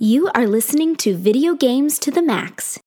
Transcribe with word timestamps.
You 0.00 0.30
are 0.32 0.46
listening 0.46 0.94
to 0.98 1.16
Video 1.16 1.56
Games 1.56 1.98
to 1.98 2.12
the 2.12 2.22
Max. 2.22 2.78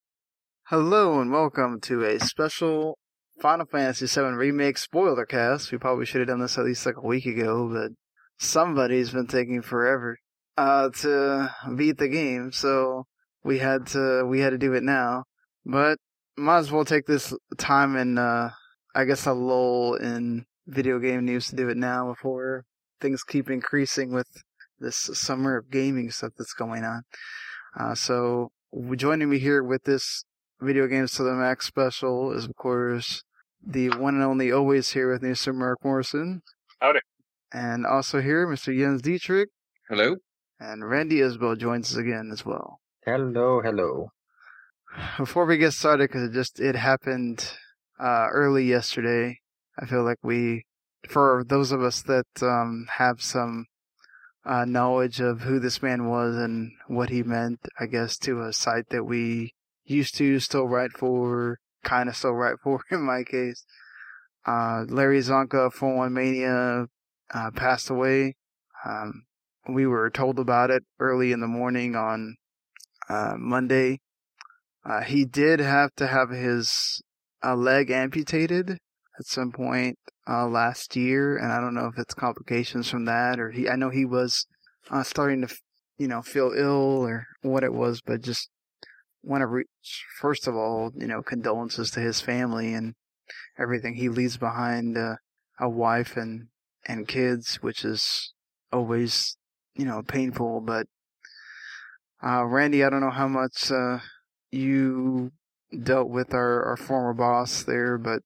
Hello 0.67 1.19
and 1.19 1.29
welcome 1.29 1.81
to 1.81 2.05
a 2.05 2.17
special 2.21 2.97
Final 3.41 3.65
Fantasy 3.65 4.05
VII 4.05 4.27
Remake 4.27 4.77
spoiler 4.77 5.25
cast. 5.25 5.73
We 5.73 5.77
probably 5.77 6.05
should 6.05 6.21
have 6.21 6.29
done 6.29 6.39
this 6.39 6.57
at 6.57 6.63
least 6.63 6.85
like 6.85 6.95
a 6.95 7.05
week 7.05 7.25
ago, 7.25 7.67
but 7.67 7.91
somebody's 8.39 9.11
been 9.11 9.27
taking 9.27 9.61
forever 9.61 10.19
uh, 10.55 10.89
to 11.01 11.53
beat 11.75 11.97
the 11.97 12.07
game, 12.07 12.53
so 12.53 13.07
we 13.43 13.59
had 13.59 13.87
to 13.87 14.25
we 14.25 14.39
had 14.39 14.51
to 14.51 14.57
do 14.57 14.71
it 14.71 14.83
now. 14.83 15.25
But 15.65 15.97
might 16.37 16.59
as 16.59 16.71
well 16.71 16.85
take 16.85 17.07
this 17.07 17.33
time 17.57 17.97
and 17.97 18.17
uh, 18.17 18.51
I 18.95 19.03
guess 19.03 19.25
a 19.25 19.33
lull 19.33 19.95
in 19.95 20.45
video 20.65 20.97
game 20.97 21.25
news 21.25 21.49
to 21.49 21.57
do 21.57 21.67
it 21.67 21.75
now 21.75 22.07
before 22.07 22.63
things 23.01 23.25
keep 23.25 23.49
increasing 23.49 24.13
with 24.13 24.29
this 24.81 25.09
summer 25.13 25.57
of 25.57 25.71
gaming 25.71 26.11
stuff 26.11 26.33
that's 26.37 26.53
going 26.53 26.83
on. 26.83 27.03
Uh, 27.79 27.95
so 27.95 28.51
joining 28.95 29.29
me 29.29 29.39
here 29.39 29.63
with 29.63 29.83
this 29.83 30.25
video 30.59 30.87
games 30.87 31.13
to 31.13 31.23
the 31.23 31.33
max 31.33 31.65
special 31.65 32.31
is 32.31 32.45
of 32.45 32.55
course 32.55 33.23
the 33.65 33.89
one 33.89 34.15
and 34.15 34.23
only 34.23 34.51
always 34.51 34.91
here 34.91 35.11
with 35.11 35.21
me, 35.21 35.33
Sir 35.35 35.53
Marc 35.53 35.83
Morrison. 35.83 36.41
Howdy. 36.79 36.99
And 37.53 37.85
also 37.85 38.21
here, 38.21 38.47
Mr. 38.47 38.75
Jens 38.77 39.01
Dietrich. 39.01 39.49
Hello. 39.89 40.15
And 40.59 40.89
Randy 40.89 41.21
Isbelle 41.21 41.55
joins 41.57 41.91
us 41.91 41.97
again 41.97 42.29
as 42.31 42.45
well. 42.45 42.79
Hello, 43.05 43.61
hello. 43.61 44.11
Before 45.17 45.45
we 45.45 45.57
get 45.57 45.73
started, 45.73 46.09
because 46.09 46.29
it 46.29 46.33
just 46.33 46.59
it 46.59 46.75
happened 46.75 47.51
uh, 47.99 48.27
early 48.31 48.65
yesterday, 48.65 49.39
I 49.79 49.85
feel 49.85 50.03
like 50.03 50.17
we, 50.23 50.65
for 51.07 51.43
those 51.47 51.71
of 51.71 51.81
us 51.81 52.01
that 52.03 52.27
um, 52.41 52.87
have 52.97 53.21
some 53.21 53.65
uh, 54.45 54.65
knowledge 54.65 55.19
of 55.19 55.41
who 55.41 55.59
this 55.59 55.81
man 55.81 56.07
was 56.07 56.35
and 56.35 56.71
what 56.87 57.09
he 57.09 57.23
meant, 57.23 57.59
I 57.79 57.85
guess, 57.85 58.17
to 58.19 58.41
a 58.41 58.53
site 58.53 58.89
that 58.89 59.03
we 59.03 59.53
used 59.85 60.15
to 60.15 60.39
still 60.39 60.67
write 60.67 60.91
for, 60.93 61.59
kind 61.83 62.09
of 62.09 62.15
still 62.15 62.33
write 62.33 62.57
for 62.63 62.81
in 62.91 63.01
my 63.01 63.23
case. 63.23 63.65
Uh, 64.45 64.85
Larry 64.87 65.19
Csonka, 65.19 65.71
41 65.71 66.13
Mania, 66.13 66.87
uh, 67.33 67.51
passed 67.51 67.89
away. 67.89 68.35
Um, 68.83 69.25
we 69.69 69.85
were 69.85 70.09
told 70.09 70.39
about 70.39 70.71
it 70.71 70.83
early 70.99 71.31
in 71.31 71.39
the 71.39 71.47
morning 71.47 71.95
on 71.95 72.37
uh, 73.09 73.35
Monday. 73.37 73.99
Uh, 74.83 75.01
he 75.01 75.25
did 75.25 75.59
have 75.59 75.93
to 75.95 76.07
have 76.07 76.31
his 76.31 77.03
uh, 77.43 77.55
leg 77.55 77.91
amputated 77.91 78.71
at 78.71 79.25
some 79.25 79.51
point 79.51 79.99
uh, 80.31 80.47
last 80.47 80.95
year, 80.95 81.37
and 81.37 81.51
I 81.51 81.59
don't 81.59 81.73
know 81.73 81.87
if 81.87 81.99
it's 81.99 82.13
complications 82.13 82.89
from 82.89 83.05
that 83.05 83.39
or 83.39 83.51
he. 83.51 83.67
I 83.67 83.75
know 83.75 83.89
he 83.89 84.05
was 84.05 84.45
uh, 84.89 85.03
starting 85.03 85.41
to, 85.41 85.53
you 85.97 86.07
know, 86.07 86.21
feel 86.21 86.53
ill 86.55 87.01
or 87.01 87.27
what 87.41 87.63
it 87.63 87.73
was, 87.73 88.01
but 88.01 88.21
just 88.21 88.49
want 89.23 89.41
to 89.41 89.47
reach 89.47 89.67
first 90.19 90.47
of 90.47 90.55
all, 90.55 90.91
you 90.95 91.07
know, 91.07 91.21
condolences 91.21 91.91
to 91.91 91.99
his 91.99 92.21
family 92.21 92.73
and 92.73 92.95
everything 93.59 93.95
he 93.95 94.09
leaves 94.09 94.37
behind, 94.37 94.97
uh, 94.97 95.15
a 95.59 95.69
wife 95.69 96.15
and 96.15 96.47
and 96.87 97.07
kids, 97.07 97.55
which 97.61 97.83
is 97.83 98.33
always, 98.71 99.37
you 99.75 99.85
know, 99.85 100.01
painful. 100.01 100.61
But 100.61 100.87
uh, 102.23 102.45
Randy, 102.45 102.83
I 102.83 102.89
don't 102.89 103.01
know 103.01 103.11
how 103.11 103.27
much 103.27 103.69
uh, 103.69 103.99
you 104.49 105.31
dealt 105.83 106.09
with 106.09 106.33
our, 106.33 106.63
our 106.63 106.77
former 106.77 107.13
boss 107.13 107.63
there, 107.63 107.97
but 107.97 108.21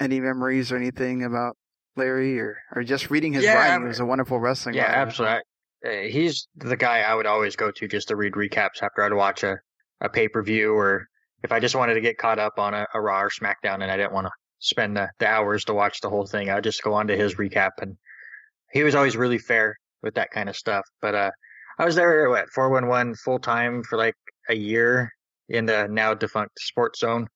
any 0.00 0.20
memories 0.20 0.72
or 0.72 0.76
anything 0.76 1.24
about 1.24 1.56
Larry 1.96 2.38
or, 2.38 2.58
or 2.74 2.82
just 2.82 3.10
reading 3.10 3.32
his 3.32 3.44
Yeah, 3.44 3.54
writing? 3.56 3.82
He 3.82 3.88
was 3.88 4.00
a 4.00 4.06
wonderful 4.06 4.38
wrestling 4.38 4.74
Yeah, 4.74 4.84
writer. 4.84 4.96
absolutely. 5.00 5.38
Uh, 5.84 6.08
he's 6.10 6.48
the 6.56 6.76
guy 6.76 7.00
I 7.00 7.14
would 7.14 7.26
always 7.26 7.56
go 7.56 7.70
to 7.70 7.88
just 7.88 8.08
to 8.08 8.16
read 8.16 8.32
recaps 8.32 8.82
after 8.82 9.02
I'd 9.02 9.12
watch 9.12 9.42
a, 9.42 9.56
a 10.00 10.08
pay 10.08 10.28
per 10.28 10.42
view 10.42 10.72
or 10.74 11.06
if 11.42 11.52
I 11.52 11.60
just 11.60 11.74
wanted 11.76 11.94
to 11.94 12.00
get 12.00 12.18
caught 12.18 12.38
up 12.38 12.58
on 12.58 12.74
a, 12.74 12.86
a 12.94 13.00
Raw 13.00 13.20
or 13.22 13.30
SmackDown 13.30 13.82
and 13.82 13.90
I 13.90 13.96
didn't 13.96 14.12
want 14.12 14.26
to 14.26 14.32
spend 14.58 14.96
the, 14.96 15.10
the 15.18 15.28
hours 15.28 15.64
to 15.66 15.74
watch 15.74 16.00
the 16.00 16.08
whole 16.08 16.26
thing. 16.26 16.50
I'd 16.50 16.64
just 16.64 16.82
go 16.82 16.94
on 16.94 17.06
to 17.08 17.16
his 17.16 17.34
recap 17.36 17.72
and 17.80 17.96
he 18.72 18.82
was 18.82 18.94
always 18.94 19.16
really 19.16 19.38
fair 19.38 19.76
with 20.02 20.14
that 20.14 20.30
kind 20.30 20.48
of 20.48 20.56
stuff. 20.56 20.84
But 21.00 21.14
uh, 21.14 21.30
I 21.78 21.84
was 21.84 21.94
there 21.94 22.34
at 22.36 22.48
411 22.50 23.14
full 23.16 23.38
time 23.38 23.82
for 23.82 23.96
like 23.98 24.14
a 24.48 24.54
year 24.54 25.10
in 25.48 25.66
the 25.66 25.86
now 25.88 26.14
defunct 26.14 26.58
sports 26.58 27.00
zone 27.00 27.26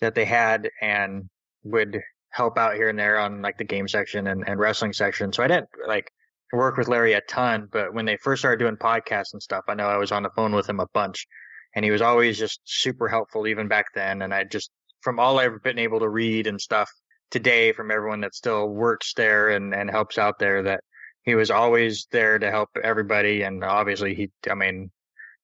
that 0.00 0.14
they 0.14 0.24
had 0.24 0.68
and 0.82 1.24
would 1.64 2.00
help 2.30 2.58
out 2.58 2.74
here 2.74 2.88
and 2.88 2.98
there 2.98 3.18
on 3.18 3.42
like 3.42 3.58
the 3.58 3.64
game 3.64 3.88
section 3.88 4.26
and, 4.28 4.44
and 4.46 4.58
wrestling 4.60 4.92
section. 4.92 5.32
So 5.32 5.42
I 5.42 5.48
didn't 5.48 5.68
like 5.86 6.10
work 6.52 6.76
with 6.76 6.88
Larry 6.88 7.12
a 7.12 7.20
ton, 7.22 7.68
but 7.70 7.92
when 7.92 8.04
they 8.04 8.16
first 8.16 8.40
started 8.40 8.58
doing 8.58 8.76
podcasts 8.76 9.32
and 9.32 9.42
stuff, 9.42 9.64
I 9.68 9.74
know 9.74 9.86
I 9.86 9.96
was 9.96 10.12
on 10.12 10.22
the 10.22 10.30
phone 10.30 10.54
with 10.54 10.68
him 10.68 10.80
a 10.80 10.86
bunch 10.94 11.26
and 11.74 11.84
he 11.84 11.90
was 11.90 12.02
always 12.02 12.38
just 12.38 12.60
super 12.64 13.08
helpful 13.08 13.46
even 13.46 13.68
back 13.68 13.86
then. 13.94 14.22
And 14.22 14.32
I 14.34 14.44
just, 14.44 14.70
from 15.02 15.18
all 15.18 15.38
I've 15.38 15.62
been 15.62 15.78
able 15.78 16.00
to 16.00 16.08
read 16.08 16.46
and 16.46 16.60
stuff 16.60 16.90
today 17.30 17.72
from 17.72 17.90
everyone 17.90 18.20
that 18.20 18.34
still 18.34 18.68
works 18.68 19.14
there 19.14 19.50
and, 19.50 19.74
and 19.74 19.90
helps 19.90 20.18
out 20.18 20.38
there 20.38 20.62
that 20.64 20.80
he 21.22 21.34
was 21.34 21.50
always 21.50 22.06
there 22.10 22.38
to 22.38 22.50
help 22.50 22.70
everybody. 22.82 23.42
And 23.42 23.62
obviously 23.62 24.14
he, 24.14 24.30
I 24.50 24.54
mean, 24.54 24.90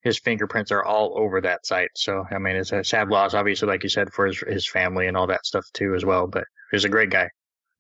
his 0.07 0.19
fingerprints 0.21 0.71
are 0.71 0.85
all 0.85 1.19
over 1.19 1.41
that 1.41 1.67
site. 1.67 1.91
So, 1.97 2.25
I 2.31 2.39
mean, 2.39 2.55
it's 2.55 2.71
a 2.71 2.85
sad 2.85 3.09
loss, 3.09 3.35
obviously, 3.35 3.67
like 3.67 3.83
you 3.83 3.89
said, 3.89 4.13
for 4.13 4.27
his, 4.27 4.39
his 4.47 4.67
family 4.69 5.09
and 5.09 5.17
all 5.17 5.27
that 5.27 5.45
stuff 5.45 5.67
too, 5.73 5.95
as 5.97 6.05
well. 6.05 6.29
But 6.29 6.45
he's 6.71 6.85
a 6.85 6.89
great 6.89 7.11
guy. 7.11 7.29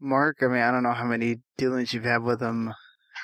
Marc, 0.00 0.38
I 0.42 0.46
mean, 0.48 0.60
I 0.60 0.72
don't 0.72 0.82
know 0.82 0.92
how 0.92 1.04
many 1.04 1.36
dealings 1.56 1.94
you've 1.94 2.04
had 2.04 2.22
with 2.22 2.40
him 2.42 2.72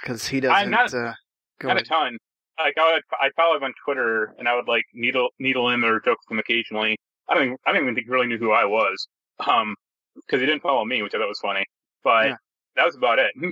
because 0.00 0.26
he 0.28 0.36
I'm 0.46 0.70
doesn't. 0.70 0.70
not- 0.70 0.94
uh, 0.94 1.12
go 1.60 1.68
Not 1.68 1.80
a 1.80 1.84
ton. 1.84 2.16
Like 2.58 2.74
I 2.78 2.92
would, 2.92 3.02
I 3.20 3.30
follow 3.34 3.56
him 3.56 3.64
on 3.64 3.72
Twitter, 3.84 4.34
and 4.38 4.46
I 4.46 4.54
would 4.54 4.68
like 4.68 4.84
needle 4.94 5.30
needle 5.40 5.68
him 5.70 5.84
or 5.84 5.98
joke 6.00 6.18
with 6.28 6.30
him 6.36 6.38
occasionally. 6.38 6.96
I 7.28 7.34
don't, 7.34 7.44
even, 7.44 7.56
I 7.66 7.72
don't 7.72 7.82
even 7.82 7.94
think 7.94 8.06
he 8.06 8.12
really 8.12 8.26
knew 8.28 8.38
who 8.38 8.52
I 8.52 8.64
was, 8.66 9.08
um, 9.46 9.74
because 10.14 10.38
he 10.40 10.46
didn't 10.46 10.62
follow 10.62 10.84
me, 10.84 11.02
which 11.02 11.14
I 11.14 11.18
thought 11.18 11.28
was 11.28 11.40
funny. 11.40 11.64
But 12.04 12.26
Yeah. 12.28 12.34
that 12.76 12.84
was 12.86 12.94
about 12.94 13.18
it. 13.18 13.32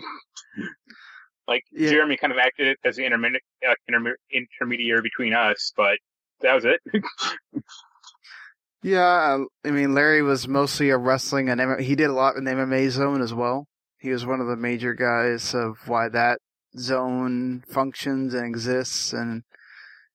like 1.48 1.62
Yeah. 1.72 1.90
Jeremy 1.90 2.16
kind 2.16 2.32
of 2.32 2.38
acted 2.38 2.76
as 2.84 2.96
the 2.96 3.04
intermediate 3.04 3.42
uh, 3.68 3.74
interme- 3.90 4.14
intermediary 4.32 5.02
between 5.02 5.34
us, 5.34 5.72
but 5.76 5.98
that 6.42 6.54
was 6.54 6.64
it. 6.64 6.80
Yeah, 8.82 9.44
I 9.64 9.70
mean, 9.70 9.92
Larry 9.94 10.22
was 10.22 10.48
mostly 10.48 10.88
a 10.88 10.96
wrestling 10.96 11.50
and 11.50 11.60
M- 11.60 11.80
he 11.80 11.94
did 11.94 12.08
a 12.08 12.14
lot 12.14 12.36
in 12.36 12.44
the 12.44 12.52
MMA 12.52 12.88
zone 12.90 13.20
as 13.20 13.34
well. 13.34 13.66
He 13.98 14.10
was 14.10 14.24
one 14.24 14.40
of 14.40 14.46
the 14.46 14.56
major 14.56 14.94
guys 14.94 15.54
of 15.54 15.76
why 15.86 16.08
that 16.08 16.38
zone 16.78 17.62
functions 17.68 18.32
and 18.32 18.46
exists 18.46 19.12
and 19.12 19.42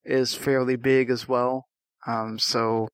is 0.04 0.34
fairly 0.34 0.78
big 0.78 1.12
as 1.12 1.28
well. 1.28 1.66
Um, 2.08 2.40
so, 2.40 2.90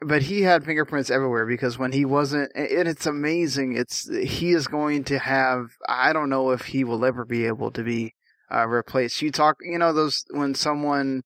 but 0.00 0.22
he 0.22 0.42
had 0.42 0.64
fingerprints 0.64 1.10
everywhere 1.10 1.46
because 1.46 1.78
when 1.78 1.92
he 1.92 2.04
wasn't, 2.04 2.52
and 2.54 2.88
it's 2.88 3.06
amazing. 3.06 3.76
It's 3.76 4.08
he 4.08 4.52
is 4.52 4.68
going 4.68 5.04
to 5.04 5.18
have. 5.18 5.70
I 5.88 6.12
don't 6.12 6.30
know 6.30 6.50
if 6.50 6.66
he 6.66 6.84
will 6.84 7.04
ever 7.04 7.24
be 7.24 7.46
able 7.46 7.70
to 7.72 7.82
be 7.82 8.14
uh, 8.52 8.66
replaced. 8.66 9.22
You 9.22 9.32
talk, 9.32 9.56
you 9.62 9.78
know, 9.78 9.92
those 9.92 10.24
when 10.30 10.54
someone 10.54 11.22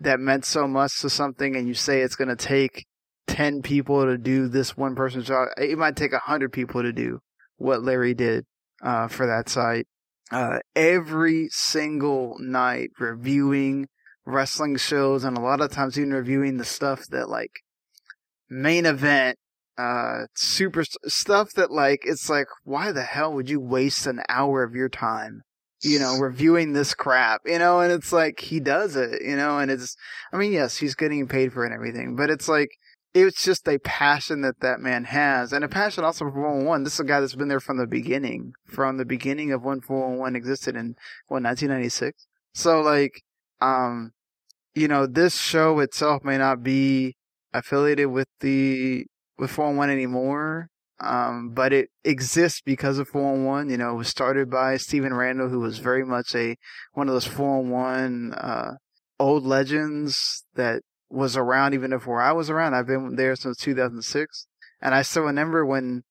that 0.00 0.18
meant 0.18 0.44
so 0.44 0.66
much 0.66 1.00
to 1.00 1.10
something 1.10 1.54
and 1.54 1.68
you 1.68 1.74
say 1.74 2.00
it's 2.00 2.16
going 2.16 2.28
to 2.28 2.36
take 2.36 2.86
10 3.26 3.62
people 3.62 4.06
to 4.06 4.18
do 4.18 4.48
this 4.48 4.76
one 4.76 4.96
person's 4.96 5.26
job 5.26 5.48
it 5.56 5.78
might 5.78 5.94
take 5.94 6.12
100 6.12 6.52
people 6.52 6.82
to 6.82 6.92
do 6.92 7.20
what 7.58 7.82
larry 7.82 8.14
did 8.14 8.44
uh, 8.82 9.06
for 9.06 9.26
that 9.26 9.48
site 9.48 9.86
uh, 10.32 10.58
every 10.74 11.48
single 11.50 12.36
night 12.40 12.90
reviewing 12.98 13.86
wrestling 14.24 14.76
shows 14.76 15.22
and 15.22 15.36
a 15.36 15.40
lot 15.40 15.60
of 15.60 15.70
times 15.70 15.98
even 15.98 16.12
reviewing 16.12 16.56
the 16.56 16.64
stuff 16.64 17.06
that 17.10 17.28
like 17.28 17.60
main 18.50 18.84
event 18.84 19.38
uh 19.78 20.24
super 20.34 20.84
stuff 21.06 21.52
that 21.52 21.70
like 21.70 22.00
it's 22.02 22.28
like 22.28 22.48
why 22.64 22.92
the 22.92 23.02
hell 23.02 23.32
would 23.32 23.48
you 23.48 23.60
waste 23.60 24.06
an 24.06 24.20
hour 24.28 24.62
of 24.62 24.74
your 24.74 24.88
time 24.88 25.42
you 25.82 25.98
know, 25.98 26.16
reviewing 26.20 26.72
this 26.72 26.94
crap, 26.94 27.42
you 27.44 27.58
know, 27.58 27.80
and 27.80 27.92
it's 27.92 28.12
like 28.12 28.40
he 28.40 28.60
does 28.60 28.96
it, 28.96 29.22
you 29.22 29.36
know, 29.36 29.58
and 29.58 29.70
it's, 29.70 29.96
I 30.32 30.36
mean, 30.36 30.52
yes, 30.52 30.76
he's 30.76 30.94
getting 30.94 31.26
paid 31.26 31.52
for 31.52 31.64
it 31.64 31.68
and 31.68 31.74
everything, 31.74 32.16
but 32.16 32.30
it's 32.30 32.48
like 32.48 32.70
it's 33.12 33.42
just 33.42 33.66
a 33.66 33.78
passion 33.78 34.42
that 34.42 34.60
that 34.60 34.78
man 34.78 35.04
has, 35.04 35.52
and 35.52 35.64
a 35.64 35.68
passion 35.68 36.04
also 36.04 36.26
for 36.26 36.32
411. 36.32 36.84
This 36.84 36.94
is 36.94 37.00
a 37.00 37.04
guy 37.04 37.20
that's 37.20 37.34
been 37.34 37.48
there 37.48 37.60
from 37.60 37.76
the 37.76 37.86
beginning, 37.86 38.52
from 38.66 38.98
the 38.98 39.04
beginning 39.04 39.52
of 39.52 39.64
when 39.64 39.80
411 39.80 40.36
existed 40.36 40.76
in 40.76 40.94
what 41.26 41.42
1996. 41.42 42.26
So 42.54 42.80
like, 42.80 43.22
um, 43.60 44.12
you 44.74 44.86
know, 44.86 45.06
this 45.06 45.38
show 45.38 45.80
itself 45.80 46.22
may 46.22 46.38
not 46.38 46.62
be 46.62 47.16
affiliated 47.52 48.06
with 48.08 48.28
the 48.40 49.06
with 49.38 49.50
411 49.50 49.94
anymore, 49.96 50.68
um, 51.00 51.50
but 51.54 51.72
it 51.72 51.88
exists 52.04 52.60
because 52.60 52.98
of 52.98 53.08
411. 53.08 53.70
You 53.70 53.78
know, 53.78 53.92
it 53.92 53.96
was 53.96 54.08
started 54.08 54.50
by 54.50 54.76
Stephen 54.76 55.14
Randall, 55.14 55.48
who 55.48 55.60
was 55.60 55.78
very 55.78 56.04
much 56.04 56.34
a 56.34 56.56
one 56.92 57.08
of 57.08 57.14
those 57.14 57.26
411 57.26 58.34
uh, 58.34 58.72
old 59.18 59.44
legends 59.44 60.44
that 60.54 60.82
was 61.08 61.36
around 61.36 61.74
even 61.74 61.90
before 61.90 62.20
I 62.20 62.32
was 62.32 62.50
around. 62.50 62.74
I've 62.74 62.86
been 62.86 63.16
there 63.16 63.34
since 63.36 63.56
2006, 63.58 64.46
and 64.80 64.94
I 64.94 65.02
still 65.02 65.22
remember 65.24 65.64
when 65.66 66.02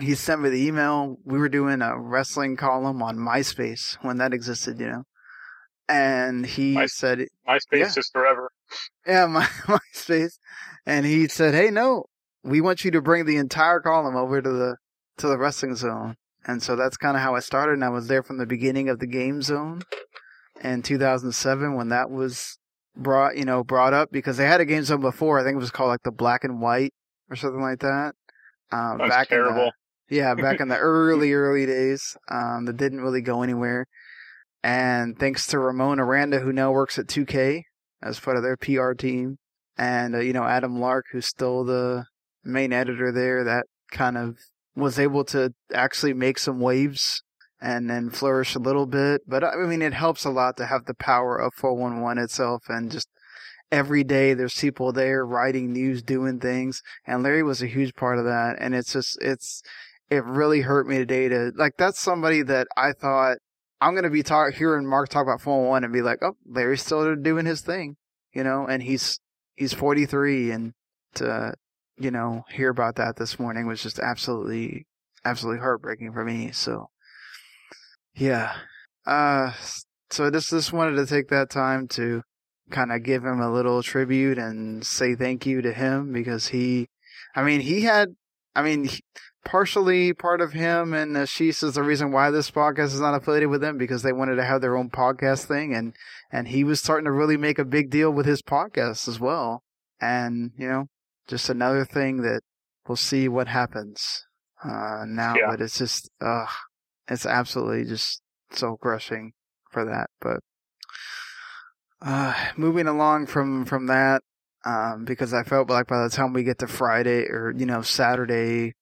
he 0.00 0.14
sent 0.14 0.42
me 0.42 0.48
the 0.50 0.66
email. 0.66 1.16
We 1.24 1.38
were 1.38 1.48
doing 1.48 1.80
a 1.82 1.98
wrestling 1.98 2.56
column 2.56 3.02
on 3.02 3.16
MySpace 3.16 3.96
when 4.02 4.18
that 4.18 4.32
existed, 4.34 4.78
you 4.80 4.86
know. 4.88 5.02
And 5.88 6.46
he 6.46 6.74
My- 6.74 6.86
said, 6.86 7.18
MySpace 7.48 7.60
Yeah. 7.72 7.86
is 7.96 8.10
forever. 8.12 8.50
"Yeah, 9.06 9.26
my 9.26 9.44
MySpace," 9.94 10.38
and 10.86 11.06
he 11.06 11.28
said, 11.28 11.54
"Hey, 11.54 11.70
no, 11.70 12.04
we 12.42 12.60
want 12.60 12.84
you 12.84 12.90
to 12.92 13.02
bring 13.02 13.26
the 13.26 13.36
entire 13.36 13.80
column 13.80 14.16
over 14.16 14.40
to 14.40 14.50
the 14.50 14.76
to 15.18 15.28
the 15.28 15.38
wrestling 15.38 15.76
zone." 15.76 16.16
And 16.46 16.62
so 16.62 16.76
that's 16.76 16.96
kind 16.96 17.16
of 17.16 17.22
how 17.22 17.34
I 17.34 17.40
started. 17.40 17.72
And 17.72 17.84
I 17.84 17.88
was 17.88 18.08
there 18.08 18.22
from 18.22 18.36
the 18.38 18.46
beginning 18.46 18.88
of 18.88 18.98
the 18.98 19.06
game 19.06 19.40
zone 19.40 19.82
in 20.62 20.82
2007 20.82 21.74
when 21.74 21.88
that 21.88 22.10
was 22.10 22.58
brought, 22.96 23.36
you 23.36 23.44
know, 23.44 23.64
brought 23.64 23.94
up 23.94 24.10
because 24.12 24.36
they 24.36 24.46
had 24.46 24.60
a 24.60 24.66
game 24.66 24.84
zone 24.84 25.00
before. 25.00 25.40
I 25.40 25.42
think 25.42 25.54
it 25.54 25.60
was 25.60 25.70
called 25.70 25.88
like 25.88 26.02
the 26.02 26.12
black 26.12 26.44
and 26.44 26.60
white 26.60 26.92
or 27.30 27.36
something 27.36 27.62
like 27.62 27.80
that. 27.80 28.14
Um, 28.70 28.98
That's 28.98 29.10
back 29.10 29.32
in 29.32 29.38
terrible. 29.38 29.72
the 30.08 30.16
yeah, 30.16 30.34
back 30.34 30.60
in 30.60 30.68
the 30.68 30.76
early 30.78 31.32
early 31.32 31.66
days, 31.66 32.16
um, 32.30 32.66
that 32.66 32.76
didn't 32.76 33.00
really 33.00 33.22
go 33.22 33.42
anywhere. 33.42 33.86
And 34.62 35.18
thanks 35.18 35.46
to 35.48 35.58
Ramon 35.58 36.00
Aranda, 36.00 36.40
who 36.40 36.52
now 36.52 36.72
works 36.72 36.98
at 36.98 37.06
2K 37.06 37.62
as 38.04 38.20
part 38.20 38.36
of 38.36 38.42
their 38.42 38.56
PR 38.56 38.92
team, 38.92 39.38
and 39.76 40.14
uh, 40.14 40.20
you 40.20 40.32
know 40.32 40.44
Adam 40.44 40.76
Larck, 40.76 41.02
who's 41.10 41.26
still 41.26 41.64
the 41.64 42.04
main 42.44 42.72
editor 42.72 43.10
there, 43.10 43.42
that 43.44 43.64
kind 43.90 44.16
of 44.16 44.36
was 44.76 44.98
able 44.98 45.24
to 45.24 45.52
actually 45.72 46.12
make 46.12 46.38
some 46.38 46.60
waves 46.60 47.22
and 47.60 47.88
then 47.88 48.10
flourish 48.10 48.54
a 48.54 48.60
little 48.60 48.86
bit. 48.86 49.22
But 49.26 49.42
I 49.42 49.56
mean, 49.66 49.82
it 49.82 49.94
helps 49.94 50.24
a 50.24 50.30
lot 50.30 50.56
to 50.58 50.66
have 50.66 50.84
the 50.84 50.94
power 50.94 51.38
of 51.38 51.54
411 51.54 52.22
itself 52.22 52.64
and 52.68 52.90
just 52.90 53.08
every 53.74 54.04
day 54.04 54.34
there's 54.34 54.54
people 54.54 54.92
there 54.92 55.26
writing 55.26 55.72
news, 55.72 56.02
doing 56.02 56.38
things. 56.38 56.80
And 57.06 57.22
Larry 57.22 57.42
was 57.42 57.62
a 57.62 57.66
huge 57.66 57.94
part 57.94 58.18
of 58.18 58.24
that. 58.24 58.56
And 58.58 58.74
it's 58.74 58.92
just, 58.92 59.18
it's, 59.20 59.62
it 60.10 60.24
really 60.24 60.60
hurt 60.60 60.86
me 60.86 60.98
today 60.98 61.28
to, 61.28 61.52
like, 61.56 61.72
that's 61.76 61.98
somebody 61.98 62.42
that 62.42 62.68
I 62.76 62.92
thought 62.92 63.38
I'm 63.80 63.94
to 64.04 64.10
be 64.10 64.22
talk, 64.22 64.54
hearing 64.54 64.86
Marc 64.86 65.08
talk 65.08 65.22
about 65.22 65.40
411 65.40 65.84
and 65.84 65.92
be 65.92 66.02
like, 66.02 66.18
oh, 66.22 66.36
Larry's 66.46 66.82
still 66.82 67.14
doing 67.16 67.46
his 67.46 67.60
thing, 67.60 67.96
you 68.32 68.44
know, 68.44 68.66
and 68.66 68.82
he's, 68.82 69.18
he's 69.56 69.72
43 69.72 70.50
and 70.52 70.72
to, 71.16 71.54
you 71.98 72.10
know, 72.10 72.44
hear 72.50 72.70
about 72.70 72.96
that 72.96 73.16
this 73.16 73.38
morning 73.38 73.66
was 73.66 73.82
just 73.82 73.98
absolutely, 73.98 74.86
absolutely 75.24 75.60
heartbreaking 75.60 76.12
for 76.12 76.24
me. 76.24 76.50
So, 76.52 76.88
yeah. 78.14 78.54
Uh, 79.06 79.52
so 80.10 80.30
just, 80.30 80.50
just 80.50 80.72
wanted 80.72 80.96
to 80.96 81.06
take 81.06 81.28
that 81.28 81.50
time 81.50 81.88
to 81.88 82.22
kind 82.70 82.92
of 82.92 83.02
give 83.02 83.24
him 83.24 83.40
a 83.40 83.52
little 83.52 83.82
tribute 83.82 84.38
and 84.38 84.84
say 84.84 85.14
thank 85.14 85.46
you 85.46 85.60
to 85.62 85.72
him 85.72 86.12
because 86.12 86.48
he, 86.48 86.88
I 87.34 87.42
mean, 87.42 87.60
he 87.60 87.82
had, 87.82 88.14
I 88.56 88.62
mean, 88.62 88.88
partially 89.44 90.12
part 90.12 90.40
of 90.40 90.52
him 90.52 90.94
and 90.94 91.16
Ashish 91.16 91.62
is 91.62 91.74
the 91.74 91.82
reason 91.82 92.12
why 92.12 92.30
this 92.30 92.50
podcast 92.50 92.86
is 92.94 93.00
not 93.00 93.14
affiliated 93.14 93.50
with 93.50 93.60
them 93.60 93.76
because 93.78 94.02
they 94.02 94.12
wanted 94.12 94.36
to 94.36 94.44
have 94.44 94.60
their 94.60 94.76
own 94.76 94.90
podcast 94.90 95.44
thing 95.46 95.74
and, 95.74 95.94
and 96.30 96.48
he 96.48 96.64
was 96.64 96.80
starting 96.80 97.04
to 97.04 97.10
really 97.12 97.36
make 97.36 97.58
a 97.58 97.64
big 97.64 97.90
deal 97.90 98.10
with 98.10 98.26
his 98.26 98.42
podcast 98.42 99.08
as 99.08 99.18
well. 99.18 99.64
And, 100.00 100.52
you 100.56 100.68
know, 100.68 100.86
just 101.26 101.48
another 101.48 101.84
thing 101.84 102.18
that 102.22 102.42
we'll 102.86 102.96
see 102.96 103.28
what 103.28 103.48
happens, 103.48 104.24
uh, 104.62 105.04
now, 105.06 105.34
Yeah. 105.36 105.46
but 105.50 105.60
it's 105.60 105.78
just, 105.78 106.10
uh, 106.20 106.46
it's 107.08 107.26
absolutely 107.26 107.84
just 107.84 108.22
so 108.52 108.76
crushing 108.76 109.32
for 109.70 109.84
that. 109.84 110.10
But, 110.20 110.40
uh, 112.02 112.34
moving 112.56 112.86
along 112.86 113.26
from, 113.26 113.64
from 113.64 113.86
that, 113.86 114.22
um, 114.64 115.04
because 115.04 115.34
I 115.34 115.42
felt 115.42 115.68
like 115.70 115.86
by 115.86 116.02
the 116.02 116.10
time 116.10 116.32
we 116.32 116.42
get 116.42 116.58
to 116.60 116.66
Friday 116.66 117.26
or, 117.28 117.52
you 117.56 117.66
know, 117.66 117.82
Saturday, 117.82 118.74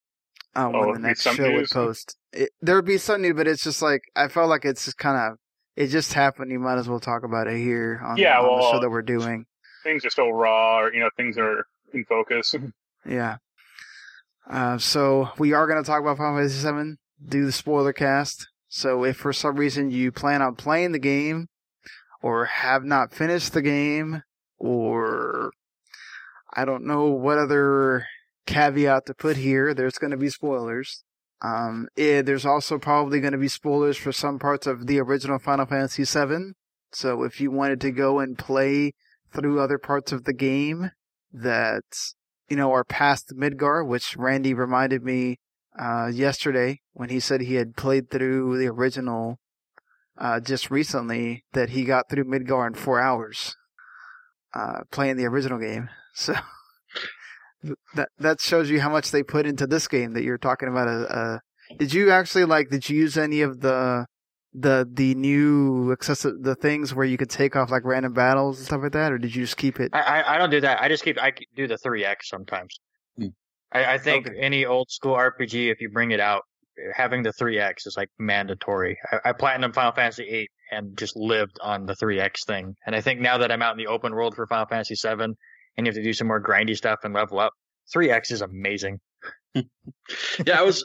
uh, 0.54 0.70
Oh, 0.72 0.86
when 0.86 0.94
the 0.94 1.08
next 1.08 1.22
show 1.22 1.52
would 1.52 1.70
post, 1.70 2.16
it, 2.32 2.50
there 2.60 2.76
would 2.76 2.84
be 2.84 2.98
some 2.98 3.22
new, 3.22 3.34
but 3.34 3.48
it's 3.48 3.64
just 3.64 3.82
like, 3.82 4.02
I 4.14 4.28
felt 4.28 4.48
like 4.48 4.64
it's 4.64 4.84
just 4.84 4.98
kind 4.98 5.16
of, 5.16 5.38
it 5.76 5.88
just 5.88 6.12
happened. 6.12 6.50
You 6.50 6.58
might 6.58 6.78
as 6.78 6.88
well 6.88 7.00
talk 7.00 7.24
about 7.24 7.46
it 7.46 7.56
here 7.56 8.00
on, 8.04 8.18
Yeah, 8.18 8.38
on 8.38 8.60
the 8.60 8.70
show 8.70 8.80
that 8.80 8.90
we're 8.90 9.02
doing. 9.02 9.46
Things 9.82 10.04
are 10.04 10.10
still 10.10 10.32
raw, 10.32 10.80
or 10.80 10.92
you 10.92 11.00
know, 11.00 11.08
things 11.16 11.36
are 11.38 11.66
in 11.92 12.04
focus. 12.04 12.54
Yeah. 13.04 13.38
Uh, 14.48 14.78
so 14.78 15.30
we 15.38 15.52
are 15.54 15.66
going 15.66 15.82
to 15.82 15.86
talk 15.86 16.00
about 16.00 16.18
Final 16.18 16.36
Fantasy 16.36 16.70
VII, 16.70 16.96
do 17.28 17.44
the 17.46 17.50
spoiler 17.50 17.92
cast. 17.92 18.46
So 18.68 19.04
if 19.04 19.16
for 19.16 19.32
some 19.32 19.56
reason 19.56 19.90
you 19.90 20.12
plan 20.12 20.40
on 20.40 20.54
playing 20.54 20.92
the 20.92 21.00
game, 21.00 21.48
or 22.22 22.44
have 22.44 22.84
not 22.84 23.12
finished 23.12 23.54
the 23.54 23.62
game, 23.62 24.22
or 24.58 25.50
I 26.52 26.64
don't 26.64 26.86
know 26.86 27.06
what 27.06 27.38
other 27.38 28.06
caveat 28.46 29.06
to 29.06 29.14
put 29.14 29.36
here, 29.36 29.74
there's 29.74 29.98
going 29.98 30.10
to 30.10 30.16
be 30.16 30.28
spoilers. 30.28 31.04
Um, 31.40 31.88
eh, 31.96 32.22
there's 32.22 32.46
also 32.46 32.78
probably 32.78 33.20
going 33.20 33.32
to 33.32 33.38
be 33.38 33.48
spoilers 33.48 33.96
for 33.96 34.12
some 34.12 34.38
parts 34.38 34.66
of 34.66 34.86
the 34.86 35.00
original 35.00 35.38
Final 35.38 35.66
Fantasy 35.66 36.04
VII. 36.04 36.52
So 36.92 37.22
if 37.24 37.40
you 37.40 37.50
wanted 37.50 37.80
to 37.80 37.90
go 37.90 38.20
and 38.20 38.38
play 38.38 38.92
through 39.32 39.60
other 39.60 39.78
parts 39.78 40.12
of 40.12 40.24
the 40.24 40.34
game 40.34 40.90
that 41.32 41.84
you 42.52 42.56
know, 42.56 42.70
are 42.70 42.84
past 42.84 43.32
Midgar, 43.34 43.82
which 43.86 44.14
Randy 44.14 44.52
reminded 44.52 45.02
me 45.02 45.38
uh, 45.78 46.10
yesterday 46.12 46.80
when 46.92 47.08
he 47.08 47.18
said 47.18 47.40
he 47.40 47.54
had 47.54 47.76
played 47.76 48.10
through 48.10 48.58
the 48.58 48.66
original 48.66 49.38
uh, 50.18 50.38
just 50.38 50.70
recently, 50.70 51.44
that 51.54 51.70
he 51.70 51.84
got 51.84 52.10
through 52.10 52.24
Midgar 52.24 52.66
in 52.66 52.74
four 52.74 53.00
hours 53.00 53.56
uh, 54.52 54.80
playing 54.90 55.16
the 55.16 55.24
original 55.24 55.58
game. 55.58 55.88
So 56.14 56.34
that 57.94 58.08
that 58.18 58.40
shows 58.40 58.68
you 58.70 58.80
how 58.80 58.90
much 58.90 59.10
they 59.10 59.22
put 59.22 59.46
into 59.46 59.66
this 59.66 59.86
game 59.88 60.14
that 60.14 60.22
you're 60.24 60.38
talking 60.38 60.68
about. 60.68 60.88
Uh, 60.88 60.92
uh, 61.04 61.38
did 61.78 61.92
you 61.94 62.10
actually 62.10 62.44
like? 62.44 62.70
Did 62.70 62.88
you 62.88 62.96
use 62.98 63.16
any 63.16 63.40
of 63.42 63.60
the 63.60 64.06
the 64.52 64.86
the 64.92 65.14
new 65.14 65.94
accessi- 65.96 66.42
the 66.42 66.54
things 66.54 66.94
where 66.94 67.06
you 67.06 67.16
could 67.16 67.30
take 67.30 67.54
off 67.56 67.70
like 67.70 67.84
random 67.84 68.12
battles 68.12 68.58
and 68.58 68.66
stuff 68.66 68.82
like 68.82 68.92
that, 68.92 69.12
or 69.12 69.18
did 69.18 69.34
you 69.34 69.42
just 69.44 69.56
keep 69.56 69.78
it? 69.80 69.90
I, 69.94 70.00
I 70.00 70.34
I 70.34 70.38
don't 70.38 70.50
do 70.50 70.60
that. 70.60 70.82
I 70.82 70.88
just 70.88 71.04
keep 71.04 71.18
I 71.22 71.32
do 71.54 71.66
the 71.68 71.78
three 71.78 72.04
X 72.04 72.28
sometimes. 72.28 72.78
Hmm. 73.16 73.26
I, 73.72 73.94
I 73.94 73.98
think 73.98 74.26
Okay. 74.26 74.38
any 74.40 74.66
old 74.66 74.90
school 74.90 75.14
RPG, 75.14 75.70
if 75.72 75.80
you 75.80 75.88
bring 75.90 76.10
it 76.10 76.20
out, 76.20 76.42
having 76.94 77.22
the 77.22 77.32
three 77.32 77.58
X 77.58 77.86
is 77.86 77.96
like 77.96 78.08
mandatory. 78.18 78.98
I, 79.10 79.30
I 79.30 79.32
platinum 79.32 79.72
Final 79.72 79.92
Fantasy 79.92 80.24
eight 80.24 80.50
and 80.70 80.96
just 80.98 81.16
lived 81.16 81.58
on 81.62 81.86
the 81.86 81.94
three 81.94 82.18
X 82.18 82.44
thing. 82.44 82.74
And 82.86 82.96
I 82.96 83.00
think 83.00 83.20
now 83.20 83.38
that 83.38 83.52
I'm 83.52 83.62
out 83.62 83.72
in 83.72 83.78
the 83.78 83.86
open 83.90 84.12
world 84.12 84.34
for 84.34 84.46
Final 84.46 84.66
Fantasy 84.66 84.94
seven, 84.96 85.36
and 85.76 85.86
you 85.86 85.90
have 85.90 85.96
to 85.96 86.02
do 86.02 86.12
some 86.12 86.28
more 86.28 86.42
grindy 86.42 86.76
stuff 86.76 87.00
and 87.04 87.14
level 87.14 87.38
up, 87.38 87.52
three 87.92 88.10
X 88.10 88.30
is 88.30 88.42
amazing. 88.42 89.00
yeah, 89.54 90.58
I 90.58 90.62
was 90.62 90.84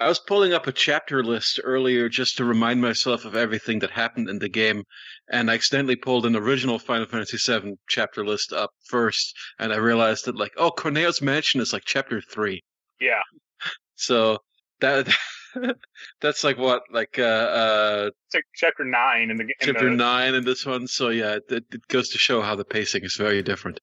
I 0.00 0.08
was 0.08 0.18
pulling 0.18 0.52
up 0.52 0.66
a 0.66 0.72
chapter 0.72 1.22
list 1.22 1.60
earlier 1.62 2.08
just 2.08 2.36
to 2.36 2.44
remind 2.44 2.80
myself 2.80 3.24
of 3.24 3.36
everything 3.36 3.78
that 3.78 3.90
happened 3.90 4.28
in 4.28 4.40
the 4.40 4.48
game, 4.48 4.82
and 5.30 5.50
I 5.50 5.54
accidentally 5.54 5.96
pulled 5.96 6.26
an 6.26 6.36
original 6.36 6.78
Final 6.78 7.06
Fantasy 7.06 7.38
VII 7.38 7.74
chapter 7.88 8.26
list 8.26 8.52
up 8.52 8.70
first, 8.86 9.34
and 9.58 9.72
I 9.72 9.76
realized 9.76 10.24
that 10.24 10.36
like, 10.36 10.52
oh, 10.56 10.70
Corneo's 10.70 11.22
Mansion 11.22 11.60
is 11.60 11.72
like 11.72 11.84
chapter 11.86 12.20
three, 12.20 12.64
yeah, 13.00 13.22
so 13.94 14.38
that 14.80 15.08
that's 16.20 16.44
like 16.44 16.58
what 16.58 16.82
like 16.92 17.18
uh, 17.18 17.22
uh 17.22 18.10
it's 18.26 18.34
like 18.34 18.44
chapter 18.54 18.84
nine 18.84 19.30
in 19.30 19.36
the 19.36 19.44
in 19.44 19.52
chapter 19.60 19.90
the, 19.90 19.96
nine 19.96 20.34
in 20.34 20.44
this 20.44 20.66
one. 20.66 20.86
So 20.88 21.10
yeah, 21.10 21.38
it, 21.48 21.64
it 21.72 21.88
goes 21.88 22.08
to 22.10 22.18
show 22.18 22.42
how 22.42 22.56
the 22.56 22.64
pacing 22.64 23.04
is 23.04 23.14
very 23.14 23.42
different. 23.42 23.80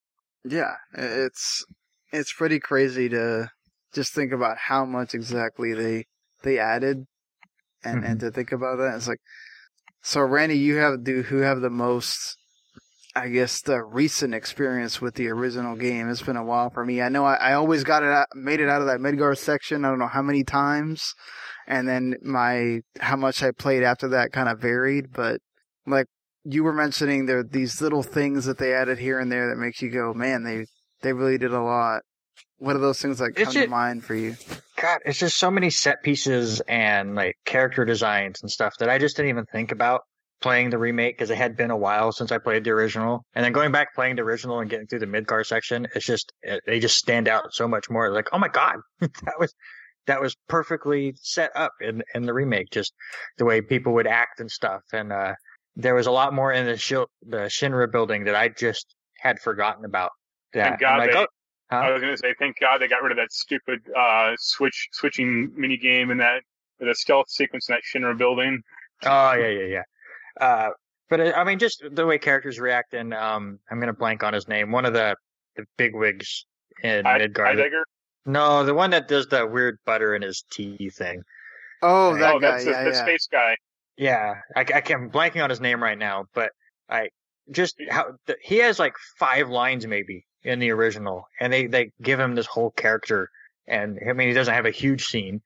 Yeah, 0.48 0.76
it's 0.94 1.66
it's 2.12 2.32
pretty 2.32 2.60
crazy 2.60 3.10
to 3.10 3.50
just 3.94 4.14
think 4.14 4.32
about 4.32 4.58
how 4.58 4.86
much 4.86 5.16
exactly 5.16 5.74
they 5.74 6.06
they 6.44 6.60
added, 6.60 7.06
and 7.84 8.06
and 8.06 8.20
mm-hmm. 8.20 8.28
to 8.28 8.32
think 8.32 8.52
about 8.52 8.78
that, 8.78 8.96
it's 8.96 9.08
like 9.08 9.22
so. 10.04 10.22
Randy, 10.22 10.58
you 10.58 10.76
have 10.76 11.04
do 11.04 11.24
who 11.24 11.38
have 11.38 11.62
the 11.62 11.72
most, 11.72 12.38
I 13.16 13.30
guess, 13.30 13.60
the 13.62 13.84
recent 13.84 14.36
experience 14.36 15.02
with 15.02 15.16
the 15.16 15.30
original 15.30 15.76
game. 15.76 16.10
It's 16.10 16.22
been 16.22 16.38
a 16.38 16.44
while 16.44 16.70
for 16.70 16.86
me. 16.86 17.02
I 17.02 17.10
know 17.10 17.26
I, 17.26 17.36
I 17.36 17.54
always 17.54 17.84
got 17.84 18.04
it 18.04 18.10
out, 18.10 18.28
made 18.36 18.60
it 18.60 18.70
out 18.70 18.82
of 18.82 18.88
that 18.88 19.00
Midgar 19.00 19.36
section. 19.36 19.84
I 19.84 19.90
don't 19.90 20.00
know 20.00 20.06
how 20.08 20.22
many 20.22 20.44
times, 20.44 21.16
and 21.66 21.88
then 21.88 22.18
my 22.22 22.82
how 23.00 23.16
much 23.16 23.42
I 23.42 23.50
played 23.50 23.82
after 23.82 24.10
that 24.10 24.32
kind 24.32 24.48
of 24.48 24.60
varied, 24.60 25.12
but 25.12 25.42
like 25.88 26.06
you 26.46 26.64
were 26.64 26.74
mentioning 26.74 27.26
there 27.26 27.44
these 27.44 27.82
little 27.82 28.04
things 28.04 28.46
that 28.46 28.58
they 28.58 28.74
added 28.74 29.00
here 29.00 29.20
and 29.20 29.32
there 29.32 29.50
that 29.50 29.58
makes 29.58 29.82
you 29.82 29.90
go, 29.90 30.14
man, 30.14 30.44
they 30.44 30.66
they 31.02 31.14
really 31.14 31.38
did 31.38 31.54
a 31.54 31.62
lot 31.62 32.02
what 32.58 32.76
are 32.76 32.80
those 32.80 33.02
things 33.02 33.20
that 33.20 33.32
It's 33.36 33.54
come 33.54 33.64
to 33.64 33.68
mind 33.68 34.04
for 34.04 34.16
you? 34.16 34.36
God, 34.82 35.00
it's 35.06 35.20
just 35.20 35.38
so 35.38 35.52
many 35.52 35.70
set 35.70 36.04
pieces 36.04 36.62
and 36.62 37.16
like 37.16 37.36
character 37.46 37.86
designs 37.86 38.42
and 38.42 38.50
stuff 38.50 38.74
that 38.80 38.90
I 38.90 38.98
just 38.98 39.18
didn't 39.18 39.30
even 39.30 39.46
think 39.52 39.72
about 39.72 40.02
playing 40.42 40.70
the 40.70 40.78
remake 40.78 41.18
because 41.18 41.30
it 41.30 41.38
had 41.38 41.58
been 41.58 41.72
a 41.72 41.78
while 41.78 42.12
since 42.12 42.32
I 42.32 42.38
played 42.38 42.64
the 42.64 42.72
original. 42.72 43.26
And 43.34 43.44
then 43.44 43.52
going 43.52 43.72
back 43.72 43.96
playing 43.96 44.18
the 44.18 44.22
original 44.22 44.60
and 44.60 44.70
getting 44.70 44.88
through 44.88 45.00
the 45.00 45.06
Midgar 45.06 45.46
section, 45.46 45.88
it's 45.96 46.06
just 46.06 46.32
it, 46.42 46.62
they 46.66 46.80
just 46.80 46.98
stand 46.98 47.28
out 47.28 47.54
so 47.54 47.68
much 47.68 47.90
more. 47.90 48.12
Like, 48.12 48.30
oh 48.32 48.40
my 48.40 48.50
god, 48.50 48.76
that 49.00 49.40
was 49.40 49.54
that 50.08 50.22
was 50.22 50.36
perfectly 50.48 51.14
set 51.22 51.52
up 51.56 51.72
in 51.82 52.04
in 52.14 52.26
the 52.26 52.34
remake. 52.34 52.70
Just 52.72 52.94
the 53.38 53.46
way 53.46 53.62
people 53.62 53.94
would 53.94 54.08
act 54.08 54.40
and 54.40 54.52
stuff, 54.52 54.82
and 54.94 55.12
uh, 55.12 55.34
there 55.76 55.96
was 55.96 56.08
a 56.08 56.12
lot 56.12 56.34
more 56.34 56.52
in 56.52 56.66
the 56.66 56.74
Shil- 56.74 57.08
the 57.28 57.46
Shinra 57.50 57.92
building 57.92 58.24
that 58.26 58.36
I 58.36 58.50
just 58.50 58.96
had 59.20 59.40
forgotten 59.40 59.86
about. 59.86 60.12
That 60.54 60.70
Thank 60.70 60.82
God 60.82 60.92
I'm 60.94 60.98
like, 61.00 61.12
they- 61.12 61.18
oh, 61.20 61.28
huh? 61.72 61.78
I 61.78 61.92
was 61.92 62.02
gonna 62.02 62.18
say, 62.18 62.34
thank 62.40 62.60
God 62.60 62.80
they 62.80 62.88
got 62.88 63.04
rid 63.04 63.12
of 63.12 63.18
that 63.18 63.32
stupid 63.32 63.80
uh, 63.98 64.34
switch 64.38 64.88
switching 64.92 65.52
mini 65.56 65.78
game 65.78 66.12
and 66.12 66.20
that 66.20 66.42
the 66.80 66.96
stealth 66.96 67.30
sequence 67.30 67.70
in 67.70 67.76
that 67.76 67.82
Shinra 67.84 68.18
building. 68.18 68.62
Oh 69.04 69.34
yeah, 69.34 69.48
yeah, 69.48 69.66
yeah. 69.66 69.84
Uh, 70.40 70.70
but 71.10 71.20
uh, 71.20 71.34
I 71.36 71.44
mean, 71.44 71.60
just 71.60 71.84
the 71.92 72.06
way 72.06 72.18
characters 72.18 72.60
react, 72.60 72.94
and 72.94 73.14
um, 73.14 73.60
I'm 73.70 73.80
gonna 73.80 73.94
blank 73.94 74.24
on 74.24 74.34
his 74.34 74.48
name. 74.48 74.72
One 74.72 74.86
of 74.86 74.94
the 74.94 75.16
the 75.56 75.66
bigwigs 75.78 76.46
in 76.84 77.06
I, 77.06 77.18
Midgard. 77.18 77.48
Heidegger. 77.58 77.84
no, 78.26 78.64
the 78.66 78.74
one 78.74 78.90
that 78.92 79.08
does 79.08 79.28
the 79.28 79.46
weird 79.48 79.78
butter 79.86 80.16
in 80.16 80.22
his 80.22 80.44
tea 80.52 80.90
thing. 80.90 81.22
Oh, 81.82 82.12
Right. 82.12 82.20
that 82.20 82.34
oh, 82.36 82.40
guy. 82.40 82.52
that's 82.52 82.66
the, 82.66 82.72
yeah, 82.72 82.84
the 82.84 82.90
yeah. 82.92 83.04
space 83.04 83.28
guy. 83.32 83.58
Yeah, 83.98 84.36
I, 84.56 84.62
I 84.62 84.64
can't, 84.82 85.04
I'm 85.04 85.10
blanking 85.10 85.44
on 85.44 85.50
his 85.50 85.62
name 85.62 85.82
right 85.82 85.98
now, 85.98 86.26
but 86.34 86.52
I 86.90 87.10
just 87.52 87.76
how 87.90 88.14
the, 88.26 88.36
he 88.42 88.58
has 88.58 88.80
like 88.80 88.94
five 89.20 89.50
lines 89.50 89.88
maybe 89.88 90.26
in 90.44 90.60
the 90.60 90.72
original, 90.72 91.26
and 91.40 91.52
they 91.52 91.68
they 91.68 91.92
give 92.02 92.20
him 92.20 92.36
this 92.36 92.46
whole 92.46 92.72
character, 92.72 93.30
and 93.68 94.00
I 94.08 94.14
mean 94.14 94.28
he 94.28 94.34
doesn't 94.34 94.54
have 94.54 94.66
a 94.66 94.72
huge 94.72 95.06
scene 95.06 95.42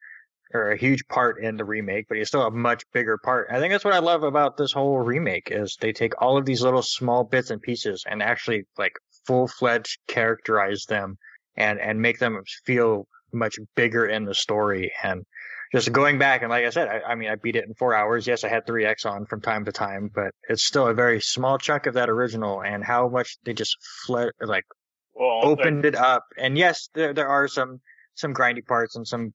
or 0.53 0.71
a 0.71 0.77
huge 0.77 1.05
part 1.07 1.43
in 1.43 1.57
the 1.57 1.65
remake, 1.65 2.07
but 2.09 2.17
he's 2.17 2.27
still 2.29 2.43
a 2.43 2.51
much 2.51 2.83
bigger 2.93 3.17
part. 3.19 3.47
I 3.51 3.59
think 3.59 3.71
that's 3.71 3.85
what 3.85 3.93
I 3.93 3.99
love 3.99 4.23
about 4.23 4.57
this 4.57 4.71
whole 4.73 4.97
remake 4.99 5.49
is 5.51 5.77
they 5.79 5.93
take 5.93 6.19
all 6.21 6.37
of 6.37 6.45
these 6.45 6.63
little 6.63 6.81
small 6.81 7.23
bits 7.23 7.51
and 7.51 7.61
pieces 7.61 8.03
and 8.09 8.23
actually 8.23 8.63
like 8.77 8.93
full 9.27 9.47
fledged 9.47 9.99
characterize 10.07 10.85
them 10.89 11.17
and 11.55 11.79
and 11.79 12.01
make 12.01 12.19
them 12.19 12.41
feel 12.65 13.07
much 13.31 13.59
bigger 13.75 14.07
in 14.07 14.25
the 14.25 14.33
story 14.33 14.91
and 15.03 15.23
just 15.71 15.91
going 15.91 16.17
back 16.17 16.41
and 16.41 16.49
like 16.49 16.65
I 16.65 16.69
said, 16.71 16.87
I, 16.87 17.11
I 17.11 17.15
mean, 17.15 17.29
I 17.29 17.35
beat 17.35 17.55
it 17.55 17.65
in 17.65 17.73
four 17.75 17.93
hours. 17.93 18.25
Yes, 18.25 18.43
I 18.43 18.49
had 18.49 18.65
three 18.65 18.85
X 18.85 19.05
on 19.05 19.25
from 19.25 19.41
time 19.41 19.65
to 19.65 19.71
time, 19.71 20.09
but 20.13 20.31
it's 20.47 20.63
still 20.63 20.87
a 20.87 20.93
very 20.93 21.21
small 21.21 21.57
chunk 21.57 21.85
of 21.85 21.93
that 21.95 22.09
original. 22.09 22.61
And 22.63 22.83
how 22.83 23.07
much 23.09 23.37
they 23.43 23.53
just 23.53 23.77
fled, 24.05 24.31
like 24.41 24.65
Well, 25.13 25.41
opened 25.43 25.85
it 25.85 25.95
up. 25.95 26.23
And 26.37 26.57
yes, 26.57 26.89
there 26.93 27.13
there 27.13 27.27
are 27.27 27.47
some 27.47 27.81
some 28.15 28.33
grindy 28.33 28.65
parts 28.65 28.95
and 28.95 29.07
some 29.07 29.33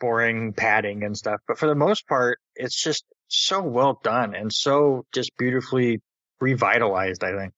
boring 0.00 0.52
padding 0.52 1.02
and 1.04 1.16
stuff, 1.16 1.40
but 1.46 1.58
for 1.58 1.66
the 1.66 1.74
most 1.74 2.06
part, 2.08 2.38
it's 2.54 2.80
just 2.82 3.04
so 3.28 3.60
well 3.62 4.00
done 4.02 4.34
and 4.34 4.52
so 4.52 5.04
just 5.12 5.30
beautifully 5.38 6.00
revitalized. 6.40 7.22
I 7.24 7.36
think. 7.36 7.52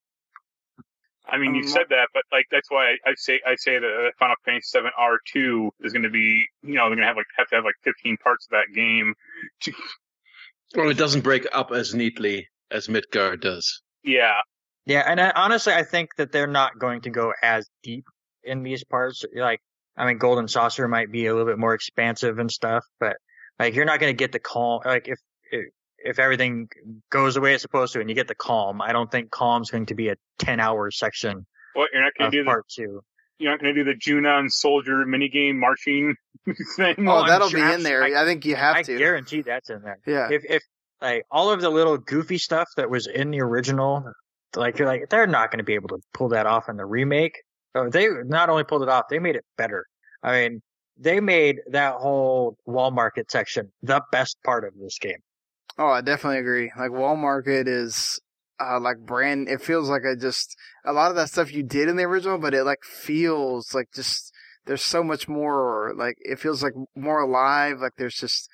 I 1.29 1.39
mean, 1.39 1.55
you 1.55 1.63
Um, 1.63 1.69
said 1.69 1.87
that, 1.91 2.09
but 2.15 2.23
like 2.33 2.47
that's 2.51 2.71
why 2.71 2.93
I, 3.05 3.11
I 3.11 3.15
say 3.17 3.41
I 3.47 3.55
say 3.57 3.79
that 3.79 3.87
uh, 3.87 4.11
Final 4.19 4.37
Fantasy 4.45 4.79
VII 4.81 4.89
R 4.97 5.19
two 5.27 5.71
is 5.81 5.93
going 5.93 6.05
to 6.05 6.11
be, 6.11 6.47
you 6.63 6.75
know, 6.75 6.89
they're 6.89 6.97
going 6.97 6.99
to 6.99 7.07
have 7.07 7.17
like 7.17 7.27
have 7.37 7.49
to 7.49 7.57
have 7.57 7.65
like 7.65 7.75
fifteen 7.83 8.17
parts 8.17 8.47
of 8.47 8.51
that 8.53 8.75
game. 8.75 9.15
To, 9.63 9.73
Well, 10.75 10.91
it 10.91 10.99
doesn't 10.99 11.23
break 11.23 11.47
up 11.53 11.71
as 11.73 11.95
neatly 11.95 12.47
as 12.71 12.89
Midgard 12.91 13.41
does. 13.41 13.81
yeah, 14.05 14.41
Yeah, 14.85 15.03
and 15.07 15.19
I, 15.19 15.33
honestly, 15.35 15.73
I 15.73 15.83
think 15.83 16.11
that 16.19 16.31
they're 16.31 16.47
not 16.47 16.79
going 16.79 17.01
to 17.03 17.11
go 17.11 17.33
as 17.43 17.67
deep 17.83 18.05
in 18.45 18.63
these 18.63 18.85
parts. 18.85 19.25
Like, 19.35 19.61
I 19.97 20.07
mean, 20.07 20.19
Golden 20.19 20.47
Saucer 20.47 20.87
might 20.87 21.11
be 21.11 21.27
a 21.27 21.33
little 21.33 21.47
bit 21.51 21.59
more 21.59 21.73
expansive 21.75 22.39
and 22.39 22.51
stuff, 22.51 22.85
but 23.01 23.17
like, 23.59 23.75
you're 23.75 23.87
not 23.87 23.99
going 23.99 24.13
to 24.13 24.17
get 24.17 24.33
the 24.33 24.41
Kalm. 24.41 24.85
Like, 24.85 25.09
if, 25.09 25.19
if 25.51 25.65
if 25.99 26.19
everything 26.19 26.69
goes 27.11 27.35
the 27.35 27.41
way 27.41 27.55
it's 27.55 27.63
supposed 27.63 27.93
to, 27.95 28.01
and 28.01 28.09
you 28.09 28.15
get 28.15 28.29
the 28.29 28.35
Kalm, 28.35 28.81
I 28.81 28.93
don't 28.93 29.11
think 29.11 29.31
Kalm's 29.31 29.71
going 29.71 29.87
to 29.87 29.95
be 29.95 30.09
a 30.09 30.17
ten 30.39 30.61
hour 30.61 30.91
section 30.91 31.47
what 31.79 31.91
you're 31.93 32.03
not 32.03 32.13
going 32.19 32.31
to 32.31 32.37
do 32.37 32.43
the 32.43 32.47
part 32.47 32.67
two. 32.69 33.03
you're 33.39 33.53
not 33.53 33.61
going 33.61 33.75
to 33.75 33.85
do 33.85 33.93
the 33.93 33.97
Junon 33.97 34.51
soldier 34.51 35.05
minigame 35.07 35.55
marching 35.55 36.17
thing. 36.77 37.09
Oh, 37.09 37.23
oh 37.23 37.27
that'll 37.27 37.49
sure- 37.49 37.67
be 37.67 37.75
in 37.75 37.83
there. 37.83 38.03
I, 38.03 38.25
think 38.25 38.45
you 38.45 38.57
have 38.57 38.77
I 38.77 38.83
to. 38.83 38.99
guarantee 38.99 39.43
that's 39.43 39.71
in 39.71 39.83
there. 39.83 39.99
yeah. 40.07 40.29
If 40.31 40.43
if 40.49 40.63
like 41.01 41.25
all 41.31 41.51
of 41.51 41.61
the 41.61 41.71
little 41.71 41.97
goofy 41.99 42.39
stuff 42.39 42.69
that 42.77 42.91
was 42.91 43.07
in 43.07 43.31
the 43.31 43.41
original, 43.41 44.13
like 44.57 44.79
you're 44.79 44.89
like 44.89 45.09
they're 45.09 45.27
not 45.27 45.51
going 45.51 45.59
to 45.59 45.65
be 45.65 45.75
able 45.75 45.89
to 45.91 45.99
pull 46.13 46.31
that 46.31 46.47
off 46.47 46.69
in 46.69 46.77
the 46.77 46.85
remake. 46.85 47.43
Oh, 47.75 47.89
they 47.89 48.09
not 48.25 48.49
only 48.49 48.65
pulled 48.65 48.83
it 48.83 48.89
off, 48.89 49.05
they 49.09 49.21
made 49.21 49.37
it 49.37 49.45
better. 49.57 49.87
I 50.23 50.33
mean, 50.33 50.63
they 50.97 51.21
made 51.21 51.61
that 51.71 51.95
whole 51.95 52.57
wall 52.67 52.91
market 52.91 53.31
section 53.31 53.71
the 53.83 54.03
best 54.11 54.37
part 54.45 54.65
of 54.65 54.73
this 54.81 54.99
game. 54.99 55.19
Oh, 55.79 55.89
I 55.89 56.01
definitely 56.01 56.39
agree. 56.41 56.73
Like 56.79 56.91
Wall 56.91 57.17
Market 57.17 57.69
is 57.69 58.21
uh, 58.61 58.81
like 58.81 58.99
brand. 58.99 59.49
It 59.49 59.61
feels 59.63 59.89
like 59.89 60.03
I 60.05 60.15
just 60.21 60.57
a 60.85 60.93
lot 60.93 61.11
of 61.11 61.17
that 61.17 61.29
stuff 61.31 61.53
you 61.53 61.63
did 61.63 61.89
in 61.89 61.97
the 61.97 62.03
original, 62.05 62.39
but 62.39 62.55
it 62.55 62.65
like 62.65 62.83
feels 62.83 63.73
like 63.75 63.87
just 63.95 64.33
there's 64.67 64.83
so 64.83 65.05
much 65.05 65.29
more. 65.29 65.93
Like 65.97 66.17
it 66.19 66.39
feels 66.41 66.63
like 66.63 66.73
more 66.97 67.21
alive. 67.21 67.79
Like 67.81 67.93
there's 67.97 68.17
just 68.17 68.49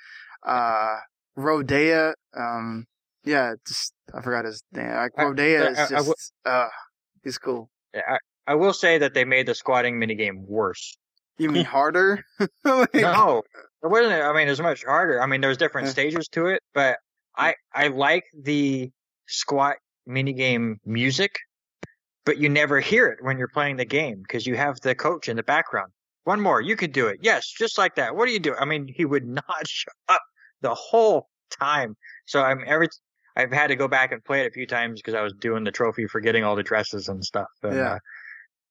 uh 0.47 0.97
Rhodea. 1.39 2.13
Um, 2.37 2.85
yeah, 3.25 3.55
just 3.67 3.93
I 4.13 4.21
forgot 4.21 4.45
his 4.45 4.63
name. 4.73 4.91
Like 4.93 5.13
Rhodea 5.15 5.71
is 5.71 5.79
I- 5.79 5.83
I 5.85 5.89
just 5.89 5.93
w- 5.93 6.15
uh, 6.45 6.69
he's 7.23 7.39
cool. 7.39 7.71
I, 7.95 8.19
I 8.47 8.55
will 8.57 8.73
say 8.75 8.99
that 8.99 9.15
they 9.15 9.25
made 9.25 9.47
the 9.47 9.55
squatting 9.55 9.99
minigame 9.99 10.47
worse. 10.47 10.97
You 11.39 11.51
mean 11.51 11.65
harder? 11.77 12.23
Like- 12.65 12.95
No, 12.95 13.43
it 13.83 13.87
wasn't. 13.89 14.13
I 14.23 14.33
mean, 14.35 14.47
it 14.47 14.51
was 14.51 14.61
much 14.61 14.85
harder. 14.85 15.21
I 15.23 15.27
mean, 15.27 15.41
there's 15.41 15.57
different 15.57 15.87
stages 15.93 16.29
to 16.33 16.47
it, 16.47 16.61
but 16.75 16.99
I 17.37 17.55
I 17.73 17.89
like 17.89 18.25
the 18.43 18.91
squat 19.27 19.77
minigame 20.09 20.77
music, 20.85 21.39
but 22.25 22.39
you 22.39 22.49
never 22.49 22.81
hear 22.81 23.07
it 23.09 23.19
when 23.23 23.39
you're 23.39 23.49
playing 23.49 23.77
the 23.77 23.85
game 23.85 24.23
because 24.23 24.47
you 24.47 24.57
have 24.57 24.81
the 24.81 24.95
coach 24.95 25.29
in 25.29 25.37
the 25.37 25.43
background. 25.43 25.91
One 26.25 26.41
more, 26.41 26.61
you 26.61 26.75
could 26.77 26.93
do 26.93 27.09
it. 27.09 27.19
Yes, 27.23 27.51
just 27.51 27.77
like 27.77 27.97
that. 27.97 28.17
What 28.17 28.27
do 28.27 28.33
you 28.33 28.39
do? 28.39 28.55
I 28.55 28.65
mean, 28.65 28.89
he 28.89 29.05
would 29.05 29.27
not 29.41 29.67
shut 29.67 29.95
up 30.09 30.23
the 30.63 30.75
whole 30.75 31.29
time. 31.51 31.97
So 32.27 32.41
I'm 32.43 32.63
every. 32.67 32.89
I've 33.37 33.51
had 33.51 33.67
to 33.67 33.77
go 33.77 33.89
back 33.89 34.13
and 34.13 34.25
play 34.25 34.43
it 34.43 34.47
a 34.47 34.51
few 34.53 34.67
times 34.67 35.01
because 35.01 35.15
I 35.15 35.21
was 35.23 35.33
doing 35.41 35.65
the 35.65 35.73
trophy 35.73 36.07
for 36.07 36.21
getting 36.21 36.45
all 36.45 36.55
the 36.55 36.63
dresses 36.63 37.09
and 37.09 37.25
stuff. 37.25 37.49
And, 37.65 37.75
Yeah. 37.77 37.91
uh, 37.95 37.99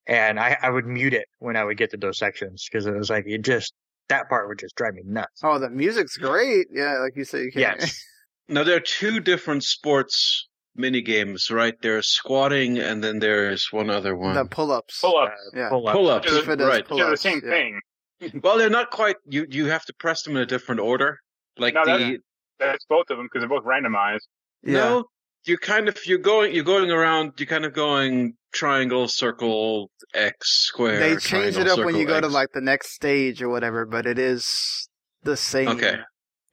and 0.08 0.40
I, 0.40 0.58
I 0.62 0.70
would 0.70 0.86
mute 0.86 1.14
it 1.14 1.26
when 1.40 1.58
I 1.58 1.66
would 1.66 1.78
get 1.78 1.92
to 1.92 1.98
those 1.98 2.18
sections 2.18 2.66
because 2.72 2.86
it 2.86 2.96
was 2.96 3.10
like 3.10 3.26
it 3.28 3.42
just 3.42 3.74
that 4.10 4.30
part 4.30 4.48
would 4.48 4.60
just 4.60 4.76
drive 4.76 4.94
me 4.94 5.02
nuts. 5.06 5.42
Oh, 5.44 5.60
the 5.60 5.70
music's 5.70 6.16
great. 6.18 6.68
Yeah, 6.72 7.00
like 7.00 7.16
you 7.18 7.26
said, 7.26 7.42
you 7.42 7.52
can't. 7.52 7.80
Yes. 7.80 8.02
Now 8.48 8.64
there 8.64 8.76
are 8.78 8.82
two 8.82 9.20
different 9.20 9.64
sports 9.64 10.48
mini 10.76 11.02
games, 11.02 11.50
right? 11.52 11.76
There's 11.82 12.08
squatting, 12.08 12.78
and 12.80 13.04
then 13.04 13.20
there's 13.20 13.68
one 13.72 13.90
other 13.90 14.16
one. 14.16 14.36
the 14.36 14.46
pull-ups. 14.46 15.00
Pull 15.02 15.18
up. 15.18 15.34
Yeah. 15.56 15.70
Pull 15.70 15.88
up. 15.88 15.94
Pull-ups, 15.96 16.30
Tifa 16.32 16.58
does 16.58 16.68
right? 16.68 16.88
pull- 16.88 16.98
They're 16.98 17.10
the 17.10 17.18
same 17.18 17.42
yeah. 17.44 17.50
thing. 17.52 17.80
Well, 18.42 18.58
they're 18.58 18.70
not 18.70 18.90
quite. 18.90 19.18
You 19.26 19.46
you 19.50 19.66
have 19.66 19.84
to 19.86 19.94
press 19.94 20.24
them 20.24 20.38
in 20.38 20.42
a 20.44 20.46
different 20.46 20.80
order. 20.80 21.18
Like 21.58 21.74
No, 21.74 21.84
the 21.86 21.92
that- 21.98 22.20
That's 22.60 22.86
both 22.86 23.10
of 23.10 23.18
them 23.18 23.26
because 23.26 23.42
they're 23.42 23.50
both 23.50 23.66
randomized. 23.66 24.28
Yeah. 24.64 24.74
no, 24.74 25.04
you 25.44 25.58
kind 25.58 25.90
of 25.90 25.98
you're 26.06 26.20
going 26.20 26.56
you're 26.56 26.64
going 26.64 26.90
around. 26.90 27.34
You're 27.38 27.48
kind 27.48 27.66
of 27.66 27.74
going 27.74 28.36
triangle, 28.54 29.10
circle, 29.10 29.92
X, 30.14 30.36
square. 30.68 31.00
they 31.00 31.18
change 31.18 31.58
it 31.58 31.64
triangle, 31.66 31.80
up 31.80 31.86
when 31.86 31.96
you 31.96 32.04
circle, 32.04 32.22
go 32.22 32.28
to 32.30 32.34
like 32.34 32.50
the 32.54 32.62
next 32.62 32.92
stage 32.94 33.42
or 33.42 33.50
whatever, 33.50 33.86
but 33.86 34.06
it 34.06 34.18
is 34.18 34.88
the 35.24 35.36
same. 35.36 35.68
Okay. 35.70 35.98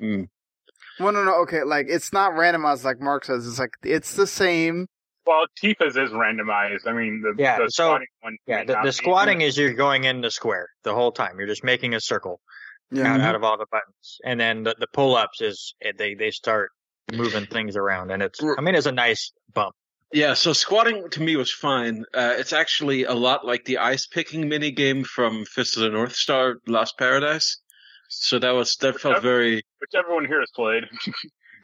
Mm. 0.03 0.27
Well, 1.01 1.13
no, 1.13 1.25
no, 1.25 1.35
okay. 1.43 1.63
Like 1.65 1.87
it's 1.89 2.13
not 2.13 2.33
randomized 2.33 2.85
like 2.85 3.01
Marc 3.01 3.25
says. 3.25 3.47
It's 3.47 3.59
like 3.59 3.71
it's 3.83 4.15
the 4.15 4.27
same. 4.27 4.87
Well, 5.27 5.45
Tifa's 5.63 5.97
is 5.97 6.11
randomized. 6.11 6.87
I 6.87 6.93
mean, 6.93 7.23
the, 7.23 7.35
Yeah, 7.43 7.59
the 7.59 7.69
so- 7.71 7.85
squatting 7.85 8.07
one. 8.21 8.37
Yeah, 8.47 8.65
the, 8.65 8.79
the 8.85 8.93
squatting 8.93 9.41
is 9.43 9.57
you're 9.57 9.75
going 9.75 10.05
in 10.05 10.21
the 10.21 10.31
square 10.31 10.69
the 10.83 10.95
whole 10.95 11.13
time. 11.13 11.39
You're 11.39 11.47
just 11.47 11.63
making 11.65 11.95
a 11.95 12.01
circle 12.01 12.41
Yeah. 12.91 13.15
out, 13.15 13.21
out 13.21 13.35
of 13.35 13.45
all 13.45 13.57
the 13.59 13.67
buttons, 13.71 14.19
and 14.25 14.39
then 14.41 14.63
the, 14.65 14.75
the 14.79 14.87
pull 14.93 15.17
ups 15.17 15.41
is 15.41 15.75
eh, 15.83 15.93
they 15.97 16.15
they 16.15 16.31
start 16.31 16.71
moving 17.13 17.47
things 17.47 17.77
around, 17.77 18.11
and 18.11 18.23
it's 18.23 18.41
I 18.59 18.61
mean 18.61 18.75
it's 18.75 18.87
a 18.87 18.93
nice 18.93 19.33
bump. 19.55 19.75
Yeah, 20.13 20.35
so 20.35 20.53
squatting 20.53 21.09
to 21.11 21.23
me 21.23 21.37
was 21.37 21.53
fine. 21.53 22.05
Uh, 22.13 22.35
it's 22.37 22.53
actually 22.53 23.05
a 23.05 23.15
lot 23.15 23.47
like 23.47 23.65
the 23.65 23.79
ice 23.79 24.07
picking 24.07 24.49
mini 24.49 24.73
game 24.73 25.05
from 25.05 25.45
Fist 25.45 25.77
of 25.77 25.83
the 25.85 25.91
North 25.91 26.15
Star 26.17 26.57
Lost 26.67 26.99
Paradise. 26.99 27.59
So 28.11 28.39
that 28.41 28.51
was 28.51 28.77
that 28.77 29.01
felt 29.01 29.23
very 29.23 29.63
which 29.79 29.95
everyone 29.95 30.27
here 30.27 30.41
has 30.41 30.51
played. 30.55 30.85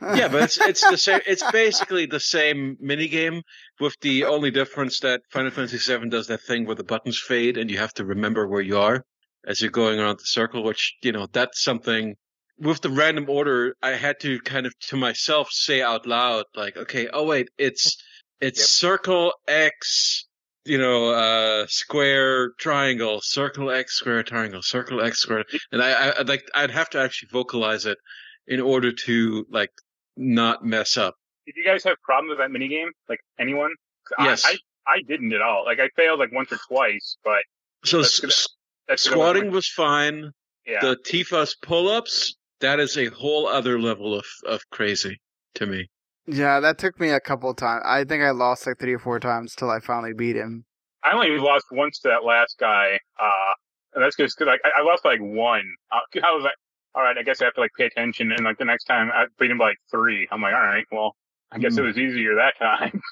yeah, 0.16 0.28
but 0.28 0.44
it's 0.44 0.58
it's 0.58 0.88
the 0.88 0.96
same. 0.96 1.20
It's 1.26 1.48
basically 1.50 2.06
the 2.06 2.20
same 2.20 2.76
mini 2.80 3.08
game 3.08 3.42
with 3.80 3.96
the 4.00 4.24
only 4.24 4.52
difference 4.52 5.00
that 5.00 5.22
Final 5.30 5.50
Fantasy 5.50 5.78
VII 5.78 6.08
does 6.08 6.28
that 6.28 6.42
thing 6.42 6.64
where 6.64 6.76
the 6.76 6.84
buttons 6.84 7.18
fade 7.18 7.58
and 7.58 7.70
you 7.70 7.78
have 7.78 7.92
to 7.94 8.04
remember 8.04 8.46
where 8.46 8.62
you 8.62 8.78
are 8.78 9.04
as 9.46 9.60
you're 9.60 9.70
going 9.70 9.98
around 9.98 10.18
the 10.18 10.26
circle. 10.26 10.62
Which 10.62 10.96
you 11.02 11.12
know 11.12 11.26
that's 11.32 11.62
something 11.62 12.14
with 12.58 12.80
the 12.80 12.90
random 12.90 13.28
order. 13.28 13.74
I 13.82 13.90
had 13.90 14.20
to 14.20 14.38
kind 14.40 14.66
of 14.66 14.78
to 14.88 14.96
myself 14.96 15.48
say 15.50 15.82
out 15.82 16.06
loud 16.06 16.44
like, 16.54 16.76
okay, 16.76 17.08
oh 17.12 17.24
wait, 17.24 17.48
it's 17.58 17.96
it's 18.40 18.60
Yep. 18.60 18.66
circle 18.68 19.32
X 19.48 20.26
you 20.66 20.78
know, 20.78 21.10
uh, 21.10 21.66
square, 21.68 22.50
triangle, 22.58 23.20
circle, 23.22 23.70
X, 23.70 23.94
square, 23.94 24.22
triangle, 24.22 24.62
circle, 24.62 25.00
X, 25.02 25.20
square, 25.20 25.44
and 25.72 25.82
I, 25.82 25.90
I 26.10 26.20
I'd 26.20 26.28
like 26.28 26.44
I'd 26.54 26.70
have 26.70 26.90
to 26.90 27.00
actually 27.00 27.28
vocalize 27.32 27.86
it 27.86 27.98
in 28.46 28.60
order 28.60 28.92
to 28.92 29.46
like 29.50 29.70
not 30.16 30.64
mess 30.64 30.96
up. 30.96 31.14
Did 31.46 31.54
you 31.56 31.64
guys 31.64 31.84
have 31.84 31.96
problems 32.02 32.30
with 32.30 32.38
that 32.38 32.50
minigame? 32.50 32.88
Like 33.08 33.20
anyone? 33.38 33.70
Yes. 34.18 34.44
I, 34.44 34.50
I 34.50 34.56
I 34.88 35.02
didn't 35.08 35.32
at 35.32 35.42
all. 35.42 35.64
Like 35.64 35.80
I 35.80 35.88
failed 35.96 36.18
like 36.20 36.32
once 36.32 36.52
or 36.52 36.58
twice, 36.68 37.16
but 37.24 37.42
So 37.84 37.98
That's 37.98 38.14
s- 38.14 38.20
good. 38.20 38.30
s- 38.30 38.48
that's 38.88 39.02
squatting 39.02 39.50
was 39.50 39.68
fine. 39.68 40.30
Yeah. 40.64 40.80
The 40.80 40.96
Tifas 41.04 41.54
pull-ups, 41.60 42.36
that 42.60 42.78
is 42.80 42.96
a 42.96 43.06
whole 43.06 43.46
other 43.48 43.80
level 43.80 44.14
of 44.14 44.24
of 44.46 44.60
crazy 44.70 45.20
to 45.56 45.66
me. 45.66 45.88
Yeah, 46.26 46.60
that 46.60 46.78
took 46.78 46.98
me 46.98 47.10
a 47.10 47.20
couple 47.20 47.52
times. 47.54 47.82
I 47.86 48.04
think 48.04 48.22
I 48.22 48.30
lost 48.30 48.66
like 48.66 48.78
three 48.78 48.94
or 48.94 48.98
four 48.98 49.20
times 49.20 49.54
till 49.54 49.70
I 49.70 49.80
finally 49.80 50.12
beat 50.12 50.36
him. 50.36 50.64
I 51.04 51.12
only 51.12 51.38
lost 51.38 51.66
once 51.70 52.00
to 52.00 52.08
that 52.08 52.24
last 52.24 52.58
guy, 52.58 52.98
uh, 53.20 53.52
and 53.94 54.02
that's 54.02 54.16
just 54.16 54.36
because 54.36 54.58
I, 54.64 54.80
I 54.80 54.82
lost 54.82 55.04
by 55.04 55.10
like 55.10 55.20
one. 55.20 55.64
Uh, 55.92 56.20
I 56.24 56.32
was 56.32 56.42
like, 56.42 56.54
all 56.94 57.02
right, 57.02 57.16
I 57.16 57.22
guess 57.22 57.40
I 57.40 57.44
have 57.44 57.54
to 57.54 57.60
like 57.60 57.70
pay 57.78 57.86
attention, 57.86 58.32
and 58.32 58.44
like 58.44 58.58
the 58.58 58.64
next 58.64 58.84
time 58.84 59.10
I 59.14 59.26
beat 59.38 59.50
him 59.50 59.58
by 59.58 59.66
like 59.68 59.78
three. 59.90 60.26
I'm 60.32 60.42
like, 60.42 60.54
all 60.54 60.60
right, 60.60 60.84
well, 60.90 61.14
I 61.52 61.58
guess 61.58 61.78
it 61.78 61.82
was 61.82 61.96
easier 61.96 62.34
that 62.36 62.58
time. 62.58 63.00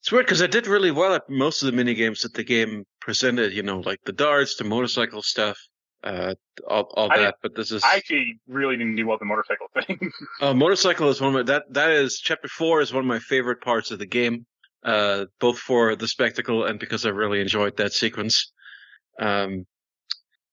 It's 0.00 0.10
weird 0.10 0.26
because 0.26 0.42
I 0.42 0.48
did 0.48 0.66
really 0.66 0.90
well 0.90 1.14
at 1.14 1.30
most 1.30 1.62
of 1.62 1.66
the 1.66 1.76
mini 1.76 1.94
games 1.94 2.22
that 2.22 2.34
the 2.34 2.42
game 2.42 2.84
presented. 3.00 3.52
You 3.52 3.62
know, 3.62 3.78
like 3.78 4.00
the 4.04 4.12
darts, 4.12 4.56
the 4.56 4.64
motorcycle 4.64 5.22
stuff, 5.22 5.56
uh, 6.04 6.34
all 6.68 6.88
all 6.94 7.12
I 7.12 7.18
that. 7.18 7.36
But 7.42 7.54
this 7.54 7.70
is 7.72 7.82
I 7.84 7.96
actually 7.96 8.40
really 8.48 8.76
didn't 8.76 8.96
do 8.96 9.06
well 9.06 9.18
the 9.18 9.24
motorcycle 9.24 9.68
thing. 9.74 10.10
uh, 10.40 10.54
motorcycle 10.54 11.08
is 11.08 11.20
one 11.20 11.28
of 11.28 11.34
my 11.34 11.52
that 11.52 11.72
that 11.72 11.90
is 11.90 12.18
chapter 12.18 12.48
four 12.48 12.80
is 12.80 12.92
one 12.92 13.04
of 13.04 13.08
my 13.08 13.18
favorite 13.18 13.60
parts 13.60 13.90
of 13.90 13.98
the 13.98 14.06
game. 14.06 14.46
Uh, 14.84 15.26
both 15.38 15.58
for 15.58 15.94
the 15.94 16.08
spectacle 16.08 16.64
and 16.64 16.80
because 16.80 17.06
I 17.06 17.10
really 17.10 17.40
enjoyed 17.40 17.76
that 17.76 17.92
sequence. 17.92 18.52
Um, 19.20 19.64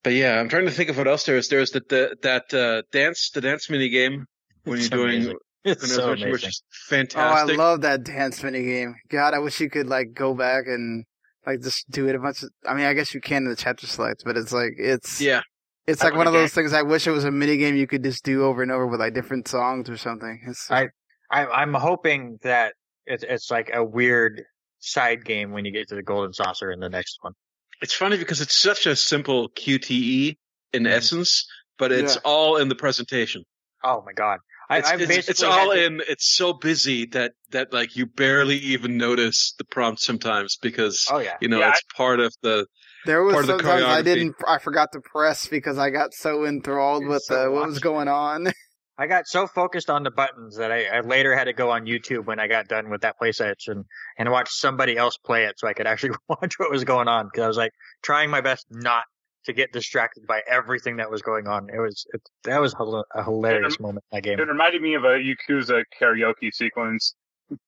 but 0.03 0.13
yeah, 0.13 0.39
I'm 0.39 0.49
trying 0.49 0.65
to 0.65 0.71
think 0.71 0.91
of 0.91 0.97
what 0.97 1.07
else 1.07 1.25
there 1.25 1.35
is. 1.37 1.49
There's 1.49 1.71
that 1.71 1.89
the, 1.89 2.15
that 2.21 2.53
uh, 2.53 2.83
dance 2.91 3.31
the 3.31 3.41
dance 3.41 3.69
mini 3.71 3.89
game 3.89 4.27
when 4.65 4.77
It's 4.77 4.89
you're 4.89 4.99
doing 4.99 5.15
amazing. 5.15 5.37
It's 5.65 5.93
so 5.93 6.07
I 6.07 6.11
was 6.11 6.23
which 6.23 6.43
amazing. 6.43 6.49
is 6.49 7.15
Oh, 7.15 7.19
I 7.19 7.43
love 7.43 7.81
that 7.81 8.03
dance 8.03 8.41
mini 8.43 8.63
game. 8.63 8.95
God, 9.09 9.33
I 9.33 9.39
wish 9.39 9.59
you 9.59 9.69
could 9.69 9.87
like 9.87 10.13
go 10.13 10.33
back 10.33 10.65
and 10.67 11.05
like 11.53 11.61
just 11.61 11.89
do 11.89 12.07
it 12.07 12.15
a 12.15 12.19
bunch 12.19 12.43
of. 12.43 12.49
I 12.67 12.73
mean, 12.73 12.85
I 12.85 12.93
guess 12.93 13.13
you 13.13 13.21
can 13.21 13.43
in 13.43 13.49
the 13.49 13.55
chapter 13.55 13.87
selects, 13.87 14.23
but 14.23 14.37
it's 14.37 14.51
like 14.53 14.73
it's 14.77 15.19
yeah, 15.21 15.41
it's 15.87 16.03
like 16.03 16.13
one 16.15 16.27
of 16.27 16.33
agree. 16.33 16.43
those 16.43 16.53
things. 16.53 16.73
I 16.73 16.81
wish 16.81 17.07
it 17.07 17.11
was 17.11 17.25
a 17.25 17.31
mini 17.31 17.57
game 17.57 17.75
you 17.75 17.87
could 17.87 18.03
just 18.03 18.23
do 18.23 18.43
over 18.45 18.61
and 18.63 18.71
over 18.71 18.87
with 18.87 18.99
like 18.99 19.13
different 19.13 19.47
songs 19.47 19.89
or 19.89 19.97
something. 19.97 20.41
It's, 20.47 20.69
I- 20.71 20.89
I, 21.31 21.45
I'm 21.45 21.73
hoping 21.75 22.39
that 22.43 22.73
it's 23.05 23.23
it's 23.27 23.51
like 23.51 23.69
a 23.73 23.83
weird 23.83 24.41
side 24.79 25.23
game 25.25 25.51
when 25.51 25.65
you 25.65 25.71
get 25.71 25.87
to 25.89 25.95
the 25.95 26.01
golden 26.03 26.33
saucer 26.33 26.71
in 26.71 26.79
the 26.79 26.89
next 26.89 27.17
one. 27.21 27.33
it's 27.81 27.93
funny 27.93 28.17
because 28.17 28.41
it's 28.41 28.55
such 28.57 28.85
a 28.87 28.95
simple 28.95 29.49
QTE 29.49 30.35
in 30.73 30.83
Mhm. 30.83 30.91
essence, 30.91 31.45
but 31.77 31.91
it's 31.91 32.15
Yeah. 32.15 32.21
all 32.25 32.57
in 32.57 32.67
the 32.69 32.75
presentation. 32.75 33.43
Oh 33.83 34.01
my 34.05 34.13
god! 34.13 34.39
I, 34.69 34.79
It's, 34.79 34.89
I've 34.89 35.01
it's, 35.01 35.07
basically 35.07 35.31
it's 35.31 35.43
all 35.43 35.71
to- 35.71 35.85
in. 35.85 36.01
It's 36.07 36.35
so 36.35 36.53
busy 36.53 37.05
that 37.07 37.33
that 37.51 37.73
like 37.73 37.95
you 37.95 38.05
barely 38.05 38.57
even 38.57 38.97
notice 38.97 39.53
the 39.57 39.65
prompt 39.65 40.01
sometimes 40.01 40.57
because 40.61 41.07
Oh 41.11 41.19
yeah, 41.19 41.37
you 41.41 41.47
know 41.47 41.59
Yeah, 41.59 41.69
it's 41.69 41.81
part 41.95 42.19
of 42.19 42.33
the. 42.41 42.67
there 43.05 43.23
was 43.23 43.33
part 43.33 43.43
of 43.43 43.47
the 43.47 43.63
sometimes 43.63 43.83
I 43.85 44.01
didn't. 44.01 44.35
I 44.47 44.59
forgot 44.59 44.91
to 44.93 45.01
press 45.01 45.47
because 45.47 45.77
I 45.77 45.89
got 45.89 46.13
so 46.13 46.45
enthralled 46.45 47.01
You're 47.01 47.11
with 47.11 47.23
so 47.23 47.47
uh, 47.47 47.51
what 47.51 47.67
was 47.67 47.79
going 47.79 48.07
on. 48.07 48.47
I 48.99 49.07
got 49.07 49.27
so 49.27 49.47
focused 49.47 49.89
on 49.89 50.03
the 50.03 50.11
buttons 50.11 50.57
that 50.57 50.73
I, 50.73 50.83
I 50.87 50.99
later 50.99 51.33
had 51.33 51.45
to 51.45 51.53
go 51.53 51.71
on 51.71 51.85
YouTube 51.85 52.25
when 52.25 52.37
I 52.37 52.47
got 52.47 52.67
done 52.67 52.89
with 52.89 52.99
that 53.01 53.17
play 53.17 53.31
session 53.31 53.85
and 54.17 54.29
watch 54.29 54.49
somebody 54.51 54.97
else 54.97 55.15
play 55.15 55.45
it 55.45 55.57
so 55.57 55.69
I 55.69 55.73
could 55.73 55.87
actually 55.87 56.17
watch 56.27 56.59
what 56.59 56.69
was 56.69 56.83
going 56.83 57.07
on 57.07 57.27
because 57.27 57.43
I 57.43 57.47
was 57.47 57.55
like 57.55 57.71
trying 58.03 58.29
my 58.29 58.41
best 58.41 58.65
not 58.69 59.05
to 59.49 59.53
get 59.53 59.71
distracted 59.73 60.25
by 60.27 60.41
everything 60.47 60.97
that 60.97 61.09
was 61.11 61.21
going 61.21 61.47
on. 61.47 61.69
It 61.69 61.79
was 61.79 62.05
it, 62.13 62.21
that 62.45 62.61
was 62.61 62.73
a 63.15 63.23
hilarious 63.23 63.79
moment 63.79 64.03
in 64.11 64.17
that 64.17 64.21
game. 64.23 64.39
it 64.39 64.47
reminded 64.47 64.81
me 64.81 64.95
of 64.95 65.03
a 65.03 65.17
Yakuza 65.19 65.83
karaoke 65.99 66.53
sequence. 66.53 67.13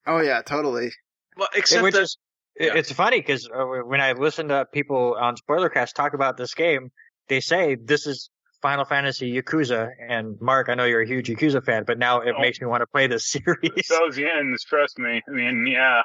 oh 0.07 0.19
yeah, 0.21 0.41
totally. 0.41 0.91
Well, 1.37 1.49
except 1.55 1.83
which 1.83 1.93
that 1.95 2.03
is 2.03 2.17
yeah. 2.59 2.73
it's 2.75 2.91
funny 2.91 3.19
because 3.19 3.47
uh, 3.53 3.63
when 3.85 4.01
I 4.01 4.11
listen 4.13 4.47
to 4.49 4.65
people 4.71 5.15
on 5.19 5.35
Spoilercast 5.35 5.93
talk 5.93 6.13
about 6.13 6.37
this 6.37 6.53
game, 6.53 6.91
they 7.29 7.39
say 7.39 7.75
this 7.75 8.05
is 8.07 8.29
Final 8.61 8.85
Fantasy 8.85 9.33
Yakuza. 9.41 9.89
And 10.07 10.35
Marc, 10.39 10.69
I 10.69 10.75
know 10.75 10.85
you're 10.85 11.01
a 11.01 11.07
huge 11.07 11.29
Yakuza 11.29 11.63
fan, 11.63 11.83
but 11.87 11.97
now 11.97 12.21
it 12.21 12.35
Oh. 12.37 12.41
makes 12.41 12.59
me 12.61 12.67
want 12.67 12.81
to 12.81 12.87
play 12.87 13.07
this 13.07 13.25
series. 13.31 13.87
Those 13.89 14.19
ends, 14.19 14.63
trust 14.65 14.99
me. 14.99 15.21
I 15.27 15.31
mean, 15.31 15.65
yeah. 15.67 16.01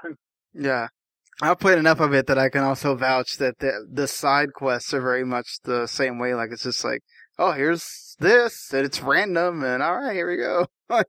Yeah. 0.55 0.87
I've 1.43 1.59
played 1.59 1.79
enough 1.79 2.01
of 2.01 2.15
it 2.15 2.27
that 2.29 2.39
I 2.39 2.49
can 2.49 2.63
also 2.63 2.95
vouch 2.95 3.37
that 3.39 3.59
the 3.59 3.87
the 3.93 4.09
side 4.09 4.55
quests 4.55 4.95
are 4.95 5.03
very 5.03 5.25
much 5.25 5.59
the 5.65 5.87
same 5.87 6.19
way. 6.19 6.35
Like 6.35 6.51
it's 6.51 6.63
just 6.63 6.85
like, 6.85 7.03
oh, 7.39 7.53
here's 7.53 8.17
this, 8.19 8.73
and 8.73 8.87
it's 8.87 9.03
random, 9.03 9.63
and 9.63 9.83
all 9.83 9.97
right, 9.97 10.15
here 10.15 10.31
we 10.31 10.37
go. 10.39 10.67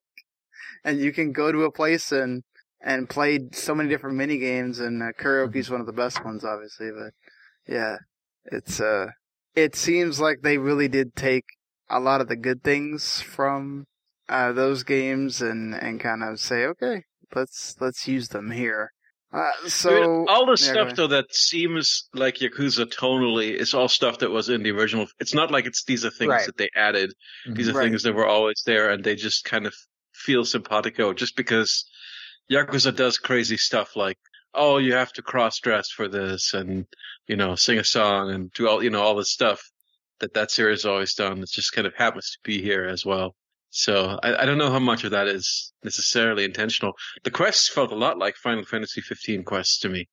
and 0.84 1.00
you 1.00 1.14
can 1.14 1.32
go 1.32 1.52
to 1.52 1.64
a 1.64 1.72
place 1.72 2.12
and 2.12 2.44
and 2.82 3.10
play 3.10 3.40
so 3.54 3.74
many 3.74 3.88
different 3.90 4.18
mini 4.18 4.38
games, 4.38 4.80
and 4.80 5.02
uh, 5.02 5.14
karaoke's 5.18 5.70
one 5.70 5.80
of 5.80 5.88
the 5.88 5.94
best 5.94 6.24
ones, 6.26 6.44
obviously. 6.44 6.90
But 6.92 7.14
yeah, 7.74 7.98
it's 8.46 8.82
uh, 8.82 9.08
it 9.56 9.76
seems 9.76 10.20
like 10.20 10.40
they 10.42 10.58
really 10.58 10.90
did 10.90 11.16
take 11.16 11.46
a 11.90 12.02
lot 12.02 12.20
of 12.20 12.28
the 12.28 12.36
good 12.36 12.64
things 12.64 13.22
from 13.22 13.86
uh 14.28 14.52
those 14.52 14.84
games 14.84 15.42
and 15.42 15.74
and 15.74 16.02
kind 16.02 16.22
of 16.22 16.38
say, 16.42 16.66
okay, 16.66 17.04
let's 17.34 17.78
let's 17.80 18.10
use 18.10 18.28
them 18.28 18.52
here. 18.52 18.92
Uh, 19.34 19.52
so 19.68 19.90
I 19.90 19.94
mean, 19.94 20.26
all 20.28 20.46
the 20.46 20.52
yeah, 20.54 20.58
stuff 20.58 20.96
though 20.96 21.08
that 21.08 21.34
seems 21.34 22.08
like 22.14 22.36
Yakuza 22.36 22.86
tonally 22.86 23.54
is 23.54 23.74
all 23.74 23.88
stuff 23.90 24.20
that 24.20 24.32
was 24.32 24.50
in 24.50 24.64
the 24.64 24.72
original. 24.72 25.08
It's 25.20 25.34
not 25.34 25.52
like 25.52 25.66
it's 25.66 25.84
these 25.84 26.06
are 26.06 26.10
things 26.10 26.30
Right. 26.30 26.46
that 26.46 26.58
they 26.58 26.70
added. 26.76 27.14
These 27.56 27.68
are 27.70 27.74
Right. 27.74 27.90
things 27.90 28.04
that 28.04 28.16
were 28.16 28.26
always 28.26 28.64
there, 28.66 28.90
and 28.90 29.04
they 29.04 29.16
just 29.16 29.44
kind 29.44 29.66
of 29.68 29.74
feel 30.14 30.46
simpatico 30.46 31.14
just 31.14 31.36
because 31.36 31.86
Yakuza 32.52 32.96
does 32.96 33.18
crazy 33.18 33.58
stuff 33.58 33.96
like, 33.96 34.18
oh, 34.54 34.78
you 34.78 34.94
have 34.94 35.14
to 35.14 35.22
cross 35.22 35.60
dress 35.60 35.90
for 35.90 36.08
this, 36.08 36.54
and 36.54 36.86
you 37.28 37.36
know, 37.36 37.56
sing 37.56 37.80
a 37.80 37.84
song 37.84 38.32
and 38.32 38.52
do 38.54 38.68
all 38.70 38.82
you 38.84 38.90
know 38.90 39.02
all 39.02 39.16
this 39.16 39.32
stuff 39.32 39.62
that 40.20 40.34
that 40.36 40.52
series 40.52 40.86
always 40.86 41.14
done. 41.16 41.40
It 41.44 41.50
just 41.52 41.74
kind 41.74 41.86
of 41.88 41.94
happens 41.96 42.32
to 42.32 42.40
be 42.44 42.62
here 42.62 42.86
as 42.86 43.06
well. 43.06 43.36
So 43.78 44.18
I, 44.24 44.42
I 44.42 44.46
don't 44.46 44.58
know 44.58 44.72
how 44.72 44.80
much 44.80 45.04
of 45.04 45.12
that 45.12 45.28
is 45.28 45.72
necessarily 45.84 46.44
intentional. 46.44 46.94
The 47.24 47.30
quests 47.30 47.70
felt 47.70 47.92
a 47.92 47.96
lot 47.96 48.18
like 48.18 48.36
Final 48.36 48.66
Fantasy 48.66 49.02
15 49.02 49.44
quests 49.44 49.78
to 49.82 49.90
me, 49.90 50.08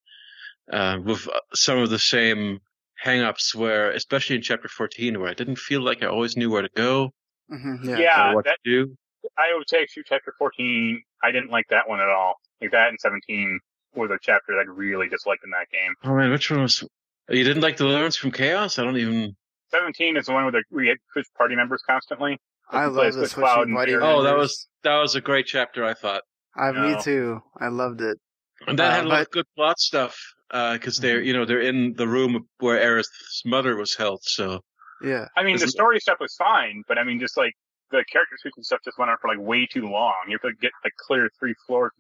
uh, 0.71 0.99
with 1.03 1.27
uh, 1.27 1.41
some 1.55 1.79
of 1.79 1.89
the 1.89 1.99
same 1.99 2.59
hang-ups 2.97 3.55
where, 3.55 3.91
especially 3.93 4.37
in 4.37 4.43
chapter 4.43 4.69
14, 4.69 5.19
where 5.19 5.31
I 5.31 5.33
didn't 5.35 5.57
feel 5.57 5.81
like 5.81 6.03
I 6.03 6.09
always 6.09 6.37
knew 6.37 6.51
where 6.51 6.61
to 6.61 6.69
go 6.77 7.11
Mhm, 7.51 7.85
Yeah, 7.85 7.99
yeah. 7.99 8.31
or 8.33 8.35
what 8.35 8.45
that, 8.45 8.59
to 8.67 8.71
do. 8.71 8.97
I 9.39 9.55
would 9.57 9.67
say 9.67 9.81
actually 9.81 10.03
chapter 10.07 10.35
14, 10.39 11.03
I 11.23 11.33
didn't 11.33 11.51
like 11.51 11.67
that 11.71 11.89
one 11.89 12.01
at 12.01 12.09
all. 12.09 12.35
Like 12.61 12.73
that 12.73 12.91
and 12.91 13.01
17 13.01 13.61
were 13.95 14.09
the 14.09 14.19
chapters 14.21 14.57
I 14.61 14.71
really 14.71 15.09
disliked 15.09 15.43
in 15.43 15.51
that 15.53 15.71
game. 15.71 15.95
Oh 16.05 16.15
man, 16.15 16.31
which 16.31 16.51
one 16.51 16.61
was? 16.61 16.85
You 17.31 17.45
didn't 17.45 17.63
like 17.63 17.79
the 17.79 17.85
Deliverance 17.85 18.17
from 18.17 18.31
Chaos? 18.31 18.79
I 18.79 18.85
don't 18.85 18.99
even. 18.99 19.35
17 19.71 20.19
is 20.19 20.27
the 20.27 20.33
one 20.33 20.45
where 20.45 20.53
the, 20.53 20.65
we 20.71 20.89
had 20.89 20.99
switch 21.13 21.27
party 21.39 21.57
members 21.57 21.83
constantly. 21.87 22.39
I 22.71 22.87
love 22.87 23.07
as 23.07 23.15
the 23.17 23.27
switching 23.29 23.43
Cloud 23.45 23.67
and 23.69 23.75
buddy. 23.77 23.93
Bear. 23.93 24.03
Oh, 24.03 24.23
that 24.23 24.37
was 24.37 24.69
that 24.83 24.99
was 24.99 25.15
a 25.15 25.21
great 25.21 25.47
chapter. 25.47 25.85
I 25.85 25.95
thought, 25.95 26.23
I, 26.57 26.73
me 26.73 26.93
No. 26.93 27.01
too. 27.01 27.41
I 27.61 27.69
loved 27.69 28.01
it. 28.01 28.19
and 28.67 28.79
that 28.79 28.93
Uh, 28.93 28.95
had 28.97 29.05
a 29.05 29.09
lot 29.09 29.21
of 29.23 29.31
good 29.31 29.47
plot 29.57 29.79
stuff 29.79 30.17
because 30.51 30.99
they're 30.99 31.21
you 31.23 31.33
know 31.33 31.45
they're 31.45 31.61
in 31.61 31.95
the 31.95 32.07
room 32.09 32.47
where 32.59 32.79
Aerith's 32.79 33.43
mother 33.45 33.77
was 33.77 33.95
held. 33.97 34.21
So 34.23 34.61
Yeah. 35.03 35.27
I 35.37 35.43
mean, 35.43 35.53
the 35.57 35.65
Isn't- 35.65 35.71
story 35.71 36.01
stuff 36.01 36.19
was 36.21 36.35
fine, 36.37 36.83
but 36.89 36.99
I 36.99 37.05
mean, 37.05 37.19
just 37.21 37.37
like 37.37 37.53
the 37.91 38.05
character 38.11 38.37
switching 38.41 38.63
stuff 38.65 38.81
just 38.85 38.99
went 38.99 39.11
on 39.11 39.17
for 39.21 39.29
like 39.29 39.39
way 39.39 39.67
too 39.67 39.89
long. 39.89 40.15
You 40.29 40.39
have 40.43 40.51
to 40.51 40.57
get 40.61 40.73
like 40.83 40.95
clear 40.97 41.31
three 41.39 41.55
floors 41.67 41.93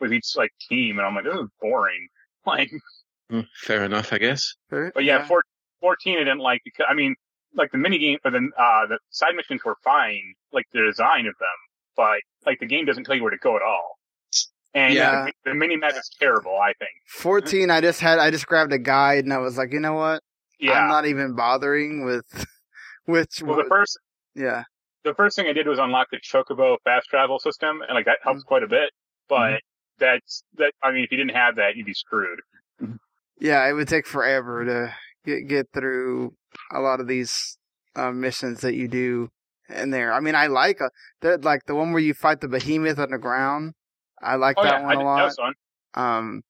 with 0.00 0.12
each- 0.12 0.36
like 0.36 0.50
team, 0.68 0.98
and 0.98 1.06
I'm 1.06 1.14
like, 1.14 1.24
this 1.24 1.34
is 1.34 1.48
boring. 1.60 2.08
Like, 2.44 2.72
mm, 3.30 3.46
fair 3.54 3.84
enough, 3.84 4.12
I 4.12 4.18
guess. 4.18 4.54
but 4.68 5.04
yeah, 5.04 5.24
four, 5.28 5.44
14 5.80 6.16
I 6.16 6.24
didn't 6.24 6.40
like 6.40 6.60
because 6.64 6.86
I 6.90 6.94
mean, 6.94 7.14
like 7.54 7.70
the 7.72 7.78
mini 7.78 7.98
game 7.98 8.18
or 8.24 8.30
the 8.30 8.38
uh 8.58 8.86
the 8.86 8.98
side 9.10 9.34
missions 9.36 9.60
were 9.64 9.76
fine, 9.84 10.34
like 10.52 10.66
the 10.72 10.82
design 10.82 11.26
of 11.26 11.34
them, 11.38 11.48
but 11.96 12.18
like 12.46 12.58
the 12.60 12.66
game 12.66 12.84
doesn't 12.86 13.04
tell 13.04 13.14
you 13.16 13.22
where 13.22 13.30
to 13.30 13.38
go 13.38 13.56
at 13.56 13.62
all. 13.62 13.98
And 14.74 14.94
Yeah. 14.94 15.26
the, 15.44 15.50
the 15.50 15.54
mini 15.54 15.76
map 15.76 15.92
is 15.92 16.10
terrible. 16.18 16.56
I 16.58 16.72
think. 16.78 16.90
14, 17.08 17.70
I 17.70 17.80
just 17.82 18.00
had, 18.00 18.18
I 18.18 18.30
just 18.30 18.46
grabbed 18.46 18.72
a 18.72 18.78
guide 18.78 19.24
and 19.24 19.32
I 19.32 19.38
was 19.38 19.58
like, 19.58 19.70
you 19.72 19.80
know 19.80 19.92
what? 19.92 20.22
Yeah. 20.58 20.72
I'm 20.72 20.88
not 20.88 21.04
even 21.06 21.34
bothering 21.36 22.04
with, 22.06 22.24
which, 23.04 23.42
well, 23.42 23.56
the 23.56 23.64
first 23.68 23.98
yeah. 24.34 24.62
the 25.04 25.12
first 25.14 25.36
thing 25.36 25.46
I 25.46 25.52
did 25.52 25.66
was 25.66 25.78
unlock 25.78 26.08
the 26.10 26.18
Chocobo 26.18 26.76
fast 26.84 27.08
travel 27.08 27.38
system, 27.38 27.82
and 27.86 27.94
like 27.94 28.06
that 28.06 28.18
Mm-hmm. 28.20 28.28
helps 28.30 28.44
quite 28.44 28.62
a 28.62 28.68
bit. 28.68 28.90
But 29.28 29.60
that's 29.98 30.42
that. 30.56 30.72
I 30.82 30.92
mean, 30.92 31.04
if 31.04 31.10
you 31.12 31.18
didn't 31.18 31.34
have 31.36 31.56
that, 31.56 31.76
you'd 31.76 31.86
be 31.86 31.94
screwed. 31.94 32.40
Yeah, 33.40 33.68
it 33.68 33.72
would 33.72 33.88
take 33.88 34.06
forever 34.06 34.64
to 34.64 34.94
get, 35.24 35.48
get 35.48 35.66
through 35.72 36.34
a 36.72 36.80
lot 36.80 37.00
of 37.00 37.08
these 37.08 37.56
uh, 37.96 38.12
missions 38.12 38.60
that 38.60 38.74
you 38.74 38.88
do 38.88 39.28
in 39.68 39.90
there. 39.90 40.12
I 40.12 40.20
mean, 40.20 40.34
I 40.34 40.46
like 40.48 40.80
uh, 40.80 40.88
that, 41.20 41.44
like 41.44 41.66
the 41.66 41.74
one 41.74 41.92
where 41.92 42.02
you 42.02 42.14
fight 42.14 42.40
the 42.40 42.48
behemoth 42.48 42.98
underground. 42.98 43.74
I 44.20 44.36
like 44.36 44.56
Oh 44.58 44.62
that 44.62 44.80
yeah, 44.80 44.86
one 44.86 44.96
I, 44.96 45.00
a 45.00 45.04
lot. 45.04 45.32
Um, 45.94 46.42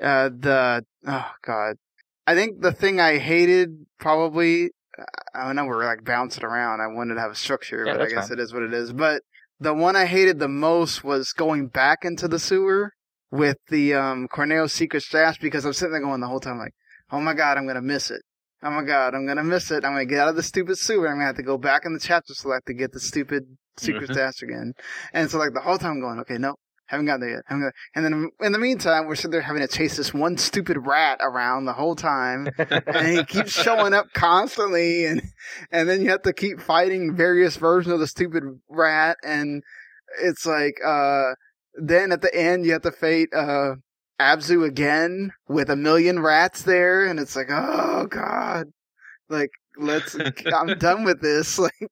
Uh, 0.00 0.28
the 0.28 0.84
oh 1.06 1.30
god, 1.42 1.76
I 2.26 2.34
think 2.34 2.60
the 2.62 2.72
thing 2.72 3.00
I 3.00 3.18
hated 3.18 3.86
probably. 3.98 4.70
I 5.34 5.46
don't 5.46 5.54
know 5.56 5.64
we're 5.64 5.84
like 5.84 6.04
bouncing 6.04 6.44
around. 6.44 6.80
I 6.80 6.88
wanted 6.88 7.14
to 7.14 7.20
have 7.20 7.30
a 7.30 7.36
structure, 7.36 7.84
Yeah, 7.86 7.92
but 7.94 8.02
I 8.02 8.08
guess 8.08 8.28
fine. 8.28 8.38
it 8.38 8.40
is 8.42 8.52
what 8.52 8.62
it 8.64 8.72
is. 8.72 8.92
But 8.92 9.22
the 9.60 9.74
one 9.74 9.94
I 9.96 10.06
hated 10.06 10.38
the 10.38 10.48
most 10.48 11.04
was 11.04 11.32
going 11.32 11.68
back 11.68 11.98
into 12.02 12.26
the 12.28 12.38
sewer 12.38 12.92
with 13.30 13.58
the 13.68 13.94
um 13.94 14.28
Corneo's 14.28 14.72
secret 14.72 15.02
stash 15.02 15.38
because 15.38 15.64
I'm 15.64 15.72
sitting 15.72 15.92
there 15.92 16.00
going 16.00 16.20
the 16.20 16.26
whole 16.28 16.40
time 16.40 16.58
like, 16.58 16.74
oh 17.10 17.20
my 17.20 17.34
god, 17.34 17.58
I'm 17.58 17.66
gonna 17.66 17.82
miss 17.82 18.10
it. 18.10 18.22
Oh 18.62 18.70
my 18.70 18.82
god, 18.82 19.14
I'm 19.14 19.26
gonna 19.26 19.44
miss 19.44 19.70
it. 19.70 19.84
I'm 19.84 19.92
gonna 19.92 20.04
get 20.04 20.18
out 20.20 20.28
of 20.28 20.36
the 20.36 20.42
stupid 20.42 20.78
sewer. 20.78 21.08
I'm 21.08 21.14
gonna 21.14 21.26
have 21.26 21.36
to 21.36 21.42
go 21.42 21.58
back 21.58 21.82
in 21.84 21.92
the 21.92 22.00
chapter 22.00 22.34
select 22.34 22.66
to 22.66 22.74
get 22.74 22.92
the 22.92 23.00
stupid 23.00 23.44
secret 23.76 24.10
Mhm. 24.10 24.12
stash 24.14 24.42
again. 24.42 24.72
And 25.12 25.30
so 25.30 25.38
like 25.38 25.54
the 25.54 25.60
whole 25.60 25.78
time 25.78 25.92
I'm 25.92 26.00
going, 26.00 26.18
okay, 26.20 26.38
no, 26.38 26.56
haven't 26.86 27.06
gotten 27.06 27.20
there 27.20 27.30
yet. 27.30 27.42
Haven't 27.46 27.64
got... 27.64 27.72
And 27.94 28.04
then 28.04 28.30
in 28.40 28.52
the 28.52 28.58
meantime, 28.58 29.06
we're 29.06 29.14
sitting 29.14 29.30
there 29.30 29.42
having 29.42 29.62
to 29.62 29.68
chase 29.68 29.96
this 29.96 30.12
one 30.12 30.36
stupid 30.38 30.78
rat 30.86 31.18
around 31.20 31.66
the 31.66 31.74
whole 31.74 31.94
time, 31.94 32.48
and 32.58 33.06
he 33.18 33.24
keeps 33.24 33.52
showing 33.52 33.94
up 33.94 34.06
constantly, 34.14 35.04
and 35.04 35.22
and 35.70 35.88
then 35.88 36.02
you 36.02 36.10
have 36.10 36.22
to 36.22 36.32
keep 36.32 36.60
fighting 36.60 37.14
various 37.14 37.56
versions 37.56 37.92
of 37.92 38.00
the 38.00 38.06
stupid 38.08 38.42
rat, 38.68 39.18
and 39.22 39.62
it's 40.20 40.44
like 40.46 40.74
uh 40.84 41.34
then 41.80 42.10
at 42.10 42.22
the 42.22 42.34
end 42.34 42.64
you 42.66 42.72
have 42.72 42.82
to 42.82 42.90
fight 42.90 43.28
uh 43.32 43.74
Abzu 44.20 44.66
again 44.66 45.32
with 45.48 45.70
a 45.70 45.76
million 45.76 46.20
rats 46.20 46.62
there, 46.62 47.06
and 47.06 47.18
it's 47.20 47.36
like, 47.36 47.48
oh 47.50 48.06
god, 48.10 48.66
like 49.28 49.50
let's, 49.78 50.16
I'm 50.54 50.78
done 50.78 51.04
with 51.04 51.20
this, 51.20 51.58
like, 51.58 51.88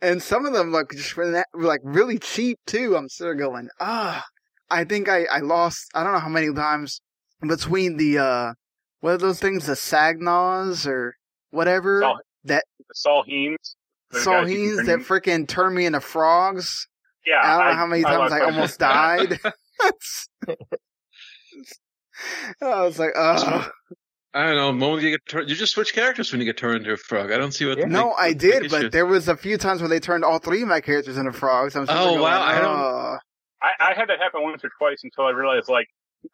and 0.00 0.22
some 0.22 0.46
of 0.46 0.52
them 0.52 0.72
like 0.72 0.90
just 0.92 1.16
were 1.16 1.30
that- 1.32 1.48
like 1.54 1.80
really 1.82 2.18
cheap 2.18 2.58
too. 2.66 2.96
I'm 2.96 3.08
still 3.08 3.34
going, 3.34 3.68
ah, 3.80 4.24
I 4.70 4.84
think 4.84 5.08
I 5.08 5.24
I 5.24 5.40
lost, 5.40 5.90
I 5.94 6.02
don't 6.04 6.12
know 6.14 6.18
how 6.20 6.28
many 6.28 6.52
times 6.52 7.00
between 7.46 7.96
the 7.98 8.18
uh, 8.18 8.52
what 9.00 9.12
are 9.12 9.18
those 9.18 9.40
things, 9.40 9.66
the 9.66 9.74
Sagnaws 9.74 10.86
or 10.86 11.14
whatever, 11.50 12.00
Saul- 12.00 12.20
that 12.44 12.64
The 12.88 12.94
Salheens. 12.94 13.74
the 14.10 14.20
guys 14.24 14.50
you 14.50 14.56
can 14.56 14.66
Salheens 14.66 14.76
turn 14.76 14.86
that 14.86 14.92
in- 14.94 15.04
freaking 15.04 15.48
turn 15.48 15.74
me 15.74 15.84
into 15.86 16.00
frogs. 16.00 16.88
Yeah, 17.26 17.40
I 17.42 17.58
don't 17.58 17.66
know 17.68 17.74
how 17.74 17.86
many 17.86 18.02
times 18.04 18.32
I 18.32 18.40
almost 18.40 18.78
died. 18.78 19.38
I 22.62 22.82
was 22.82 22.98
like, 22.98 23.10
oh. 23.16 23.68
I 24.34 24.46
don't 24.46 24.56
know. 24.56 24.66
The 24.68 24.72
moment 24.74 25.02
you 25.02 25.10
get 25.10 25.26
turned, 25.26 25.48
you 25.48 25.56
just 25.56 25.72
switch 25.72 25.94
characters 25.94 26.30
when 26.32 26.40
you 26.40 26.44
get 26.46 26.58
turned 26.58 26.78
into 26.80 26.92
a 26.92 26.96
frog. 26.96 27.32
I 27.32 27.38
don't 27.38 27.52
see 27.52 27.66
what. 27.66 27.78
Yeah. 27.78 27.84
the 27.84 27.90
No, 27.90 28.04
big- 28.10 28.14
I 28.18 28.28
the 28.32 28.38
did, 28.38 28.70
but 28.70 28.92
there 28.92 29.06
was 29.06 29.26
a 29.28 29.36
few 29.36 29.56
times 29.56 29.80
where 29.80 29.88
they 29.88 30.00
turned 30.00 30.24
all 30.24 30.38
three 30.38 30.62
of 30.62 30.68
my 30.68 30.80
characters 30.80 31.16
into 31.16 31.32
frogs. 31.32 31.74
I'm 31.76 31.86
sitting 31.86 32.00
Oh, 32.00 32.10
going, 32.10 32.20
wow, 32.22 32.42
I 32.42 32.60
don't- 32.60 32.64
"Oh." 32.78 33.18
I, 33.60 33.90
I 33.90 33.94
had 33.94 34.08
that 34.08 34.18
happen 34.20 34.42
once 34.42 34.62
or 34.62 34.70
twice 34.78 35.00
until 35.02 35.24
I 35.24 35.30
realized, 35.30 35.68
like, 35.68 35.86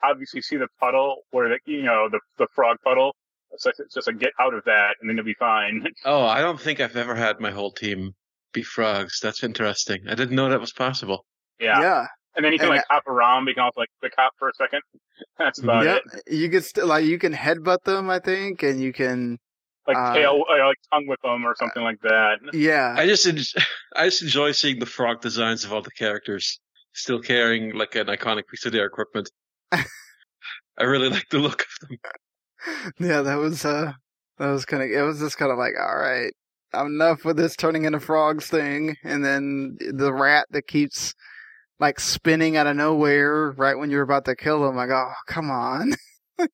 obviously 0.03 0.43
see 0.43 0.57
the 0.57 0.67
puddle 0.81 1.19
where 1.31 1.49
the 1.49 1.59
you 1.73 1.83
know 1.83 2.09
the 2.11 2.19
the 2.39 2.47
frog 2.55 2.77
puddle. 2.85 3.15
It's, 3.53 3.65
like, 3.65 3.77
it's 3.79 3.95
just 3.95 4.09
like 4.09 4.19
get 4.19 4.33
out 4.41 4.53
of 4.53 4.65
that 4.65 4.97
and 5.01 5.09
then 5.09 5.17
you'll 5.17 5.25
be 5.25 5.35
fine. 5.39 5.87
Oh, 6.05 6.25
I 6.27 6.41
don't 6.41 6.61
think 6.61 6.81
I've 6.81 6.97
ever 6.97 7.15
had 7.15 7.39
my 7.39 7.53
whole 7.53 7.71
team 7.71 8.11
be 8.53 8.63
frogs. 8.65 9.21
That's 9.23 9.45
interesting. 9.45 10.01
I 10.09 10.15
didn't 10.17 10.35
know 10.35 10.49
that 10.51 10.61
was 10.61 10.73
possible. 10.73 11.25
Yeah. 11.61 11.81
yeah, 11.81 12.07
And 12.37 12.45
then 12.45 12.53
you 12.53 12.59
can 12.59 12.69
And 12.69 12.77
like 12.77 12.85
hop 12.91 13.07
around, 13.07 13.47
you 13.47 13.55
can 13.55 13.63
also 13.65 13.81
like 13.81 13.91
pick 14.03 14.13
hop 14.17 14.33
for 14.39 14.49
a 14.49 14.55
second. 14.55 14.81
That's 15.39 15.61
about 15.61 15.85
yep. 15.85 16.03
it. 16.27 16.33
You 16.35 16.49
can 16.51 16.63
still 16.63 16.87
like 16.87 17.05
you 17.05 17.19
can 17.19 17.33
headbutt 17.33 17.85
them, 17.85 18.11
I 18.11 18.19
think, 18.19 18.63
and 18.63 18.81
you 18.81 18.93
can 18.93 19.39
Like 19.87 19.97
Uh, 19.97 20.15
tail, 20.15 20.43
uh, 20.51 20.67
like 20.67 20.79
tongue 20.93 21.07
whip 21.07 21.21
them 21.23 21.45
or 21.47 21.55
something 21.57 21.83
like 21.83 22.01
that. 22.03 22.39
yeah. 22.53 22.95
I 22.97 23.07
just, 23.07 23.27
en- 23.27 23.39
I 23.97 24.07
just 24.07 24.23
enjoy 24.23 24.53
seeing 24.53 24.79
the 24.81 24.87
frog 24.87 25.21
designs 25.21 25.65
of 25.65 25.73
all 25.73 25.83
the 25.83 25.91
characters 25.93 26.59
still 26.93 27.21
carrying 27.21 27.75
like 27.75 27.95
an 27.95 28.07
iconic 28.07 28.47
piece 28.49 28.65
of 28.67 28.73
their 28.73 28.87
equipment. 28.87 29.31
I 29.73 30.83
really 30.85 31.09
like 31.09 31.29
the 31.31 31.39
look 31.39 31.63
of 31.63 31.89
them. 31.89 31.99
yeah, 32.99 33.21
that 33.23 33.37
was 33.37 33.65
uh 33.65 33.93
that 34.39 34.51
was 34.51 34.65
kind 34.65 34.83
of 34.83 34.91
it 34.91 35.03
was 35.03 35.21
just 35.21 35.37
kind 35.39 35.53
of 35.53 35.59
like 35.59 35.75
all 35.79 35.97
right, 35.97 36.33
enough 36.75 37.25
with 37.25 37.37
this 37.37 37.55
turning 37.57 37.85
into 37.85 38.01
frogs 38.01 38.47
thing, 38.49 38.97
and 39.05 39.25
then 39.25 39.77
the 39.93 40.13
rat 40.13 40.47
that 40.51 40.67
keeps 40.67 41.15
like 41.81 42.01
spinning 42.01 42.57
out 42.57 42.67
of 42.67 42.77
nowhere 42.77 43.51
right 43.53 43.79
when 43.79 43.91
you're 43.91 44.03
about 44.03 44.25
to 44.27 44.37
kill 44.37 44.69
him. 44.69 44.77
Like, 44.77 44.91
oh 44.91 45.13
come 45.27 45.51
on. 45.51 45.95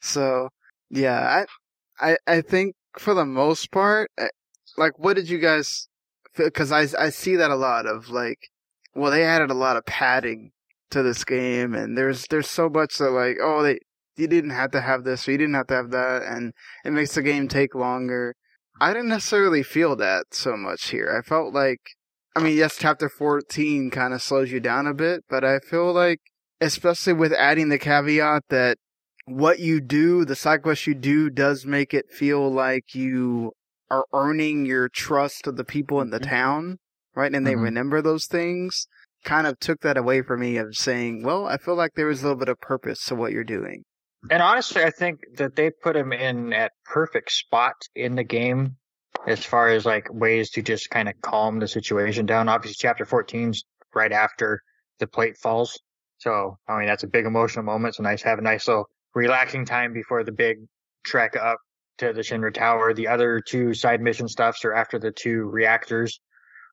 so 0.00 0.48
yeah, 0.90 1.44
I 2.00 2.12
I 2.12 2.16
I 2.26 2.40
think 2.40 2.74
for 2.98 3.14
the 3.14 3.24
most 3.24 3.70
part, 3.70 4.10
eh, 4.18 4.28
like, 4.76 4.98
what 4.98 5.16
did 5.16 5.28
you 5.28 5.38
guys? 5.38 5.88
Because 6.36 6.72
I 6.72 6.86
I 6.98 7.10
see 7.10 7.36
that 7.36 7.50
a 7.50 7.56
lot 7.56 7.86
of 7.86 8.10
like, 8.10 8.50
well, 8.94 9.10
they 9.10 9.24
added 9.24 9.50
a 9.50 9.54
lot 9.54 9.76
of 9.76 9.86
padding 9.86 10.52
to 10.90 11.02
this 11.02 11.24
game, 11.24 11.74
and 11.74 11.96
there's 11.96 12.26
there's 12.28 12.50
so 12.50 12.68
much 12.68 12.98
that 12.98 13.10
like, 13.10 13.38
oh, 13.40 13.62
they 13.62 13.78
you 14.16 14.26
didn't 14.26 14.50
have 14.50 14.70
to 14.72 14.80
have 14.80 15.04
this 15.04 15.28
or 15.28 15.32
you 15.32 15.38
didn't 15.38 15.54
have 15.54 15.66
to 15.68 15.74
have 15.74 15.90
that, 15.90 16.22
and 16.22 16.52
it 16.84 16.92
makes 16.92 17.14
the 17.14 17.22
game 17.22 17.48
take 17.48 17.74
longer. 17.74 18.34
I 18.80 18.92
didn't 18.92 19.08
necessarily 19.08 19.62
feel 19.62 19.96
that 19.96 20.26
so 20.32 20.56
much 20.56 20.90
here. 20.90 21.14
I 21.16 21.26
felt 21.26 21.54
like, 21.54 21.80
I 22.36 22.38
mean, 22.38 22.54
yes, 22.58 22.76
chapter 22.78 23.08
14 23.08 23.90
kind 23.90 24.12
of 24.12 24.20
slows 24.20 24.52
you 24.52 24.60
down 24.60 24.86
a 24.86 24.92
bit, 24.92 25.24
but 25.26 25.42
I 25.42 25.58
feel 25.58 25.90
like, 25.90 26.20
especially 26.60 27.14
with 27.14 27.32
adding 27.32 27.70
the 27.70 27.78
caveat 27.78 28.42
that 28.50 28.76
what 29.24 29.58
you 29.58 29.80
do, 29.80 30.26
the 30.26 30.36
side 30.36 30.62
quest 30.62 30.86
you 30.86 30.94
do, 30.94 31.30
does 31.30 31.64
make 31.64 31.94
it 31.94 32.12
feel 32.12 32.52
like 32.52 32.94
you 32.94 33.52
are 33.90 34.04
earning 34.12 34.66
your 34.66 34.90
trust 34.90 35.46
of 35.46 35.56
the 35.56 35.64
people 35.64 36.02
in 36.02 36.10
the 36.10 36.20
Mhm. 36.20 36.28
town, 36.28 36.78
right? 37.14 37.34
And 37.34 37.46
they 37.46 37.54
Mhm. 37.54 37.62
remember 37.62 38.02
those 38.02 38.26
things. 38.26 38.86
Kind 39.24 39.46
of 39.46 39.58
took 39.58 39.80
that 39.80 39.96
away 39.96 40.20
from 40.20 40.40
me 40.40 40.58
of 40.58 40.76
saying, 40.76 41.22
well, 41.22 41.46
I 41.46 41.56
feel 41.56 41.74
like 41.74 41.94
there 41.94 42.06
was 42.06 42.20
a 42.20 42.24
little 42.24 42.38
bit 42.38 42.50
of 42.50 42.60
purpose 42.60 43.02
to 43.06 43.14
what 43.14 43.32
you're 43.32 43.44
doing. 43.44 43.84
And 44.30 44.42
honestly, 44.42 44.84
I 44.84 44.90
think 44.90 45.20
that 45.38 45.56
they 45.56 45.70
put 45.70 45.96
him 45.96 46.12
in 46.12 46.52
at 46.52 46.72
perfect 46.84 47.32
spot 47.32 47.76
in 47.94 48.16
the 48.16 48.24
game 48.24 48.76
as 49.26 49.44
far 49.44 49.68
as 49.68 49.84
like 49.84 50.08
ways 50.12 50.50
to 50.50 50.62
just 50.62 50.90
kind 50.90 51.08
of 51.08 51.14
calm 51.20 51.58
the 51.58 51.68
situation 51.68 52.26
down. 52.26 52.48
Obviously, 52.48 52.76
chapter 52.78 53.04
14's 53.04 53.64
right 53.94 54.12
after 54.12 54.62
the 54.98 55.06
plate 55.06 55.36
falls. 55.36 55.78
So, 56.18 56.58
I 56.68 56.78
mean, 56.78 56.86
that's 56.86 57.02
a 57.02 57.08
big 57.08 57.26
emotional 57.26 57.64
moment. 57.64 57.94
So 57.94 58.02
nice 58.02 58.22
to 58.22 58.28
have 58.28 58.38
a 58.38 58.42
nice 58.42 58.66
little 58.68 58.88
relaxing 59.14 59.64
time 59.64 59.92
before 59.92 60.24
the 60.24 60.32
big 60.32 60.58
trek 61.04 61.36
up 61.36 61.58
to 61.98 62.12
the 62.12 62.20
Shinra 62.20 62.52
Tower. 62.52 62.94
The 62.94 63.08
other 63.08 63.40
two 63.40 63.74
side 63.74 64.00
mission 64.00 64.28
stuffs 64.28 64.64
are 64.64 64.72
after 64.72 64.98
the 64.98 65.10
two 65.10 65.44
reactors. 65.44 66.20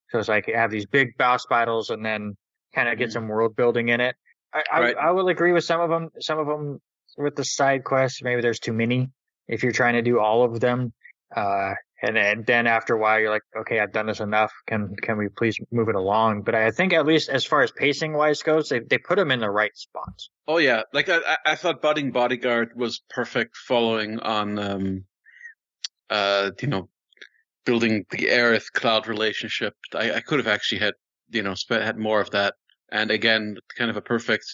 So 0.10 0.20
it's 0.20 0.30
like 0.30 0.48
you 0.48 0.56
have 0.56 0.72
these 0.72 0.86
big 0.86 1.18
boss 1.18 1.46
battles 1.50 1.90
and 1.90 2.06
then 2.06 2.36
kind 2.76 2.90
of 2.90 2.98
get 2.98 3.12
some 3.12 3.28
world 3.28 3.56
building 3.56 3.90
in 3.90 4.02
it. 4.02 4.16
I, 4.54 4.64
I, 4.72 4.80
Right. 4.80 4.98
I 4.98 5.12
will 5.12 5.30
agree 5.30 5.52
with 5.52 5.64
some 5.64 5.82
of 5.82 5.90
them. 5.90 6.10
Some 6.20 6.40
of 6.40 6.48
them 6.48 6.80
with 7.18 7.36
the 7.36 7.46
side 7.46 7.84
quests, 7.84 8.22
maybe 8.22 8.42
there's 8.42 8.60
too 8.60 8.74
many 8.74 9.10
if 9.48 9.64
you're 9.64 9.72
trying 9.72 9.94
to 9.94 10.02
do 10.02 10.20
all 10.20 10.44
of 10.44 10.60
them. 10.60 10.94
Uh, 11.36 11.74
and 12.04 12.18
then, 12.18 12.44
then 12.46 12.68
after 12.68 12.96
a 12.96 13.00
while, 13.00 13.18
you're 13.18 13.30
like, 13.30 13.44
okay, 13.62 13.80
I've 13.80 13.94
done 13.94 14.08
this 14.08 14.20
enough. 14.20 14.52
Can 14.68 14.94
can 15.02 15.18
we 15.18 15.30
please 15.30 15.58
move 15.72 15.88
it 15.88 15.96
along? 15.96 16.42
But 16.42 16.54
I 16.54 16.70
think 16.70 16.92
at 16.92 17.06
least 17.06 17.30
as 17.30 17.46
far 17.46 17.62
as 17.64 17.72
pacing 17.72 18.12
wise 18.12 18.44
goes, 18.44 18.68
they 18.68 18.82
they 18.82 18.98
put 18.98 19.16
them 19.16 19.32
in 19.32 19.40
the 19.40 19.50
right 19.50 19.76
spots. 19.76 20.30
Oh 20.46 20.58
yeah, 20.58 20.82
like 20.92 21.08
I, 21.08 21.38
I- 21.46 21.56
thought 21.56 21.82
Budding 21.82 22.12
Bodyguard 22.12 22.72
was 22.76 23.02
perfect, 23.10 23.56
following 23.56 24.20
on, 24.20 24.60
um, 24.60 25.06
uh, 26.10 26.52
you 26.62 26.68
know, 26.68 26.90
building 27.66 28.06
the 28.12 28.28
Aerith 28.28 28.72
Cloud 28.74 29.08
relationship. 29.08 29.74
I, 29.96 30.12
I 30.16 30.20
could 30.20 30.40
have 30.40 30.48
actually 30.48 30.80
had, 30.80 30.96
you 31.30 31.42
know, 31.42 31.54
sp- 31.56 31.80
had 31.82 31.98
more 31.98 32.20
of 32.20 32.32
that, 32.32 32.56
and 32.92 33.12
again, 33.12 33.56
kind 33.78 33.90
of 33.90 33.96
a 33.96 34.02
perfect 34.02 34.46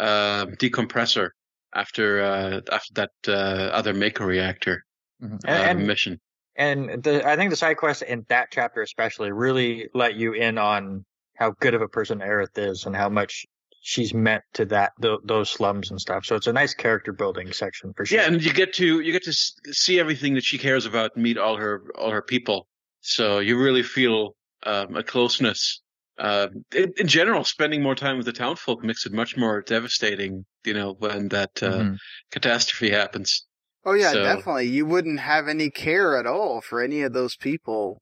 uh, 0.00 0.46
decompressor 0.46 1.30
after 1.74 2.22
uh, 2.22 2.60
after 2.72 2.94
that 2.94 3.10
uh, 3.28 3.68
other 3.74 3.92
Mako 3.92 4.24
reactor 4.24 4.84
And, 5.20 5.44
uh, 5.44 5.50
and 5.50 5.86
mission. 5.86 6.18
And 6.56 7.02
the, 7.02 7.26
I 7.26 7.36
think 7.36 7.50
the 7.50 7.56
side 7.56 7.76
quests 7.76 8.02
in 8.02 8.24
that 8.28 8.48
chapter 8.50 8.82
especially 8.82 9.32
really 9.32 9.88
let 9.94 10.14
you 10.14 10.32
in 10.32 10.58
on 10.58 11.04
how 11.34 11.52
good 11.60 11.74
of 11.74 11.82
a 11.82 11.88
person 11.88 12.20
Aerith 12.20 12.56
is 12.56 12.86
and 12.86 12.94
how 12.94 13.08
much 13.08 13.44
she's 13.80 14.14
meant 14.14 14.42
to 14.54 14.64
that 14.64 14.92
th- 15.02 15.18
those 15.24 15.50
slums 15.50 15.90
and 15.90 16.00
stuff. 16.00 16.24
So 16.24 16.36
it's 16.36 16.46
a 16.46 16.52
nice 16.52 16.72
character 16.72 17.12
building 17.12 17.52
section 17.52 17.92
for 17.94 18.06
sure. 18.06 18.18
Yeah, 18.18 18.26
and 18.26 18.42
you 18.42 18.52
get 18.52 18.72
to 18.74 19.00
you 19.00 19.12
get 19.12 19.24
to 19.24 19.32
see 19.32 20.00
everything 20.00 20.34
that 20.34 20.44
she 20.44 20.58
cares 20.58 20.86
about, 20.86 21.16
meet 21.16 21.38
all 21.38 21.56
her 21.56 21.84
all 21.96 22.10
her 22.10 22.22
people. 22.22 22.66
So 23.00 23.40
you 23.40 23.58
really 23.58 23.82
feel 23.82 24.36
um, 24.64 24.96
a 24.96 25.02
closeness. 25.02 25.80
Uh, 26.16 26.46
in, 26.74 26.92
in 26.96 27.08
general, 27.08 27.42
spending 27.42 27.82
more 27.82 27.96
time 27.96 28.16
with 28.16 28.26
the 28.26 28.32
townfolk 28.32 28.84
makes 28.84 29.04
it 29.04 29.12
much 29.12 29.36
more 29.36 29.60
devastating. 29.60 30.46
You 30.64 30.74
know, 30.74 30.92
when 30.92 31.28
that 31.28 31.62
uh, 31.62 31.80
Mhm. 31.80 31.98
catastrophe 32.30 32.90
happens. 32.90 33.44
Oh 33.84 33.92
yeah, 33.92 34.12
So- 34.12 34.22
definitely. 34.22 34.68
You 34.68 34.86
wouldn't 34.86 35.20
have 35.20 35.48
any 35.48 35.70
care 35.70 36.16
at 36.16 36.26
all 36.26 36.60
for 36.60 36.82
any 36.82 37.02
of 37.02 37.12
those 37.12 37.36
people, 37.36 38.00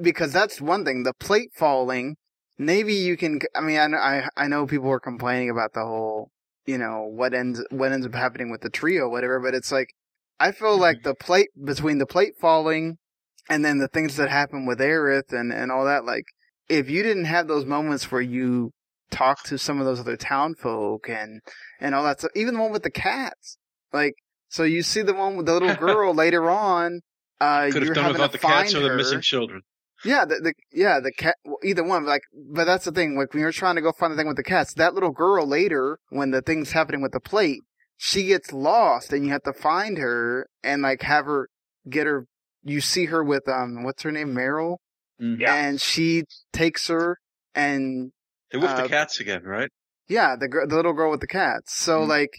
because 0.00 0.32
that's 0.32 0.60
one 0.60 0.84
thing. 0.84 1.02
The 1.02 1.14
plate 1.14 1.50
falling, 1.54 2.16
maybe 2.58 2.94
you 2.94 3.16
can. 3.16 3.40
I 3.54 3.60
mean, 3.60 3.78
I 3.78 3.86
know, 3.86 3.98
I, 3.98 4.28
I 4.36 4.48
know 4.48 4.66
people 4.66 4.88
were 4.88 5.00
complaining 5.00 5.50
about 5.50 5.72
the 5.72 5.84
whole, 5.84 6.30
you 6.66 6.78
know, 6.78 7.02
what 7.02 7.34
ends 7.34 7.64
what 7.70 7.92
ends 7.92 8.06
up 8.06 8.14
happening 8.14 8.50
with 8.50 8.62
the 8.62 8.70
trio, 8.70 9.08
whatever. 9.08 9.40
But 9.40 9.54
it's 9.54 9.72
like, 9.72 9.88
I 10.38 10.52
feel 10.52 10.72
mm-hmm. 10.72 10.82
like 10.82 11.02
the 11.02 11.14
plate 11.14 11.50
between 11.64 11.98
the 11.98 12.06
plate 12.06 12.34
falling 12.40 12.98
and 13.48 13.64
then 13.64 13.78
the 13.78 13.88
things 13.88 14.16
that 14.16 14.30
happen 14.30 14.66
with 14.66 14.80
Aerith 14.80 15.32
and 15.32 15.52
and 15.52 15.70
all 15.70 15.84
that. 15.84 16.04
Like, 16.04 16.24
if 16.68 16.90
you 16.90 17.02
didn't 17.02 17.26
have 17.26 17.48
those 17.48 17.64
moments 17.64 18.10
where 18.10 18.20
you 18.20 18.72
talk 19.10 19.42
to 19.44 19.58
some 19.58 19.78
of 19.80 19.86
those 19.86 20.00
other 20.00 20.16
town 20.16 20.54
folk 20.54 21.08
and 21.08 21.40
and 21.80 21.94
all 21.94 22.04
that 22.04 22.20
stuff. 22.20 22.30
Even 22.34 22.54
the 22.54 22.60
one 22.60 22.72
with 22.72 22.82
the 22.82 22.90
cats, 22.90 23.58
like 23.92 24.14
so 24.50 24.64
you 24.64 24.82
see 24.82 25.00
the 25.02 25.14
one 25.14 25.36
with 25.36 25.46
the 25.46 25.54
little 25.54 25.74
girl 25.88 26.12
later 26.14 26.50
on. 26.50 27.00
Uh, 27.40 27.70
Could 27.72 27.76
you're 27.76 27.84
have 27.86 27.94
done 27.94 28.04
having 28.04 28.12
without 28.20 28.32
to 28.32 28.38
the 28.38 28.38
cats 28.46 28.74
or 28.74 28.80
the 28.80 28.88
her. 28.90 28.96
missing 28.96 29.22
children. 29.22 29.62
Yeah, 30.04 30.24
the, 30.26 30.36
the 30.36 30.54
yeah 30.72 31.00
the 31.00 31.12
cat. 31.12 31.36
Well, 31.44 31.56
either 31.64 31.82
one. 31.84 32.04
Like, 32.04 32.22
but 32.52 32.64
that's 32.64 32.84
the 32.84 32.92
thing. 32.92 33.16
Like 33.16 33.32
when 33.32 33.40
you're 33.40 33.52
trying 33.52 33.76
to 33.76 33.80
go 33.82 33.92
find 33.92 34.12
the 34.12 34.16
thing 34.18 34.26
with 34.28 34.36
the 34.36 34.42
cats, 34.42 34.74
that 34.74 34.92
little 34.94 35.10
girl 35.12 35.46
later, 35.46 35.98
when 36.10 36.30
the 36.32 36.42
thing's 36.42 36.72
happening 36.72 37.00
with 37.02 37.12
the 37.12 37.20
plate, 37.20 37.60
she 37.96 38.24
gets 38.24 38.52
lost, 38.52 39.12
and 39.12 39.24
you 39.24 39.32
have 39.32 39.42
to 39.44 39.52
find 39.54 39.96
her 39.98 40.46
and 40.62 40.82
like 40.82 41.00
have 41.02 41.24
her 41.26 41.48
get 41.88 42.06
her. 42.06 42.26
You 42.62 42.80
see 42.82 43.06
her 43.06 43.24
with 43.24 43.48
um, 43.48 43.84
what's 43.84 44.02
her 44.02 44.12
name, 44.12 44.34
Meryl, 44.34 44.76
Mhm. 45.20 45.40
Yeah. 45.40 45.54
and 45.54 45.80
she 45.80 46.24
takes 46.52 46.88
her 46.88 47.16
and 47.54 48.12
They're 48.50 48.60
with 48.60 48.70
Uh, 48.70 48.82
the 48.82 48.88
cats 48.88 49.18
again, 49.20 49.44
right? 49.44 49.70
yeah, 50.08 50.34
the 50.38 50.48
gr- 50.48 50.66
the 50.66 50.76
little 50.76 50.92
girl 50.92 51.10
with 51.10 51.20
the 51.20 51.26
cats. 51.26 51.74
So 51.74 52.00
Mhm. 52.00 52.08
like 52.08 52.30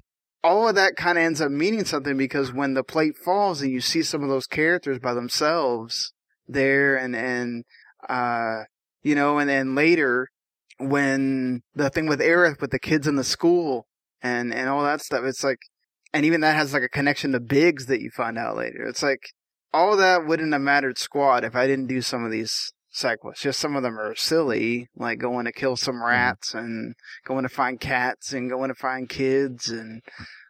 all 0.44 0.68
of 0.68 0.76
that 0.76 0.96
kind 0.96 1.18
of 1.18 1.24
ends 1.24 1.42
up 1.42 1.52
meaning 1.52 1.86
something 1.86 2.18
because 2.18 2.52
when 2.52 2.74
the 2.74 2.84
plate 2.84 3.16
falls 3.18 3.62
and 3.62 3.72
you 3.72 3.82
see 3.82 4.02
some 4.02 4.24
of 4.24 4.30
those 4.30 4.48
characters 4.48 5.00
by 5.00 5.14
themselves 5.14 6.14
there 6.48 6.96
and 6.96 7.16
and 7.16 7.64
uh 8.10 8.64
you 9.04 9.16
know 9.16 9.38
and 9.38 9.50
then 9.50 9.76
later 9.76 10.30
when 10.80 11.62
the 11.76 11.90
thing 11.90 12.08
with 12.08 12.20
Aerith 12.20 12.60
with 12.60 12.72
the 12.72 12.80
kids 12.80 13.08
in 13.08 13.16
the 13.16 13.24
school 13.24 13.86
and 14.22 14.54
and 14.54 14.68
all 14.68 14.84
that 14.84 15.02
stuff 15.02 15.24
it's 15.24 15.44
like 15.44 15.60
and 16.14 16.26
even 16.26 16.42
that 16.42 16.56
has 16.56 16.74
like 16.74 16.84
a 16.84 16.90
connection 16.90 17.32
to 17.32 17.40
Biggs 17.40 17.86
that 17.86 18.02
you 18.02 18.10
find 18.10 18.38
out 18.38 18.58
later. 18.58 18.86
It's 18.86 19.04
like 19.04 19.30
all 19.74 19.96
that 19.98 20.26
wouldn't 20.26 20.52
have 20.52 20.62
mattered 20.62 20.98
squad 20.98 21.44
if 21.44 21.56
I 21.56 21.68
didn't 21.68 21.88
do 21.88 22.02
some 22.02 22.26
of 22.26 22.32
these 22.32 22.74
quests. 23.20 23.44
Just 23.44 23.60
some 23.60 23.76
of 23.76 23.84
them 23.84 24.00
are 24.00 24.16
silly, 24.16 24.88
like 24.96 25.20
going 25.20 25.46
to 25.46 25.52
kill 25.52 25.76
some 25.78 26.04
rats 26.04 26.54
and 26.54 26.94
going 27.26 27.44
to 27.44 27.50
find 27.50 27.80
cats 27.80 28.34
and 28.34 28.50
going 28.50 28.70
to 28.70 28.76
find 28.76 29.08
kids 29.10 29.70
and 29.70 30.02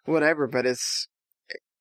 whatever. 0.05 0.47
But 0.47 0.65
it's, 0.65 1.07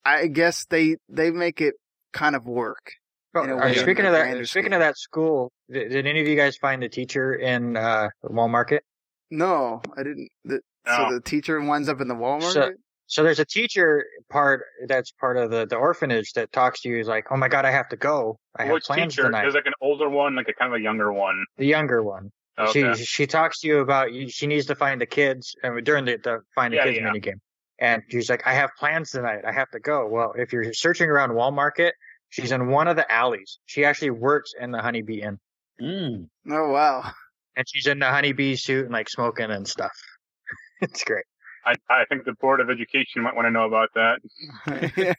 I 0.04 0.26
guess 0.26 0.64
they 0.66 0.96
they 1.08 1.30
make 1.30 1.60
it 1.60 1.74
kind 2.12 2.36
of 2.36 2.44
work. 2.46 2.92
Oh, 3.34 3.42
uh, 3.58 3.72
speaking 3.74 4.06
of 4.06 4.12
that, 4.12 4.46
speaking 4.48 4.72
of 4.72 4.80
that 4.80 4.98
school, 4.98 5.52
did, 5.70 5.90
did 5.90 6.06
any 6.06 6.20
of 6.20 6.26
you 6.26 6.34
guys 6.36 6.56
find 6.56 6.82
the 6.82 6.88
teacher 6.88 7.32
in 7.32 7.76
uh, 7.76 8.08
Wall 8.24 8.48
Market 8.48 8.82
No, 9.30 9.80
I 9.96 10.02
didn't. 10.02 10.28
The, 10.44 10.60
So 10.86 11.08
the 11.14 11.20
teacher 11.24 11.60
winds 11.60 11.88
up 11.88 12.00
in 12.00 12.08
the 12.08 12.14
Wall 12.16 12.40
Market. 12.40 12.52
So- 12.52 12.70
So 13.10 13.24
there's 13.24 13.40
a 13.40 13.44
teacher 13.44 14.04
part 14.30 14.62
that's 14.86 15.10
part 15.10 15.36
of 15.36 15.50
the, 15.50 15.66
the 15.66 15.74
orphanage 15.74 16.32
that 16.34 16.52
talks 16.52 16.82
to 16.82 16.88
you. 16.88 16.98
Is 16.98 17.08
like, 17.08 17.26
oh 17.32 17.36
my 17.36 17.48
god, 17.48 17.64
I 17.64 17.72
have 17.72 17.88
to 17.88 17.96
go. 17.96 18.38
I 18.56 18.66
have 18.66 18.74
Which 18.74 18.84
plans 18.84 19.14
teacher? 19.14 19.24
tonight. 19.26 19.42
There's 19.42 19.54
like 19.54 19.66
an 19.66 19.72
older 19.80 20.08
one, 20.08 20.36
like 20.36 20.48
a 20.48 20.52
kind 20.52 20.72
of 20.72 20.78
a 20.78 20.82
younger 20.82 21.12
one. 21.12 21.44
the 21.58 21.66
younger 21.66 22.02
one. 22.04 22.30
Okay. 22.56 22.94
She 22.94 23.04
she 23.04 23.26
talks 23.26 23.60
to 23.60 23.66
you 23.66 23.78
about 23.80 24.10
she 24.28 24.46
needs 24.46 24.66
to 24.66 24.76
find 24.76 25.00
the 25.00 25.06
kids 25.06 25.56
and 25.64 25.84
during 25.84 26.04
the, 26.04 26.18
the 26.22 26.38
find 26.54 26.72
the 26.72 26.76
Yeah, 26.76 26.84
kids 26.84 26.98
yeah. 26.98 27.04
mini 27.06 27.18
game. 27.20 27.40
And 27.80 28.02
she's 28.10 28.30
like, 28.30 28.46
I 28.46 28.52
have 28.52 28.70
plans 28.78 29.10
tonight. 29.10 29.40
I 29.44 29.50
have 29.52 29.70
to 29.70 29.80
go. 29.80 30.06
Well, 30.06 30.34
if 30.38 30.52
you're 30.52 30.72
searching 30.72 31.08
around 31.10 31.34
Wall 31.34 31.50
Market, 31.50 31.94
she's 32.28 32.52
in 32.52 32.68
one 32.68 32.86
of 32.86 32.94
the 32.94 33.10
alleys. 33.10 33.58
She 33.66 33.84
actually 33.84 34.10
works 34.10 34.52
in 34.60 34.70
the 34.70 34.80
Honeybee 34.82 35.22
Inn, 35.22 35.38
Mm. 35.80 36.28
oh 36.50 36.68
wow. 36.70 37.10
and 37.56 37.66
she's 37.68 37.86
in 37.88 37.98
the 37.98 38.06
Honeybee 38.06 38.54
suit 38.54 38.84
and 38.84 38.92
like 38.92 39.08
smoking 39.08 39.50
and 39.50 39.66
stuff. 39.66 39.92
it's 40.80 41.02
great. 41.02 41.24
I, 41.64 41.74
I 41.90 42.04
think 42.08 42.24
the 42.24 42.32
Board 42.40 42.60
of 42.60 42.70
Education 42.70 43.22
might 43.22 43.34
want 43.34 43.46
to 43.46 43.50
know 43.50 43.66
about 43.66 43.90
that. 43.94 44.20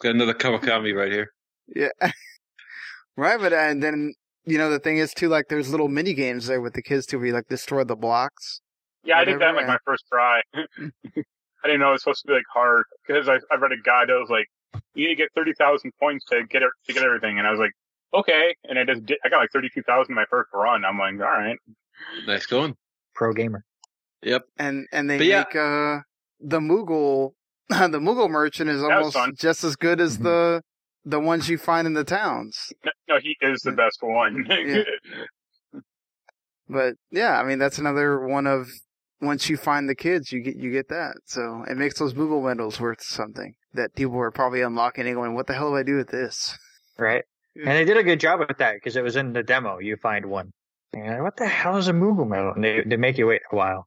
Got 0.00 0.14
another 0.14 0.34
Kawakami 0.34 0.94
right 0.94 1.12
here. 1.12 1.28
yeah. 1.74 1.90
right, 3.16 3.38
but 3.38 3.52
and 3.52 3.82
then 3.82 4.14
you 4.44 4.58
know 4.58 4.70
the 4.70 4.78
thing 4.80 4.98
is 4.98 5.14
too, 5.14 5.28
like 5.28 5.48
there's 5.48 5.70
little 5.70 5.88
mini 5.88 6.14
games 6.14 6.46
there 6.46 6.60
with 6.60 6.74
the 6.74 6.82
kids 6.82 7.06
too, 7.06 7.18
where 7.18 7.28
you 7.28 7.32
like 7.32 7.48
destroy 7.48 7.84
the 7.84 7.96
blocks. 7.96 8.60
Yeah, 9.04 9.18
I 9.18 9.24
did 9.24 9.40
that 9.40 9.54
Whatever, 9.54 9.56
like 9.56 9.66
yeah. 9.66 9.72
my 9.72 9.78
first 9.84 10.04
try. 10.12 10.40
I 10.54 11.68
didn't 11.68 11.80
know 11.80 11.90
it 11.90 11.92
was 11.92 12.02
supposed 12.02 12.22
to 12.22 12.28
be 12.28 12.34
like 12.34 12.44
hard 12.52 12.84
because 13.06 13.28
I, 13.28 13.34
I 13.52 13.56
read 13.58 13.72
a 13.72 13.80
guide 13.82 14.08
that 14.08 14.18
was 14.18 14.30
like, 14.30 14.46
you 14.94 15.06
need 15.06 15.14
to 15.14 15.22
get 15.22 15.28
thirty 15.36 15.52
thousand 15.54 15.92
points 16.00 16.24
to 16.26 16.44
get 16.48 16.62
it 16.62 16.70
to 16.86 16.92
get 16.92 17.04
everything, 17.04 17.38
and 17.38 17.46
I 17.46 17.50
was 17.50 17.60
like, 17.60 17.72
okay, 18.14 18.54
and 18.64 18.78
I 18.78 18.84
just 18.84 19.06
did. 19.06 19.18
I 19.24 19.28
got 19.28 19.38
like 19.38 19.50
thirty 19.52 19.68
two 19.72 19.82
thousand 19.82 20.14
my 20.14 20.24
first 20.28 20.50
run. 20.52 20.84
I'm 20.84 20.98
like, 20.98 21.14
all 21.14 21.38
right, 21.38 21.58
Nice 22.26 22.46
going. 22.46 22.74
Pro 23.14 23.32
gamer. 23.32 23.64
And 24.58 24.86
and 24.92 25.08
they 25.10 25.18
But 25.18 25.26
yeah. 25.26 25.38
make 25.40 25.56
uh 25.56 26.00
the 26.40 26.60
Moogle 26.60 27.32
the 27.68 27.98
Moogle 28.00 28.30
merchant 28.30 28.70
is 28.70 28.82
almost 28.82 29.16
just 29.36 29.64
as 29.64 29.76
good 29.76 30.00
as 30.00 30.18
Mhm. 30.18 30.22
the 30.24 30.62
the 31.04 31.20
ones 31.20 31.48
you 31.48 31.58
find 31.58 31.86
in 31.86 31.94
the 31.94 32.04
towns. 32.04 32.72
no, 32.84 32.90
no 33.08 33.20
he 33.20 33.36
is 33.40 33.60
the 33.62 33.72
best 33.72 33.98
one. 34.02 34.46
Yeah. 34.50 34.82
But 36.68 36.94
yeah, 37.10 37.38
I 37.40 37.44
mean 37.44 37.58
that's 37.58 37.78
another 37.78 38.20
one 38.26 38.46
of 38.46 38.68
once 39.20 39.48
you 39.48 39.56
find 39.56 39.88
the 39.88 39.94
kids, 39.94 40.32
you 40.32 40.40
get 40.40 40.56
you 40.56 40.70
get 40.70 40.88
that. 40.88 41.14
So 41.26 41.64
it 41.68 41.76
makes 41.76 41.98
those 41.98 42.14
Moogle 42.14 42.44
medals 42.46 42.80
worth 42.80 43.02
something 43.02 43.54
that 43.74 43.94
people 43.94 44.18
are 44.18 44.30
probably 44.30 44.62
unlocking 44.62 45.06
and 45.06 45.14
going, 45.14 45.34
"What 45.34 45.46
the 45.46 45.54
hell 45.54 45.70
do 45.70 45.76
I 45.76 45.82
do 45.82 45.96
with 45.96 46.08
this?" 46.08 46.56
right? 46.98 47.24
Yeah. 47.54 47.68
And 47.68 47.76
they 47.78 47.84
did 47.84 47.96
a 47.98 48.02
good 48.02 48.20
job 48.20 48.40
with 48.40 48.56
that 48.58 48.74
because 48.74 48.96
it 48.96 49.02
was 49.02 49.16
in 49.16 49.32
the 49.32 49.42
demo. 49.42 49.78
You 49.78 49.96
find 49.96 50.26
one. 50.26 50.52
And 50.94 51.04
you're 51.04 51.14
like, 51.14 51.22
what 51.22 51.36
the 51.36 51.46
hell 51.48 51.76
is 51.76 51.88
a 51.88 51.92
Moogle 51.92 52.26
medal? 52.28 52.52
And 52.54 52.64
they, 52.64 52.82
they 52.86 52.96
make 52.96 53.18
you 53.18 53.26
wait 53.26 53.42
a 53.50 53.56
while. 53.56 53.86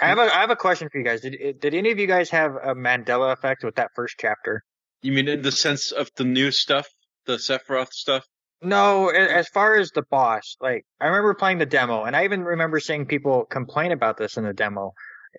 I 0.00 0.06
have 0.08 0.18
a 0.18 0.22
I 0.22 0.40
have 0.40 0.50
a 0.50 0.56
question 0.56 0.88
for 0.90 0.98
you 0.98 1.04
guys. 1.04 1.20
Did 1.20 1.60
did 1.60 1.74
any 1.74 1.90
of 1.90 1.98
you 1.98 2.06
guys 2.06 2.30
have 2.30 2.54
a 2.56 2.74
Mandela 2.74 3.32
effect 3.32 3.64
with 3.64 3.76
that 3.76 3.90
first 3.94 4.14
chapter? 4.18 4.62
You 5.02 5.12
mean 5.12 5.28
in 5.28 5.42
the 5.42 5.52
sense 5.52 5.92
of 5.92 6.10
the 6.16 6.24
new 6.24 6.50
stuff, 6.50 6.86
the 7.26 7.34
Sephiroth 7.36 7.92
stuff? 7.92 8.24
No, 8.60 9.08
as 9.08 9.48
far 9.48 9.76
as 9.76 9.90
the 9.90 10.02
boss, 10.10 10.56
like 10.60 10.84
I 11.00 11.06
remember 11.06 11.34
playing 11.34 11.58
the 11.58 11.66
demo, 11.66 12.04
and 12.04 12.16
I 12.16 12.24
even 12.24 12.42
remember 12.42 12.80
seeing 12.80 13.06
people 13.06 13.44
complain 13.44 13.92
about 13.92 14.16
this 14.16 14.36
in 14.36 14.44
the 14.44 14.52
demo 14.52 14.92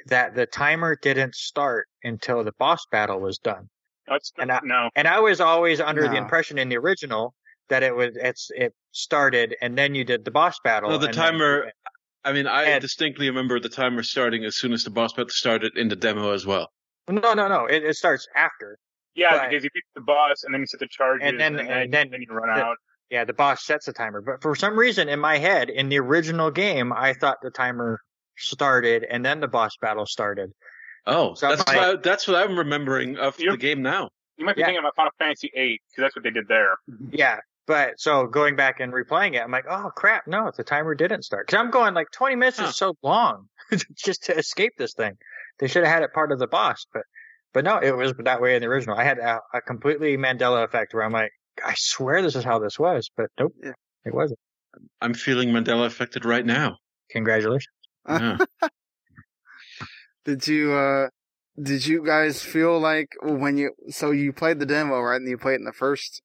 that 0.08 0.36
the 0.36 0.46
timer 0.46 0.98
didn't 1.02 1.36
start 1.36 1.88
until 2.04 2.44
the 2.44 2.54
boss 2.58 2.86
battle 2.92 3.20
was 3.20 3.38
done. 3.40 3.68
That's 4.08 4.32
And 4.38 4.52
I- 4.52 4.62
no. 4.64 4.90
And 4.96 5.08
I 5.08 5.20
was 5.20 5.42
always 5.42 5.82
under 5.82 6.08
the 6.08 6.16
impression 6.16 6.58
in 6.58 6.70
the 6.70 6.78
original 6.78 7.34
that 7.68 7.84
it 7.84 7.96
was 7.96 8.16
it's 8.16 8.50
it 8.56 8.74
started 8.92 9.56
and 9.62 9.78
then 9.78 9.94
you 9.96 10.04
did 10.04 10.24
the 10.26 10.32
boss 10.32 10.58
battle. 10.64 10.90
No, 10.90 10.98
the 10.98 11.10
timer- 11.10 11.72
I 12.24 12.34
mean, 12.34 12.48
I 12.48 12.64
And- 12.66 12.82
distinctly 12.82 13.28
remember 13.30 13.60
the 13.60 13.70
timer 13.70 14.04
starting 14.04 14.44
as 14.46 14.58
soon 14.58 14.74
as 14.74 14.84
the 14.84 14.90
boss 14.90 15.14
battle 15.14 15.30
started 15.30 15.78
in 15.78 15.88
the 15.88 15.96
demo 15.96 16.32
as 16.34 16.46
well. 16.46 16.70
No, 17.08 17.34
no, 17.34 17.48
no. 17.48 17.66
It, 17.66 17.84
it 17.84 17.96
starts 17.96 18.28
after. 18.36 18.78
Yeah, 19.16 19.32
but- 19.32 19.50
because 19.50 19.64
you 19.64 19.70
beat 19.74 19.84
the 19.96 20.02
boss 20.02 20.44
and 20.44 20.54
then 20.54 20.62
you 20.62 20.68
set 20.68 20.80
the 20.80 20.88
charges 20.90 21.28
And 21.28 21.40
then- 21.40 21.60
and 21.60 21.92
then 21.94 22.12
you 22.12 22.28
run 22.30 22.54
the- 22.54 22.64
out. 22.66 22.78
Yeah, 23.10 23.24
the 23.26 23.34
boss 23.34 23.66
sets 23.66 23.88
the 23.88 23.94
timer. 23.94 24.22
But 24.22 24.42
for 24.44 24.56
some 24.56 24.78
reason 24.78 25.10
in 25.10 25.20
my 25.20 25.38
head, 25.40 25.70
in 25.72 25.90
the 25.90 25.98
original 26.00 26.52
game, 26.52 26.94
I 26.94 27.14
thought 27.14 27.38
the 27.42 27.50
timer 27.50 28.00
started 28.38 29.04
and 29.10 29.26
then 29.26 29.40
the 29.40 29.48
boss 29.48 29.72
battle 29.82 30.06
started. 30.06 30.52
Oh, 31.08 31.34
So 31.34 31.48
that's 31.50 31.64
I'm 31.68 31.76
what, 31.76 31.86
I, 31.86 31.96
that's 32.02 32.28
what 32.28 32.38
I'm 32.38 32.56
remembering 32.58 33.18
of 33.18 33.36
the 33.38 33.58
game 33.58 33.82
now. 33.82 34.10
You 34.38 34.46
might 34.46 34.56
be 34.56 34.60
Yeah. 34.60 34.68
thinking 34.68 34.80
about 34.80 34.96
Final 34.96 35.12
Fantasy 35.18 35.50
VIII 35.56 35.82
because 35.90 36.02
that's 36.04 36.16
what 36.16 36.24
they 36.24 36.30
did 36.30 36.48
there. 36.48 36.76
Yeah. 37.10 37.40
But 37.70 38.00
so 38.00 38.26
going 38.26 38.56
back 38.56 38.80
and 38.80 38.92
replaying 38.92 39.36
it, 39.36 39.44
I'm 39.44 39.52
like, 39.52 39.66
oh 39.70 39.92
crap, 39.96 40.26
no, 40.26 40.52
the 40.58 40.64
timer 40.64 40.96
didn't 40.96 41.22
start. 41.22 41.46
Cause 41.48 41.60
I'm 41.60 41.70
going 41.70 41.94
like 41.94 42.08
20 42.12 42.36
minutes 42.36 42.58
Huh. 42.58 42.66
is 42.70 42.76
so 42.76 42.96
long 43.04 43.46
just 43.96 44.24
to 44.24 44.36
escape 44.36 44.74
this 44.76 44.96
thing. 44.96 45.14
They 45.60 45.68
should 45.68 45.84
have 45.84 45.94
had 45.94 46.02
it 46.02 46.12
part 46.12 46.32
of 46.32 46.40
the 46.40 46.48
boss, 46.48 46.88
but, 46.92 47.04
but 47.54 47.64
no, 47.64 47.78
it 47.78 47.96
was 47.96 48.14
that 48.24 48.42
way 48.42 48.56
in 48.56 48.64
the 48.64 48.68
original. 48.68 48.98
I 48.98 49.04
had 49.04 49.20
a, 49.20 49.40
a 49.54 49.62
completely 49.62 50.18
Mandela 50.18 50.64
effect 50.64 50.96
where 50.96 51.04
I'm 51.04 51.12
like, 51.12 51.30
I 51.64 51.76
swear 51.78 52.24
this 52.24 52.36
is 52.36 52.44
how 52.44 52.58
this 52.58 52.80
was, 52.80 53.12
but 53.16 53.28
nope, 53.40 53.54
Yeah. 53.64 53.74
it 54.04 54.16
wasn't. 54.16 54.40
I'm 55.00 55.14
feeling 55.14 55.50
Mandela 55.50 55.86
affected 55.86 56.26
right 56.26 56.46
now. 56.46 56.78
Congratulations. 57.12 57.68
Yeah. 58.10 58.38
Did 60.26 60.48
you 60.48 60.74
uh 60.74 61.10
did 61.62 61.86
you 61.86 62.04
guys 62.06 62.42
feel 62.42 62.80
like 62.80 63.10
when 63.22 63.58
you 63.58 63.72
so 63.90 64.10
you 64.12 64.32
played 64.34 64.60
the 64.60 64.66
demo 64.66 65.00
right 65.02 65.18
and 65.18 65.28
you 65.30 65.38
played 65.38 65.56
it 65.56 65.60
in 65.60 65.66
the 65.66 65.74
first 65.74 66.22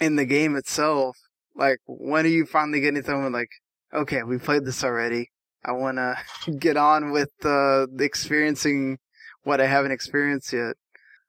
in 0.00 0.16
the 0.16 0.24
game 0.24 0.56
itself 0.56 1.16
like 1.54 1.78
when 1.86 2.24
are 2.24 2.28
you 2.28 2.44
finally 2.46 2.80
getting 2.80 3.02
something 3.02 3.32
like 3.32 3.48
okay 3.94 4.22
we 4.22 4.38
played 4.38 4.64
this 4.64 4.84
already 4.84 5.30
I 5.64 5.72
want 5.72 5.96
to 5.98 6.16
get 6.58 6.76
on 6.76 7.12
with 7.12 7.30
uh 7.44 7.86
experiencing 7.98 8.98
what 9.44 9.60
I 9.60 9.66
haven't 9.66 9.92
experienced 9.92 10.52
yet 10.52 10.74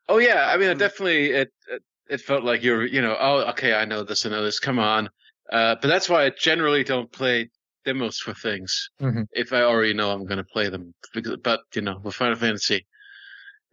Oh 0.10 0.19
yeah, 0.19 0.49
I 0.49 0.56
mean, 0.56 0.69
it 0.69 0.75
Mm. 0.77 0.80
definitely 0.80 1.32
it 1.32 1.49
it- 1.69 1.84
it 2.10 2.21
felt 2.21 2.41
like 2.45 2.63
you're 2.63 2.86
you 2.86 3.01
know 3.01 3.17
oh 3.19 3.39
okay 3.51 3.73
I 3.73 3.84
know 3.84 4.03
this 4.06 4.25
I 4.25 4.30
know 4.30 4.41
this 4.41 4.60
come 4.60 4.80
on, 4.80 5.10
uh, 5.51 5.75
but 5.82 5.89
that's 5.89 6.08
why 6.08 6.23
I 6.25 6.30
generally 6.30 6.86
don't 6.86 7.12
play 7.12 7.49
demos 7.84 8.17
for 8.17 8.34
things 8.34 8.89
Mhm. 9.01 9.25
if 9.34 9.51
I 9.51 9.63
already 9.63 9.93
know 9.93 10.12
I'm 10.12 10.23
going 10.25 10.38
to 10.38 10.45
play 10.45 10.69
them. 10.69 10.93
Because, 11.13 11.36
but 11.43 11.60
you 11.75 11.82
know 11.82 11.99
with 12.01 12.15
Final 12.15 12.38
Fantasy, 12.38 12.88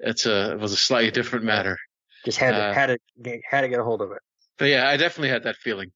it's 0.00 0.26
a 0.26 0.52
it 0.54 0.58
was 0.58 0.72
a 0.72 0.76
slightly 0.76 1.12
different 1.12 1.44
matter. 1.44 1.78
Just 2.24 2.38
had 2.38 2.50
to, 2.52 2.56
Uh, 2.64 2.74
had 2.74 2.86
to, 2.86 2.98
get, 3.22 3.40
had 3.48 3.60
to 3.60 3.68
get 3.68 3.78
a 3.78 3.84
hold 3.84 4.02
of 4.02 4.10
it. 4.10 4.22
But 4.58 4.66
yeah, 4.66 4.88
I 4.88 4.96
definitely 4.96 5.30
had 5.30 5.44
that 5.44 5.56
feeling. 5.56 5.90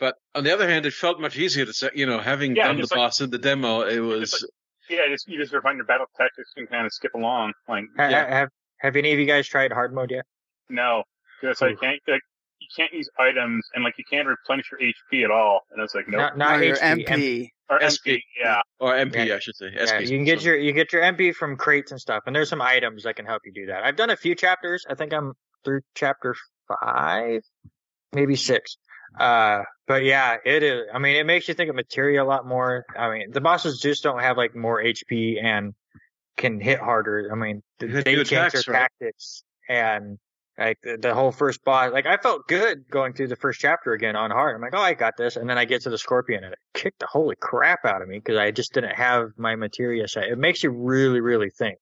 But 0.00 0.16
on 0.34 0.44
the 0.44 0.52
other 0.52 0.68
hand, 0.68 0.86
it 0.86 0.92
felt 0.92 1.20
much 1.20 1.38
easier 1.38 1.64
to 1.64 1.72
say 1.72 1.90
you 1.94 2.06
know 2.06 2.18
having 2.18 2.56
Yeah, 2.56 2.66
done 2.68 2.76
the 2.76 2.82
like- 2.82 2.90
boss 2.90 3.20
in 3.20 3.30
the 3.30 3.38
demo, 3.38 3.82
it 3.82 4.00
was 4.00 4.32
Just 4.32 4.46
Yeah, 4.90 5.06
just 5.08 5.28
you 5.28 5.38
just 5.38 5.52
refine 5.52 5.76
your 5.76 5.86
battle 5.86 6.06
tactics 6.16 6.50
and 6.56 6.68
kind 6.68 6.84
of 6.86 6.92
skip 6.92 7.14
along. 7.14 7.52
Like 7.68 7.84
Ha- 7.96 8.08
Yeah. 8.08 8.28
Have, 8.38 8.48
have 8.80 8.96
any 8.96 9.12
of 9.12 9.18
you 9.18 9.26
guys 9.26 9.46
tried 9.48 9.72
hard 9.72 9.94
mode 9.94 10.10
yet? 10.10 10.24
no, 10.68 11.04
because 11.40 11.62
I 11.62 11.74
can't. 11.74 12.00
Like, 12.08 12.20
you 12.60 12.68
can't 12.76 12.92
use 12.94 13.08
items 13.18 13.66
and 13.74 13.84
like 13.84 13.94
you 13.98 14.04
can't 14.10 14.26
replenish 14.26 14.66
your 14.72 14.80
HP 14.80 15.24
at 15.24 15.30
all. 15.30 15.60
And 15.70 15.80
I 15.80 15.84
was 15.84 15.94
like, 15.94 16.08
nope. 16.08 16.18
Not, 16.18 16.38
not 16.38 16.60
or 16.60 16.64
your 16.64 16.76
HP, 16.76 17.06
MP. 17.06 17.48
or 17.68 17.78
SP. 17.84 18.18
Yeah. 18.42 18.60
or 18.80 18.94
MP, 18.94 19.26
Yeah. 19.26 19.34
I 19.36 19.38
should 19.38 19.54
say. 19.56 19.70
Yeah, 19.74 19.84
SP. 19.84 20.00
you 20.10 20.16
can 20.18 20.24
get 20.24 20.42
your 20.42 20.56
you 20.56 20.72
get 20.72 20.92
your 20.92 21.02
MP 21.02 21.34
from 21.34 21.56
crates 21.56 21.92
and 21.92 22.00
stuff, 22.00 22.24
and 22.26 22.34
there's 22.34 22.48
some 22.48 22.60
items 22.62 23.04
that 23.04 23.16
can 23.16 23.26
help 23.26 23.42
you 23.44 23.52
do 23.52 23.66
that. 23.66 23.84
I've 23.84 23.96
done 23.96 24.10
a 24.10 24.16
few 24.16 24.34
chapters. 24.34 24.84
I 24.88 24.94
think 24.94 25.12
I'm 25.12 25.34
through 25.64 25.80
chapter 25.94 26.34
five, 26.68 27.42
maybe 28.12 28.36
six. 28.36 28.76
Uh, 29.18 29.62
but 29.86 30.02
yeah, 30.02 30.36
it 30.44 30.62
is. 30.62 30.86
I 30.92 30.98
mean, 30.98 31.16
it 31.16 31.24
makes 31.26 31.46
you 31.46 31.54
think 31.54 31.70
of 31.70 31.76
materia 31.76 32.22
a 32.22 32.26
lot 32.26 32.46
more. 32.46 32.84
I 32.96 33.10
mean, 33.10 33.30
the 33.30 33.40
bosses 33.40 33.78
just 33.80 34.02
don't 34.02 34.20
have 34.20 34.36
like 34.36 34.56
more 34.56 34.82
HP 34.82 35.42
and 35.42 35.74
can 36.36 36.60
hit 36.60 36.80
harder. 36.80 37.28
I 37.30 37.36
mean, 37.36 37.62
th- 37.78 37.90
You 37.90 37.96
hit 37.96 38.04
they 38.04 38.12
new 38.16 38.24
change 38.24 38.32
attacks, 38.54 38.64
their 38.64 38.74
right? 38.74 38.80
tactics 39.00 39.44
and 39.68 40.18
like 40.58 40.78
the, 40.82 40.96
the 40.96 41.14
whole 41.14 41.30
first 41.32 41.62
boss. 41.64 41.92
Like 41.92 42.06
I 42.06 42.16
felt 42.16 42.48
good 42.48 42.88
going 42.90 43.12
through 43.12 43.28
the 43.28 43.36
first 43.36 43.60
chapter 43.60 43.92
again 43.92 44.16
on 44.16 44.30
hard. 44.32 44.56
I'm 44.56 44.62
like, 44.62 44.74
oh, 44.74 44.82
I 44.82 44.94
got 44.94 45.16
this, 45.16 45.36
and 45.36 45.48
then 45.48 45.58
I 45.58 45.64
get 45.64 45.82
to 45.82 45.90
the 45.90 45.98
scorpion 45.98 46.42
and 46.42 46.52
it 46.52 46.58
kicked 46.72 46.98
the 47.00 47.06
holy 47.06 47.36
crap 47.36 47.84
out 47.84 48.02
of 48.02 48.08
me 48.08 48.18
because 48.18 48.36
I 48.36 48.50
just 48.50 48.72
didn't 48.72 48.96
have 48.96 49.28
my 49.36 49.54
materia 49.54 50.08
set. 50.08 50.24
It 50.24 50.38
makes 50.38 50.62
you 50.64 50.70
really, 50.70 51.20
really 51.20 51.50
think. 51.50 51.78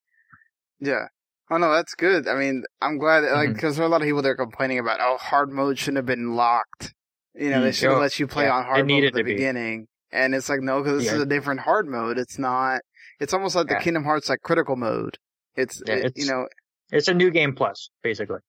Yeah. 0.81 1.07
Oh 1.53 1.59
no, 1.59 1.71
that's 1.71 1.95
good. 1.95 2.27
I 2.29 2.35
mean, 2.35 2.65
I'm 2.81 2.97
glad 2.97 3.21
that, 3.21 3.33
like 3.35 3.53
because 3.53 3.77
there 3.77 3.85
are 3.85 3.89
a 3.89 3.91
lot 3.91 4.01
of 4.01 4.07
people 4.07 4.23
that 4.23 4.29
are 4.31 4.37
complaining 4.37 4.79
about 4.79 5.01
oh 5.03 5.19
hard 5.19 5.51
mode 5.53 5.79
shouldn't 5.79 5.97
have 5.99 6.07
been 6.07 6.35
locked. 6.35 6.95
You 7.35 7.51
know, 7.51 7.61
they 7.63 7.71
Mm, 7.71 7.75
should 7.75 7.91
have 7.91 7.99
let 8.01 8.19
you 8.19 8.27
play 8.27 8.45
Yeah, 8.45 8.55
on 8.55 8.63
it 8.63 8.67
hard 8.67 8.89
mode 8.89 9.05
at 9.05 9.13
the 9.13 9.19
to 9.21 9.25
be. 9.25 9.35
beginning. 9.35 9.87
And 10.11 10.35
it's 10.35 10.49
like 10.49 10.61
no, 10.63 10.83
because 10.83 11.01
this 11.03 11.09
Yeah. 11.11 11.17
is 11.17 11.23
a 11.23 11.27
different 11.27 11.61
hard 11.61 11.87
mode. 11.87 12.17
It's 12.19 12.39
not. 12.39 12.81
It's 13.21 13.35
almost 13.35 13.55
like 13.55 13.69
the 13.69 13.77
Kingdom 13.77 14.05
Hearts 14.05 14.31
like 14.31 14.41
critical 14.43 14.77
mode. 14.77 15.19
It's, 15.55 15.83
Yeah, 15.87 15.95
it- 15.95 16.05
it's- 16.07 16.13
you 16.25 16.31
know 16.31 16.49
It's 16.91 17.09
a 17.09 17.15
new 17.15 17.31
game 17.31 17.55
plus, 17.55 17.91
basically. 18.03 18.41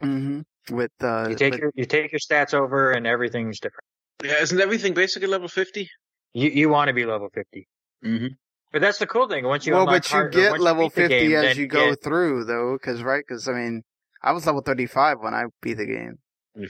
hmm 0.00 0.40
with 0.70 0.92
uh 1.02 1.28
You 1.30 1.34
take 1.34 1.52
with- 1.54 1.60
your 1.60 1.72
you 1.74 1.86
take 1.86 2.12
your 2.12 2.18
stats 2.18 2.52
over, 2.52 2.92
and 2.92 3.06
everything's 3.06 3.58
different. 3.58 3.84
Yeah, 4.22 4.42
isn't 4.42 4.60
everything 4.60 4.92
basically 4.92 5.28
level 5.28 5.48
50? 5.48 5.88
You 6.34 6.50
you 6.50 6.68
want 6.68 6.88
to 6.88 6.94
be 6.94 7.06
level 7.06 7.30
fifty, 7.32 7.66
Mm-hmm. 8.04 8.34
But 8.72 8.80
that's 8.82 8.98
the 8.98 9.06
cool 9.06 9.28
thing. 9.28 9.44
Once 9.44 9.66
you 9.66 9.74
well, 9.74 9.86
but 9.86 10.08
you 10.10 10.16
hard- 10.16 10.32
get 10.32 10.50
once 10.52 10.62
level 10.62 10.84
beat 10.88 10.94
fifty 10.94 11.28
game, 11.28 11.36
as 11.44 11.56
you 11.56 11.66
go 11.66 11.90
get- 11.90 12.02
through, 12.02 12.44
though, 12.44 12.76
because 12.80 13.02
right? 13.02 13.22
Because 13.26 13.48
I 13.48 13.52
mean, 13.52 13.82
I 14.22 14.32
was 14.32 14.46
level 14.46 14.62
thirty 14.62 14.86
five 14.86 15.18
when 15.20 15.34
I 15.34 15.44
beat 15.62 15.74
the 15.78 15.86
game. 15.86 16.18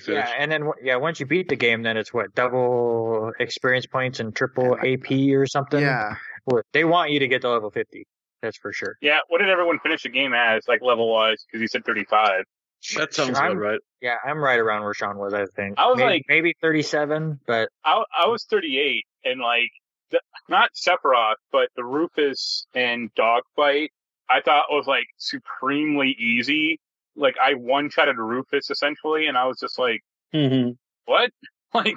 Yeah, 0.06 0.30
and 0.38 0.52
then 0.52 0.70
yeah, 0.82 0.96
once 0.96 1.18
you 1.18 1.24
beat 1.24 1.48
the 1.48 1.56
game, 1.56 1.82
then 1.82 1.96
it's 1.96 2.12
what 2.12 2.34
double 2.34 3.32
experience 3.40 3.86
points 3.86 4.20
and 4.20 4.36
triple 4.36 4.76
AP 4.76 5.10
or 5.34 5.46
something. 5.46 5.80
Yeah, 5.80 6.16
Well, 6.44 6.62
they 6.74 6.84
want 6.84 7.10
you 7.10 7.20
to 7.20 7.28
get 7.28 7.40
to 7.42 7.48
level 7.50 7.70
fifty. 7.70 8.06
That's 8.42 8.58
for 8.58 8.72
sure. 8.72 8.96
Yeah, 9.00 9.18
what 9.28 9.38
did 9.38 9.48
everyone 9.48 9.78
finish 9.80 10.02
the 10.02 10.10
game 10.10 10.32
as, 10.34 10.62
like 10.68 10.80
level 10.82 11.10
wise? 11.12 11.44
Because 11.46 11.60
you 11.62 11.66
said 11.68 11.84
35. 11.84 12.44
That 12.96 13.12
sounds 13.12 13.36
I'm- 13.36 13.52
about 13.52 13.60
right. 13.60 13.78
Yeah, 14.00 14.14
I'm 14.24 14.38
right 14.38 14.60
around 14.60 14.84
where 14.84 14.94
Sean 14.94 15.18
was. 15.18 15.34
I 15.34 15.46
think 15.56 15.74
I 15.78 15.86
was 15.86 15.96
maybe, 15.98 16.10
like- 16.10 16.22
maybe 16.28 16.54
thirty-seven, 16.60 17.40
but 17.46 17.70
I 17.84 18.04
I 18.16 18.28
was 18.28 18.44
38, 18.44 19.04
and 19.24 19.40
like 19.40 19.70
the, 20.10 20.20
not 20.48 20.70
Sephiroth, 20.74 21.34
but 21.52 21.68
the 21.76 21.84
Rufus 21.84 22.66
and 22.74 23.12
dogfight, 23.14 23.92
I 24.30 24.40
thought 24.40 24.64
was 24.70 24.86
like 24.86 25.06
supremely 25.18 26.16
easy. 26.18 26.80
Like 27.16 27.36
I 27.42 27.54
one 27.54 27.90
shotted 27.90 28.16
Rufus 28.18 28.70
essentially, 28.70 29.26
and 29.26 29.36
I 29.36 29.46
was 29.46 29.58
just 29.58 29.78
like, 29.78 30.02
Mm-hmm. 30.34 30.70
what? 31.06 31.30
Like 31.74 31.94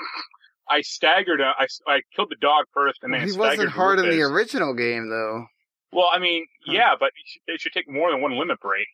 I 0.70 0.82
staggered. 0.82 1.40
uh, 1.42 1.54
I 1.58 1.68
I 1.88 2.02
killed 2.16 2.30
the 2.30 2.36
dog 2.42 2.66
first, 2.74 3.00
and 3.04 3.12
Well, 3.12 3.20
then 3.22 3.28
he 3.28 3.32
staggered 3.34 3.48
wasn't 3.58 3.70
hard 3.72 4.00
in 4.00 4.10
the 4.10 4.22
original 4.22 4.74
game 4.74 5.10
though. 5.10 5.46
Well, 5.94 6.08
I 6.14 6.20
mean, 6.20 6.46
Huh. 6.66 6.74
yeah, 6.74 6.94
but 7.00 7.08
it 7.08 7.14
should, 7.26 7.42
it 7.48 7.62
should 7.62 7.72
take 7.74 7.90
more 7.90 8.12
than 8.12 8.22
one 8.22 8.38
limit 8.38 8.60
break. 8.60 8.88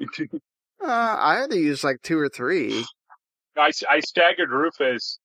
Uh, 0.82 1.16
I 1.18 1.36
had 1.40 1.50
to 1.50 1.58
use 1.58 1.82
like 1.82 2.02
two 2.02 2.18
or 2.18 2.28
three. 2.28 2.84
I, 3.56 3.70
I 3.88 4.00
staggered 4.00 4.50
Rufus. 4.50 5.18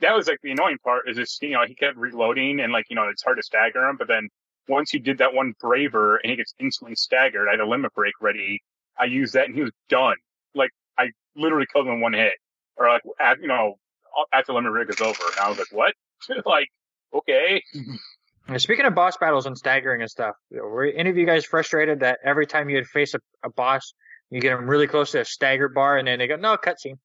That 0.00 0.14
was 0.14 0.28
like 0.28 0.38
the 0.42 0.52
annoying 0.52 0.78
part 0.84 1.08
is 1.08 1.16
just, 1.16 1.42
you 1.42 1.50
know, 1.50 1.64
he 1.66 1.74
kept 1.74 1.96
reloading 1.96 2.60
and 2.60 2.72
like, 2.72 2.86
you 2.88 2.96
know, 2.96 3.08
it's 3.08 3.22
hard 3.22 3.38
to 3.38 3.42
stagger 3.42 3.88
him. 3.88 3.96
But 3.96 4.08
then 4.08 4.28
once 4.68 4.92
you 4.94 5.00
did 5.00 5.18
that 5.18 5.34
one 5.34 5.54
braver 5.60 6.16
and 6.16 6.30
he 6.30 6.36
gets 6.36 6.54
instantly 6.58 6.94
staggered, 6.94 7.48
I 7.48 7.52
had 7.52 7.60
a 7.60 7.66
limit 7.66 7.92
break 7.94 8.14
ready. 8.20 8.62
I 8.98 9.04
used 9.04 9.34
that 9.34 9.46
and 9.46 9.54
he 9.54 9.62
was 9.62 9.72
done. 9.88 10.16
Like 10.54 10.70
I 10.98 11.10
literally 11.34 11.66
killed 11.72 11.86
him 11.86 11.94
in 11.94 12.00
one 12.00 12.12
hit 12.12 12.34
or 12.76 12.88
like, 12.88 13.02
at, 13.20 13.40
you 13.40 13.48
know, 13.48 13.76
after 14.32 14.52
limit 14.52 14.72
break 14.72 14.88
is 14.88 15.00
over. 15.00 15.22
And 15.30 15.40
I 15.40 15.48
was 15.48 15.58
like, 15.58 15.72
what? 15.72 15.94
like, 16.46 16.68
okay. 17.14 17.62
Speaking 18.56 18.84
of 18.84 18.94
boss 18.94 19.16
battles 19.16 19.46
and 19.46 19.56
staggering 19.56 20.00
and 20.00 20.10
stuff, 20.10 20.34
were 20.50 20.84
any 20.84 21.10
of 21.10 21.16
you 21.16 21.26
guys 21.26 21.44
frustrated 21.44 22.00
that 22.00 22.18
every 22.24 22.46
time 22.46 22.68
you 22.68 22.76
would 22.76 22.88
face 22.88 23.14
a, 23.14 23.20
a 23.44 23.50
boss, 23.50 23.94
you 24.30 24.40
get 24.40 24.56
them 24.56 24.68
really 24.68 24.86
close 24.86 25.12
to 25.12 25.20
a 25.20 25.24
stagger 25.24 25.68
bar, 25.68 25.98
and 25.98 26.08
then 26.08 26.18
they 26.18 26.26
go, 26.26 26.36
"No 26.36 26.56
cutscene." 26.56 26.98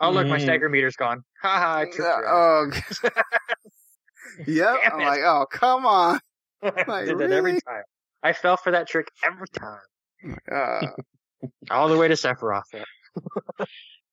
Oh 0.00 0.10
look, 0.10 0.26
my 0.28 0.38
Mhm. 0.38 0.42
stagger 0.42 0.68
meter's 0.68 0.96
gone. 0.96 1.22
Ha 1.42 1.48
ha! 1.58 1.76
I 1.78 1.84
tricked 1.84 2.00
oh, 2.26 2.70
yep. 4.46 4.76
Damn 4.82 4.92
I'm 4.94 5.00
it. 5.00 5.04
like, 5.04 5.20
oh, 5.24 5.46
come 5.50 5.86
on. 5.86 6.20
I 6.62 6.84
like, 6.88 7.06
did 7.06 7.18
that 7.18 7.32
every 7.32 7.52
really? 7.52 7.60
time. 7.60 7.82
I 8.22 8.32
fell 8.32 8.56
for 8.56 8.70
that 8.72 8.88
trick 8.88 9.08
every 9.24 9.48
time, 9.48 10.36
Uh, 10.50 10.86
all 11.70 11.88
the 11.88 11.96
way 11.98 12.08
to 12.08 12.14
Sephiroth. 12.14 12.62
Yeah. 12.72 12.84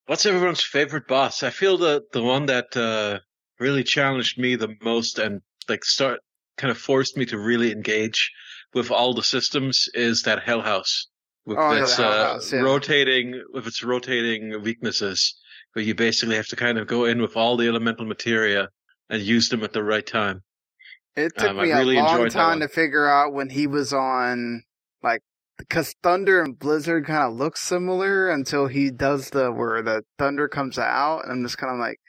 What's 0.08 0.26
everyone's 0.26 0.64
favorite 0.64 1.08
boss? 1.08 1.44
I 1.44 1.52
feel 1.52 1.78
the 1.78 2.02
the 2.12 2.24
one 2.24 2.48
that 2.48 2.76
uh, 2.76 3.20
really 3.60 3.84
challenged 3.84 4.40
me 4.40 4.56
the 4.56 4.76
most 4.82 5.20
and 5.20 5.42
like 5.68 5.86
start 5.86 6.20
kind 6.58 6.72
of 6.72 6.78
forced 6.78 7.16
me 7.16 7.26
to 7.28 7.38
really 7.38 7.72
engage 7.72 8.32
with 8.74 8.90
all 8.92 9.14
the 9.14 9.24
systems 9.24 9.88
is 9.94 10.24
that 10.24 10.44
Hell 10.44 10.62
House 10.62 11.08
with 11.46 11.58
Oh, 11.60 11.72
its 11.74 11.96
the 11.98 12.04
Hell 12.04 12.12
uh, 12.12 12.28
House, 12.34 12.52
yeah. 12.52 12.60
rotating 12.62 13.44
with 13.54 13.68
its 13.68 13.84
rotating 13.84 14.62
weaknesses, 14.64 15.40
where 15.80 15.86
you 15.86 15.96
basically 15.96 16.36
have 16.36 16.48
to 16.48 16.58
kind 16.58 16.78
of 16.78 16.88
go 16.88 17.06
in 17.06 17.22
with 17.22 17.38
all 17.38 17.56
the 17.56 17.66
elemental 17.66 18.06
materia 18.06 18.68
and 19.10 19.22
use 19.22 19.48
them 19.48 19.64
at 19.64 19.72
the 19.72 19.82
right 19.82 20.06
time. 20.06 20.44
it 21.16 21.32
took 21.38 21.52
Um, 21.52 21.58
me 21.58 21.72
really 21.72 21.98
a 21.98 22.04
long 22.04 22.28
time 22.30 22.60
to 22.60 22.68
figure 22.68 23.08
out 23.08 23.32
when 23.34 23.50
he 23.50 23.66
was 23.66 23.92
on, 23.94 24.64
like, 25.02 25.22
because 25.58 25.96
Thunder 26.04 26.42
and 26.42 26.60
Blizzard 26.60 27.06
kind 27.06 27.24
of 27.24 27.34
look 27.34 27.56
similar 27.58 28.30
until 28.30 28.68
he 28.68 28.92
does 28.92 29.30
the 29.30 29.52
where 29.54 29.82
the 29.82 30.04
thunder 30.18 30.48
comes 30.50 30.78
out, 30.78 31.24
and 31.24 31.32
I'm 31.32 31.44
just 31.44 31.58
kind 31.58 31.74
of 31.74 31.80
like, 31.80 32.00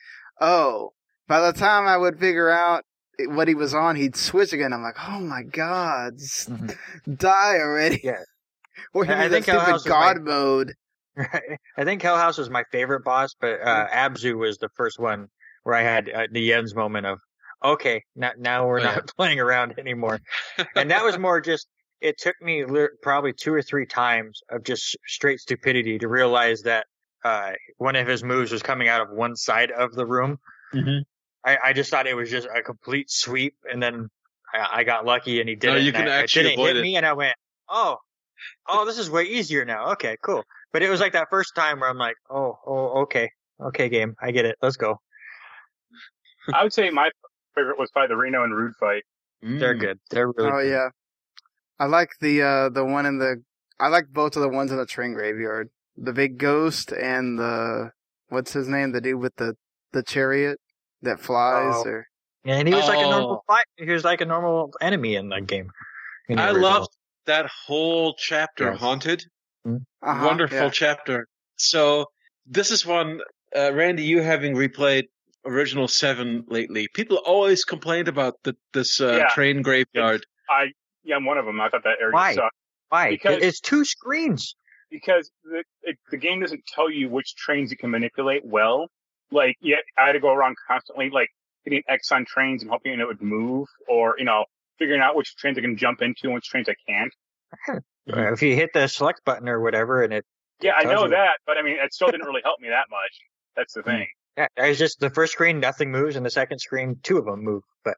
oh. 0.40 0.90
By 1.28 1.40
the 1.40 1.56
time 1.56 1.86
I 1.86 1.96
would 1.96 2.18
figure 2.18 2.50
out 2.50 2.82
what 3.26 3.46
he 3.46 3.54
was 3.54 3.72
on, 3.72 3.94
he'd 3.94 4.16
switch 4.16 4.52
again. 4.52 4.72
I'm 4.72 4.82
like, 4.82 4.96
oh 5.08 5.20
my 5.20 5.42
god, 5.44 6.14
s- 6.14 6.48
Mhm. 6.50 6.76
die 7.18 7.58
already. 7.60 8.00
Yeah. 8.02 8.22
or 8.94 9.04
he 9.04 9.12
I 9.12 9.22
did 9.28 9.30
think 9.32 9.44
stupid 9.44 9.60
House 9.60 9.80
is 9.82 9.86
my- 9.86 9.90
God 10.14 10.22
mode. 10.22 10.74
Right. 11.16 11.58
I 11.76 11.84
think 11.84 12.02
Hell 12.02 12.16
House 12.16 12.38
was 12.38 12.48
my 12.50 12.64
favorite 12.72 13.04
boss, 13.04 13.34
but 13.40 13.60
uh, 13.60 13.86
Abzu 13.88 14.38
was 14.38 14.58
the 14.58 14.68
first 14.76 14.98
one 14.98 15.26
where 15.64 15.74
I 15.74 15.82
had 15.82 16.08
uh, 16.08 16.26
the 16.30 16.40
Yen's 16.40 16.74
moment 16.74 17.04
of, 17.06 17.18
okay, 17.64 18.04
now, 18.16 18.30
now 18.38 18.66
we're 18.66 18.80
Oh, 18.80 18.84
not 18.84 18.94
yeah. 18.96 19.00
playing 19.16 19.40
around 19.40 19.78
anymore. 19.78 20.20
and 20.76 20.90
that 20.90 21.04
was 21.04 21.18
more 21.26 21.40
just, 21.40 21.66
it 22.00 22.16
took 22.18 22.36
me 22.40 22.64
probably 23.02 23.32
two 23.32 23.52
or 23.52 23.60
three 23.60 23.86
times 23.86 24.40
of 24.50 24.62
just 24.64 24.96
straight 25.06 25.40
stupidity 25.40 25.98
to 25.98 26.08
realize 26.08 26.62
that 26.62 26.86
uh, 27.24 27.52
one 27.76 27.96
of 27.96 28.06
his 28.06 28.22
moves 28.24 28.50
was 28.52 28.62
coming 28.62 28.88
out 28.88 29.02
of 29.02 29.10
one 29.10 29.36
side 29.36 29.70
of 29.72 29.92
the 29.92 30.06
room. 30.06 30.38
Mhm. 30.72 31.02
I, 31.44 31.58
I 31.64 31.72
just 31.74 31.90
thought 31.90 32.06
it 32.06 32.14
was 32.16 32.30
just 32.30 32.46
a 32.54 32.62
complete 32.62 33.10
sweep, 33.10 33.54
and 33.70 33.82
then 33.82 34.08
I, 34.54 34.68
I 34.80 34.84
got 34.84 35.04
lucky 35.04 35.40
and 35.40 35.48
he 35.48 35.56
did 35.56 35.66
No, 35.68 35.76
it. 35.76 35.82
you 35.82 35.92
can 35.92 36.06
I, 36.08 36.16
actually 36.22 36.50
it 36.50 36.54
avoid 36.54 36.66
hit 36.68 36.76
it. 36.78 36.82
me, 36.82 36.96
and 36.96 37.04
I 37.04 37.12
went, 37.14 37.34
oh, 37.68 37.96
oh, 38.68 38.86
this 38.86 38.96
is 38.98 39.10
way 39.10 39.24
easier 39.24 39.64
now. 39.66 39.92
Okay, 39.92 40.16
cool. 40.22 40.44
But 40.72 40.82
it 40.82 40.90
was 40.90 41.00
like 41.00 41.12
that 41.14 41.28
first 41.30 41.54
time 41.54 41.80
where 41.80 41.88
I'm 41.90 41.98
like, 41.98 42.16
oh, 42.30 42.58
oh, 42.66 43.02
okay, 43.02 43.30
okay, 43.60 43.88
game, 43.88 44.14
I 44.20 44.30
get 44.30 44.44
it. 44.44 44.56
Let's 44.62 44.76
go. 44.76 45.00
I 46.54 46.62
would 46.62 46.72
say 46.72 46.90
my 46.90 47.10
favorite 47.54 47.78
was 47.78 47.90
probably 47.90 48.08
the 48.08 48.16
Reno 48.16 48.44
and 48.44 48.54
Rude 48.54 48.74
fight. 48.78 49.02
They're 49.42 49.74
Mm. 49.74 49.80
good. 49.80 49.98
They're 50.10 50.28
really. 50.28 50.48
Oh 50.50 50.62
good. 50.62 50.70
yeah, 50.70 50.88
I 51.78 51.86
like 51.86 52.10
the 52.20 52.42
uh 52.42 52.68
the 52.68 52.84
one 52.84 53.06
in 53.06 53.18
the. 53.18 53.42
I 53.78 53.88
like 53.88 54.08
both 54.12 54.36
of 54.36 54.42
the 54.42 54.48
ones 54.48 54.70
in 54.70 54.76
the 54.76 54.84
train 54.86 55.14
graveyard. 55.14 55.70
The 55.96 56.12
big 56.12 56.38
ghost 56.38 56.92
and 56.92 57.38
the 57.38 57.90
what's 58.28 58.52
his 58.52 58.68
name? 58.68 58.92
The 58.92 59.00
dude 59.00 59.18
with 59.20 59.34
the 59.36 59.54
the 59.92 60.02
chariot 60.02 60.58
that 61.02 61.20
flies. 61.20 61.74
Oh. 61.76 61.88
Or 61.88 62.06
Yeah, 62.44 62.56
and 62.56 62.68
he 62.68 62.74
was 62.74 62.86
like 62.86 62.98
a 62.98 63.02
normal 63.02 63.42
Oh. 63.42 63.42
fight. 63.46 63.64
He 63.76 63.90
was 63.90 64.04
like 64.04 64.20
a 64.20 64.26
normal 64.26 64.72
enemy 64.80 65.16
in 65.16 65.30
that 65.30 65.46
game. 65.46 65.70
in 66.28 66.38
I 66.38 66.48
original. 66.48 66.62
loved 66.62 66.90
that 67.26 67.46
whole 67.66 68.14
chapter, 68.18 68.70
Yes. 68.72 68.78
Haunted. 68.80 69.24
Uh-huh, 69.66 70.26
Wonderful 70.26 70.56
yeah. 70.58 70.70
chapter. 70.70 71.26
So 71.56 72.06
this 72.46 72.70
is 72.70 72.86
one, 72.86 73.20
uh, 73.56 73.72
Randy, 73.72 74.04
you 74.04 74.22
having 74.22 74.54
replayed 74.54 75.04
original 75.44 75.88
seven 75.88 76.44
lately. 76.48 76.88
People 76.94 77.18
always 77.18 77.64
complained 77.64 78.08
about 78.08 78.34
the, 78.44 78.56
this 78.72 79.00
uh, 79.00 79.16
Yeah. 79.18 79.28
train 79.28 79.62
graveyard. 79.62 80.24
I 80.48 80.66
yeah, 81.02 81.16
I'm 81.16 81.24
one 81.24 81.38
of 81.38 81.46
them. 81.46 81.60
I 81.60 81.68
thought 81.70 81.84
that 81.84 81.96
area 82.00 82.12
Why? 82.14 82.34
sucked 82.34 82.54
Why? 82.90 83.10
because- 83.10 83.42
it's 83.42 83.60
two 83.60 83.84
screens. 83.84 84.54
because 84.90 85.30
the 85.44 85.62
it, 85.82 85.96
the 86.10 86.16
game 86.16 86.40
doesn't 86.40 86.64
tell 86.66 86.90
you 86.90 87.08
which 87.08 87.34
trains 87.36 87.70
you 87.70 87.76
can 87.76 87.90
manipulate 87.90 88.44
well. 88.44 88.88
Like, 89.30 89.56
yeah, 89.60 89.76
I 89.96 90.06
had 90.06 90.12
to 90.12 90.20
go 90.20 90.32
around 90.34 90.56
constantly, 90.66 91.08
like 91.10 91.28
hitting 91.64 91.82
X 91.88 92.10
on 92.10 92.24
trains 92.24 92.62
and 92.62 92.70
hoping 92.70 92.98
it 92.98 93.06
would 93.06 93.22
move, 93.22 93.68
or 93.88 94.16
you 94.18 94.24
know, 94.24 94.44
figuring 94.78 95.00
out 95.00 95.14
which 95.14 95.36
trains 95.36 95.56
I 95.56 95.60
can 95.60 95.76
jump 95.76 96.02
into 96.02 96.22
and 96.24 96.34
which 96.34 96.48
trains 96.48 96.68
I 96.68 96.74
can't. 96.88 97.82
Uh, 98.14 98.32
If 98.32 98.42
you 98.42 98.54
hit 98.54 98.70
the 98.74 98.86
select 98.88 99.24
button 99.24 99.48
or 99.48 99.60
whatever, 99.60 100.02
and 100.02 100.12
it 100.12 100.24
Yeah, 100.60 100.72
I 100.76 100.84
know 100.84 101.04
you. 101.04 101.10
that, 101.10 101.38
but 101.46 101.56
I 101.56 101.62
mean, 101.62 101.76
it 101.82 101.92
still 101.92 102.08
didn't 102.10 102.26
really 102.26 102.42
help 102.44 102.60
me 102.60 102.68
that 102.68 102.86
much. 102.90 103.18
That's 103.56 103.74
the 103.74 103.82
thing. 103.82 104.06
Yeah, 104.36 104.46
it's 104.56 104.78
just 104.78 105.00
the 105.00 105.10
first 105.10 105.32
screen, 105.32 105.60
nothing 105.60 105.90
moves, 105.90 106.16
and 106.16 106.24
the 106.24 106.30
second 106.30 106.60
screen, 106.60 106.96
two 107.02 107.18
of 107.18 107.24
them 107.24 107.42
move. 107.42 107.62
But 107.84 107.94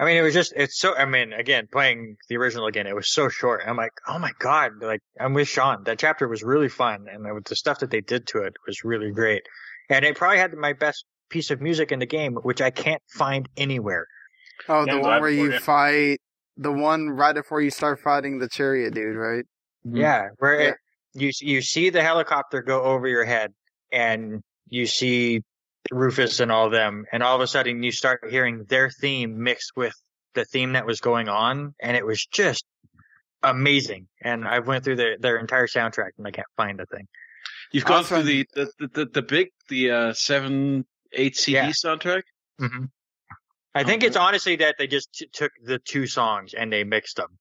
I 0.00 0.04
mean, 0.04 0.16
it 0.16 0.22
was 0.22 0.32
just, 0.34 0.52
it's 0.56 0.78
so, 0.78 0.96
I 0.96 1.04
mean, 1.04 1.32
again, 1.32 1.68
playing 1.70 2.16
the 2.28 2.36
original 2.36 2.66
again, 2.66 2.86
it 2.86 2.94
was 2.94 3.12
so 3.12 3.28
short. 3.28 3.62
I'm 3.66 3.76
like, 3.76 3.92
oh 4.06 4.18
my 4.18 4.30
God, 4.38 4.72
like, 4.80 5.00
I'm 5.20 5.34
with 5.34 5.48
Sean. 5.48 5.84
That 5.84 5.98
chapter 5.98 6.26
was 6.28 6.42
really 6.42 6.68
fun. 6.68 7.06
And 7.12 7.24
the, 7.24 7.40
the 7.48 7.56
stuff 7.56 7.80
that 7.80 7.90
they 7.90 8.00
did 8.00 8.26
to 8.28 8.42
it 8.42 8.54
was 8.66 8.84
really 8.84 9.10
great. 9.10 9.42
And 9.90 10.04
it 10.04 10.16
probably 10.16 10.38
had 10.38 10.54
my 10.54 10.72
best 10.72 11.04
piece 11.30 11.50
of 11.50 11.60
music 11.60 11.92
in 11.92 11.98
the 11.98 12.06
game, 12.06 12.34
which 12.36 12.62
I 12.62 12.70
can't 12.70 13.02
find 13.08 13.48
anywhere. 13.56 14.06
Oh, 14.68 14.84
the 14.84 14.92
I'm 14.92 15.00
one 15.00 15.20
where 15.20 15.30
you 15.30 15.52
you. 15.52 15.58
fight 15.58 16.20
the 16.58 16.72
one 16.72 17.08
right 17.08 17.34
before 17.34 17.60
you 17.62 17.70
start 17.70 18.00
fighting 18.00 18.38
the 18.38 18.48
chariot 18.48 18.92
dude, 18.92 19.16
right? 19.16 19.44
Yeah, 19.84 20.28
where 20.38 20.60
Yeah. 20.60 20.68
It, 20.70 20.76
you 21.14 21.30
you 21.40 21.62
see 21.62 21.88
the 21.90 22.02
helicopter 22.02 22.60
go 22.62 22.82
over 22.82 23.08
your 23.08 23.24
head, 23.24 23.52
and 23.90 24.42
you 24.68 24.86
see 24.86 25.42
Rufus 25.90 26.40
and 26.40 26.52
all 26.52 26.68
them, 26.68 27.06
and 27.12 27.22
all 27.22 27.34
of 27.34 27.40
a 27.40 27.46
sudden 27.46 27.82
you 27.82 27.92
start 27.92 28.20
hearing 28.28 28.64
their 28.68 28.90
theme 28.90 29.42
mixed 29.42 29.72
with 29.74 29.94
the 30.34 30.44
theme 30.44 30.72
that 30.74 30.84
was 30.84 31.00
going 31.00 31.28
on, 31.28 31.74
and 31.80 31.96
it 31.96 32.04
was 32.04 32.26
just 32.26 32.64
amazing. 33.42 34.06
And 34.22 34.46
I 34.46 34.58
went 34.58 34.84
through 34.84 34.96
their 34.96 35.16
their 35.18 35.38
entire 35.38 35.66
soundtrack, 35.66 36.10
and 36.18 36.26
I 36.26 36.30
can't 36.30 36.46
find 36.56 36.78
a 36.80 36.86
thing. 36.86 37.06
You've 37.72 37.84
gone 37.84 38.00
Awesome. 38.00 38.22
through 38.22 38.24
the 38.24 38.46
the, 38.54 38.70
the 38.78 38.88
the 38.88 39.04
the 39.06 39.22
big 39.22 39.48
the 39.68 39.90
uh 39.90 40.12
seven 40.12 40.84
eight 41.12 41.36
CD 41.36 41.54
Yeah. 41.56 41.68
soundtrack. 41.70 42.22
hmm 42.58 42.84
I 43.78 43.84
think 43.84 44.02
it's 44.02 44.16
honestly 44.16 44.56
that 44.56 44.76
they 44.78 44.86
just 44.86 45.12
t- 45.12 45.28
took 45.32 45.52
the 45.62 45.78
two 45.78 46.06
songs 46.06 46.54
and 46.54 46.72
they 46.72 46.84
mixed 46.84 47.16
them. 47.16 47.38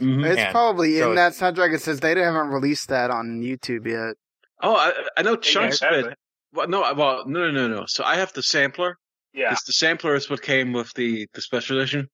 Mhm. 0.00 0.24
It's 0.26 0.38
And 0.40 0.50
probably 0.52 0.98
so 0.98 1.10
in 1.10 1.16
that 1.16 1.32
soundtrack. 1.32 1.74
It 1.74 1.82
says 1.82 2.00
they 2.00 2.10
haven't 2.18 2.48
released 2.48 2.88
that 2.88 3.10
on 3.10 3.40
YouTube 3.42 3.86
yet. 3.86 4.16
Oh, 4.62 4.74
I, 4.76 4.92
I 5.16 5.22
know 5.22 5.32
You 5.32 5.36
chunks 5.38 5.80
guys 5.80 5.92
of 5.92 6.06
it. 6.06 6.12
it. 6.12 6.18
Well, 6.52 6.68
no, 6.68 6.80
well, 6.94 7.24
no, 7.26 7.50
no, 7.50 7.68
no, 7.68 7.68
no. 7.68 7.84
So 7.86 8.04
I 8.04 8.16
have 8.16 8.32
the 8.32 8.42
sampler. 8.42 8.98
Yeah. 9.34 9.50
Because 9.50 9.64
the 9.64 9.72
sampler 9.72 10.14
is 10.14 10.28
what 10.30 10.42
came 10.42 10.72
with 10.72 10.92
the 10.94 11.26
the 11.34 11.40
special 11.40 11.78
edition. 11.78 12.08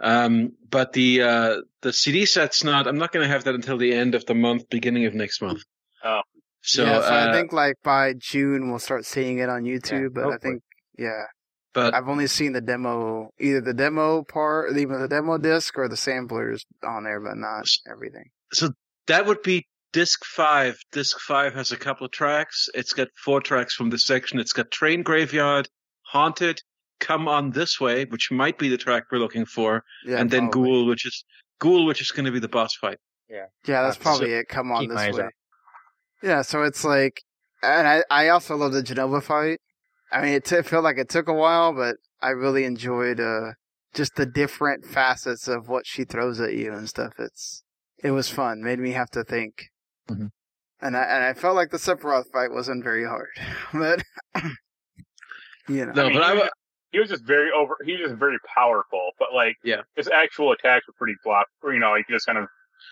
Um, 0.00 0.52
but 0.68 0.92
the 0.92 1.22
uh 1.22 1.56
the 1.82 1.92
CD 1.92 2.26
set's 2.26 2.62
not. 2.64 2.86
I'm 2.86 2.98
not 2.98 3.12
going 3.12 3.24
to 3.24 3.28
have 3.32 3.44
that 3.44 3.54
until 3.54 3.78
the 3.78 3.92
end 3.94 4.14
of 4.14 4.26
the 4.26 4.34
month, 4.34 4.68
beginning 4.68 5.06
of 5.06 5.14
next 5.14 5.40
month. 5.40 5.62
Oh. 6.04 6.20
So, 6.62 6.84
yeah, 6.84 7.00
so 7.00 7.06
uh, 7.14 7.26
I 7.28 7.32
think 7.32 7.52
like 7.52 7.76
by 7.84 8.12
June 8.18 8.68
we'll 8.70 8.80
start 8.80 9.04
seeing 9.04 9.38
it 9.38 9.48
on 9.48 9.62
YouTube. 9.62 10.14
but 10.14 10.26
I 10.26 10.36
think 10.38 10.62
yeah, 10.98 11.24
but 11.76 11.92
I've 11.94 12.08
only 12.08 12.26
seen 12.26 12.54
the 12.54 12.62
demo, 12.62 13.32
either 13.38 13.60
the 13.60 13.74
demo 13.74 14.22
part, 14.22 14.74
even 14.78 14.98
the 14.98 15.08
demo 15.08 15.36
disc 15.36 15.76
or 15.76 15.88
the 15.88 15.96
samplers 15.96 16.64
on 16.82 17.04
there, 17.04 17.20
but 17.20 17.36
not 17.36 17.66
everything. 17.88 18.30
So 18.54 18.70
that 19.08 19.26
would 19.26 19.42
be 19.42 19.66
disc 19.92 20.24
five. 20.24 20.78
Disc 20.90 21.20
five 21.20 21.52
has 21.52 21.72
a 21.72 21.76
couple 21.76 22.06
of 22.06 22.12
tracks. 22.12 22.70
It's 22.72 22.94
got 22.94 23.08
four 23.22 23.42
tracks 23.42 23.74
from 23.74 23.90
this 23.90 24.06
section. 24.06 24.40
It's 24.40 24.54
got 24.54 24.70
Train 24.70 25.02
Graveyard, 25.02 25.68
Haunted, 26.00 26.62
Come 26.98 27.28
On 27.28 27.50
This 27.50 27.78
Way, 27.78 28.06
which 28.06 28.30
might 28.32 28.58
be 28.58 28.70
the 28.70 28.78
track 28.78 29.04
we're 29.12 29.18
looking 29.18 29.44
for, 29.44 29.84
Yeah, 30.06 30.16
and 30.16 30.30
then 30.30 30.48
probably. 30.48 30.70
Ghoul, 30.70 30.86
which 30.86 31.04
is 31.04 31.24
Ghoul, 31.60 31.84
which 31.84 32.00
is 32.00 32.10
going 32.10 32.24
to 32.24 32.32
be 32.32 32.40
the 32.40 32.48
boss 32.48 32.74
fight. 32.74 32.98
Yeah, 33.28 33.46
yeah, 33.66 33.82
that's 33.82 33.98
probably 33.98 34.32
it. 34.32 34.48
Come 34.48 34.72
on 34.72 34.88
this 34.88 35.14
way. 35.14 35.24
out. 35.24 35.32
Yeah, 36.22 36.40
so 36.40 36.62
it's 36.62 36.84
like, 36.84 37.20
and 37.62 37.86
I 37.86 38.02
I 38.10 38.28
also 38.28 38.56
love 38.56 38.72
the 38.72 38.82
Jenova 38.82 39.22
fight. 39.22 39.60
I 40.12 40.22
mean, 40.22 40.32
it, 40.34 40.44
t- 40.44 40.56
it 40.56 40.66
felt 40.66 40.84
like 40.84 40.98
it 40.98 41.08
took 41.08 41.28
a 41.28 41.32
while, 41.34 41.72
but 41.72 41.96
I 42.22 42.30
really 42.30 42.64
enjoyed 42.64 43.20
uh 43.20 43.52
just 43.94 44.16
the 44.16 44.26
different 44.26 44.84
facets 44.84 45.48
of 45.48 45.68
what 45.68 45.86
she 45.86 46.04
throws 46.04 46.40
at 46.40 46.54
you 46.54 46.72
and 46.72 46.88
stuff. 46.88 47.14
It's 47.18 47.62
it 48.02 48.10
was 48.10 48.28
fun. 48.28 48.62
Made 48.62 48.78
me 48.78 48.92
have 48.92 49.10
to 49.10 49.24
think. 49.24 49.70
Mhm. 50.08 50.30
And 50.80 50.96
I 50.96 51.02
and 51.02 51.24
I 51.24 51.32
felt 51.34 51.56
like 51.56 51.70
the 51.70 51.78
Sephiroth 51.78 52.30
fight 52.32 52.50
wasn't 52.52 52.84
very 52.84 53.04
hard, 53.06 53.30
but 53.72 54.02
you 55.68 55.86
know, 55.86 55.92
No, 55.92 56.04
I 56.06 56.08
mean, 56.08 56.18
but 56.18 56.22
I, 56.24 56.32
he, 56.34 56.38
was, 56.38 56.50
he 56.92 56.98
was 57.00 57.08
just 57.08 57.24
very 57.24 57.50
over. 57.50 57.76
He 57.84 57.92
was 57.92 58.00
just 58.02 58.14
very 58.14 58.38
powerful, 58.54 59.10
but 59.18 59.28
like, 59.34 59.56
Yeah. 59.64 59.80
his 59.96 60.08
actual 60.08 60.52
attacks 60.52 60.86
were 60.86 60.94
pretty 60.96 61.14
flop. 61.22 61.46
Or, 61.62 61.72
you 61.72 61.80
know, 61.80 61.94
you 61.94 62.04
just 62.08 62.26
kind 62.26 62.38
of 62.38 62.48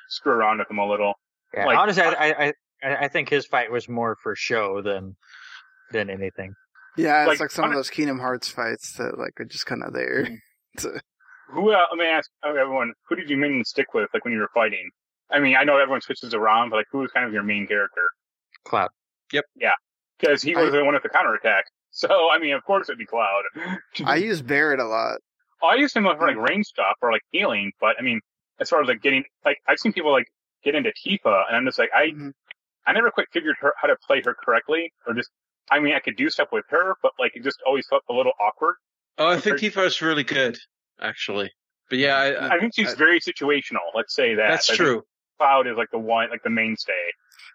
screw 0.08 0.32
around 0.32 0.58
with 0.58 0.68
them 0.68 0.78
a 0.78 0.86
little. 0.88 1.14
Yeah, 1.52 1.66
Like, 1.66 1.78
honestly, 1.78 2.02
I, 2.02 2.12
I 2.46 2.52
I 2.82 2.96
I 3.04 3.08
think 3.08 3.28
his 3.28 3.46
fight 3.46 3.70
was 3.70 3.88
more 3.88 4.16
for 4.16 4.34
show 4.34 4.82
than 4.82 5.14
than 5.92 6.10
anything. 6.10 6.54
Yeah, 6.96 7.22
it's 7.22 7.28
like, 7.28 7.40
like, 7.40 7.50
some 7.50 7.66
of 7.66 7.74
those 7.74 7.90
Kingdom 7.90 8.18
Hearts 8.18 8.48
fights 8.48 8.94
that 8.98 9.18
like 9.18 9.38
are 9.40 9.44
just 9.44 9.66
kind 9.66 9.82
of 9.82 9.92
there. 9.92 10.26
Who? 11.50 11.70
Uh, 11.72 11.82
let 11.90 11.98
me 11.98 12.06
ask 12.06 12.30
everyone. 12.44 12.92
Who 13.08 13.16
did 13.16 13.28
you 13.30 13.36
mainly 13.36 13.64
stick 13.64 13.94
with, 13.94 14.08
like 14.14 14.24
when 14.24 14.32
you 14.32 14.40
were 14.40 14.50
fighting? 14.54 14.90
I 15.30 15.40
mean, 15.40 15.56
I 15.56 15.64
know 15.64 15.78
everyone 15.78 16.00
switches 16.00 16.34
around, 16.34 16.70
but 16.70 16.76
like, 16.76 16.86
who 16.90 16.98
was 16.98 17.10
kind 17.12 17.26
of 17.26 17.32
your 17.32 17.42
main 17.42 17.66
character? 17.66 18.08
Cloud. 18.64 18.90
Yep. 19.32 19.44
Yeah, 19.56 19.72
because 20.18 20.42
he 20.42 20.54
I- 20.54 20.62
was 20.62 20.72
the 20.72 20.84
one 20.84 20.94
with 20.94 21.02
the 21.02 21.08
counterattack. 21.08 21.64
So, 21.96 22.08
I 22.32 22.40
mean, 22.40 22.54
of 22.54 22.64
course 22.64 22.88
it'd 22.88 22.98
be 22.98 23.06
Cloud. 23.06 23.44
I 24.04 24.16
use 24.16 24.42
Barrett 24.42 24.80
a 24.80 24.84
lot. 24.84 25.18
Oh, 25.62 25.68
I 25.68 25.76
used 25.76 25.94
him 25.96 26.02
for 26.02 26.26
like 26.26 26.34
range 26.36 26.66
stuff 26.66 26.96
or 27.00 27.12
like 27.12 27.20
healing, 27.30 27.70
but 27.80 27.94
I 28.00 28.02
mean, 28.02 28.20
as 28.58 28.68
far 28.68 28.82
as 28.82 28.88
like 28.88 29.00
getting, 29.00 29.22
like 29.44 29.58
I've 29.68 29.78
seen 29.78 29.92
people 29.92 30.10
like 30.10 30.26
get 30.64 30.74
into 30.74 30.90
Tifa, 30.90 31.44
and 31.46 31.56
I'm 31.56 31.64
just 31.64 31.78
like, 31.78 31.90
I, 31.94 32.06
Mhm. 32.08 32.32
I 32.84 32.92
never 32.94 33.12
quite 33.12 33.28
figured 33.32 33.54
her 33.60 33.74
how 33.80 33.86
to 33.86 33.94
play 34.08 34.20
her 34.24 34.34
correctly, 34.34 34.92
or 35.06 35.14
just, 35.14 35.30
I 35.70 35.80
mean, 35.80 35.94
I 35.94 36.00
could 36.00 36.16
do 36.16 36.28
stuff 36.30 36.48
with 36.52 36.64
her, 36.70 36.94
but 37.02 37.12
like 37.18 37.32
it 37.34 37.42
just 37.42 37.58
always 37.66 37.86
felt 37.88 38.02
a 38.10 38.12
little 38.12 38.32
awkward. 38.40 38.76
oh, 39.18 39.28
I 39.28 39.40
think 39.40 39.58
Tifa 39.58 39.86
is 39.86 40.00
really 40.02 40.24
good, 40.24 40.56
actually. 41.00 41.50
But 41.90 41.98
yeah, 41.98 42.16
I, 42.16 42.26
I, 42.32 42.54
I 42.56 42.58
think 42.58 42.72
she's 42.74 42.92
I- 42.92 42.96
very 42.96 43.20
situational. 43.20 43.80
Let's 43.94 44.14
say 44.14 44.34
that. 44.34 44.48
that's 44.50 44.70
I 44.70 44.76
true. 44.76 45.02
Cloud 45.38 45.66
is 45.66 45.76
like 45.76 45.90
the 45.90 45.98
one, 45.98 46.30
like 46.30 46.42
the 46.44 46.50
mainstay. 46.50 46.92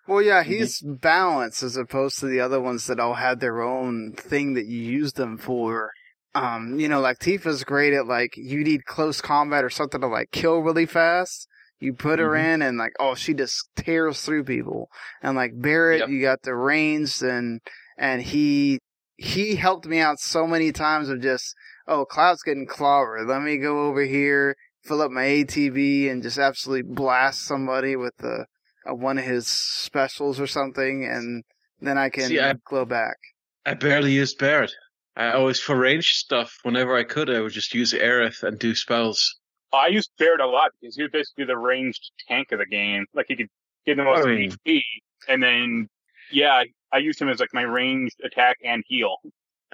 Well, 0.08 0.22
yeah, 0.22 0.42
Mm-hmm. 0.44 0.52
he's 0.52 0.82
balanced 0.82 1.64
as 1.64 1.78
opposed 1.78 2.20
to 2.20 2.26
the 2.28 2.40
other 2.42 2.60
ones 2.60 2.88
that 2.88 3.00
all 3.00 3.14
had 3.14 3.40
their 3.40 3.62
own 3.62 4.14
thing 4.18 4.54
that 4.56 4.66
you 4.66 4.80
use 4.82 5.14
them 5.14 5.38
for. 5.38 5.92
Um, 6.36 6.80
you 6.80 6.88
know, 6.88 7.00
like 7.00 7.20
Tifa's 7.20 7.64
great 7.64 7.94
at 7.94 8.06
like 8.08 8.36
you 8.36 8.64
need 8.64 8.86
close 8.86 9.22
combat 9.22 9.64
or 9.64 9.70
something 9.70 10.02
to 10.02 10.08
like 10.08 10.32
kill 10.32 10.60
really 10.60 10.86
fast. 10.86 11.48
You 11.80 11.94
put 11.94 12.20
her 12.20 12.32
Mhm. 12.32 12.54
in 12.56 12.62
and 12.62 12.78
like, 12.78 12.92
oh, 13.00 13.16
she 13.16 13.34
just 13.34 13.70
tears 13.76 14.22
through 14.22 14.44
people. 14.44 14.90
And 15.24 15.36
like 15.38 15.52
Barrett, 15.56 16.00
Yep. 16.02 16.10
you 16.10 16.22
got 16.22 16.42
the 16.44 16.54
ranged 16.54 17.24
and 17.24 17.62
and 18.00 18.22
he 18.24 18.80
he 19.18 19.58
helped 19.58 19.86
me 19.86 20.00
out 20.00 20.18
so 20.20 20.48
many 20.48 20.72
times 20.72 21.10
of 21.10 21.22
just, 21.22 21.54
oh, 21.88 22.06
Cloud's 22.06 22.42
getting 22.42 22.66
clobbered. 22.66 23.28
Let 23.28 23.42
me 23.42 23.58
go 23.58 23.86
over 23.88 24.02
here, 24.04 24.56
fill 24.86 25.02
up 25.02 25.12
my 25.12 25.24
ATB, 25.24 26.10
and 26.10 26.24
just 26.24 26.38
absolutely 26.38 26.94
blast 26.96 27.42
somebody 27.46 27.98
with 27.98 28.16
the 28.18 28.46
uh, 28.90 28.96
one 28.96 29.18
of 29.18 29.26
his 29.26 29.46
specials 29.48 30.40
or 30.40 30.48
something, 30.48 31.04
and 31.04 31.44
then 31.82 31.98
I 31.98 32.10
can 32.10 32.24
See, 32.30 32.40
I- 32.40 32.54
glow 32.66 32.86
back. 32.86 33.18
I 33.66 33.74
barely 33.74 34.14
used 34.14 34.40
Barrett. 34.40 34.72
I 35.18 35.34
always 35.34 35.60
for 35.60 35.76
range 35.76 36.08
stuff. 36.14 36.56
Whenever 36.64 36.96
I 36.96 37.04
could, 37.04 37.30
I 37.30 37.42
would 37.42 37.52
just 37.52 37.74
use 37.74 37.92
Aerith 37.94 38.42
and 38.42 38.58
do 38.58 38.74
spells. 38.74 39.36
I 39.74 39.88
used 39.88 40.10
Barrett 40.18 40.40
a 40.40 40.48
lot 40.48 40.72
because 40.80 40.96
he 40.96 41.04
was 41.04 41.12
basically 41.12 41.44
the 41.44 41.58
ranged 41.58 42.10
tank 42.30 42.54
of 42.54 42.60
the 42.60 42.66
game. 42.66 43.06
Like 43.14 43.26
he 43.28 43.36
could 43.36 43.50
get 43.86 43.98
the 43.98 44.06
most 44.06 44.26
I 44.26 44.32
mean- 44.34 44.52
HP, 44.66 44.82
and 45.28 45.44
then 45.44 45.90
yeah, 46.32 46.64
I 46.92 46.98
used 46.98 47.22
him 47.22 47.30
as 47.30 47.40
like 47.40 47.54
my 47.54 47.62
ranged 47.64 48.20
attack 48.24 48.58
and 48.64 48.84
heal. 48.88 49.18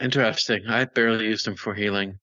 Interesting. 0.01 0.67
I 0.67 0.85
barely 0.85 1.25
used 1.25 1.47
him 1.47 1.55
for 1.55 1.73
healing. 1.73 2.19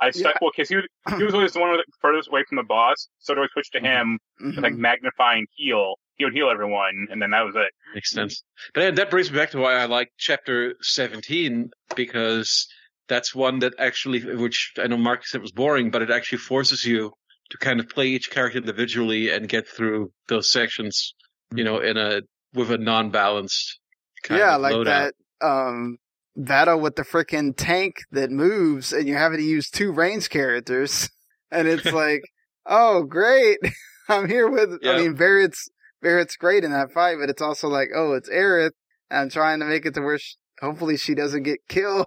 I 0.00 0.10
stuck 0.10 0.40
well 0.40 0.50
because 0.56 0.68
he 0.68 0.76
was 0.76 0.84
he 1.18 1.22
was 1.24 1.34
always 1.34 1.52
the 1.52 1.60
one 1.60 1.70
with 1.70 1.80
the 1.86 1.92
furthest 2.00 2.28
away 2.28 2.44
from 2.48 2.56
the 2.56 2.62
boss, 2.64 3.08
so 3.18 3.34
I 3.34 3.46
switched 3.52 3.72
to 3.74 3.80
him 3.80 4.18
Mhm. 4.40 4.56
with 4.56 4.64
like 4.64 4.74
magnifying 4.74 5.46
heal. 5.54 5.94
He 6.16 6.24
would 6.24 6.34
heal 6.34 6.50
everyone, 6.50 7.06
and 7.10 7.20
then 7.22 7.30
that 7.30 7.42
was 7.42 7.54
it. 7.56 7.70
Makes 7.94 8.12
sense. 8.12 8.42
But 8.74 8.80
yeah, 8.82 8.90
that 8.92 9.10
brings 9.10 9.30
me 9.30 9.38
back 9.38 9.50
to 9.50 9.58
why 9.58 9.74
I 9.74 9.86
like 9.86 10.08
chapter 10.18 10.74
17 10.82 11.70
because 11.96 12.66
that's 13.08 13.34
one 13.34 13.60
that 13.60 13.74
actually, 13.78 14.20
which 14.36 14.72
I 14.78 14.86
know 14.86 14.96
Mark 14.96 15.26
said 15.26 15.40
was 15.42 15.52
boring, 15.52 15.90
but 15.90 16.02
it 16.02 16.10
actually 16.10 16.38
forces 16.38 16.84
you 16.84 17.12
to 17.50 17.58
kind 17.58 17.80
of 17.80 17.88
play 17.88 18.08
each 18.08 18.30
character 18.30 18.58
individually 18.58 19.30
and 19.30 19.48
get 19.48 19.66
through 19.68 20.12
those 20.28 20.50
sections, 20.50 21.14
you 21.54 21.64
know, 21.64 21.78
in 21.80 21.96
a 21.96 22.22
with 22.54 22.70
a 22.70 22.78
non-balanced 22.78 23.78
kind 23.78 23.81
yeah, 24.30 24.56
like 24.56 24.74
loadout. 24.74 24.84
that 24.84 25.14
um 25.46 25.98
battle 26.36 26.80
with 26.80 26.96
the 26.96 27.02
freaking 27.02 27.54
tank 27.56 27.96
that 28.10 28.30
moves, 28.30 28.92
and 28.92 29.06
you're 29.06 29.18
having 29.18 29.38
to 29.38 29.44
use 29.44 29.70
two 29.70 29.92
range 29.92 30.30
characters, 30.30 31.10
and 31.50 31.68
it's 31.68 31.84
like, 31.92 32.22
oh 32.66 33.02
great, 33.04 33.58
I'm 34.08 34.28
here 34.28 34.48
with. 34.48 34.78
Yeah. 34.82 34.92
I 34.92 34.98
mean, 34.98 35.14
Barrett's 35.14 35.68
Barrett's 36.00 36.36
great 36.36 36.64
in 36.64 36.72
that 36.72 36.92
fight, 36.92 37.16
but 37.20 37.30
it's 37.30 37.42
also 37.42 37.68
like, 37.68 37.88
oh, 37.94 38.12
it's 38.14 38.28
Aerith. 38.28 38.72
And 39.10 39.20
I'm 39.20 39.30
trying 39.30 39.60
to 39.60 39.66
make 39.66 39.84
it 39.84 39.94
to 39.94 40.00
where 40.00 40.18
she, 40.18 40.36
hopefully 40.60 40.96
she 40.96 41.14
doesn't 41.14 41.42
get 41.42 41.58
killed, 41.68 42.06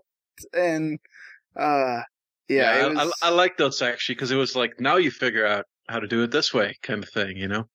and 0.53 0.99
uh, 1.55 2.01
yeah, 2.47 2.85
it 2.85 2.95
was, 2.95 3.13
I, 3.21 3.27
I 3.27 3.29
like 3.29 3.57
those 3.57 3.81
actually 3.81 4.15
because 4.15 4.31
it 4.31 4.35
was 4.35 4.55
like 4.55 4.79
now 4.79 4.97
you 4.97 5.11
figure 5.11 5.45
out 5.45 5.65
how 5.87 5.99
to 5.99 6.07
do 6.07 6.23
it 6.23 6.31
this 6.31 6.53
way 6.53 6.75
kind 6.81 7.03
of 7.03 7.09
thing, 7.09 7.37
you 7.37 7.47
know. 7.47 7.67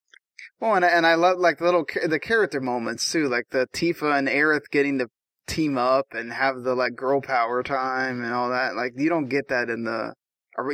Well, 0.61 0.75
and 0.75 0.85
I, 0.85 0.89
and 0.89 1.07
I 1.07 1.15
love 1.15 1.39
like 1.39 1.59
the 1.59 1.65
little 1.65 1.85
the 2.07 2.19
character 2.21 2.61
moments 2.61 3.11
too, 3.11 3.29
like 3.29 3.47
the 3.51 3.67
Tifa 3.73 4.17
and 4.19 4.29
Aerith 4.29 4.71
getting 4.71 4.99
to 4.99 5.09
team 5.47 5.79
up 5.79 6.07
and 6.13 6.33
have 6.33 6.63
the 6.63 6.75
like 6.75 6.95
girl 6.95 7.21
power 7.21 7.63
time 7.63 8.23
and 8.23 8.33
all 8.35 8.51
that. 8.51 8.75
Like 8.77 8.93
you 8.97 9.09
don't 9.09 9.29
get 9.29 9.49
that 9.49 9.69
in 9.71 9.85
the, 9.85 10.15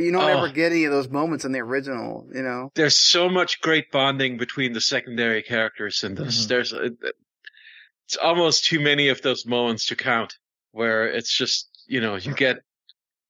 you 0.00 0.10
don't 0.12 0.22
Oh. 0.22 0.38
ever 0.44 0.48
get 0.48 0.72
any 0.72 0.84
of 0.84 0.92
those 0.92 1.08
moments 1.08 1.44
in 1.44 1.52
the 1.52 1.60
original. 1.60 2.26
You 2.34 2.42
know? 2.42 2.70
There's 2.74 2.96
so 2.98 3.28
much 3.28 3.60
great 3.60 3.90
bonding 3.92 4.36
between 4.38 4.72
the 4.72 4.80
secondary 4.80 5.42
characters 5.42 6.02
in 6.02 6.14
this. 6.16 6.44
Mhm. 6.44 6.48
There's 6.48 6.72
it's 6.72 8.16
almost 8.16 8.64
too 8.64 8.80
many 8.80 9.08
of 9.08 9.22
those 9.22 9.46
moments 9.46 9.86
to 9.86 9.96
count. 9.96 10.34
where 10.72 11.08
it's 11.08 11.34
just 11.34 11.68
you 11.86 12.00
know 12.02 12.16
you 12.16 12.34
get. 12.34 12.58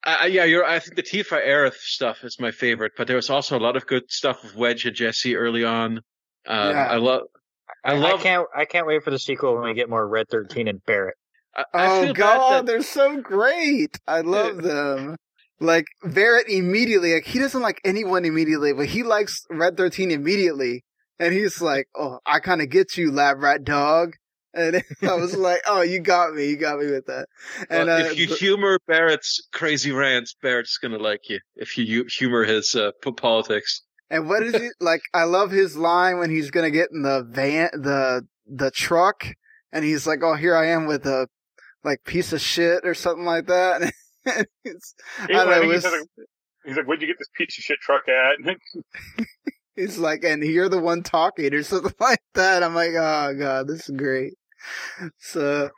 I, 0.03 0.27
yeah, 0.27 0.45
you're. 0.45 0.65
I 0.65 0.79
think 0.81 0.97
the 0.97 1.03
Tifa 1.03 1.45
Aerith 1.47 1.75
stuff 1.77 2.25
is 2.25 2.41
my 2.41 2.51
favorite, 2.51 2.93
but 2.97 3.07
there 3.07 3.15
was 3.17 3.31
also 3.31 3.57
a 3.57 3.61
lot 3.61 3.77
of 3.77 3.87
good 3.87 4.11
stuff 4.11 4.43
with 4.43 4.57
Wedge 4.57 4.85
and 4.87 4.97
Jesse 4.97 5.37
early 5.37 5.63
on. 5.65 6.01
Uh, 6.47 6.71
Yeah. 6.75 6.87
I 6.91 6.97
love. 6.97 7.23
I 7.85 7.95
love. 7.97 8.21
I 8.21 8.23
can't. 8.23 8.47
I 8.57 8.65
can't 8.65 8.87
wait 8.87 9.03
for 9.05 9.11
the 9.11 9.19
sequel 9.19 9.55
when 9.55 9.65
we 9.65 9.75
get 9.75 9.89
more 9.89 10.07
Red 10.07 10.29
Thirteen 10.29 10.67
and 10.69 10.85
Barrett. 10.87 11.15
I, 11.55 11.65
I 11.73 11.87
Oh 12.09 12.13
god, 12.13 12.53
that- 12.53 12.67
they're 12.67 12.83
so 12.83 13.21
great. 13.21 13.99
I 14.07 14.21
love 14.23 14.63
them. 14.63 15.17
Like 15.61 15.87
Barrett 16.05 16.49
immediately, 16.49 17.15
like 17.15 17.25
he 17.25 17.39
doesn't 17.39 17.63
like 17.63 17.81
anyone 17.85 18.25
immediately, 18.25 18.73
but 18.75 18.87
he 18.87 19.03
likes 19.03 19.43
Red 19.51 19.77
Thirteen 19.77 20.11
immediately, 20.11 20.85
and 21.19 21.33
he's 21.33 21.63
like, 21.63 21.87
"Oh, 21.95 22.19
I 22.27 22.41
kind 22.41 22.61
of 22.61 22.69
get 22.71 22.97
you, 22.97 23.11
lab 23.11 23.41
rat 23.43 23.65
dog." 23.65 24.15
And 24.53 24.83
I 25.03 25.15
was 25.15 25.35
like, 25.37 25.61
"Oh, 25.67 25.81
you 25.83 26.01
got 26.01 26.35
me, 26.35 26.49
you 26.51 26.57
got 26.59 26.79
me 26.79 26.91
with 26.91 27.07
that." 27.07 27.27
And 27.71 27.87
well, 27.87 28.03
uh, 28.05 28.11
if 28.11 28.19
you 28.19 28.29
but- 28.29 28.39
humor 28.39 28.79
Barrett's 28.87 29.49
crazy 29.53 29.93
rants, 29.93 30.35
Barrett's 30.43 30.77
gonna 30.77 30.99
like 30.99 31.29
you. 31.31 31.39
If 31.55 31.79
you 31.79 32.05
humor 32.11 32.45
his 32.45 32.75
uh, 32.75 32.91
politics, 33.17 33.83
And 34.11 34.29
what 34.29 34.43
is 34.43 34.55
it 34.55 34.73
like? 34.81 35.03
I 35.13 35.25
love 35.25 35.51
his 35.51 35.77
line 35.77 36.19
when 36.19 36.31
he's 36.31 36.51
gonna 36.51 36.71
get 36.71 36.91
in 36.93 37.03
the 37.03 37.27
van, 37.29 37.71
the 37.73 38.27
the 38.47 38.71
truck, 38.71 39.27
and 39.73 39.85
he's 39.85 40.07
like, 40.07 40.21
"Oh, 40.23 40.35
here 40.35 40.55
I 40.55 40.67
am 40.67 40.87
with 40.87 41.07
a 41.07 41.29
like 41.83 42.05
piece 42.05 42.33
of 42.33 42.41
shit 42.41 42.85
or 42.85 42.95
something 42.95 43.25
like 43.25 43.47
that." 43.47 43.93
And 44.29 44.45
it's, 44.65 44.93
I 45.21 45.27
don't 45.29 45.49
I 45.49 45.61
know. 45.61 45.71
think 45.71 45.85
he 45.85 45.89
like, 45.89 46.01
he's 46.65 46.77
like, 46.77 46.87
"Where'd 46.89 47.01
you 47.01 47.07
get 47.07 47.17
this 47.17 47.29
piece 47.37 47.57
of 47.59 47.63
shit 47.63 47.79
truck 47.81 48.09
at?" 48.09 48.59
He's 49.77 49.99
like, 49.99 50.25
and 50.25 50.43
you're 50.43 50.69
the 50.69 50.81
one 50.81 51.03
talking 51.05 51.55
or 51.55 51.63
something 51.63 51.93
like 52.01 52.19
that. 52.35 52.65
I'm 52.65 52.75
like, 52.75 52.91
oh 52.99 53.35
god, 53.39 53.69
this 53.69 53.89
is 53.89 53.97
great. 53.97 54.33
So 55.19 55.71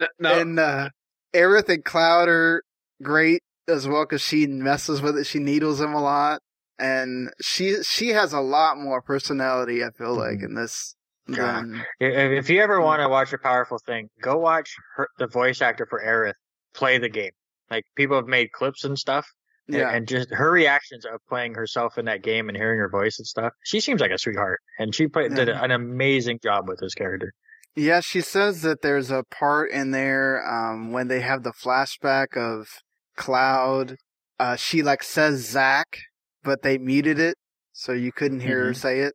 N- 0.00 0.08
now 0.18 0.38
and 0.38 0.58
uh 0.58 0.88
Aerith 1.34 1.68
and 1.68 1.84
Cloud 1.84 2.28
are 2.28 2.62
great 3.02 3.42
as 3.68 3.86
well 3.86 4.04
because 4.04 4.22
she 4.22 4.46
messes 4.46 5.02
with 5.02 5.18
it. 5.18 5.24
She 5.26 5.38
needles 5.38 5.80
him 5.80 5.92
a 5.92 6.00
lot, 6.00 6.40
and 6.78 7.30
she 7.40 7.82
she 7.82 8.08
has 8.10 8.32
a 8.32 8.40
lot 8.40 8.78
more 8.78 9.00
personality. 9.02 9.82
I 9.84 9.90
feel 9.96 10.14
like 10.16 10.42
in 10.42 10.54
this. 10.54 10.94
Yeah. 11.28 11.56
Than, 11.60 11.82
If, 11.98 12.48
you 12.48 12.62
ever 12.62 12.80
want 12.80 13.02
to 13.02 13.08
watch 13.08 13.32
a 13.32 13.38
powerful 13.38 13.78
thing, 13.84 14.08
go 14.22 14.36
watch 14.38 14.70
her, 14.94 15.08
the 15.18 15.26
voice 15.26 15.60
actor 15.60 15.84
for 15.84 16.00
Aerith 16.00 16.34
play 16.72 16.98
the 16.98 17.08
game. 17.08 17.32
Like 17.68 17.82
people 17.96 18.14
have 18.14 18.28
made 18.28 18.52
clips 18.52 18.84
and 18.84 18.96
stuff, 18.96 19.26
and- 19.66 19.76
yeah, 19.76 19.90
and 19.90 20.06
just 20.06 20.28
her 20.30 20.52
reactions 20.52 21.04
of 21.04 21.18
playing 21.28 21.54
herself 21.54 21.98
in 21.98 22.04
that 22.04 22.22
game 22.22 22.48
and 22.48 22.56
hearing 22.56 22.78
her 22.78 22.88
voice 22.88 23.18
and 23.18 23.26
stuff. 23.26 23.52
She 23.64 23.80
seems 23.80 24.00
like 24.00 24.12
a 24.12 24.18
sweetheart, 24.18 24.60
and 24.78 24.94
she 24.94 25.08
played, 25.08 25.34
did 25.34 25.48
an 25.48 25.72
amazing 25.72 26.38
job 26.44 26.68
with 26.68 26.78
this 26.78 26.94
character. 26.94 27.32
yeah. 27.74 27.98
She 27.98 28.20
says 28.20 28.62
that 28.62 28.82
there's 28.82 29.10
a 29.10 29.24
part 29.28 29.72
in 29.72 29.90
there 29.90 30.46
um 30.48 30.92
when 30.92 31.08
they 31.08 31.22
have 31.22 31.42
the 31.42 31.52
flashback 31.52 32.36
of 32.36 32.68
Cloud. 33.16 33.96
Uh, 34.38 34.54
she 34.54 34.82
like 34.82 35.02
says 35.02 35.40
Zack, 35.50 35.98
but 36.46 36.62
they 36.62 36.78
muted 36.78 37.18
it, 37.18 37.36
so 37.72 37.92
you 37.92 38.12
couldn't 38.12 38.40
hear 38.40 38.66
her 38.66 38.72
say 38.74 39.00
it. 39.00 39.12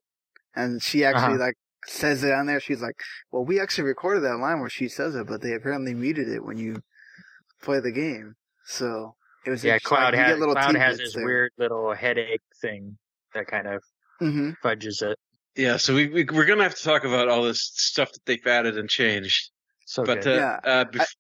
And 0.56 0.84
she 0.84 1.04
actually 1.06 1.36
Uh-huh. 1.36 1.46
like 1.46 1.56
says 1.88 2.24
it 2.24 2.34
on 2.34 2.46
there. 2.46 2.60
She's 2.60 2.82
like, 2.82 2.96
"Well, 3.32 3.44
we 3.46 3.60
actually 3.60 3.86
recorded 3.86 4.22
that 4.26 4.38
line 4.38 4.60
where 4.60 4.70
she 4.70 4.88
says 4.88 5.16
it, 5.16 5.26
but 5.26 5.42
they 5.42 5.54
apparently 5.54 5.94
muted 5.96 6.28
it 6.28 6.44
when 6.44 6.58
you 6.58 6.82
play 7.64 7.80
the 7.80 7.92
game." 7.92 8.36
So 8.66 9.16
it 9.46 9.50
was 9.50 9.64
Yeah, 9.64 9.76
interesting. 9.76 9.88
Cloud 9.98 10.14
Like, 10.14 10.26
has 10.26 10.40
little 10.40 10.54
Cloud 10.56 10.76
has 10.76 10.98
tidbits 10.98 11.10
this 11.10 11.16
there. 11.16 11.26
weird 11.26 11.52
little 11.58 11.94
headache 11.96 12.42
thing 12.62 12.98
that 13.34 13.48
kind 13.48 13.68
of 13.68 13.82
hmm 14.20 14.52
fudges 14.62 15.02
it. 15.02 15.18
yeah, 15.56 15.78
so 15.78 15.96
we, 15.96 16.08
we 16.08 16.26
we're 16.26 16.46
gonna 16.46 16.64
have 16.64 16.76
to 16.76 16.84
talk 16.84 17.06
about 17.06 17.30
all 17.30 17.44
this 17.44 17.72
stuff 17.74 18.12
that 18.12 18.26
they've 18.26 18.46
added 18.46 18.78
and 18.78 18.90
changed. 18.90 19.52
So 19.86 20.04
but 20.06 20.22
good. 20.24 20.28
uh, 20.28 20.36
Yeah. 20.36 20.60
uh, 20.64 20.86
bef- 20.86 21.16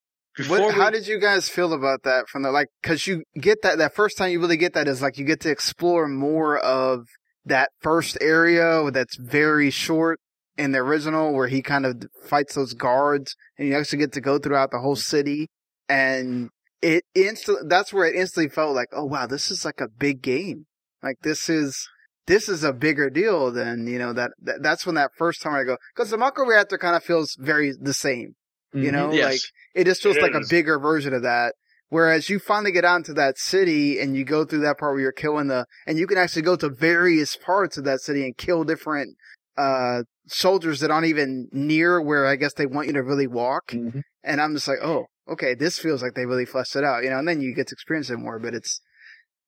What, 0.47 0.67
we, 0.67 0.79
how 0.79 0.89
did 0.89 1.07
you 1.07 1.19
guys 1.19 1.49
feel 1.49 1.73
about 1.73 2.03
that 2.03 2.29
from 2.29 2.43
the 2.43 2.51
like? 2.51 2.69
Because 2.81 3.05
you 3.05 3.23
get 3.35 3.61
that 3.63 3.77
that 3.79 3.93
first 3.93 4.17
time 4.17 4.31
you 4.31 4.39
really 4.39 4.57
get 4.57 4.73
that 4.73 4.87
is 4.87 5.01
like 5.01 5.17
you 5.17 5.25
get 5.25 5.41
to 5.41 5.49
explore 5.49 6.07
more 6.07 6.57
of 6.57 7.05
that 7.45 7.71
first 7.81 8.17
area 8.21 8.89
that's 8.91 9.17
very 9.17 9.69
short 9.69 10.19
in 10.57 10.71
the 10.71 10.79
original, 10.79 11.33
where 11.33 11.47
he 11.47 11.61
kind 11.61 11.85
of 11.85 12.03
fights 12.25 12.55
those 12.55 12.73
guards, 12.73 13.35
and 13.57 13.67
you 13.67 13.75
actually 13.75 13.99
get 13.99 14.13
to 14.13 14.21
go 14.21 14.39
throughout 14.39 14.71
the 14.71 14.79
whole 14.79 14.95
city, 14.95 15.49
and 15.89 16.49
it 16.81 17.03
instantly 17.13 17.67
that's 17.67 17.91
where 17.91 18.05
it 18.05 18.15
instantly 18.15 18.49
felt 18.49 18.75
like, 18.75 18.89
oh 18.93 19.05
wow, 19.05 19.27
this 19.27 19.51
is 19.51 19.65
like 19.65 19.81
a 19.81 19.89
big 19.89 20.21
game. 20.21 20.65
Like 21.03 21.17
this 21.23 21.49
is 21.49 21.89
this 22.27 22.47
is 22.47 22.63
a 22.63 22.71
bigger 22.71 23.09
deal 23.09 23.51
than 23.51 23.87
you 23.87 23.99
know 23.99 24.13
that, 24.13 24.31
that 24.41 24.63
that's 24.63 24.85
when 24.85 24.95
that 24.95 25.11
first 25.17 25.41
time 25.41 25.55
I 25.55 25.63
go 25.63 25.77
because 25.93 26.09
the 26.09 26.17
Mako 26.17 26.45
reactor 26.45 26.77
kind 26.77 26.95
of 26.95 27.03
feels 27.03 27.35
very 27.37 27.73
the 27.79 27.93
same. 27.93 28.35
You 28.73 28.89
Mhm, 28.89 28.93
know, 28.93 29.13
yes. 29.13 29.25
like 29.25 29.41
it 29.75 29.85
just 29.85 30.01
feels 30.01 30.17
It 30.17 30.21
like 30.23 30.33
a 30.33 30.41
bigger 30.49 30.79
version 30.79 31.13
of 31.13 31.23
that. 31.23 31.55
Whereas 31.89 32.29
you 32.29 32.39
finally 32.39 32.71
get 32.71 32.85
out 32.85 32.95
onto 32.95 33.13
that 33.15 33.37
city 33.37 33.99
and 33.99 34.15
you 34.15 34.23
go 34.23 34.45
through 34.45 34.61
that 34.61 34.77
part 34.77 34.93
where 34.93 35.01
you're 35.01 35.11
killing 35.11 35.47
the, 35.47 35.65
and 35.85 35.97
you 35.97 36.07
can 36.07 36.17
actually 36.17 36.43
go 36.43 36.55
to 36.55 36.69
various 36.69 37.35
parts 37.35 37.77
of 37.77 37.83
that 37.83 37.99
city 37.99 38.23
and 38.23 38.37
kill 38.37 38.63
different, 38.63 39.17
uh, 39.57 40.03
soldiers 40.27 40.79
that 40.79 40.89
aren't 40.89 41.07
even 41.07 41.49
near 41.51 42.01
where 42.01 42.25
I 42.25 42.37
guess 42.37 42.53
they 42.53 42.65
want 42.65 42.87
you 42.87 42.93
to 42.93 43.03
really 43.03 43.27
walk. 43.27 43.71
Mhm. 43.71 44.03
And 44.23 44.39
I'm 44.39 44.53
just 44.53 44.69
like, 44.69 44.79
oh, 44.81 45.07
okay, 45.27 45.53
this 45.53 45.79
feels 45.79 46.01
like 46.01 46.13
they 46.13 46.25
really 46.25 46.45
fleshed 46.45 46.77
it 46.77 46.85
out, 46.85 47.03
you 47.03 47.09
know, 47.09 47.19
and 47.19 47.27
then 47.27 47.41
you 47.41 47.53
get 47.53 47.67
to 47.67 47.73
experience 47.73 48.09
it 48.09 48.17
more, 48.17 48.39
but 48.39 48.53
it's, 48.53 48.79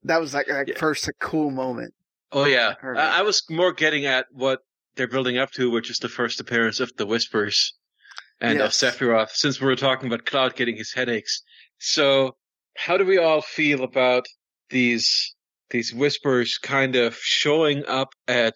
that 0.04 0.20
was 0.20 0.34
like 0.34 0.48
that 0.48 0.68
Yeah. 0.68 0.78
first 0.78 1.10
cool 1.22 1.50
moment. 1.50 1.94
Oh 2.34 2.44
yeah, 2.44 2.74
I. 2.84 3.20
I 3.20 3.22
was 3.22 3.44
more 3.50 3.72
getting 3.72 4.06
at 4.06 4.26
what 4.32 4.60
they're 4.96 5.08
building 5.08 5.38
up 5.38 5.52
to, 5.52 5.70
which 5.72 5.90
is 5.90 6.00
the 6.00 6.10
first 6.10 6.42
appearance 6.42 6.82
of 6.82 6.92
the 6.98 7.06
Whispers 7.06 7.74
and 8.42 8.60
uh, 8.60 8.64
Yes. 8.64 8.84
of 8.84 8.94
Sephiroth. 8.94 9.32
Since 9.32 9.60
we 9.60 9.68
were 9.68 9.76
talking 9.76 10.08
about 10.08 10.26
Cloud 10.26 10.56
getting 10.56 10.76
his 10.78 10.94
headaches, 10.94 11.42
so 11.80 12.36
how 12.78 12.98
do 12.98 13.06
we 13.06 13.18
all 13.18 13.42
feel 13.42 13.84
about 13.84 14.26
these 14.70 15.36
these 15.70 15.94
Whispers 15.94 16.58
kind 16.58 16.96
of 16.96 17.16
showing 17.16 17.86
up 17.86 18.10
at 18.28 18.54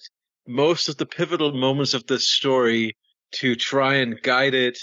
most 0.47 0.87
of 0.87 0.97
the 0.97 1.05
pivotal 1.05 1.51
moments 1.51 1.93
of 1.93 2.05
this 2.07 2.27
story 2.27 2.95
to 3.33 3.55
try 3.55 3.95
and 3.95 4.21
guide 4.21 4.53
it 4.53 4.77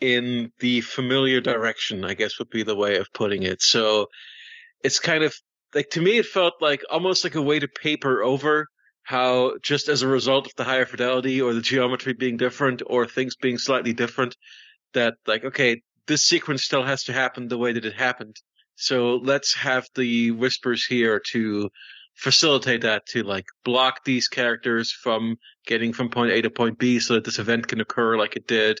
in 0.00 0.52
the 0.60 0.80
familiar 0.82 1.40
direction? 1.40 2.04
I 2.04 2.14
guess 2.14 2.38
would 2.38 2.50
be 2.50 2.62
the 2.62 2.76
way 2.76 2.96
of 2.96 3.12
putting 3.12 3.42
it. 3.42 3.62
So 3.62 4.06
it's 4.82 4.98
kind 4.98 5.24
of 5.24 5.34
like 5.74 5.90
to 5.90 6.00
me 6.00 6.18
it 6.18 6.26
felt 6.26 6.54
like 6.60 6.82
almost 6.90 7.24
like 7.24 7.34
a 7.34 7.42
way 7.42 7.58
to 7.58 7.68
paper 7.68 8.22
over 8.22 8.66
how 9.10 9.54
just 9.60 9.88
as 9.88 10.02
a 10.02 10.08
result 10.08 10.46
of 10.46 10.54
the 10.54 10.62
higher 10.62 10.86
fidelity 10.86 11.42
or 11.42 11.52
the 11.52 11.60
geometry 11.60 12.12
being 12.12 12.36
different 12.36 12.80
or 12.86 13.06
things 13.06 13.34
being 13.34 13.58
slightly 13.58 13.92
different 13.92 14.36
that 14.94 15.14
like 15.26 15.44
okay 15.44 15.82
this 16.06 16.22
sequence 16.22 16.62
still 16.62 16.84
has 16.84 17.02
to 17.02 17.12
happen 17.12 17.48
the 17.48 17.58
way 17.58 17.72
that 17.72 17.84
it 17.84 17.94
happened 17.94 18.36
so 18.76 19.16
let's 19.16 19.52
have 19.54 19.88
the 19.96 20.30
whispers 20.30 20.86
here 20.86 21.20
to 21.32 21.68
facilitate 22.14 22.82
that 22.82 23.04
to 23.04 23.24
like 23.24 23.46
block 23.64 24.04
these 24.04 24.28
characters 24.28 24.92
from 24.92 25.36
getting 25.66 25.92
from 25.92 26.08
point 26.08 26.30
A 26.30 26.42
to 26.42 26.50
point 26.50 26.78
B 26.78 27.00
so 27.00 27.14
that 27.14 27.24
this 27.24 27.40
event 27.40 27.66
can 27.66 27.80
occur 27.80 28.16
like 28.16 28.36
it 28.36 28.46
did 28.46 28.78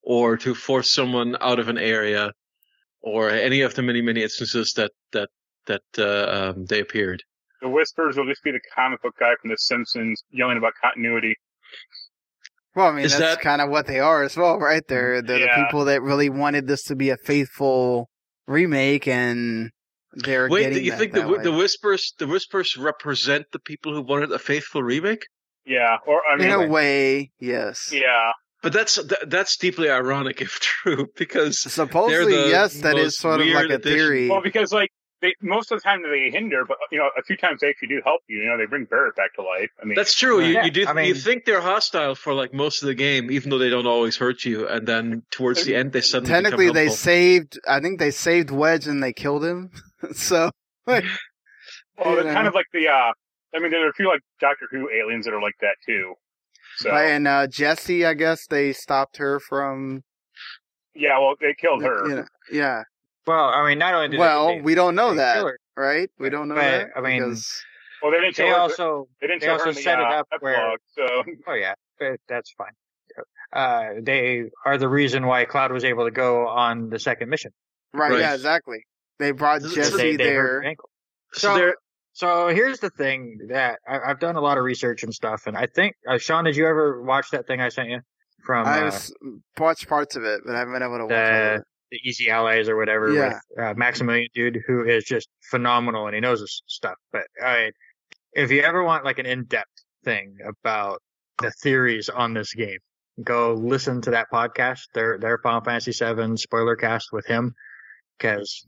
or 0.00 0.36
to 0.36 0.54
force 0.54 0.92
someone 0.92 1.36
out 1.40 1.58
of 1.58 1.68
an 1.68 1.78
area 1.78 2.30
or 3.00 3.30
any 3.30 3.62
of 3.62 3.74
the 3.74 3.82
many 3.82 4.00
many 4.00 4.22
instances 4.22 4.74
that 4.74 4.92
that 5.10 5.30
that 5.66 5.82
uh, 5.98 6.52
um, 6.54 6.66
they 6.66 6.78
appeared. 6.78 7.24
The 7.62 7.68
Whispers 7.68 8.16
will 8.16 8.26
just 8.26 8.42
be 8.42 8.50
the 8.50 8.60
comic 8.74 9.00
book 9.02 9.14
guy 9.18 9.32
from 9.40 9.50
The 9.50 9.56
Simpsons 9.56 10.22
yelling 10.30 10.58
about 10.58 10.72
continuity. 10.82 11.36
Well, 12.74 12.88
I 12.88 12.92
mean, 12.92 13.04
Is 13.04 13.12
that's 13.18 13.36
that- 13.36 13.40
kind 13.42 13.60
of 13.60 13.70
what 13.70 13.86
they 13.86 14.00
are 14.00 14.22
as 14.22 14.36
well, 14.36 14.58
right? 14.58 14.82
They're, 14.86 15.22
they're 15.22 15.38
Yeah. 15.40 15.58
the 15.58 15.64
people 15.64 15.84
that 15.86 16.02
really 16.02 16.30
wanted 16.30 16.66
this 16.66 16.82
to 16.84 16.96
be 16.96 17.10
a 17.10 17.16
faithful 17.16 18.08
remake 18.46 19.06
and 19.06 19.70
they're 20.14 20.48
Wait, 20.48 20.62
getting 20.64 20.78
do 20.78 20.84
you 20.84 20.90
that 20.92 20.98
think 20.98 21.12
the 21.12 21.20
that 21.20 21.28
whi- 21.28 21.36
way. 21.38 21.42
the 21.44 21.52
whispers 21.52 22.12
the 22.18 22.26
whispers 22.26 22.76
represent 22.76 23.46
the 23.52 23.58
people 23.58 23.94
who 23.94 24.02
wanted 24.02 24.30
a 24.32 24.38
faithful 24.38 24.82
remake? 24.82 25.24
Yeah, 25.64 25.98
or 26.06 26.20
I 26.26 26.36
mean, 26.36 26.48
in 26.48 26.52
a 26.52 26.66
way, 26.66 27.30
yes. 27.38 27.90
yeah, 27.92 28.32
But 28.62 28.72
that's 28.72 28.96
th- 28.96 29.22
that's 29.28 29.56
deeply 29.56 29.88
ironic 29.88 30.42
if 30.42 30.58
true, 30.60 31.06
because 31.16 31.60
Supposedly, 31.60 32.34
the 32.36 32.48
yes, 32.48 32.80
that 32.80 32.96
is 32.98 33.16
sort 33.16 33.40
of 33.40 33.46
like 33.46 33.70
a 33.70 33.74
addition. 33.74 33.80
theory. 33.98 34.28
well, 34.28 34.42
because 34.42 34.72
like 34.72 34.90
they 35.22 35.34
most 35.40 35.70
of 35.72 35.78
the 35.78 35.82
time 35.82 36.02
they 36.02 36.30
hinder, 36.30 36.64
but 36.66 36.76
you 36.90 36.98
know, 36.98 37.08
a 37.16 37.22
few 37.22 37.36
times 37.36 37.60
they 37.60 37.68
actually 37.70 37.88
do 37.88 38.02
help 38.04 38.20
you. 38.28 38.38
You 38.42 38.48
know, 38.50 38.58
they 38.58 38.66
bring 38.66 38.84
Barrett 38.84 39.16
back 39.16 39.34
to 39.36 39.42
life. 39.42 39.70
I 39.80 39.86
mean, 39.86 39.94
that's 39.94 40.14
true. 40.14 40.40
You, 40.40 40.54
Yeah, 40.54 40.64
you 40.64 40.70
do 40.70 40.86
I 40.86 40.92
mean- 40.92 41.06
you 41.06 41.14
think 41.14 41.44
they're 41.44 41.60
hostile 41.60 42.14
for 42.14 42.34
like 42.34 42.52
most 42.52 42.82
of 42.82 42.88
the 42.88 42.94
game, 42.94 43.30
even 43.30 43.50
though 43.50 43.58
they 43.58 43.70
don't 43.70 43.86
always 43.86 44.16
hurt 44.16 44.44
you, 44.44 44.68
and 44.68 44.86
then 44.86 45.22
towards 45.30 45.64
the 45.64 45.74
end 45.76 45.92
they 45.92 46.00
suddenly 46.02 46.30
Technically, 46.30 46.70
they 46.70 46.88
saved. 46.88 47.58
I 47.66 47.80
think 47.80 47.98
they 47.98 48.10
saved 48.10 48.50
Wedge 48.50 48.86
and 48.86 49.02
they 49.02 49.12
killed 49.12 49.44
him. 49.44 49.70
so, 50.12 50.50
like, 50.86 51.04
well, 51.96 52.16
they're 52.16 52.26
you 52.26 52.32
kind 52.32 52.48
of 52.48 52.54
like 52.54 52.66
the. 52.72 52.88
uh 52.88 53.12
I 53.54 53.58
mean, 53.58 53.70
there 53.70 53.84
are 53.86 53.90
a 53.90 53.94
few 53.94 54.08
like 54.08 54.22
Doctor 54.40 54.66
Who 54.70 54.90
aliens 54.90 55.26
that 55.26 55.34
are 55.34 55.42
like 55.42 55.56
that 55.60 55.76
too. 55.86 56.14
So 56.76 56.90
and 56.90 57.28
uh, 57.28 57.46
Jesse, 57.46 58.04
I 58.06 58.14
guess 58.14 58.46
they 58.46 58.72
stopped 58.72 59.18
her 59.18 59.38
from. 59.38 60.02
yeah, 60.94 61.18
well, 61.18 61.34
they 61.40 61.54
killed 61.54 61.82
her. 61.82 62.08
You 62.08 62.14
know, 62.16 62.24
yeah. 62.50 62.82
Well, 63.26 63.48
I 63.48 63.68
mean, 63.68 63.78
not 63.78 63.94
only 63.94 64.08
did 64.08 64.18
Well, 64.18 64.48
they, 64.48 64.60
we 64.60 64.74
don't 64.74 64.94
know 64.94 65.10
they 65.10 65.16
that, 65.18 65.36
her, 65.44 65.58
right? 65.76 66.10
We 66.18 66.28
don't 66.30 66.48
know 66.48 66.54
But, 66.56 66.60
that. 66.62 66.88
I 66.96 67.00
mean, 67.00 67.20
because, 67.22 67.62
Well, 68.02 68.10
they 68.12 68.18
didn't 68.20 68.36
they 68.36 68.48
her. 68.48 68.56
also 68.56 69.08
they 69.20 69.26
didn't 69.28 69.42
they 69.42 69.48
also 69.48 69.66
her 69.66 69.72
the 69.72 69.80
set 69.82 69.98
it 70.00 70.04
uh, 70.06 70.08
up 70.20 70.28
where- 70.40 70.54
epilogue, 70.56 70.78
so 70.96 71.06
Oh 71.46 71.54
yeah, 71.54 71.74
but 72.00 72.18
that's 72.28 72.52
fine. 72.58 72.72
uh, 73.52 74.00
they 74.02 74.44
are 74.64 74.78
the 74.78 74.88
reason 74.88 75.26
why 75.26 75.44
Cloud 75.44 75.72
was 75.72 75.84
able 75.84 76.04
to 76.04 76.10
go 76.10 76.48
on 76.48 76.88
the 76.90 76.98
second 76.98 77.28
mission. 77.28 77.52
Right, 77.94 78.10
Right. 78.10 78.20
yeah, 78.20 78.34
exactly. 78.34 78.84
They 79.18 79.30
brought 79.32 79.62
Jesse 79.62 79.96
they, 79.96 80.16
they 80.16 80.24
there. 80.24 80.74
So 81.34 81.56
So, 81.56 81.72
so 82.14 82.48
here's 82.48 82.80
the 82.80 82.90
thing 82.90 83.38
that 83.50 83.78
I, 83.86 84.00
I've 84.00 84.18
done 84.18 84.36
a 84.36 84.40
lot 84.40 84.58
of 84.58 84.64
research 84.64 85.02
and 85.04 85.14
stuff, 85.14 85.46
and 85.46 85.56
I 85.56 85.66
think 85.66 85.94
uh, 86.08 86.18
Sean, 86.18 86.44
did 86.44 86.56
you 86.56 86.66
ever 86.66 87.00
watch 87.02 87.26
that 87.32 87.46
thing 87.46 87.60
I 87.60 87.68
sent 87.68 87.88
you 87.90 88.00
from 88.44 88.66
I 88.66 88.88
uh, 88.88 88.98
watched 89.58 89.88
parts 89.88 90.16
of 90.16 90.24
it, 90.24 90.40
but 90.44 90.54
I 90.54 90.58
haven't 90.58 90.72
been 90.74 90.82
able 90.82 90.98
to 90.98 91.04
watch 91.04 91.10
the 91.10 91.54
of 91.54 91.60
it. 91.60 91.62
The 91.92 91.98
Easy 92.08 92.30
Allies 92.30 92.68
or 92.70 92.76
whatever 92.76 93.12
Yeah. 93.12 93.28
with 93.28 93.64
uh, 93.64 93.74
Maximilian 93.76 94.28
Dood 94.34 94.58
who 94.66 94.84
is 94.88 95.04
just 95.04 95.28
phenomenal 95.50 96.06
and 96.06 96.14
he 96.14 96.20
knows 96.20 96.40
his 96.40 96.62
stuff. 96.66 96.96
But 97.12 97.24
I, 97.40 97.70
if 98.32 98.50
you 98.50 98.62
ever 98.62 98.82
want 98.82 99.04
like 99.04 99.18
an 99.18 99.26
in-depth 99.26 99.68
thing 100.04 100.38
about 100.48 101.00
the 101.38 101.52
theories 101.62 102.08
on 102.08 102.32
this 102.32 102.54
game, 102.54 102.78
go 103.22 103.52
listen 103.52 104.00
to 104.02 104.12
that 104.12 104.28
podcast. 104.32 104.80
Their 104.94 105.18
their 105.18 105.38
Final 105.42 105.60
Fantasy 105.60 105.92
VII 105.92 106.36
spoiler 106.38 106.76
cast 106.76 107.08
with 107.12 107.26
him 107.26 107.54
because 108.18 108.66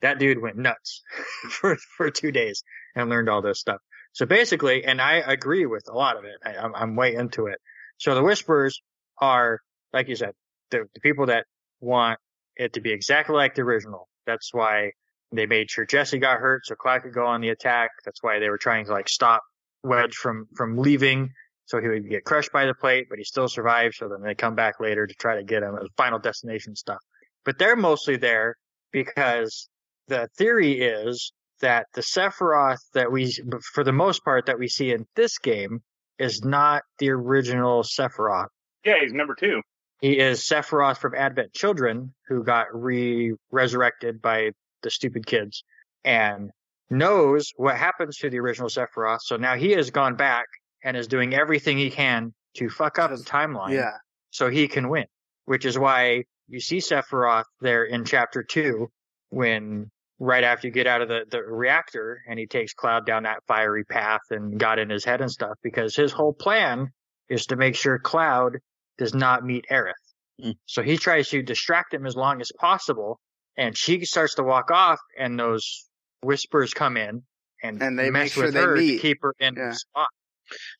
that 0.00 0.18
dude 0.18 0.42
went 0.42 0.56
nuts 0.56 1.02
for 1.50 1.76
for 1.96 2.10
two 2.10 2.32
days 2.32 2.64
and 2.96 3.08
learned 3.08 3.28
all 3.28 3.40
this 3.40 3.60
stuff. 3.60 3.78
So 4.14 4.26
basically, 4.26 4.84
and 4.84 5.00
I 5.00 5.14
agree 5.18 5.64
with 5.64 5.84
a 5.88 5.94
lot 5.94 6.16
of 6.16 6.24
it. 6.24 6.34
I, 6.44 6.56
I'm, 6.56 6.74
I'm 6.74 6.96
way 6.96 7.14
into 7.14 7.46
it. 7.46 7.58
So 7.98 8.14
the 8.16 8.22
Whispers 8.22 8.82
are, 9.20 9.60
like 9.92 10.08
you 10.08 10.16
said, 10.16 10.32
the, 10.70 10.84
the 10.92 11.00
people 11.00 11.26
that 11.26 11.46
want 11.80 12.18
it 12.56 12.74
to 12.74 12.80
be 12.80 12.92
exactly 12.92 13.36
like 13.36 13.54
the 13.54 13.62
original. 13.62 14.08
That's 14.26 14.52
why 14.52 14.92
they 15.32 15.46
made 15.46 15.70
sure 15.70 15.86
Jesse 15.86 16.18
got 16.18 16.38
hurt 16.38 16.66
so 16.66 16.74
Cloud 16.74 17.02
could 17.02 17.14
go 17.14 17.26
on 17.26 17.40
the 17.40 17.48
attack. 17.48 17.90
That's 18.04 18.22
why 18.22 18.38
they 18.38 18.50
were 18.50 18.58
trying 18.58 18.86
to 18.86 18.92
like 18.92 19.08
stop 19.08 19.42
Wedge 19.82 20.14
from 20.14 20.46
from 20.54 20.76
leaving 20.78 21.30
so 21.66 21.80
he 21.80 21.88
would 21.88 22.08
get 22.08 22.24
crushed 22.24 22.52
by 22.52 22.66
the 22.66 22.74
plate, 22.74 23.06
but 23.08 23.18
he 23.18 23.24
still 23.24 23.48
survived. 23.48 23.94
So 23.94 24.08
then 24.08 24.22
they 24.22 24.34
come 24.34 24.54
back 24.54 24.80
later 24.80 25.06
to 25.06 25.14
try 25.14 25.36
to 25.36 25.42
get 25.42 25.62
him. 25.62 25.78
Final 25.96 26.18
destination 26.18 26.76
stuff. 26.76 26.98
But 27.44 27.58
they're 27.58 27.76
mostly 27.76 28.16
there 28.16 28.56
because 28.92 29.68
the 30.08 30.28
theory 30.36 30.80
is 30.80 31.32
that 31.60 31.86
the 31.94 32.02
Sephiroth 32.02 32.80
that 32.94 33.10
we, 33.10 33.32
for 33.72 33.84
the 33.84 33.92
most 33.92 34.24
part, 34.24 34.46
that 34.46 34.58
we 34.58 34.68
see 34.68 34.92
in 34.92 35.06
this 35.16 35.38
game 35.38 35.80
is 36.18 36.44
not 36.44 36.82
the 36.98 37.10
original 37.10 37.82
Sephiroth. 37.82 38.48
Yeah, 38.84 38.96
he's 39.00 39.12
number 39.12 39.34
two. 39.34 39.62
He 40.02 40.18
is 40.18 40.40
Sephiroth 40.40 40.98
from 40.98 41.14
Advent 41.14 41.54
Children, 41.54 42.12
who 42.26 42.42
got 42.42 42.66
re 42.74 43.34
resurrected 43.52 44.20
by 44.20 44.50
the 44.82 44.90
stupid 44.90 45.24
kids 45.24 45.62
and 46.04 46.50
knows 46.90 47.52
what 47.56 47.76
happens 47.76 48.16
to 48.18 48.28
the 48.28 48.40
original 48.40 48.68
Sephiroth. 48.68 49.20
So 49.22 49.36
now 49.36 49.54
he 49.54 49.70
has 49.70 49.90
gone 49.90 50.16
back 50.16 50.46
and 50.82 50.96
is 50.96 51.06
doing 51.06 51.34
everything 51.34 51.78
he 51.78 51.88
can 51.88 52.34
to 52.56 52.68
fuck 52.68 52.98
up 52.98 53.10
the 53.10 53.16
timeline 53.18 53.74
Yeah, 53.74 53.92
so 54.30 54.50
he 54.50 54.66
can 54.66 54.88
win, 54.88 55.06
which 55.44 55.64
is 55.64 55.78
why 55.78 56.24
you 56.48 56.58
see 56.58 56.78
Sephiroth 56.78 57.44
there 57.60 57.84
in 57.84 58.04
chapter 58.04 58.42
two 58.42 58.90
when 59.30 59.88
right 60.18 60.42
after 60.42 60.66
you 60.66 60.72
get 60.72 60.88
out 60.88 61.00
of 61.00 61.08
the, 61.08 61.24
the 61.30 61.40
reactor 61.40 62.20
and 62.28 62.40
he 62.40 62.46
takes 62.46 62.74
Cloud 62.74 63.06
down 63.06 63.22
that 63.22 63.44
fiery 63.46 63.84
path 63.84 64.22
and 64.30 64.58
got 64.58 64.80
in 64.80 64.90
his 64.90 65.04
head 65.04 65.20
and 65.20 65.30
stuff 65.30 65.56
because 65.62 65.94
his 65.94 66.10
whole 66.10 66.32
plan 66.32 66.90
is 67.28 67.46
to 67.46 67.56
make 67.56 67.76
sure 67.76 68.00
Cloud 68.00 68.58
does 68.98 69.14
not 69.14 69.44
meet 69.44 69.64
Aerith. 69.70 69.92
Mm. 70.42 70.54
So 70.66 70.82
he 70.82 70.96
tries 70.96 71.28
to 71.30 71.42
distract 71.42 71.92
him 71.94 72.06
as 72.06 72.16
long 72.16 72.40
as 72.40 72.50
possible 72.58 73.18
and 73.56 73.76
she 73.76 74.04
starts 74.04 74.34
to 74.36 74.42
walk 74.42 74.70
off 74.70 74.98
and 75.18 75.38
those 75.38 75.86
whispers 76.22 76.72
come 76.72 76.96
in 76.96 77.22
and, 77.62 77.82
And 77.82 77.98
they 77.98 78.10
mess 78.10 78.24
make 78.24 78.32
sure 78.32 78.44
with 78.44 78.54
they 78.54 78.60
her 78.62 78.76
meet. 78.76 78.96
to 78.96 79.02
keep 79.02 79.18
her 79.22 79.34
in 79.38 79.54
Yeah. 79.56 79.68
the 79.70 79.74
spot. 79.74 80.08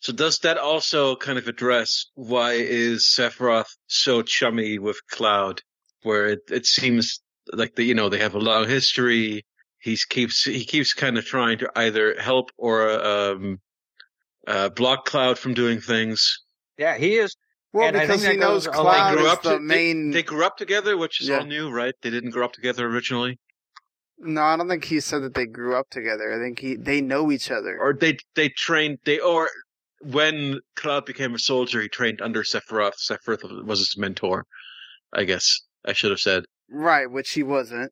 so 0.00 0.12
does 0.12 0.38
that 0.40 0.58
also 0.58 1.16
kind 1.16 1.38
of 1.38 1.48
address 1.48 2.06
why 2.14 2.52
is 2.52 3.04
Sephiroth 3.06 3.76
so 3.86 4.22
chummy 4.22 4.78
with 4.78 4.98
Cloud? 5.08 5.60
Where 6.02 6.26
it, 6.28 6.40
it 6.50 6.66
seems 6.66 7.20
like 7.52 7.74
the 7.76 7.84
you 7.84 7.94
know 7.94 8.08
they 8.08 8.18
have 8.18 8.34
a 8.34 8.38
long 8.40 8.68
history. 8.68 9.44
He 9.78 9.96
keeps 10.08 10.44
he 10.44 10.64
keeps 10.64 10.94
kind 10.94 11.16
of 11.16 11.24
trying 11.24 11.58
to 11.58 11.70
either 11.76 12.16
help 12.20 12.50
or 12.58 12.90
um, 12.90 13.60
uh, 14.46 14.68
block 14.70 15.04
Cloud 15.06 15.38
from 15.38 15.54
doing 15.54 15.80
things. 15.80 16.40
Yeah, 16.76 16.96
he 16.98 17.14
is 17.16 17.36
well, 17.72 17.88
And 17.88 17.96
I 17.96 18.00
because 18.06 18.22
think 18.22 18.34
he 18.34 18.38
knows 18.38 18.66
Cloud 18.66 19.14
grew 19.16 19.26
is 19.26 19.32
up 19.32 19.42
the 19.42 19.54
to- 19.54 19.60
main. 19.60 20.10
They 20.10 20.22
grew 20.22 20.44
up 20.44 20.56
together, 20.56 20.96
which 20.96 21.20
is 21.20 21.28
Yeah. 21.28 21.38
all 21.38 21.44
new, 21.46 21.70
right? 21.70 21.94
They 22.02 22.10
didn't 22.10 22.30
grow 22.30 22.44
up 22.44 22.52
together 22.52 22.86
originally, 22.86 23.38
no, 24.18 24.40
I 24.42 24.56
don't 24.56 24.68
think 24.68 24.84
he 24.84 25.00
said 25.00 25.22
that 25.22 25.34
they 25.34 25.46
grew 25.46 25.74
up 25.74 25.90
together. 25.90 26.32
I 26.32 26.38
think 26.38 26.60
he 26.60 26.76
they 26.76 27.00
know 27.00 27.32
each 27.32 27.50
other. 27.50 27.76
or 27.80 27.92
they 27.92 28.18
they 28.36 28.48
trained 28.50 28.98
they 29.04 29.18
or 29.18 29.50
when 30.00 30.60
Cloud 30.76 31.06
became 31.06 31.34
a 31.34 31.38
soldier, 31.38 31.80
he 31.80 31.88
trained 31.88 32.20
under 32.22 32.42
Sephiroth. 32.44 32.94
Sephiroth 33.00 33.64
was 33.64 33.78
his 33.80 33.96
mentor, 33.96 34.46
I 35.12 35.24
guess 35.24 35.60
I 35.84 35.92
should 35.92 36.10
have 36.10 36.20
said. 36.20 36.44
right, 36.70 37.10
which 37.10 37.30
he 37.32 37.42
wasn't. 37.42 37.90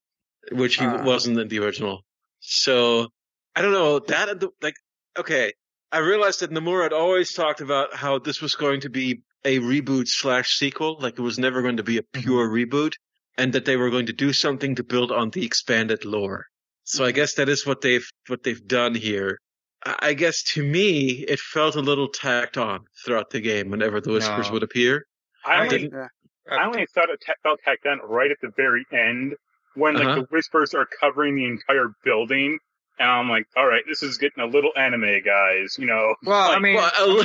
which 0.53 0.77
he 0.77 0.85
Uh. 0.85 1.03
wasn't 1.05 1.39
in 1.39 1.49
the 1.49 1.59
original. 1.59 2.05
So 2.41 3.09
I 3.57 3.63
don't 3.63 3.73
know 3.73 3.99
that 3.99 4.41
like 4.63 4.75
okay. 5.19 5.53
I 5.93 5.99
realized 5.99 6.39
that 6.41 6.51
Nomura 6.53 6.85
had 6.85 6.93
always 6.93 7.33
talked 7.33 7.61
about 7.61 7.95
how 7.97 8.21
this 8.21 8.41
was 8.41 8.55
going 8.55 8.83
to 8.83 8.89
be 8.89 9.23
a 9.45 9.59
reboot 9.59 10.09
slash 10.09 10.57
sequel, 10.57 10.99
like 11.01 11.19
it 11.19 11.23
was 11.23 11.39
never 11.39 11.63
going 11.63 11.79
to 11.79 11.83
be 11.83 11.99
a 11.99 12.03
pure 12.03 12.49
mm-hmm. 12.49 12.75
reboot, 12.77 12.95
and 13.39 13.53
that 13.53 13.65
they 13.65 13.77
were 13.77 13.91
going 13.91 14.07
to 14.07 14.13
do 14.13 14.33
something 14.33 14.75
to 14.77 14.85
build 14.85 15.11
on 15.13 15.31
the 15.31 15.45
expanded 15.45 16.05
lore. 16.05 16.47
So 16.85 17.05
I 17.05 17.09
mm-hmm. 17.09 17.17
guess 17.17 17.35
that 17.35 17.49
is 17.49 17.67
what 17.67 17.81
they've 17.81 18.09
what 18.29 18.43
they've 18.43 18.67
done 18.67 18.95
here. 18.95 19.39
I 19.85 19.97
I 20.11 20.15
guess 20.15 20.43
to 20.55 20.63
me, 20.63 21.25
it 21.29 21.41
felt 21.41 21.77
a 21.77 21.81
little 21.81 22.09
tacked 22.09 22.59
on 22.59 22.81
throughout 23.05 23.31
the 23.31 23.41
game 23.41 23.71
whenever 23.71 24.01
the 24.01 24.13
whispers 24.13 24.49
No. 24.49 24.53
would 24.55 24.63
appear. 24.63 25.07
I 25.45 25.53
I 25.55 25.61
only, 25.63 25.79
didn't- 25.79 26.09
I 26.51 26.65
uh, 26.65 26.67
only 26.67 26.87
thought 26.95 27.09
it 27.09 27.23
ta- 27.25 27.35
felt 27.43 27.61
tacked 27.65 27.87
on 27.87 28.01
right 28.05 28.31
at 28.31 28.39
the 28.43 28.51
very 28.57 28.85
end 28.93 29.35
when 29.75 29.95
like 29.95 30.05
Uh-huh. 30.07 30.15
the 30.17 30.27
whispers 30.31 30.75
are 30.75 30.87
covering 31.01 31.37
the 31.37 31.47
entire 31.47 31.93
building, 32.05 32.59
and 33.01 33.11
I'm 33.11 33.29
like, 33.29 33.47
all 33.57 33.67
right, 33.67 33.83
this 33.89 34.03
is 34.05 34.19
getting 34.19 34.45
a 34.45 34.47
little 34.47 34.71
anime, 34.77 35.23
guys. 35.25 35.77
You 35.79 35.87
know, 35.87 36.15
well. 36.25 36.51
I 36.53 36.59
mean, 36.61 36.77
Well, 36.77 37.25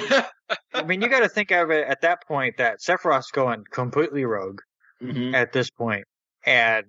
I 0.74 0.84
mean, 0.84 1.02
you 1.02 1.10
got 1.10 1.20
to 1.20 1.30
think 1.30 1.52
of 1.52 1.70
it 1.70 1.88
at 1.88 2.02
that 2.02 2.26
point 2.28 2.58
that 2.58 2.80
Sephiroth's 2.80 3.32
going 3.32 3.64
completely 3.72 4.26
rogue 4.26 4.62
Mhm. 5.02 5.34
at 5.36 5.52
this 5.52 5.70
point, 5.70 6.06
and 6.46 6.86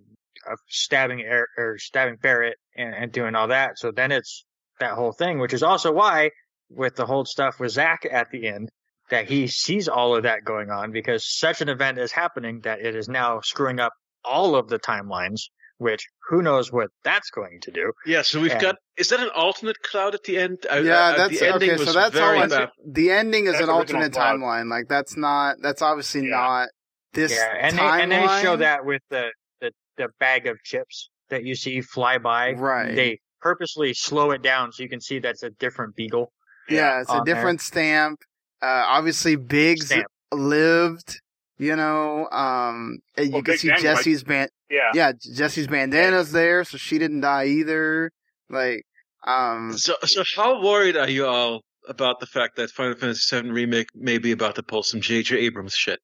uh, 0.51 0.55
stabbing 0.69 1.21
Er- 1.27 1.49
or 1.59 1.77
stabbing 1.79 2.17
Barrett 2.23 2.57
and, 2.77 2.95
and 2.95 3.13
doing 3.13 3.35
all 3.35 3.49
that. 3.49 3.79
So 3.79 3.91
then 3.91 4.13
it's 4.13 4.45
that 4.81 4.93
whole 4.93 5.13
thing, 5.13 5.39
which 5.41 5.53
is 5.53 5.63
also 5.65 5.91
why 5.93 6.31
with 6.71 6.95
the 6.97 7.05
whole 7.07 7.25
stuff 7.25 7.59
with 7.59 7.73
Zack 7.73 8.07
at 8.11 8.31
the 8.31 8.47
end 8.49 8.69
that 9.11 9.29
he 9.29 9.47
sees 9.49 9.89
all 9.89 10.17
of 10.17 10.23
that 10.25 10.45
going 10.45 10.71
on 10.71 10.91
because 10.93 11.25
such 11.39 11.61
an 11.61 11.69
event 11.69 11.99
is 11.99 12.11
happening 12.13 12.61
that 12.63 12.81
it 12.81 12.95
is 12.97 13.09
now 13.09 13.41
screwing 13.41 13.79
up 13.81 13.93
all 14.25 14.55
of 14.57 14.69
the 14.69 14.79
timelines. 14.79 15.43
Which 15.79 16.07
who 16.29 16.41
knows 16.41 16.73
what 16.73 16.89
that's 17.05 17.29
going 17.31 17.59
to 17.63 17.71
do? 17.71 17.93
Yeah, 18.07 18.23
so 18.23 18.41
we've 18.41 18.51
Yeah. 18.51 18.61
got. 18.61 18.77
Is 18.97 19.11
that 19.11 19.21
an 19.21 19.29
alternate 19.35 19.83
cloud 19.83 20.15
at 20.15 20.23
the 20.25 20.39
end? 20.39 20.65
I- 20.71 20.79
yeah, 20.79 21.09
I- 21.09 21.17
that's 21.17 21.39
the 21.39 21.53
ending 21.53 21.71
okay. 21.73 21.85
So 21.85 21.93
that's 21.93 22.17
all. 22.17 22.21
very 22.23 22.39
I- 22.39 22.47
bad. 22.47 22.71
the 22.87 23.11
ending 23.11 23.45
is 23.47 23.53
That's 23.53 23.65
an 23.65 23.71
alternate 23.71 24.13
Cloud. 24.15 24.39
timeline. 24.41 24.71
Like 24.71 24.89
that's 24.89 25.17
not. 25.19 25.57
That's 25.61 25.83
obviously 25.83 26.23
Yeah. 26.23 26.37
not 26.37 26.69
this 27.13 27.33
yeah, 27.33 27.53
and 27.61 27.77
they, 27.77 27.83
timeline. 27.83 28.01
and 28.05 28.13
they 28.13 28.43
show 28.43 28.57
that 28.57 28.85
with 28.87 29.03
the, 29.11 29.31
the 29.61 29.71
the 29.99 30.09
bag 30.19 30.47
of 30.47 30.57
chips 30.63 31.11
that 31.29 31.45
you 31.45 31.55
see 31.55 31.83
fly 31.83 32.17
by. 32.19 32.53
Right. 32.53 32.95
They 32.95 33.21
purposely 33.43 33.93
slow 33.93 34.31
it 34.31 34.41
down 34.43 34.73
so 34.73 34.83
you 34.83 34.89
can 34.89 35.01
see 35.03 35.19
that's 35.19 35.43
a 35.43 35.51
different 35.51 35.95
beagle. 35.95 36.33
yeah, 36.71 37.01
it's 37.03 37.11
a 37.11 37.15
on 37.15 37.25
there. 37.27 37.35
different 37.35 37.61
stamp. 37.61 38.21
Uh, 38.63 38.85
obviously, 38.87 39.37
Biggs 39.37 39.87
Stamp. 39.89 40.07
lived. 40.33 41.21
You 41.59 41.75
know, 41.75 42.29
um, 42.31 42.99
and 43.17 43.27
you 43.29 43.33
Well, 43.33 43.43
can 43.43 43.53
Big 43.53 43.61
see 43.61 43.69
Bang, 43.69 43.77
like- 43.77 43.83
Jesse's 43.97 44.25
band. 44.25 44.51
Yeah. 44.71 44.91
Yeah, 44.95 45.13
Jesse's 45.35 45.67
bandana's 45.69 46.33
there, 46.33 46.65
so 46.65 46.77
she 46.77 46.99
didn't 46.99 47.21
die 47.21 47.47
either. 47.47 48.11
Like, 48.51 48.83
um, 49.27 49.73
So, 49.77 49.95
so 50.05 50.23
how 50.37 50.63
worried 50.63 50.97
are 50.97 51.09
you 51.09 51.27
all 51.27 51.63
about 51.89 52.21
the 52.21 52.27
fact 52.27 52.57
that 52.57 52.71
Final 52.71 52.97
Fantasy 52.97 53.41
VII 53.41 53.51
remake 53.51 53.89
may 53.95 54.19
be 54.19 54.33
about 54.33 54.57
to 54.57 54.63
pull 54.63 54.83
some 54.83 55.01
J.J. 55.01 55.37
Abrams 55.39 55.75
shit? 55.75 56.01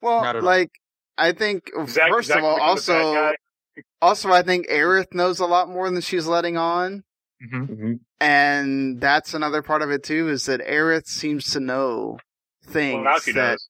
well, 0.00 0.22
Not 0.22 0.36
all. 0.36 0.42
like, 0.42 0.70
I 1.18 1.32
think 1.32 1.70
Zack, 1.86 2.10
first 2.10 2.28
Zack 2.28 2.38
of 2.38 2.44
all, 2.44 2.54
become 2.56 2.76
the 2.76 2.82
bad 2.86 2.98
also, 3.20 3.32
also, 4.02 4.30
I 4.30 4.42
think 4.42 4.68
Aerith 4.68 5.12
knows 5.12 5.38
a 5.40 5.46
lot 5.46 5.68
more 5.68 5.90
than 5.90 6.00
she's 6.00 6.26
letting 6.26 6.56
on. 6.56 7.02
Mm-hmm. 7.44 7.72
Mm-hmm. 7.72 7.92
And 8.20 9.00
that's 9.00 9.32
another 9.34 9.62
part 9.62 9.82
of 9.82 9.90
it 9.90 10.02
too, 10.02 10.28
is 10.28 10.46
that 10.46 10.60
Aerith 10.60 11.06
seems 11.06 11.50
to 11.52 11.60
know 11.60 12.18
things 12.66 12.94
well, 12.94 13.04
now 13.04 13.18
she 13.18 13.32
that. 13.32 13.52
does. 13.52 13.68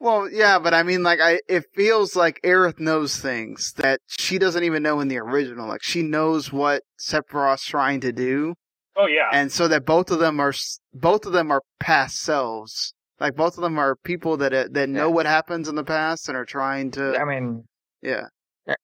Well, 0.00 0.30
yeah, 0.32 0.58
but 0.58 0.72
I 0.72 0.82
mean, 0.82 1.02
like, 1.02 1.20
I 1.20 1.40
it 1.46 1.64
feels 1.74 2.16
like 2.16 2.40
Aerith 2.42 2.80
knows 2.80 3.18
things 3.18 3.74
that 3.76 4.00
she 4.06 4.38
doesn't 4.38 4.64
even 4.64 4.82
know 4.82 5.00
in 5.00 5.08
the 5.08 5.18
original. 5.18 5.68
Like, 5.68 5.82
she 5.82 6.02
knows 6.02 6.50
what 6.50 6.82
Sephiroth's 6.98 7.66
trying 7.66 8.00
to 8.00 8.10
do, 8.10 8.54
Oh 8.96 9.06
yeah. 9.06 9.28
and 9.30 9.52
so 9.52 9.68
that 9.68 9.84
both 9.84 10.10
of 10.10 10.18
them 10.18 10.40
are 10.40 10.54
both 10.94 11.26
of 11.26 11.32
them 11.32 11.50
are 11.50 11.60
past 11.78 12.16
selves. 12.22 12.94
Like, 13.20 13.36
both 13.36 13.58
of 13.58 13.62
them 13.62 13.78
are 13.78 13.94
people 13.96 14.38
that 14.38 14.54
uh, 14.54 14.68
that 14.70 14.88
know 14.88 15.08
Yeah. 15.08 15.14
what 15.14 15.26
happens 15.26 15.68
in 15.68 15.74
the 15.74 15.84
past 15.84 16.28
and 16.28 16.36
are 16.36 16.46
trying 16.46 16.90
to. 16.92 17.18
I 17.18 17.24
mean, 17.26 17.64
yeah, 18.00 18.24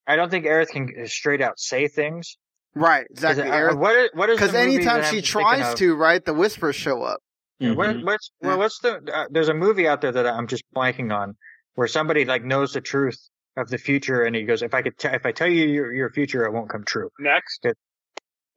I 0.06 0.16
don't 0.16 0.30
think 0.30 0.44
Aerith 0.44 0.68
can 0.68 0.90
straight 1.06 1.40
out 1.40 1.58
say 1.58 1.88
things. 1.88 2.36
Right, 2.74 3.06
exactly. 3.10 3.48
uh, 3.48 3.54
Aerith, 3.54 3.78
what 3.78 3.96
is, 3.96 4.10
what 4.12 4.28
is 4.28 4.38
the 4.38 4.44
because 4.44 4.54
anytime 4.54 5.02
she 5.04 5.22
tries 5.22 5.74
to, 5.76 5.94
right, 5.94 6.22
the 6.22 6.34
whispers 6.34 6.76
show 6.76 7.02
up. 7.02 7.20
Yeah, 7.58 7.72
what, 7.72 8.02
what's 8.02 8.30
well, 8.40 8.58
what's 8.58 8.78
the? 8.80 9.00
Uh, 9.12 9.26
there's 9.30 9.48
a 9.48 9.54
movie 9.54 9.88
out 9.88 10.00
there 10.02 10.12
that 10.12 10.26
I'm 10.26 10.46
just 10.46 10.64
blanking 10.74 11.14
on, 11.14 11.34
where 11.74 11.88
somebody 11.88 12.24
like 12.24 12.44
knows 12.44 12.72
the 12.72 12.80
truth 12.82 13.18
of 13.56 13.68
the 13.68 13.78
future, 13.78 14.24
and 14.24 14.36
he 14.36 14.42
goes, 14.42 14.62
"If 14.62 14.74
I 14.74 14.82
could, 14.82 14.98
t- 14.98 15.08
if 15.08 15.24
I 15.24 15.32
tell 15.32 15.48
you 15.48 15.66
your, 15.66 15.92
your 15.94 16.10
future, 16.10 16.44
it 16.44 16.52
won't 16.52 16.68
come 16.68 16.84
true." 16.84 17.08
Next, 17.18 17.62
Good. 17.62 17.74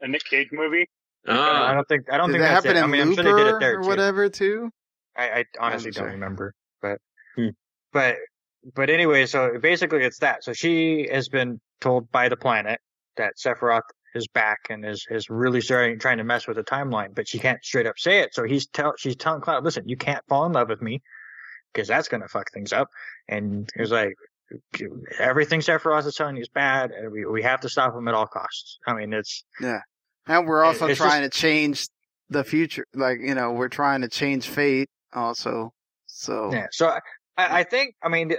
a 0.02 0.08
Nick 0.08 0.24
Cage 0.26 0.50
movie. 0.52 0.90
I 1.28 1.32
Ah, 1.32 1.74
don't 1.74 1.88
think 1.88 2.12
I 2.12 2.18
don't 2.18 2.28
Did 2.28 2.34
think 2.34 2.44
that 2.44 2.54
that's 2.54 2.66
happen 2.66 2.78
it. 2.78 2.82
I 2.82 2.86
in 2.86 2.92
mean, 2.92 3.02
I'm 3.02 3.14
sure 3.14 3.24
they 3.24 3.44
did 3.44 3.48
it 3.48 3.60
there 3.60 3.76
or 3.80 3.84
too. 3.84 3.90
whatever 3.90 4.30
too? 4.30 4.70
I, 5.16 5.30
I 5.40 5.46
honestly 5.60 5.92
don't 5.92 6.12
remember, 6.12 6.54
but 6.82 6.98
Hmm. 7.36 7.50
but 7.94 8.18
but 8.76 8.90
anyway, 8.90 9.26
so 9.26 9.58
basically 9.60 10.04
it's 10.04 10.20
that. 10.20 10.44
So 10.44 10.52
she 10.54 11.08
has 11.12 11.30
been 11.30 11.60
told 11.80 12.12
by 12.12 12.28
the 12.30 12.38
planet 12.38 12.80
that 13.18 13.34
Sephiroth 13.38 13.82
is 14.16 14.28
back 14.28 14.60
and 14.70 14.86
is 14.86 15.06
is 15.10 15.30
really 15.30 15.62
starting 15.62 16.00
trying 16.00 16.18
to 16.18 16.24
mess 16.24 16.48
with 16.48 16.58
the 16.58 16.64
timeline, 16.64 17.14
but 17.14 17.28
she 17.28 17.40
can't 17.40 17.64
straight 17.64 17.88
up 17.88 17.98
say 17.98 18.20
it. 18.20 18.34
So 18.34 18.44
he's 18.44 18.68
tell 18.68 18.94
she's 18.98 19.16
telling 19.16 19.42
Cloud, 19.42 19.64
listen, 19.64 19.88
you 19.88 19.98
can't 19.98 20.24
fall 20.28 20.46
in 20.46 20.54
love 20.54 20.70
with 20.70 20.82
me 20.82 21.02
because 21.74 21.88
that's 21.88 22.08
gonna 22.08 22.28
fuck 22.28 22.52
things 22.52 22.74
up. 22.74 22.88
And 23.28 23.70
it's 23.76 23.92
like 23.92 24.14
everything 25.20 25.62
Sephiroth 25.62 26.06
is 26.06 26.16
telling 26.16 26.36
you 26.36 26.42
is 26.42 26.50
bad, 26.50 26.92
and 26.92 27.12
we 27.12 27.26
we 27.26 27.44
have 27.44 27.62
to 27.62 27.70
stop 27.70 27.96
him 27.96 28.08
at 28.08 28.14
all 28.14 28.28
costs. 28.28 28.80
I 28.88 28.94
mean, 28.94 29.14
it's 29.14 29.44
yeah. 29.62 29.80
And 30.28 30.48
we're 30.48 30.64
also 30.64 30.88
It's 30.88 31.00
trying 31.00 31.24
to 31.24 31.30
change 31.30 31.88
the 32.30 32.44
future. 32.44 32.86
Like, 32.94 33.20
you 33.20 33.34
know, 33.34 33.52
we're 33.54 33.70
trying 33.70 34.02
to 34.02 34.08
change 34.08 34.48
fate 34.48 34.90
also. 35.14 35.74
So, 36.06 36.52
Yeah. 36.54 36.68
So 36.72 36.88
I 36.88 37.00
I 37.60 37.64
think, 37.64 37.96
I 38.04 38.10
mean, 38.10 38.34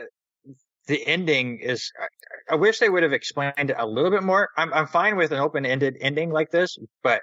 the, 0.91 0.97
the 0.97 1.07
ending 1.07 1.59
is, 1.61 1.93
I, 1.99 2.55
I 2.55 2.57
wish 2.57 2.79
they 2.79 2.89
would 2.89 3.03
have 3.03 3.13
explained 3.13 3.55
it 3.71 3.77
a 3.79 3.87
little 3.87 4.11
bit 4.11 4.23
more. 4.23 4.49
I'm, 4.57 4.73
I'm 4.73 4.87
fine 4.87 5.17
with 5.17 5.33
an 5.33 5.39
open 5.39 5.65
ended 5.67 5.97
ending 6.01 6.31
like 6.31 6.51
this, 6.51 6.79
but 7.03 7.23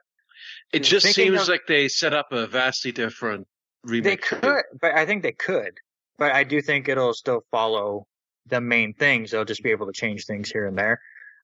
it 0.72 0.80
just 0.80 1.08
seems 1.08 1.42
of- 1.42 1.48
like 1.48 1.62
they 1.68 1.88
set 1.88 2.14
up 2.14 2.28
a 2.32 2.48
vastly 2.48 2.92
different 2.92 3.48
remake. 3.84 4.04
they 4.04 4.18
could, 4.18 4.64
but 4.82 4.94
I 4.96 5.06
think 5.06 5.24
they 5.24 5.32
could, 5.34 5.72
but 6.18 6.32
I 6.32 6.44
do 6.44 6.62
think 6.62 6.88
it'll 6.90 7.14
still 7.14 7.42
follow 7.52 8.06
the 8.48 8.62
main 8.62 8.94
things. 8.94 9.32
They'll 9.32 9.46
just 9.46 9.64
be 9.64 9.72
able 9.72 9.88
to 9.88 9.94
change 9.94 10.26
things 10.26 10.50
here 10.50 10.66
and 10.68 10.78
there. 10.78 11.00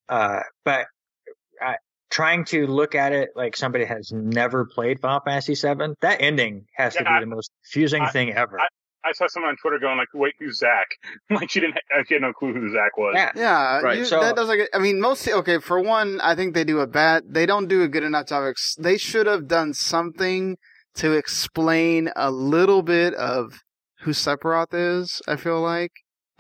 Uh, 0.10 0.42
but 0.66 0.88
I, 1.62 1.76
trying 2.10 2.46
to 2.46 2.68
look 2.68 2.96
at 2.96 3.12
it 3.14 3.30
like 3.36 3.56
somebody 3.58 3.86
has 3.86 4.12
never 4.14 4.66
played 4.66 5.00
Final 5.02 5.22
Fantasy 5.26 5.56
VII, 5.56 5.96
that 6.02 6.22
ending 6.22 6.66
has 6.76 6.96
to 6.96 7.04
Yeah, 7.04 7.12
I- 7.12 7.20
be 7.20 7.26
the 7.26 7.36
most 7.36 7.52
confusing 7.64 8.04
I- 8.04 8.10
thing 8.12 8.34
ever. 8.34 8.60
I- 9.06 9.10
I 9.10 9.12
saw 9.14 9.28
someone 9.28 9.50
on 9.52 9.58
Twitter 9.58 9.80
going 9.80 9.98
like, 9.98 10.08
"Wait, 10.14 10.34
who's 10.40 10.58
Zack?" 10.60 10.88
like 11.30 11.50
she 11.50 11.60
didn't. 11.60 11.78
She 12.08 12.14
had 12.16 12.22
no 12.22 12.34
clue 12.34 12.54
who 12.54 12.72
Zack 12.72 12.98
was. 12.98 13.14
yeah. 13.16 13.32
yeah, 13.36 13.80
Right, 13.82 13.98
you- 14.00 14.06
so- 14.06 14.20
that 14.22 14.36
doesn't 14.36 14.58
get, 14.58 14.70
I 14.74 14.80
mean, 14.80 15.00
mostly, 15.02 15.34
okay, 15.34 15.60
for 15.60 15.80
one, 15.80 16.20
I 16.22 16.36
think 16.36 16.54
they 16.54 16.64
do 16.64 16.80
a 16.80 16.88
bad, 16.88 17.24
they 17.30 17.46
don't 17.46 17.68
do 17.68 17.82
a 17.84 17.88
good 17.88 18.04
enough 18.04 18.28
job. 18.28 18.44
Ex- 18.50 18.76
they 18.80 18.98
should 18.98 19.28
have 19.28 19.48
done 19.48 19.74
something 19.74 20.58
to 20.96 21.12
explain 21.14 22.10
a 22.16 22.30
little 22.32 22.82
bit 22.84 23.14
of 23.16 23.60
who 24.02 24.12
Sephiroth 24.12 24.74
is, 24.74 25.22
I 25.28 25.36
feel 25.38 25.60
like. 25.62 25.92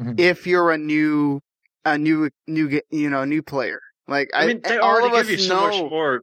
Mhm. 0.02 0.20
If 0.20 0.46
you're 0.48 0.72
a 0.72 0.78
new, 0.78 1.40
a 1.86 1.98
new, 1.98 2.30
new, 2.48 2.82
you 2.92 3.10
know, 3.10 3.26
new 3.26 3.42
player. 3.44 3.80
Like, 4.08 4.30
I, 4.34 4.44
I 4.44 4.48
mean, 4.48 4.62
they 4.64 4.78
all 4.78 4.92
already 4.92 5.08
of 5.08 5.14
us 5.14 5.28
give 5.28 5.40
you 5.40 5.46
so 5.46 5.62
much 5.62 5.92
more. 5.92 6.22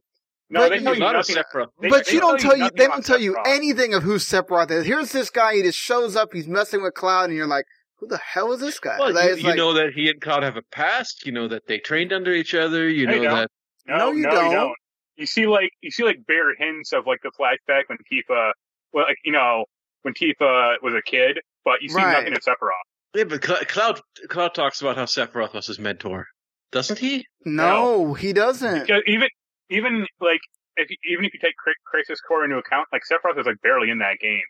No, 0.51 0.59
But 0.61 0.69
they 0.69 0.75
you- 0.77 0.83
tell 0.83 0.93
you 0.95 0.99
lot 1.01 1.13
nothing. 1.15 1.35
Sephiroth. 1.35 1.67
They- 1.79 1.87
but 1.89 2.05
they 2.05 2.13
you 2.13 2.19
don't 2.19 2.39
tell 2.39 2.57
you, 2.57 2.69
they 2.75 2.87
don't 2.87 3.05
tell 3.05 3.19
you 3.21 3.37
anything 3.45 3.93
of 3.93 4.03
who 4.03 4.15
Sephiroth 4.15 4.69
is. 4.69 4.85
Here's 4.85 5.11
this 5.13 5.29
guy, 5.29 5.55
he 5.55 5.61
just 5.63 5.77
shows 5.79 6.15
up, 6.15 6.29
he's 6.33 6.47
messing 6.47 6.81
with 6.83 6.93
Cloud, 6.93 7.29
and 7.29 7.35
you're 7.37 7.47
like, 7.47 7.65
who 7.97 8.07
the 8.07 8.17
hell 8.17 8.51
is 8.51 8.59
this 8.59 8.79
guy? 8.79 8.97
Well, 8.99 9.13
Like, 9.13 9.25
you, 9.25 9.31
it's 9.33 9.41
you 9.43 9.47
like- 9.49 9.57
know 9.57 9.73
that 9.73 9.93
he 9.93 10.09
and 10.09 10.19
Cloud 10.19 10.43
have 10.43 10.57
a 10.57 10.61
past. 10.71 11.25
You 11.25 11.31
know 11.31 11.47
that 11.47 11.67
they 11.67 11.79
trained 11.79 12.11
under 12.11 12.33
each 12.33 12.53
other. 12.53 12.89
You 12.89 13.05
know 13.07 13.13
don't. 13.13 13.23
that. 13.35 13.47
No, 13.87 13.97
No, 13.97 14.11
you 14.11 14.23
no, 14.23 14.29
don't. 14.31 14.45
you 14.51 14.57
don't. 14.57 14.75
You 15.17 15.25
see, 15.25 15.45
like 15.47 15.71
you 15.81 15.91
see, 15.91 16.03
like 16.03 16.25
bare 16.27 16.53
hints 16.57 16.93
of 16.93 17.05
like 17.07 17.19
the 17.23 17.31
flashback 17.39 17.83
when 17.87 17.97
Tifa, 18.11 18.51
well, 18.91 19.05
like 19.07 19.17
you 19.23 19.31
know, 19.31 19.65
when 20.01 20.13
Tifa 20.15 20.75
was 20.81 20.93
a 20.95 21.01
kid, 21.03 21.39
but 21.63 21.81
you 21.81 21.89
see 21.89 21.95
Right. 21.95 22.13
nothing 22.13 22.33
of 22.33 22.39
Sephiroth. 22.39 22.71
Yeah, 23.13 23.25
but 23.25 23.41
Cloud 23.67 24.01
Cloud 24.29 24.53
talks 24.55 24.81
about 24.81 24.95
how 24.95 25.03
Sephiroth 25.05 25.53
was 25.53 25.67
his 25.67 25.77
mentor, 25.79 26.25
doesn't 26.71 26.97
he? 26.99 27.25
no, 27.45 28.13
he 28.15 28.33
doesn't. 28.33 28.81
Because 28.87 29.03
even 29.05 29.27
even 29.71 30.05
like 30.19 30.39
if 30.77 30.89
you, 30.89 30.97
even 31.11 31.25
if 31.25 31.33
you 31.33 31.39
take 31.41 31.55
Cri- 31.57 31.73
Crisis 31.85 32.19
Core 32.21 32.43
into 32.45 32.57
account, 32.57 32.87
like 32.91 33.01
Sephiroth 33.11 33.39
is 33.39 33.45
like 33.45 33.61
barely 33.63 33.89
in 33.89 33.99
that 33.99 34.17
game, 34.21 34.41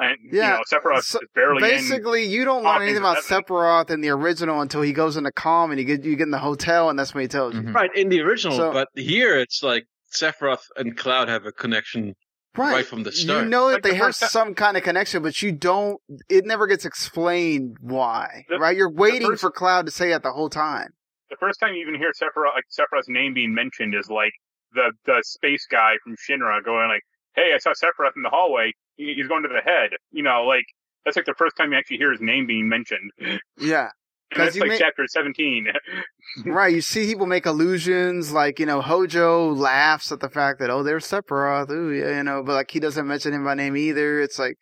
and 0.00 0.16
Yeah, 0.32 0.52
you 0.52 0.56
know 0.58 0.62
Sephiroth 0.72 1.02
so 1.02 1.18
is 1.20 1.28
barely 1.34 1.62
in. 1.62 1.70
Basically, 1.70 2.24
you 2.24 2.44
don't 2.44 2.64
learn 2.64 2.82
anything 2.82 2.98
about 2.98 3.18
Sephiroth 3.18 3.90
in 3.90 4.00
the 4.00 4.08
original 4.10 4.60
until 4.60 4.82
he 4.82 4.92
goes 4.92 5.16
into 5.16 5.30
Kalm 5.32 5.70
and 5.70 5.78
you 5.78 5.84
get 5.84 6.04
you 6.04 6.16
get 6.16 6.24
in 6.24 6.30
the 6.30 6.38
hotel 6.38 6.88
and 6.90 6.98
that's 6.98 7.14
when 7.14 7.22
he 7.22 7.28
tells 7.28 7.54
you. 7.54 7.60
Mhm. 7.62 7.74
Right 7.74 7.90
in 7.94 8.08
the 8.08 8.20
original, 8.22 8.56
So- 8.56 8.72
but 8.72 8.88
here 8.94 9.36
it's 9.38 9.62
like 9.62 9.84
Sephiroth 10.12 10.64
and 10.76 10.96
Cloud 10.96 11.28
have 11.28 11.44
a 11.46 11.52
connection 11.52 12.14
right, 12.56 12.84
from 12.84 13.02
the 13.04 13.12
start. 13.12 13.44
You 13.44 13.50
know 13.50 13.68
that 13.68 13.74
Like 13.74 13.82
the 13.82 13.88
they 13.90 13.94
have 13.96 14.06
first 14.16 14.30
some 14.32 14.54
kind 14.54 14.76
of 14.76 14.82
connection, 14.82 15.22
but 15.22 15.40
you 15.42 15.52
don't. 15.52 16.00
It 16.28 16.44
never 16.46 16.66
gets 16.66 16.84
explained 16.84 17.76
why. 17.80 18.44
The- 18.48 18.58
right? 18.58 18.76
You're 18.76 18.90
waiting 18.90 19.28
first- 19.28 19.42
for 19.42 19.50
Cloud 19.50 19.86
to 19.86 19.92
say 19.92 20.12
it 20.12 20.22
the 20.22 20.32
whole 20.32 20.50
time. 20.50 20.90
the 21.30 21.36
first 21.36 21.60
time 21.60 21.74
you 21.74 21.82
even 21.82 21.94
hear 21.94 22.10
Sephiroth, 22.12 22.54
like 22.54 22.64
Sephiroth's 22.72 23.08
name 23.10 23.34
being 23.34 23.52
mentioned 23.54 23.94
is 23.94 24.08
like 24.08 24.32
the 24.72 24.92
the 25.06 25.22
space 25.24 25.66
guy 25.70 25.94
from 26.02 26.16
Shinra 26.16 26.64
going 26.64 26.88
like, 26.88 27.02
"Hey, 27.34 27.50
I 27.54 27.58
saw 27.58 27.70
Sephiroth 27.70 28.16
in 28.16 28.22
the 28.22 28.30
hallway. 28.30 28.72
He's 28.96 29.28
going 29.28 29.42
to 29.42 29.48
the 29.48 29.60
head." 29.60 29.90
You 30.10 30.22
know, 30.22 30.44
like 30.44 30.66
that's 31.04 31.16
like 31.16 31.26
the 31.26 31.34
first 31.34 31.56
time 31.56 31.72
you 31.72 31.78
actually 31.78 31.98
hear 31.98 32.12
his 32.12 32.20
name 32.20 32.46
being 32.46 32.68
mentioned. 32.68 33.12
Yeah. 33.58 33.88
That's 34.36 34.58
like 34.58 34.68
may- 34.68 34.78
chapter 34.78 35.06
seventeen. 35.06 35.68
right. 36.44 36.74
You 36.74 36.82
see 36.82 37.06
people 37.06 37.24
make 37.24 37.46
illusions, 37.46 38.30
like 38.30 38.60
you 38.60 38.66
know, 38.66 38.82
Hojo 38.82 39.54
laughs 39.54 40.12
at 40.12 40.20
the 40.20 40.28
fact 40.28 40.60
that 40.60 40.68
oh, 40.68 40.82
there's 40.82 41.06
Sephiroth. 41.06 41.70
Ooh, 41.70 41.90
yeah, 41.90 42.18
you 42.18 42.22
know, 42.24 42.42
but 42.42 42.52
like 42.52 42.70
he 42.70 42.78
doesn't 42.78 43.06
mention 43.06 43.32
him 43.32 43.44
by 43.44 43.54
name 43.54 43.74
either. 43.74 44.20
It's 44.20 44.38
like, 44.38 44.58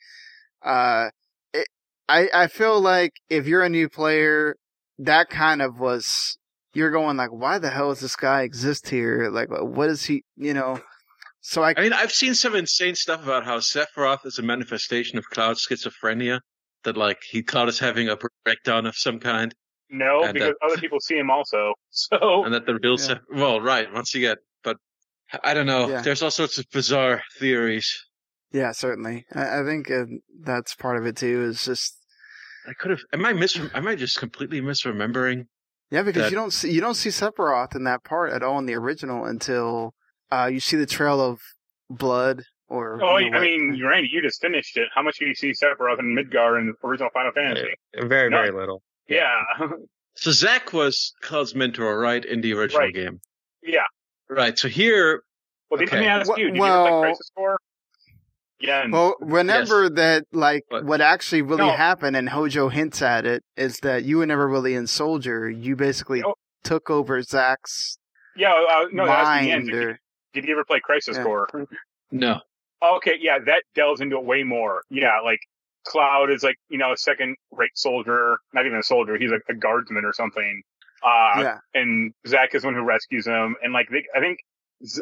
uh, 0.63 1.09
it, 1.53 1.67
I 2.09 2.29
I 2.33 2.47
feel 2.47 2.81
like 2.81 3.15
if 3.29 3.49
you're 3.49 3.65
a 3.65 3.69
new 3.69 3.89
player, 3.89 4.55
that 5.01 5.31
kind 5.31 5.61
of 5.61 5.81
was 5.81 6.39
you're 6.77 6.91
going 6.91 7.17
like, 7.17 7.33
why 7.33 7.59
the 7.59 7.71
hell 7.71 7.89
does 7.91 8.01
this 8.01 8.17
guy 8.17 8.43
exist 8.43 8.89
here? 8.89 9.31
Like, 9.31 9.49
what 9.51 9.89
is 9.91 10.05
he? 10.05 10.23
You 10.37 10.55
know. 10.55 10.81
So 11.41 11.63
I 11.63 11.75
I 11.77 11.81
mean, 11.83 11.93
I've 11.93 12.13
seen 12.13 12.35
some 12.35 12.55
insane 12.57 12.95
stuff 12.97 13.23
about 13.23 13.45
how 13.45 13.59
Sephiroth 13.59 14.27
is 14.27 14.39
a 14.39 14.43
manifestation 14.43 15.17
of 15.19 15.25
Cloud 15.31 15.57
schizophrenia. 15.57 16.41
That 16.85 16.97
like 16.97 17.19
he 17.31 17.43
Cloud 17.43 17.69
is 17.69 17.79
having 17.79 18.09
a 18.09 18.17
breakdown 18.45 18.87
of 18.87 18.95
some 18.97 19.19
kind, 19.19 19.53
no, 19.91 20.23
And 20.25 20.35
because 20.35 20.55
that- 20.61 20.67
other 20.67 20.77
people 20.81 21.01
see 21.01 21.17
him 21.19 21.31
also. 21.31 21.75
So 21.91 22.45
and 22.45 22.53
that 22.55 22.67
the 22.67 22.75
real 22.83 22.93
Yeah. 22.99 23.07
Seph- 23.07 23.19
well, 23.33 23.61
right 23.61 23.93
once 23.93 24.15
again, 24.15 24.37
but 24.63 24.77
I 25.43 25.55
don't 25.55 25.67
know. 25.67 25.89
Yeah. 25.89 26.03
There's 26.03 26.23
all 26.23 26.31
sorts 26.31 26.59
of 26.59 26.67
bizarre 26.73 27.23
theories. 27.41 27.89
yeah, 28.53 28.71
certainly. 28.73 29.25
I, 29.35 29.61
I 29.61 29.65
think 29.65 29.91
uh, 29.91 30.05
that's 30.45 30.75
part 30.77 30.97
of 30.99 31.07
it 31.07 31.17
too. 31.17 31.45
Is 31.51 31.65
just 31.65 31.97
I 32.69 32.73
could 32.79 32.91
have. 32.93 33.01
Am 33.13 33.25
I 33.25 33.33
mis? 33.33 33.59
Am 33.75 33.87
I 33.89 33.95
just 33.97 34.19
completely 34.19 34.61
misremembering? 34.61 35.47
Yeah, 35.91 36.03
because 36.03 36.23
that- 36.25 36.31
you 36.31 36.37
don't 36.37 36.53
see 36.53 36.71
you 36.73 36.81
don't 36.81 36.95
see 36.95 37.11
Sephiroth 37.11 37.75
in 37.77 37.85
that 37.85 38.03
part 38.05 38.33
at 38.33 38.43
all 38.43 38.59
in 38.59 38.67
the 38.67 38.75
original 38.75 39.25
until 39.25 39.95
uh, 40.33 40.49
you 40.53 40.61
see 40.61 40.77
the 40.77 40.87
trail 40.87 41.21
of 41.21 41.41
blood 41.91 42.43
or. 42.69 43.01
Oh, 43.03 43.17
you 43.19 43.31
know, 43.31 43.39
I 43.39 43.41
mean, 43.43 43.81
Randy, 43.85 44.09
you 44.13 44.21
just 44.21 44.41
finished 44.41 44.77
it. 44.77 44.89
How 44.95 45.03
much 45.03 45.19
do 45.19 45.27
you 45.27 45.35
see 45.35 45.51
Sephiroth 45.53 45.99
and 46.01 46.17
Midgar 46.19 46.59
in 46.61 46.67
the 46.81 46.87
original 46.89 47.11
Final 47.15 47.31
Fantasy? 47.33 47.69
Very, 47.95 48.31
No. 48.31 48.39
very 48.39 48.51
little. 48.51 48.83
Yeah, 49.09 49.31
So 50.17 50.31
Zack 50.33 50.73
was 50.73 51.13
Cloud's 51.23 51.55
mentor, 51.55 52.01
right, 52.01 52.25
in 52.25 52.41
the 52.41 52.55
original 52.55 52.81
Right. 52.83 52.95
game. 52.95 53.21
yeah. 53.63 53.85
Right. 54.29 54.59
So 54.59 54.67
here, 54.67 55.23
Well, 55.71 55.79
let 55.79 55.89
Okay. 55.89 56.01
me 56.01 56.07
ask 56.07 56.29
Well- 56.29 56.39
you: 56.41 56.47
Did 56.47 56.57
you 56.57 56.61
well- 56.63 56.87
ever 56.87 56.97
play 56.97 57.09
Crisis 57.11 57.31
Core? 57.37 57.59
Yeah. 58.61 58.83
and- 58.85 58.93
Well, 58.93 59.17
remember 59.21 59.89
that 59.91 60.25
like 60.33 60.65
But- 60.71 60.85
what 60.85 61.01
actually 61.01 61.43
really 61.43 61.67
No. 61.67 61.73
happened, 61.73 62.17
and 62.17 62.29
Hojo 62.31 62.69
hints 62.69 63.03
at 63.03 63.27
it, 63.27 63.43
is 63.57 63.79
that 63.81 64.05
you 64.05 64.19
were 64.19 64.27
never 64.27 64.49
really 64.49 64.75
in 64.75 64.87
Soldier. 64.87 65.49
You 65.51 65.77
basically 65.77 66.23
Oh. 66.23 66.35
took 66.65 66.91
over 66.91 67.21
Zack's 67.23 67.99
yeah. 68.39 68.53
Uh, 68.53 68.87
no, 68.93 69.07
that's 69.07 69.29
the 69.45 69.51
end. 69.51 69.65
mind. 69.67 69.71
Did, 69.71 69.85
Or, 69.85 70.01
did 70.35 70.45
you 70.45 70.53
ever 70.53 70.65
play 70.65 70.81
Crisis 70.81 71.17
Yeah. 71.17 71.23
Core? 71.25 71.49
no. 72.11 72.41
Okay, 72.83 73.15
yeah, 73.19 73.39
that 73.47 73.63
delves 73.75 74.01
into 74.03 74.17
it 74.19 74.25
way 74.25 74.43
more. 74.43 74.83
Yeah, 74.91 75.21
like 75.25 75.41
Cloud 75.87 76.31
is 76.31 76.43
like 76.43 76.57
you 76.69 76.77
know 76.79 76.93
a 76.93 76.97
second 76.97 77.37
rate 77.53 77.71
soldier, 77.75 78.39
not 78.53 78.67
even 78.67 78.79
a 78.79 78.83
soldier. 78.83 79.17
He's 79.17 79.31
like 79.31 79.43
a 79.49 79.55
guardsman 79.55 80.05
or 80.05 80.13
something. 80.13 80.63
Uh, 81.03 81.41
yeah, 81.41 81.59
and 81.75 82.13
Zack 82.27 82.55
is 82.55 82.65
one 82.65 82.75
who 82.75 82.83
rescues 82.83 83.27
him. 83.27 83.57
And 83.63 83.73
like 83.73 83.89
they, 83.91 84.05
I 84.15 84.21
think 84.21 84.39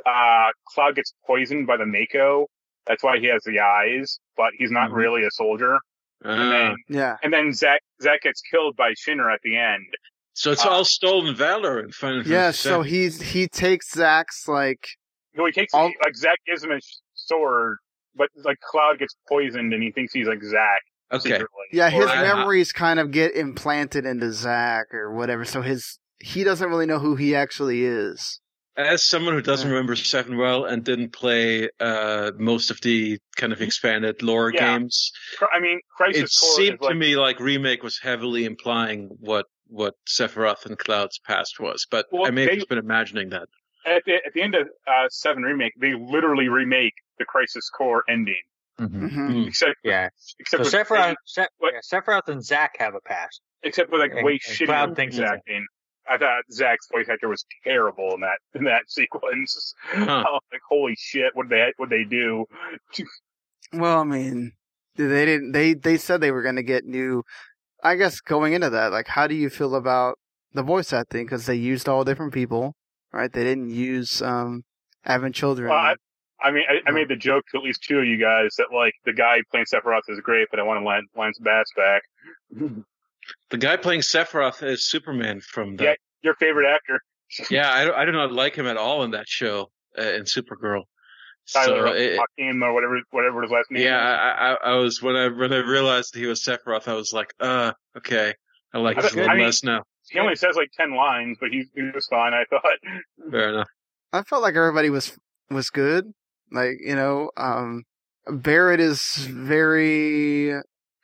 uh, 0.07 0.51
Cloud 0.69 0.95
gets 0.95 1.13
poisoned 1.27 1.67
by 1.67 1.77
the 1.77 1.87
Mako. 1.87 2.47
That's 2.87 3.03
why 3.03 3.19
he 3.19 3.27
has 3.27 3.43
the 3.45 3.61
eyes, 3.61 4.19
but 4.37 4.53
he's 4.59 4.71
not 4.71 4.89
Mm-hmm. 4.89 4.95
Mhm. 4.95 4.99
really 4.99 5.23
a 5.25 5.31
soldier. 5.31 5.79
And 6.23 6.41
Ah, 6.41 6.51
then 6.51 6.77
yeah. 6.89 7.17
and 7.23 7.33
then 7.33 7.53
Zack 7.53 7.81
Zack 8.03 8.23
gets 8.23 8.41
killed 8.51 8.77
by 8.77 8.93
Shinra 8.93 9.33
at 9.35 9.41
the 9.43 9.57
end. 9.57 9.85
so 10.33 10.51
it's 10.53 10.65
uh, 10.65 10.69
all 10.71 10.85
stolen 10.85 11.35
valor 11.37 11.79
in 11.81 11.91
Final 11.93 12.23
Yeah, 12.27 12.51
so 12.51 12.83
VII. 12.83 12.89
he's 12.91 13.21
he 13.33 13.47
takes 13.49 13.91
Zack's 13.93 14.49
like 14.49 14.87
No, 15.35 15.45
he 15.47 15.53
takes 15.53 15.75
All- 15.75 15.93
like 16.05 16.17
Zack 16.17 16.39
gives 16.47 16.65
him 16.65 16.71
his 16.71 17.03
sword, 17.15 17.77
but 18.15 18.29
like 18.43 18.59
Cloud 18.61 18.99
gets 18.99 19.15
poisoned 19.29 19.73
and 19.75 19.83
he 19.83 19.91
thinks 19.93 20.13
he's 20.13 20.27
like 20.29 20.43
Zack. 20.43 20.81
okay. 21.13 21.23
secretly. 21.31 21.67
yeah 21.73 21.91
his 21.91 22.05
Or- 22.07 22.09
I- 22.09 22.23
memories 22.23 22.73
kind 22.73 22.99
of 23.01 23.11
get 23.11 23.35
implanted 23.37 24.07
into 24.07 24.33
Zack 24.33 24.87
or 24.95 25.13
whatever. 25.13 25.45
So 25.45 25.61
his 25.63 25.99
he 26.21 26.43
doesn't 26.45 26.69
really 26.71 26.87
know 26.87 27.01
who 27.01 27.17
he 27.17 27.35
actually 27.35 27.85
is. 27.85 28.41
As 28.77 29.07
someone 29.07 29.35
who 29.35 29.43
doesn't 29.43 29.69
Yeah. 29.69 29.75
remember 29.75 29.97
Seven 29.97 30.37
well 30.37 30.65
and 30.65 30.85
didn't 30.85 31.13
play 31.13 31.69
uh, 31.81 32.33
most 32.39 32.71
of 32.71 32.81
the 32.81 33.19
kind 33.37 33.53
of 33.53 33.61
expanded 33.63 34.23
lore 34.23 34.51
Yeah. 34.53 34.79
games, 34.79 35.13
I 35.53 35.61
mean, 35.61 35.81
Crisis 35.97 36.23
it 36.37 36.41
Core 36.41 36.57
seemed 36.57 36.81
like, 36.81 36.91
to 36.91 36.95
me 36.95 37.17
like 37.17 37.41
remake 37.41 37.83
was 37.83 37.99
heavily 37.99 38.45
implying 38.45 39.09
what 39.21 39.47
what 39.69 39.95
Sephiroth 40.07 40.67
and 40.67 40.79
Cloud's 40.79 41.19
past 41.27 41.59
was. 41.59 41.87
But 41.91 42.07
Well, 42.13 42.27
I 42.27 42.31
may 42.31 42.43
have 42.43 42.51
they- 42.51 42.57
just 42.57 42.69
been 42.69 42.79
imagining 42.79 43.31
that. 43.31 43.49
at 43.87 44.03
the 44.05 44.15
at 44.17 44.33
the 44.35 44.43
end 44.43 44.55
of 44.55 44.69
uh, 44.87 45.09
Seven 45.09 45.43
remake, 45.43 45.73
they 45.81 45.95
literally 45.95 46.49
remake 46.49 46.93
the 47.19 47.25
Crisis 47.25 47.69
Core 47.71 48.03
ending, 48.09 48.43
Mhm. 48.81 48.91
Mhm. 49.11 49.13
Mm. 49.31 49.47
except 49.49 49.77
Yeah. 49.85 50.09
except 50.39 50.65
So 50.67 50.79
with 50.79 50.89
Sephiroth, 50.89 51.15
Se- 51.27 51.47
yeah, 51.63 51.79
Sephiroth 51.93 52.29
and 52.29 52.45
Zack 52.45 52.73
have 52.79 52.95
a 52.95 53.01
past. 53.01 53.41
except 53.63 53.91
with 53.91 54.01
like 54.01 54.13
and- 54.13 54.25
way 54.25 54.33
and 54.33 54.41
shittier 54.43 54.67
Cloud 54.67 54.97
thinks 54.97 55.19
acting. 55.19 55.67
I 56.09 56.19
thought 56.19 56.43
Zack's 56.53 56.87
voice 56.93 57.09
actor 57.09 57.29
was 57.29 57.45
terrible 57.65 58.15
in 58.15 58.21
that 58.21 58.39
in 58.55 58.65
that 58.65 58.83
sequence. 58.89 59.75
I 59.93 60.01
was 60.01 60.41
like, 60.53 60.61
holy 60.69 60.97
shit, 60.99 61.35
what 61.35 61.49
they 61.49 61.73
what 61.77 61.91
they 61.91 62.05
do? 62.05 62.47
Well, 63.73 64.01
I 64.01 64.05
mean, 64.05 64.53
they 64.97 65.25
didn't. 65.25 65.51
They 65.51 65.75
they 65.75 65.97
said 65.97 66.21
they 66.21 66.31
were 66.31 66.43
going 66.43 66.57
to 66.57 66.63
get 66.63 66.85
new. 66.85 67.25
I 67.83 67.97
guess 67.97 68.21
going 68.21 68.53
into 68.53 68.71
that, 68.71 68.93
like, 68.93 69.09
how 69.09 69.27
do 69.27 69.35
you 69.35 69.51
feel 69.51 69.75
about 69.75 70.19
the 70.53 70.63
voice 70.63 70.93
acting? 70.93 71.25
Because 71.25 71.47
they 71.47 71.57
used 71.57 71.89
all 71.89 72.05
different 72.05 72.33
people, 72.33 72.77
right? 73.13 73.33
They 73.33 73.43
didn't 73.43 73.71
use 73.71 74.23
um 74.23 74.63
Advent 75.05 75.35
Children. 75.35 75.71
Well, 75.71 75.79
I, 75.79 75.95
I 76.41 76.51
mean, 76.53 76.63
I, 76.69 76.89
I 76.89 76.93
made 76.93 77.09
the 77.09 77.17
joke 77.17 77.45
to 77.51 77.59
at 77.59 77.65
least 77.65 77.83
two 77.83 77.99
of 77.99 78.05
you 78.05 78.17
guys 78.17 78.55
that 78.59 78.69
like 78.73 78.95
the 79.05 79.13
guy 79.13 79.39
playing 79.51 79.67
Sephiroth 79.67 80.03
is 80.09 80.21
great, 80.21 80.47
but 80.51 80.61
I 80.61 80.63
want 80.63 80.81
to 80.81 80.87
Lance, 80.87 81.07
Lance 81.17 81.39
Bass 81.41 81.67
back. 81.77 82.03
The 83.51 83.59
guy 83.59 83.77
playing 83.77 84.01
Sephiroth 84.01 84.63
is 84.63 84.87
Superman 84.89 85.41
from 85.41 85.77
the. 85.77 85.85
Yeah. 85.85 85.95
Your 86.23 86.35
favorite 86.37 86.67
actor, 86.73 87.01
Yeah, 87.51 87.71
I, 87.73 87.85
don't- 87.85 87.95
I 87.97 88.05
do 88.07 88.13
not 88.13 88.33
like 88.33 88.55
him 88.57 88.67
at 88.67 88.77
all 88.79 89.03
in 89.05 89.11
that 89.11 89.29
show 89.29 89.71
uh, 89.99 90.03
in 90.03 90.23
Supergirl. 90.23 90.83
Tyler 91.53 91.89
so 91.89 91.93
it, 91.93 92.19
Hakim 92.19 92.63
or 92.63 92.73
whatever 92.73 92.99
whatever 93.11 93.43
his 93.43 93.51
last 93.51 93.71
name. 93.71 93.83
yeah, 93.83 93.99
is. 93.99 94.59
I, 94.65 94.71
I, 94.71 94.73
I 94.73 94.77
was 94.77 95.03
when 95.03 95.15
I 95.17 95.29
when 95.29 95.53
I 95.53 95.59
realized 95.59 96.17
he 96.17 96.25
was 96.25 96.43
Sephiroth, 96.43 96.89
I 96.89 96.95
was 96.95 97.13
like, 97.13 97.35
uh, 97.39 97.73
okay, 97.99 98.33
I 98.73 98.79
like 98.79 98.97
I 98.97 99.03
this 99.03 99.11
a 99.11 99.15
thought- 99.15 99.21
little 99.21 99.31
I 99.33 99.37
mean- 99.37 99.45
less 99.45 99.63
now. 99.63 99.83
he 100.09 100.19
only 100.19 100.37
says 100.37 100.57
like 100.57 100.71
ten 100.75 100.97
lines, 100.97 101.37
but 101.39 101.51
he's 101.51 101.67
he 101.75 101.83
was 101.95 102.07
fine. 102.07 102.33
I 102.33 102.45
thought. 102.49 102.63
Fair 103.31 103.51
enough. 103.51 103.69
I 104.15 104.23
felt 104.23 104.41
like 104.43 104.55
everybody 104.57 104.89
was 104.89 105.19
was 105.51 105.69
good. 105.69 106.07
Like 106.51 106.77
you 106.81 106.95
know, 106.97 107.31
um, 107.37 107.83
Barrett 108.27 108.81
is 108.81 109.03
very 109.27 110.55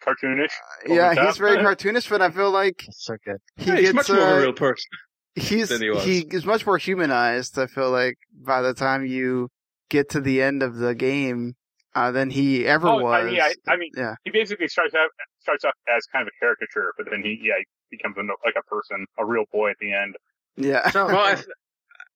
Cartoonish. 0.07 0.51
Over 0.87 0.95
yeah, 0.95 1.15
the 1.15 1.21
he's 1.27 1.37
top. 1.37 1.39
very 1.39 1.57
cartoonish, 1.65 2.09
but 2.09 2.23
I 2.23 2.31
feel 2.31 2.51
like 2.51 2.85
so 2.91 3.17
good. 3.25 3.39
he 3.57 3.67
Yeah, 3.67 3.77
he's 3.77 3.93
gets 3.93 3.95
much 3.95 4.09
more 4.11 4.19
of 4.19 4.25
uh, 4.33 4.37
a 4.37 4.41
real 4.41 4.53
person. 4.53 4.91
he's 5.35 5.69
than 5.69 5.83
he 5.83 5.91
was. 5.91 6.05
he 6.05 6.19
is 6.21 6.45
much 6.45 6.67
more 6.67 6.79
humanized. 6.79 7.59
I 7.59 7.67
feel 7.67 7.91
like 7.91 8.17
by 8.33 8.63
the 8.63 8.75
time 8.75 9.05
you 9.07 9.49
get 9.89 10.11
to 10.11 10.21
the 10.21 10.43
end 10.43 10.63
of 10.63 10.77
the 10.77 10.95
game, 10.95 11.55
uh, 11.95 12.11
than 12.13 12.31
he 12.31 12.65
ever 12.67 12.89
Oh, 12.89 12.99
was. 13.03 13.25
I 13.25 13.31
mean, 13.31 13.41
I, 13.41 13.55
I 13.69 13.77
mean, 13.77 13.91
yeah, 13.97 14.15
he 14.25 14.31
basically 14.31 14.69
starts 14.69 14.95
out 14.95 15.09
starts 15.41 15.65
off 15.65 15.75
as 15.95 16.05
kind 16.13 16.23
of 16.23 16.29
a 16.29 16.45
caricature, 16.45 16.93
but 16.97 17.07
then 17.11 17.23
he 17.23 17.39
yeah 17.43 17.55
he 17.59 17.97
becomes 17.97 18.17
a, 18.17 18.21
like 18.47 18.55
a 18.59 18.63
person, 18.65 19.07
a 19.19 19.25
real 19.25 19.45
boy 19.53 19.71
at 19.71 19.77
the 19.81 19.93
end. 19.93 20.15
yeah. 20.57 20.89
So, 20.91 21.07
Well, 21.09 21.19
I, 21.19 21.35
th- 21.35 21.47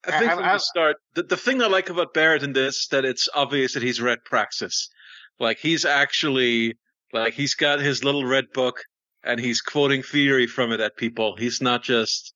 I 0.07 0.19
think 0.21 0.33
from 0.33 0.43
the 0.43 0.59
start, 0.59 0.97
the, 1.15 1.23
the 1.25 1.37
thing 1.37 1.61
I 1.63 1.67
like 1.67 1.89
about 1.91 2.15
Barrett 2.15 2.43
in 2.43 2.53
this 2.53 2.87
that 2.89 3.05
it's 3.05 3.29
obvious 3.35 3.75
that 3.75 3.83
he's 3.83 4.01
read 4.01 4.19
Praxis. 4.25 4.89
Like 5.41 5.59
he's 5.59 5.85
actually 5.85 6.77
like 7.23 7.35
he's 7.35 7.55
got 7.55 7.81
his 7.81 8.05
little 8.05 8.25
red 8.25 8.47
book 8.53 8.83
and 9.23 9.41
he's 9.41 9.61
quoting 9.61 10.03
theory 10.03 10.47
from 10.47 10.73
it 10.73 10.81
at 10.81 10.97
people. 10.97 11.37
He's 11.37 11.61
not 11.61 11.83
just. 11.83 12.35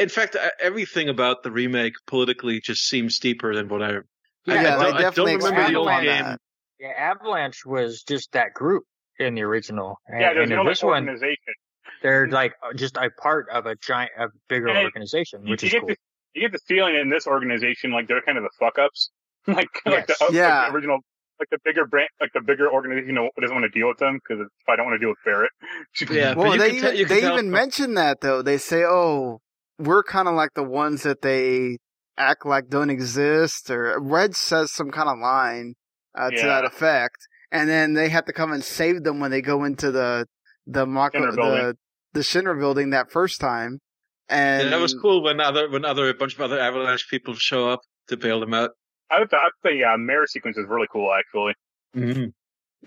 In 0.00 0.08
fact, 0.08 0.36
everything 0.60 1.08
about 1.08 1.42
the 1.42 1.50
remake 1.52 1.94
politically 2.06 2.60
just 2.60 2.88
seems 2.88 3.18
deeper 3.18 3.54
than 3.54 3.68
what 3.68 3.82
I. 3.82 3.88
I- 3.88 4.00
Yeah, 4.46 4.54
I, 4.54 4.56
they 4.56 4.62
don't, 4.62 4.80
I 4.80 4.90
don't 4.90 5.00
definitely 5.00 5.36
remember 5.36 5.56
the 5.56 5.62
expanded 5.62 5.76
old 5.76 5.88
game. 5.88 6.24
that. 6.24 6.40
yeah, 6.80 6.92
Avalanche 6.96 7.66
was 7.66 8.02
just 8.02 8.32
that 8.32 8.54
group 8.54 8.84
in 9.18 9.34
the 9.34 9.42
original. 9.42 9.98
And, 10.06 10.20
yeah, 10.20 10.34
there's 10.34 10.44
and 10.44 10.52
in 10.52 10.56
no 10.56 10.62
like 10.62 10.72
this 10.72 10.82
one, 10.82 11.08
organization. 11.08 11.54
they're 12.02 12.26
hmm. 12.26 12.32
like 12.32 12.54
uh, 12.62 12.72
just 12.74 12.96
a 12.96 13.10
part 13.20 13.48
of 13.52 13.66
a 13.66 13.76
giant, 13.76 14.12
a 14.18 14.26
bigger 14.48 14.68
And 14.68 14.78
organization, 14.78 15.44
You, 15.44 15.50
which 15.52 15.62
you 15.62 15.66
is 15.68 15.72
get 15.72 15.80
cool. 15.80 15.88
the 15.88 15.96
you 16.34 16.42
get 16.42 16.52
the 16.52 16.60
feeling 16.68 16.94
in 16.96 17.08
this 17.08 17.26
organization 17.26 17.92
like 17.92 18.08
they're 18.08 18.20
kind 18.20 18.36
of 18.36 18.44
the 18.44 18.50
fuck 18.58 18.78
ups, 18.78 19.10
like 19.46 19.68
like, 19.86 20.06
the, 20.06 20.16
Yeah. 20.32 20.62
like 20.62 20.68
the 20.70 20.74
original. 20.76 20.98
Like 21.38 21.50
the 21.50 21.58
bigger 21.64 21.84
brand, 21.86 22.08
like 22.20 22.32
the 22.32 22.40
bigger 22.40 22.70
organization 22.70 23.08
you 23.08 23.14
know, 23.14 23.28
doesn't 23.38 23.54
want 23.54 23.70
to 23.70 23.78
deal 23.78 23.88
with 23.88 23.98
them 23.98 24.18
because 24.26 24.46
I 24.68 24.76
don't 24.76 24.86
want 24.86 24.94
to 25.00 25.04
deal 25.04 25.10
with 25.10 25.18
Barrett. 25.24 25.50
Yeah, 26.10 26.34
Well, 26.34 26.56
they 26.56 26.72
even 26.72 26.96
you 26.96 27.04
can 27.06 27.14
they 27.14 27.20
tell 27.20 27.32
even 27.34 27.46
from- 27.46 27.50
mention 27.52 27.94
that 27.94 28.20
though. 28.22 28.40
They 28.42 28.58
say, 28.58 28.84
"Oh, 28.84 29.40
we're 29.78 30.02
kind 30.02 30.28
of 30.28 30.34
like 30.34 30.50
the 30.54 30.62
ones 30.62 31.02
that 31.02 31.20
they 31.22 31.78
act 32.16 32.46
like 32.46 32.68
don't 32.68 32.88
exist." 32.90 33.70
Or 33.70 34.00
Red 34.00 34.34
says 34.34 34.72
some 34.72 34.90
kind 34.90 35.08
of 35.08 35.18
line 35.18 35.74
uh, 36.16 36.30
to 36.30 36.36
Yeah. 36.36 36.46
that 36.46 36.64
effect, 36.64 37.18
and 37.52 37.68
then 37.68 37.92
they 37.94 38.08
have 38.08 38.24
to 38.26 38.32
come 38.32 38.52
and 38.52 38.64
save 38.64 39.02
them 39.04 39.20
when 39.20 39.30
they 39.30 39.42
go 39.42 39.64
into 39.64 39.90
the 39.90 40.26
the 40.66 40.86
Mako, 40.86 41.18
Shinra 41.18 41.36
building. 41.36 41.58
the 41.66 41.76
the 42.14 42.20
Shinra 42.20 42.58
building 42.58 42.90
that 42.90 43.10
first 43.10 43.40
time. 43.40 43.80
And 44.28 44.64
Yeah, 44.64 44.70
that 44.70 44.80
was 44.80 44.94
cool 44.94 45.22
when 45.22 45.38
other 45.40 45.68
when 45.70 45.84
other 45.84 46.08
a 46.08 46.14
bunch 46.14 46.34
of 46.34 46.40
other 46.40 46.58
Avalanche 46.58 47.08
people 47.10 47.34
show 47.34 47.68
up 47.70 47.80
to 48.08 48.16
bail 48.16 48.40
them 48.40 48.54
out. 48.54 48.70
I 49.10 49.18
thought, 49.18 49.34
I 49.34 49.36
thought 49.36 49.52
the 49.62 49.84
uh, 49.84 49.96
mayor 49.96 50.26
sequence 50.26 50.56
is 50.56 50.66
really 50.68 50.86
cool, 50.92 51.12
actually. 51.12 51.54
Mm-hmm. 51.94 52.26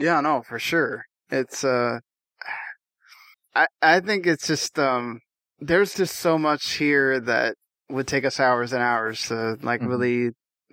Yeah, 0.04 0.22
no, 0.22 0.42
for 0.42 0.60
sure. 0.60 1.06
It's 1.30 1.64
uh 1.64 2.00
I 3.56 3.68
I 3.82 4.00
think 4.00 4.28
it's 4.28 4.48
just 4.48 4.78
um 4.80 5.20
there's 5.60 5.96
just 5.96 6.16
so 6.18 6.38
much 6.38 6.74
here 6.74 7.20
that 7.20 7.56
would 7.90 8.08
take 8.08 8.26
us 8.26 8.40
hours 8.40 8.72
and 8.72 8.82
hours 8.84 9.28
to 9.28 9.58
like 9.62 9.82
Mhm. 9.82 9.90
really 9.90 10.30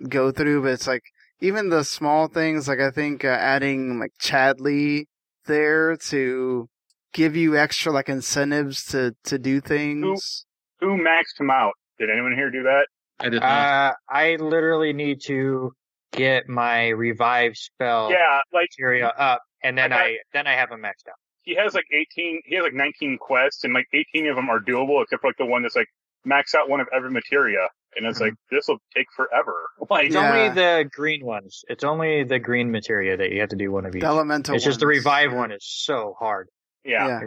go 0.07 0.31
through, 0.31 0.61
but 0.63 0.71
it's 0.73 0.87
like 0.87 1.03
even 1.41 1.69
the 1.69 1.83
small 1.83 2.27
things 2.27 2.67
like 2.67 2.79
I 2.79 2.91
think 2.91 3.25
uh, 3.25 3.29
adding 3.29 3.99
like 3.99 4.11
Chadley 4.21 5.05
there 5.45 5.95
to 6.09 6.67
give 7.13 7.35
you 7.35 7.57
extra 7.57 7.91
like 7.91 8.09
incentives 8.09 8.83
to 8.85 9.15
to 9.25 9.37
do 9.39 9.59
things. 9.61 10.45
Who 10.79 10.97
maxed 10.97 11.39
him 11.39 11.49
out? 11.49 11.73
Did 11.99 12.09
anyone 12.11 12.33
here 12.35 12.51
do 12.51 12.63
that? 12.63 12.87
I 13.19 13.29
did 13.29 13.41
not. 13.41 13.49
Uh, 13.49 13.93
I 14.09 14.35
literally 14.35 14.93
need 14.93 15.21
to 15.25 15.73
get 16.13 16.47
my 16.47 16.89
revive 16.89 17.55
spell 17.55 18.11
Yeah, 18.11 18.39
like 18.53 18.69
materia 18.77 19.07
up, 19.07 19.41
and 19.63 19.77
then 19.77 19.91
I 19.91 19.97
got- 19.97 20.05
I 20.05 20.17
then 20.33 20.47
I 20.47 20.53
have 20.53 20.71
him 20.71 20.81
maxed 20.81 21.07
out. 21.09 21.15
he 21.43 21.55
has 21.55 21.73
like 21.73 21.85
18, 21.91 22.41
he 22.45 22.55
has 22.55 22.63
like 22.63 22.73
19 22.73 23.17
quests, 23.17 23.63
and 23.63 23.73
like 23.73 23.87
18 23.93 24.27
of 24.27 24.35
them 24.35 24.49
are 24.49 24.59
doable, 24.59 25.01
except 25.03 25.21
for 25.21 25.27
like 25.29 25.37
the 25.37 25.45
one 25.45 25.61
that's 25.63 25.75
like 25.75 25.87
max 26.25 26.53
out 26.55 26.69
one 26.69 26.79
of 26.79 26.87
every 26.95 27.09
materia, 27.11 27.67
and 27.95 28.05
it's 28.05 28.19
like 28.19 28.33
this 28.51 28.67
will 28.67 28.79
take 28.95 29.07
forever. 29.15 29.53
Like, 29.89 30.07
It's 30.07 30.15
Yeah. 30.15 30.29
only 30.31 30.49
the 30.55 30.89
green 30.93 31.25
ones. 31.25 31.63
It's 31.69 31.83
only 31.83 32.23
the 32.23 32.39
green 32.39 32.71
materia 32.71 33.15
that 33.17 33.31
you 33.31 33.39
have 33.41 33.49
to 33.49 33.55
do 33.55 33.71
one 33.71 33.85
of 33.85 33.95
each. 33.95 34.01
The 34.01 34.07
elemental 34.07 34.55
it's 34.55 34.63
just 34.65 34.79
the 34.79 34.85
ones. 34.85 34.97
revive 34.97 35.33
one 35.33 35.51
is 35.51 35.63
so 35.65 36.15
hard. 36.19 36.49
yeah, 36.83 37.07
Yeah. 37.07 37.21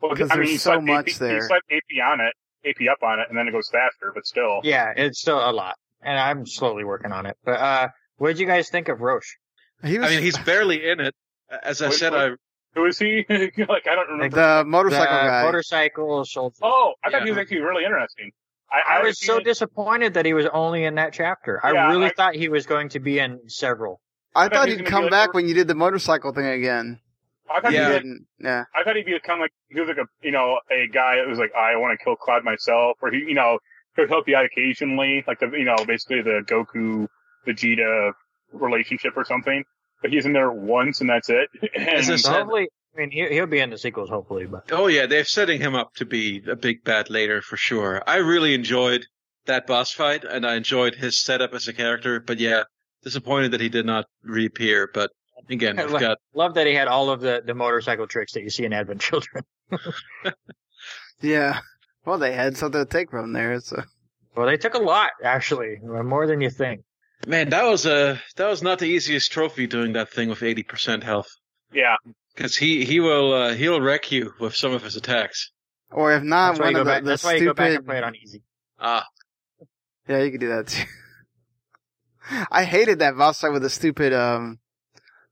Well, 0.00 0.12
because 0.12 0.30
I 0.30 0.36
mean, 0.36 0.44
there's 0.46 0.62
so 0.62 0.80
much 0.80 1.08
AP, 1.08 1.18
there. 1.18 1.34
You 1.36 1.40
slap 1.42 1.62
AP 1.70 1.82
on 2.04 2.20
it, 2.20 2.34
AP 2.68 2.88
up 2.90 3.02
on 3.02 3.20
it, 3.20 3.26
and 3.28 3.38
then 3.38 3.48
it 3.48 3.52
goes 3.52 3.68
faster, 3.70 4.12
but 4.14 4.26
still. 4.26 4.60
Yeah, 4.64 4.92
it's 4.96 5.20
still 5.20 5.38
a 5.38 5.52
lot, 5.52 5.76
and 6.02 6.18
I'm 6.18 6.46
slowly 6.46 6.84
working 6.84 7.12
on 7.12 7.26
it. 7.26 7.36
But 7.44 7.60
uh, 7.60 7.88
what 8.16 8.28
did 8.28 8.38
you 8.38 8.46
guys 8.46 8.68
think 8.68 8.88
of 8.88 9.00
Roche? 9.00 9.36
He 9.84 9.98
was 9.98 10.08
I 10.08 10.14
mean, 10.14 10.22
he's 10.22 10.38
barely 10.38 10.88
in 10.88 11.00
it. 11.00 11.14
As 11.62 11.80
I 11.82 11.88
Wait, 11.88 11.94
said, 11.98 12.12
what? 12.12 12.20
I 12.20 12.30
Who 12.74 12.86
is 12.86 12.98
he? 12.98 13.24
like, 13.28 13.86
I 13.86 13.94
don't 13.94 14.08
remember. 14.10 14.36
the 14.36 14.64
motorcycle 14.66 15.14
the 15.16 15.22
guy. 15.30 15.42
motorcycle 15.44 16.24
soldier. 16.24 16.56
oh, 16.62 16.94
I 17.04 17.10
thought 17.10 17.24
he 17.24 17.30
was 17.30 17.38
actually 17.38 17.60
really 17.60 17.84
interesting. 17.84 18.30
I, 18.72 18.98
I 18.98 19.02
was 19.04 19.20
so 19.24 19.36
it- 19.36 19.44
disappointed 19.44 20.14
that 20.14 20.26
he 20.26 20.34
was 20.34 20.46
only 20.52 20.84
in 20.84 20.96
that 20.96 21.12
chapter. 21.12 21.64
I 21.64 21.72
Yeah, 21.72 21.88
really 21.92 22.06
I- 22.06 22.12
thought 22.16 22.34
he 22.34 22.48
was 22.48 22.66
going 22.66 22.88
to 22.90 23.00
be 23.00 23.18
in 23.20 23.38
several. 23.48 24.00
I 24.34 24.44
thought 24.48 24.52
thought 24.54 24.66
he 24.68 24.72
was 24.74 24.80
he'd 24.80 24.86
come 24.88 25.00
be 25.02 25.04
like 25.04 25.10
back 25.12 25.34
when 25.34 25.46
you 25.48 25.54
did 25.54 25.68
the 25.68 25.74
motorcycle 25.76 26.32
thing 26.32 26.46
again. 26.46 26.98
I 27.50 27.60
thought 27.60 27.72
He 27.72 27.78
he 27.78 27.84
did 27.84 28.02
didn't. 28.02 28.26
Yeah. 28.40 28.64
I 28.74 28.82
thought 28.84 28.96
he'd 28.96 29.06
become 29.06 29.40
like 29.40 29.52
he 29.68 29.78
was 29.80 29.88
like 29.88 29.98
a 29.98 30.06
you 30.22 30.32
know 30.32 30.58
a 30.70 30.88
guy 30.92 31.16
that 31.16 31.26
was 31.28 31.38
like 31.38 31.52
I 31.54 31.76
want 31.76 31.98
to 31.98 32.04
kill 32.04 32.16
Cloud 32.16 32.44
myself, 32.44 32.96
or 33.02 33.10
he 33.10 33.18
you 33.18 33.34
know 33.34 33.58
could 33.94 34.08
help 34.08 34.28
you 34.28 34.36
out 34.36 34.44
occasionally, 34.44 35.24
like 35.26 35.40
the 35.40 35.48
you 35.52 35.64
know 35.64 35.76
basically 35.86 36.22
the 36.22 36.42
Goku 36.46 37.06
Vegeta 37.46 38.12
relationship 38.52 39.12
or 39.16 39.24
something. 39.24 39.64
But 40.02 40.10
he's 40.12 40.26
in 40.26 40.32
there 40.34 40.50
once 40.52 41.00
and 41.00 41.08
that's 41.08 41.30
it. 41.30 41.48
As 41.74 42.08
And 42.10 42.20
So 42.20 42.28
said- 42.30 42.32
hopefully, 42.40 42.68
I 42.96 43.00
mean, 43.00 43.10
he'll 43.10 43.46
be 43.46 43.60
in 43.60 43.70
the 43.70 43.78
sequels, 43.78 44.08
hopefully. 44.10 44.46
But 44.46 44.70
oh 44.72 44.86
yeah, 44.88 45.06
they're 45.06 45.24
setting 45.24 45.60
him 45.60 45.74
up 45.74 45.94
to 45.96 46.04
be 46.04 46.42
a 46.48 46.56
big 46.56 46.84
bad 46.84 47.10
later 47.10 47.40
for 47.42 47.56
sure. 47.56 48.02
I 48.06 48.16
really 48.16 48.54
enjoyed 48.54 49.06
that 49.46 49.66
boss 49.66 49.92
fight, 49.92 50.24
and 50.24 50.44
I 50.46 50.56
enjoyed 50.56 50.94
his 50.96 51.22
setup 51.22 51.54
as 51.54 51.68
a 51.68 51.72
character. 51.72 52.20
But 52.20 52.38
yeah, 52.38 52.64
disappointed 53.04 53.52
that 53.52 53.60
he 53.60 53.68
did 53.68 53.86
not 53.86 54.06
reappear. 54.22 54.90
But 54.92 55.10
again, 55.48 55.76
we've 55.90 56.00
got 56.00 56.18
love 56.34 56.54
that 56.54 56.66
he 56.66 56.74
had 56.74 56.88
all 56.88 57.10
of 57.10 57.20
the, 57.20 57.42
the 57.44 57.54
motorcycle 57.54 58.06
tricks 58.06 58.32
that 58.34 58.42
you 58.42 58.50
see 58.50 58.64
in 58.64 58.72
Advent 58.72 59.00
Children. 59.00 59.44
Yeah. 61.22 61.60
Well, 62.04 62.18
they 62.18 62.32
had 62.34 62.56
something 62.56 62.84
to 62.84 62.88
take 62.90 63.10
from 63.10 63.32
there. 63.32 63.58
So 63.60 63.82
Well, 64.36 64.46
they 64.46 64.56
took 64.58 64.74
a 64.74 64.78
lot, 64.78 65.10
actually, 65.24 65.78
more 65.82 66.26
than 66.26 66.40
you 66.40 66.50
think. 66.50 66.82
man, 67.26 67.48
that 67.48 67.64
was 67.64 67.86
a 67.86 68.20
that 68.36 68.48
was 68.48 68.62
not 68.62 68.78
the 68.78 68.84
easiest 68.86 69.32
trophy 69.32 69.66
doing 69.66 69.94
that 69.94 70.10
thing 70.10 70.28
with 70.28 70.42
eighty 70.42 70.62
percent 70.62 71.02
health 71.02 71.28
yeah, 71.72 71.96
because 72.34 72.56
he 72.56 72.84
he 72.84 73.00
will 73.00 73.32
uh, 73.32 73.54
he'll 73.54 73.80
wreck 73.80 74.12
you 74.12 74.32
with 74.38 74.54
some 74.54 74.72
of 74.72 74.82
his 74.82 74.94
attacks. 74.96 75.50
or 75.90 76.12
if 76.14 76.22
not, 76.22 76.50
That's 76.50 76.60
why 76.60 76.64
one 76.66 76.72
you 76.72 76.74
go 76.76 76.80
of 76.82 76.86
the, 76.86 76.90
back. 76.92 77.02
the 77.02 77.08
That's 77.10 77.24
why 77.24 77.34
you 77.34 77.44
go 77.46 77.54
back 77.54 77.66
stupid. 77.70 77.76
and 77.78 77.86
play 77.86 77.98
it 77.98 78.04
on 78.04 78.14
easy. 78.16 78.42
Ah, 78.78 79.04
Yeah, 80.08 80.22
you 80.22 80.30
could 80.30 80.40
do 80.40 80.48
that 80.48 80.66
too. 80.68 80.84
I 82.50 82.64
hated 82.64 82.98
that 83.00 83.16
boss 83.16 83.40
fight 83.40 83.52
with 83.52 83.62
the 83.62 83.70
stupid 83.70 84.12
um 84.12 84.58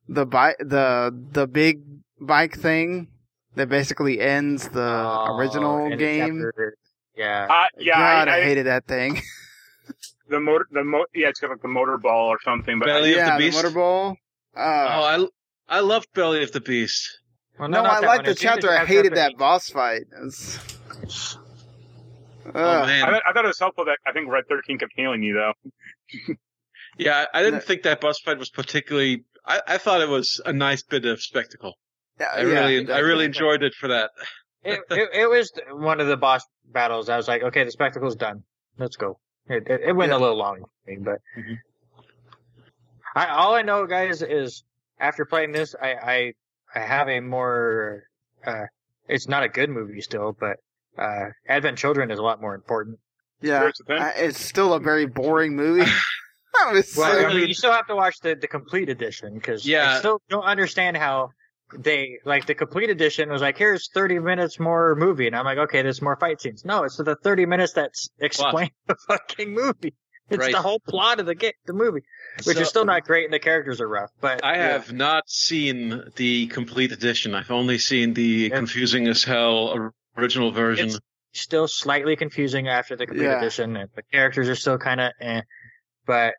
the 0.09 0.27
bike 0.27 0.57
the 0.59 1.11
the 1.33 1.47
big 1.47 1.83
bike 2.21 2.57
thing 2.59 3.09
that 3.55 3.69
basically 3.69 4.21
ends 4.21 4.69
the 4.69 4.83
Oh, 4.83 5.37
original 5.37 5.87
and 5.87 5.99
game. 5.99 6.43
chapter- 6.45 6.77
Yeah. 7.17 7.47
Uh, 7.49 7.65
yeah, 7.79 7.95
God, 7.99 8.29
I, 8.29 8.33
I, 8.33 8.37
I, 8.39 8.43
hated 8.45 8.67
that 8.67 8.87
thing. 8.87 9.23
the 10.29 10.41
motor, 10.41 10.67
the 10.73 10.83
mo- 10.83 11.07
yeah, 11.15 11.29
it's 11.29 11.39
got 11.41 11.51
like 11.51 11.63
the 11.63 11.69
motor 11.69 11.97
ball 11.99 12.29
or 12.29 12.39
something. 12.43 12.79
But 12.81 12.87
Belly 12.87 13.13
of 13.13 13.19
yeah, 13.19 13.37
the 13.39 13.45
Beast? 13.45 13.57
motor 13.57 13.71
ball. 13.71 14.17
Uh, 14.57 14.61
oh, 14.61 15.29
I 15.69 15.77
I 15.79 15.81
loved 15.81 16.09
Belly 16.15 16.43
of 16.43 16.51
the 16.53 16.61
Beast. 16.61 17.21
Well, 17.59 17.69
no, 17.69 17.83
not 17.83 17.93
I 17.93 18.01
that 18.01 18.07
liked 18.07 18.25
the 18.25 18.31
It's 18.33 18.45
either 18.45 18.61
chapter. 18.63 18.71
I 18.77 18.85
hated 18.85 19.15
that 19.15 19.33
eight. 19.33 19.39
boss 19.39 19.69
fight. 19.71 20.03
It's- 20.23 20.59
Oh 22.47 22.87
man, 22.87 23.05
I, 23.05 23.11
thought- 23.11 23.23
I 23.29 23.33
thought 23.33 23.45
it 23.45 23.49
was 23.49 23.59
helpful 23.59 23.85
that 23.87 23.99
I 24.07 24.13
think 24.13 24.29
Red 24.29 24.45
Thirteen 24.49 24.79
kept 24.79 24.93
healing 24.95 25.23
you 25.23 25.35
though. 25.35 26.35
yeah, 26.99 27.25
I 27.33 27.43
didn't 27.43 27.61
No. 27.61 27.61
think 27.61 27.83
that 27.85 28.01
boss 28.01 28.19
fight 28.21 28.39
was 28.39 28.51
particularly. 28.51 29.25
I, 29.47 29.61
I 29.67 29.79
thought 29.79 30.01
it 30.01 30.09
was 30.09 30.41
a 30.45 30.53
nice 30.53 30.83
bit 30.83 31.05
of 31.05 31.21
spectacle. 31.23 31.75
Yeah, 32.19 32.27
I 32.35 32.39
yeah, 32.39 32.45
really, 32.45 32.93
I 32.93 32.99
really 33.01 33.25
enjoyed 33.25 33.63
it 33.63 33.75
for 33.75 33.89
that. 33.89 34.11
it, 34.63 34.81
it, 34.91 35.09
it 35.13 35.29
was 35.31 35.51
one 35.73 36.01
of 36.01 36.07
the 36.07 36.17
boss 36.17 36.43
battles. 36.73 37.09
I 37.09 37.17
was 37.17 37.29
like, 37.29 37.43
okay, 37.43 37.65
the 37.65 37.71
spectacle's 37.71 38.17
done. 38.17 38.45
Let's 38.79 38.97
go. 38.97 39.19
It, 39.49 39.69
it, 39.69 39.81
it 39.89 39.93
went 39.97 40.11
Yeah. 40.13 40.19
a 40.19 40.21
little 40.21 40.39
long 40.39 40.61
for 40.61 40.91
me, 40.91 40.97
but 41.01 41.19
Mhm. 41.39 41.57
I, 43.15 43.27
all 43.27 43.55
I 43.55 43.63
know, 43.63 43.87
guys, 43.87 44.23
is 44.23 44.65
after 44.99 45.25
playing 45.25 45.53
this, 45.53 45.75
I, 45.81 45.93
I, 45.95 46.33
I 46.75 46.81
have 46.81 47.09
a 47.09 47.21
more, 47.21 48.05
uh, 48.45 48.65
it's 49.09 49.29
not 49.29 49.43
a 49.45 49.49
good 49.49 49.71
movie 49.71 50.01
still, 50.01 50.37
but, 50.39 50.57
uh, 50.99 51.27
Advent 51.49 51.79
Children 51.79 52.11
is 52.11 52.19
a 52.19 52.23
lot 52.23 52.41
more 52.41 52.55
important. 52.55 52.99
Yeah, 53.41 53.61
Here's 53.61 53.79
the 53.79 53.85
thing. 53.85 54.03
I- 54.03 54.15
it's 54.17 54.41
still 54.41 54.73
a 54.75 54.81
very 54.81 55.07
boring 55.07 55.55
movie. 55.55 55.89
I 56.63 56.73
was 56.73 56.95
Well, 56.97 57.13
so- 57.13 57.27
I 57.27 57.35
mean, 57.35 57.49
you 57.49 57.55
still 57.55 57.73
have 57.73 57.87
to 57.89 57.97
watch 57.97 58.17
the, 58.21 58.35
the 58.35 58.47
complete 58.49 58.89
edition 58.89 59.35
because 59.35 59.67
Yeah. 59.67 59.95
I 59.95 59.99
still 59.99 60.21
don't 60.29 60.45
understand 60.45 60.97
how 60.97 61.31
they 61.77 62.19
like 62.25 62.47
the 62.47 62.55
complete 62.55 62.91
edition 62.91 63.31
was 63.31 63.41
like 63.43 63.57
here's 63.59 63.89
30 63.93 64.19
minutes 64.21 64.61
more 64.61 64.95
movie 64.95 65.27
and 65.27 65.35
I'm 65.35 65.45
like 65.47 65.59
okay 65.59 65.83
there's 65.83 66.01
more 66.03 66.17
fight 66.17 66.41
scenes. 66.41 66.65
No, 66.65 66.85
it's 66.85 66.97
the 66.99 67.17
30 67.17 67.47
minutes 67.47 67.73
that's 67.73 68.09
explain 68.21 68.69
the 68.87 68.95
fucking 69.09 69.53
movie. 69.53 69.95
It's 70.31 70.39
Right. 70.39 70.53
the 70.53 70.61
whole 70.63 70.81
plot 70.81 71.21
of 71.21 71.27
the 71.27 71.35
game, 71.35 71.53
the 71.67 71.73
movie, 71.73 72.03
which 72.45 72.57
So- 72.57 72.63
is 72.63 72.69
still 72.69 72.85
not 72.85 73.05
great 73.05 73.25
and 73.25 73.33
the 73.33 73.39
characters 73.39 73.81
are 73.81 73.89
rough. 73.89 74.11
But 74.21 74.45
I 74.45 74.55
Yeah. 74.57 74.69
have 74.73 74.93
not 74.93 75.25
seen 75.29 76.03
the 76.17 76.47
complete 76.49 76.93
edition. 76.93 77.35
I've 77.35 77.51
only 77.51 77.79
seen 77.79 78.15
the 78.15 78.23
Yeah. 78.51 78.57
confusing 78.57 79.09
as 79.09 79.25
hell 79.25 79.91
original 80.17 80.51
version. 80.53 80.87
It's- 80.87 81.01
still 81.33 81.67
slightly 81.67 82.15
confusing 82.15 82.69
after 82.69 82.95
the 82.95 83.07
complete 83.07 83.25
Yeah. 83.25 83.39
edition, 83.39 83.73
the 83.73 84.03
characters 84.13 84.49
are 84.49 84.55
still 84.55 84.79
kind 84.79 85.01
of 85.01 85.11
eh. 85.21 85.41
But 86.07 86.35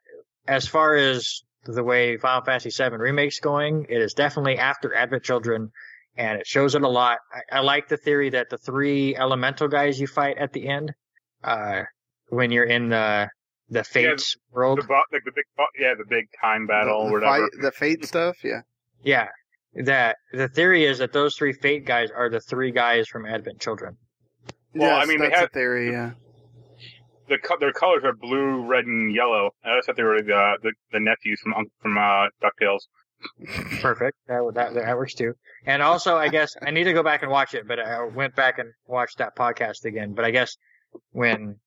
as 0.47 0.67
far 0.67 0.95
as 0.95 1.41
the 1.65 1.83
way 1.83 2.17
Final 2.17 2.43
Fantasy 2.45 2.69
VII 2.69 2.95
remake's 2.97 3.39
going, 3.39 3.85
it 3.89 4.01
is 4.01 4.13
definitely 4.13 4.57
after 4.57 4.93
Advent 4.93 5.23
Children, 5.23 5.71
and 6.17 6.39
it 6.39 6.45
shows 6.47 6.75
it 6.75 6.81
a 6.83 6.87
lot. 6.87 7.17
I, 7.51 7.57
I 7.57 7.59
like 7.61 7.87
the 7.87 7.97
theory 7.97 8.29
that 8.31 8.49
the 8.49 8.57
three 8.57 9.15
elemental 9.15 9.67
guys 9.67 9.99
you 9.99 10.07
fight 10.07 10.37
at 10.37 10.53
the 10.53 10.67
end, 10.67 10.93
uh, 11.43 11.83
when 12.29 12.51
you're 12.51 12.65
in 12.65 12.89
the 12.89 13.29
the 13.69 13.83
Fates 13.83 14.35
world, 14.51 14.79
The, 14.79 14.83
bo- 14.87 15.01
like 15.11 15.23
the 15.25 15.31
big, 15.35 15.45
bo- 15.57 15.65
yeah, 15.79 15.95
the 15.97 16.05
big 16.07 16.25
time 16.39 16.67
battle 16.67 17.01
the, 17.05 17.09
or 17.09 17.11
whatever. 17.13 17.49
fight, 17.49 17.61
the 17.61 17.71
fate 17.71 18.05
stuff. 18.05 18.37
Yeah, 18.43 18.61
yeah. 19.03 19.29
That 19.73 20.17
the 20.31 20.47
theory 20.47 20.85
is 20.85 20.99
that 20.99 21.11
those 21.13 21.35
three 21.35 21.51
Fate 21.51 21.83
guys 21.85 22.09
are 22.15 22.29
the 22.29 22.39
three 22.39 22.71
guys 22.71 23.07
from 23.07 23.25
Advent 23.25 23.59
Children. 23.59 23.97
Well, 24.75 24.95
I 24.95 24.99
Yes, 24.99 25.07
mean, 25.07 25.19
they 25.19 25.27
that's 25.29 25.39
have- 25.39 25.49
a 25.49 25.53
theory. 25.53 25.91
Yeah, 25.91 26.11
The 27.27 27.37
co- 27.37 27.57
their 27.59 27.73
colors 27.73 28.03
are 28.03 28.13
blue, 28.13 28.65
red, 28.65 28.85
and 28.85 29.13
yellow. 29.13 29.51
I 29.63 29.77
just 29.77 29.87
thought 29.87 29.95
they 29.95 30.03
were 30.03 30.21
the 30.21 30.57
the, 30.61 30.71
the 30.91 30.99
nephews 30.99 31.39
from 31.41 31.53
from 31.81 31.97
uh, 31.97 32.27
Ducktales. 32.43 32.81
Perfect. 33.81 34.17
That 34.27 34.51
that 34.55 34.73
that 34.73 34.97
works 34.97 35.13
too. 35.13 35.33
And 35.65 35.81
also, 35.81 36.15
I 36.17 36.27
guess 36.27 36.55
I 36.61 36.71
need 36.71 36.83
to 36.83 36.93
go 36.93 37.03
back 37.03 37.23
and 37.23 37.31
watch 37.31 37.53
it, 37.53 37.67
but 37.67 37.79
I 37.79 38.03
went 38.03 38.35
back 38.35 38.59
and 38.59 38.69
watched 38.87 39.17
that 39.17 39.35
podcast 39.35 39.85
again. 39.85 40.13
But 40.13 40.25
I 40.25 40.31
guess 40.31 40.57
when 41.11 41.57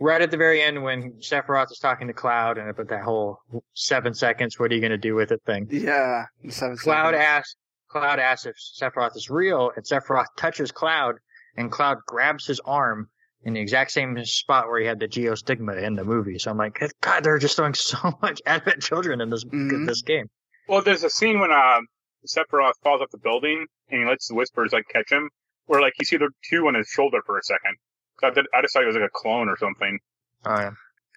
right 0.00 0.20
at 0.20 0.30
the 0.30 0.36
very 0.36 0.60
end, 0.60 0.82
when 0.82 1.14
Sephiroth 1.20 1.70
is 1.70 1.78
talking 1.78 2.08
to 2.08 2.12
Cloud 2.12 2.58
and 2.58 2.68
about 2.68 2.88
that 2.88 3.02
whole 3.02 3.38
seven 3.74 4.12
seconds, 4.14 4.58
what 4.58 4.70
are 4.70 4.74
you 4.74 4.80
going 4.80 4.90
to 4.90 4.98
do 4.98 5.14
with 5.14 5.32
it 5.32 5.40
thing? 5.46 5.68
yeah. 5.70 6.24
Seven 6.48 6.76
Cloud 6.76 7.14
seconds. 7.14 7.24
asks 7.24 7.56
Cloud 7.88 8.18
asks 8.18 8.46
if 8.46 8.56
Sephiroth 8.56 9.16
is 9.16 9.30
real, 9.30 9.70
and 9.74 9.84
Sephiroth 9.84 10.26
touches 10.36 10.72
Cloud, 10.72 11.14
and 11.56 11.70
Cloud 11.70 11.98
grabs 12.06 12.46
his 12.46 12.60
arm 12.60 13.08
in 13.44 13.54
the 13.54 13.60
exact 13.60 13.90
same 13.92 14.16
spot 14.24 14.66
where 14.68 14.80
he 14.80 14.86
had 14.86 14.98
the 14.98 15.06
geostigma 15.08 15.82
in 15.82 15.94
the 15.94 16.04
movie. 16.04 16.38
So 16.38 16.50
I'm 16.50 16.56
like, 16.58 16.78
God, 17.00 17.22
they're 17.24 17.38
just 17.38 17.56
throwing 17.56 17.74
so 17.74 17.98
much 18.22 18.40
Advent 18.46 18.82
Children 18.82 19.20
in 19.20 19.30
this 19.30 19.44
Mhm. 19.44 19.86
this 19.86 20.02
game. 20.02 20.26
Well, 20.68 20.82
there's 20.82 21.04
a 21.04 21.10
scene 21.10 21.38
when 21.38 21.52
uh, 21.52 21.80
Sephiroth 22.26 22.72
falls 22.82 23.00
off 23.02 23.10
the 23.12 23.18
building 23.18 23.66
and 23.90 24.00
he 24.02 24.06
lets 24.08 24.28
the 24.28 24.34
Whispers 24.34 24.72
like 24.72 24.84
catch 24.92 25.10
him, 25.12 25.30
where 25.66 25.80
like 25.80 25.92
you 25.98 26.04
see 26.04 26.16
the 26.16 26.30
two 26.50 26.66
on 26.66 26.74
his 26.74 26.88
shoulder 26.88 27.18
for 27.24 27.38
a 27.38 27.42
second. 27.42 27.76
So 28.20 28.28
I, 28.28 28.30
did, 28.30 28.46
I 28.54 28.62
just 28.62 28.72
thought 28.74 28.82
it 28.82 28.86
was 28.86 28.96
like 28.96 29.04
a 29.04 29.10
clone 29.12 29.48
or 29.48 29.56
something. 29.58 29.98
Oh 30.44 30.58
yeah. 30.58 30.70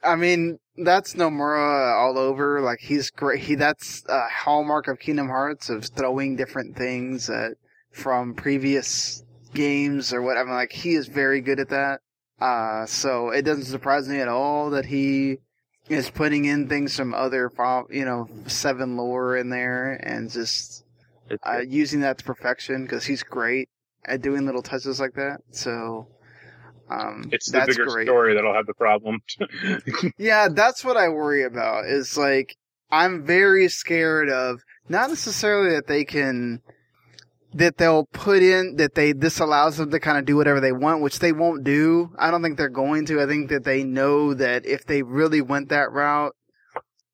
I 0.04 0.16
mean, 0.16 0.60
that's 0.78 1.16
Nomura 1.16 1.94
all 1.98 2.18
over. 2.18 2.62
Like 2.62 2.80
he's 2.80 3.10
great. 3.12 3.42
He 3.42 3.56
that's 3.56 4.04
a 4.08 4.28
hallmark 4.30 4.88
of 4.88 5.00
Kingdom 5.00 5.28
Hearts 5.28 5.70
of 5.70 5.86
throwing 5.86 6.36
different 6.36 6.78
things 6.78 7.30
at, 7.30 7.54
from 7.92 8.34
previous 8.36 9.24
games 9.54 10.14
or 10.14 10.22
whatever. 10.22 10.52
Like 10.52 10.72
he 10.72 10.94
is 10.94 11.08
very 11.08 11.42
good 11.42 11.60
at 11.60 11.70
that. 11.70 12.02
Uh, 12.40 12.86
so 12.86 13.30
it 13.30 13.42
doesn't 13.44 13.66
surprise 13.66 14.08
me 14.08 14.20
at 14.20 14.28
all 14.28 14.70
that 14.72 14.86
he 14.86 15.38
is 15.90 16.10
putting 16.10 16.46
in 16.46 16.68
things 16.70 16.96
from 16.96 17.14
other, 17.14 17.52
you 17.90 18.06
know, 18.06 18.30
seven 18.48 18.96
lore 18.96 19.36
in 19.36 19.50
there 19.50 19.94
and 19.94 20.30
just 20.30 20.84
uh, 21.46 21.60
using 21.60 22.02
that 22.02 22.18
to 22.20 22.24
perfection 22.24 22.84
because 22.84 23.04
he's 23.06 23.24
great 23.24 23.70
at 24.06 24.22
doing 24.22 24.46
little 24.46 24.62
touches 24.62 25.00
like 25.00 25.14
that. 25.16 25.42
So. 25.52 26.08
Um, 26.92 27.30
It's 27.32 27.52
the 27.52 27.60
that's 27.60 27.68
bigger 27.76 27.86
great. 27.86 28.08
story 28.08 28.34
that'll 28.34 28.54
have 28.56 28.66
the 28.66 28.74
problem. 28.74 29.22
Yeah, 30.18 30.48
that's 30.50 30.84
what 30.84 30.98
I 30.98 31.10
worry 31.10 31.44
about. 31.44 31.86
Is 31.86 32.18
like 32.18 32.56
I'm 32.90 33.26
very 33.26 33.68
scared 33.70 34.30
of 34.30 34.62
not 34.88 35.10
necessarily 35.10 35.76
that 35.76 35.86
they 35.86 36.04
can 36.04 36.62
that 37.54 37.78
they'll 37.78 38.06
put 38.06 38.44
in 38.44 38.76
that 38.76 38.96
they 38.96 39.12
this 39.12 39.40
allows 39.40 39.78
them 39.78 39.90
to 39.92 40.00
kind 40.00 40.18
of 40.18 40.26
do 40.26 40.36
whatever 40.36 40.60
they 40.60 40.72
want, 40.72 41.02
which 41.02 41.20
they 41.20 41.32
won't 41.32 41.64
do. 41.64 42.12
I 42.18 42.30
don't 42.32 42.44
think 42.44 42.58
they're 42.58 42.70
going 42.70 43.06
to. 43.08 43.22
I 43.22 43.26
think 43.26 43.50
that 43.50 43.64
they 43.64 43.84
know 43.84 44.34
that 44.34 44.66
if 44.66 44.86
they 44.86 45.02
really 45.02 45.42
went 45.42 45.70
that 45.70 45.92
route, 45.92 46.36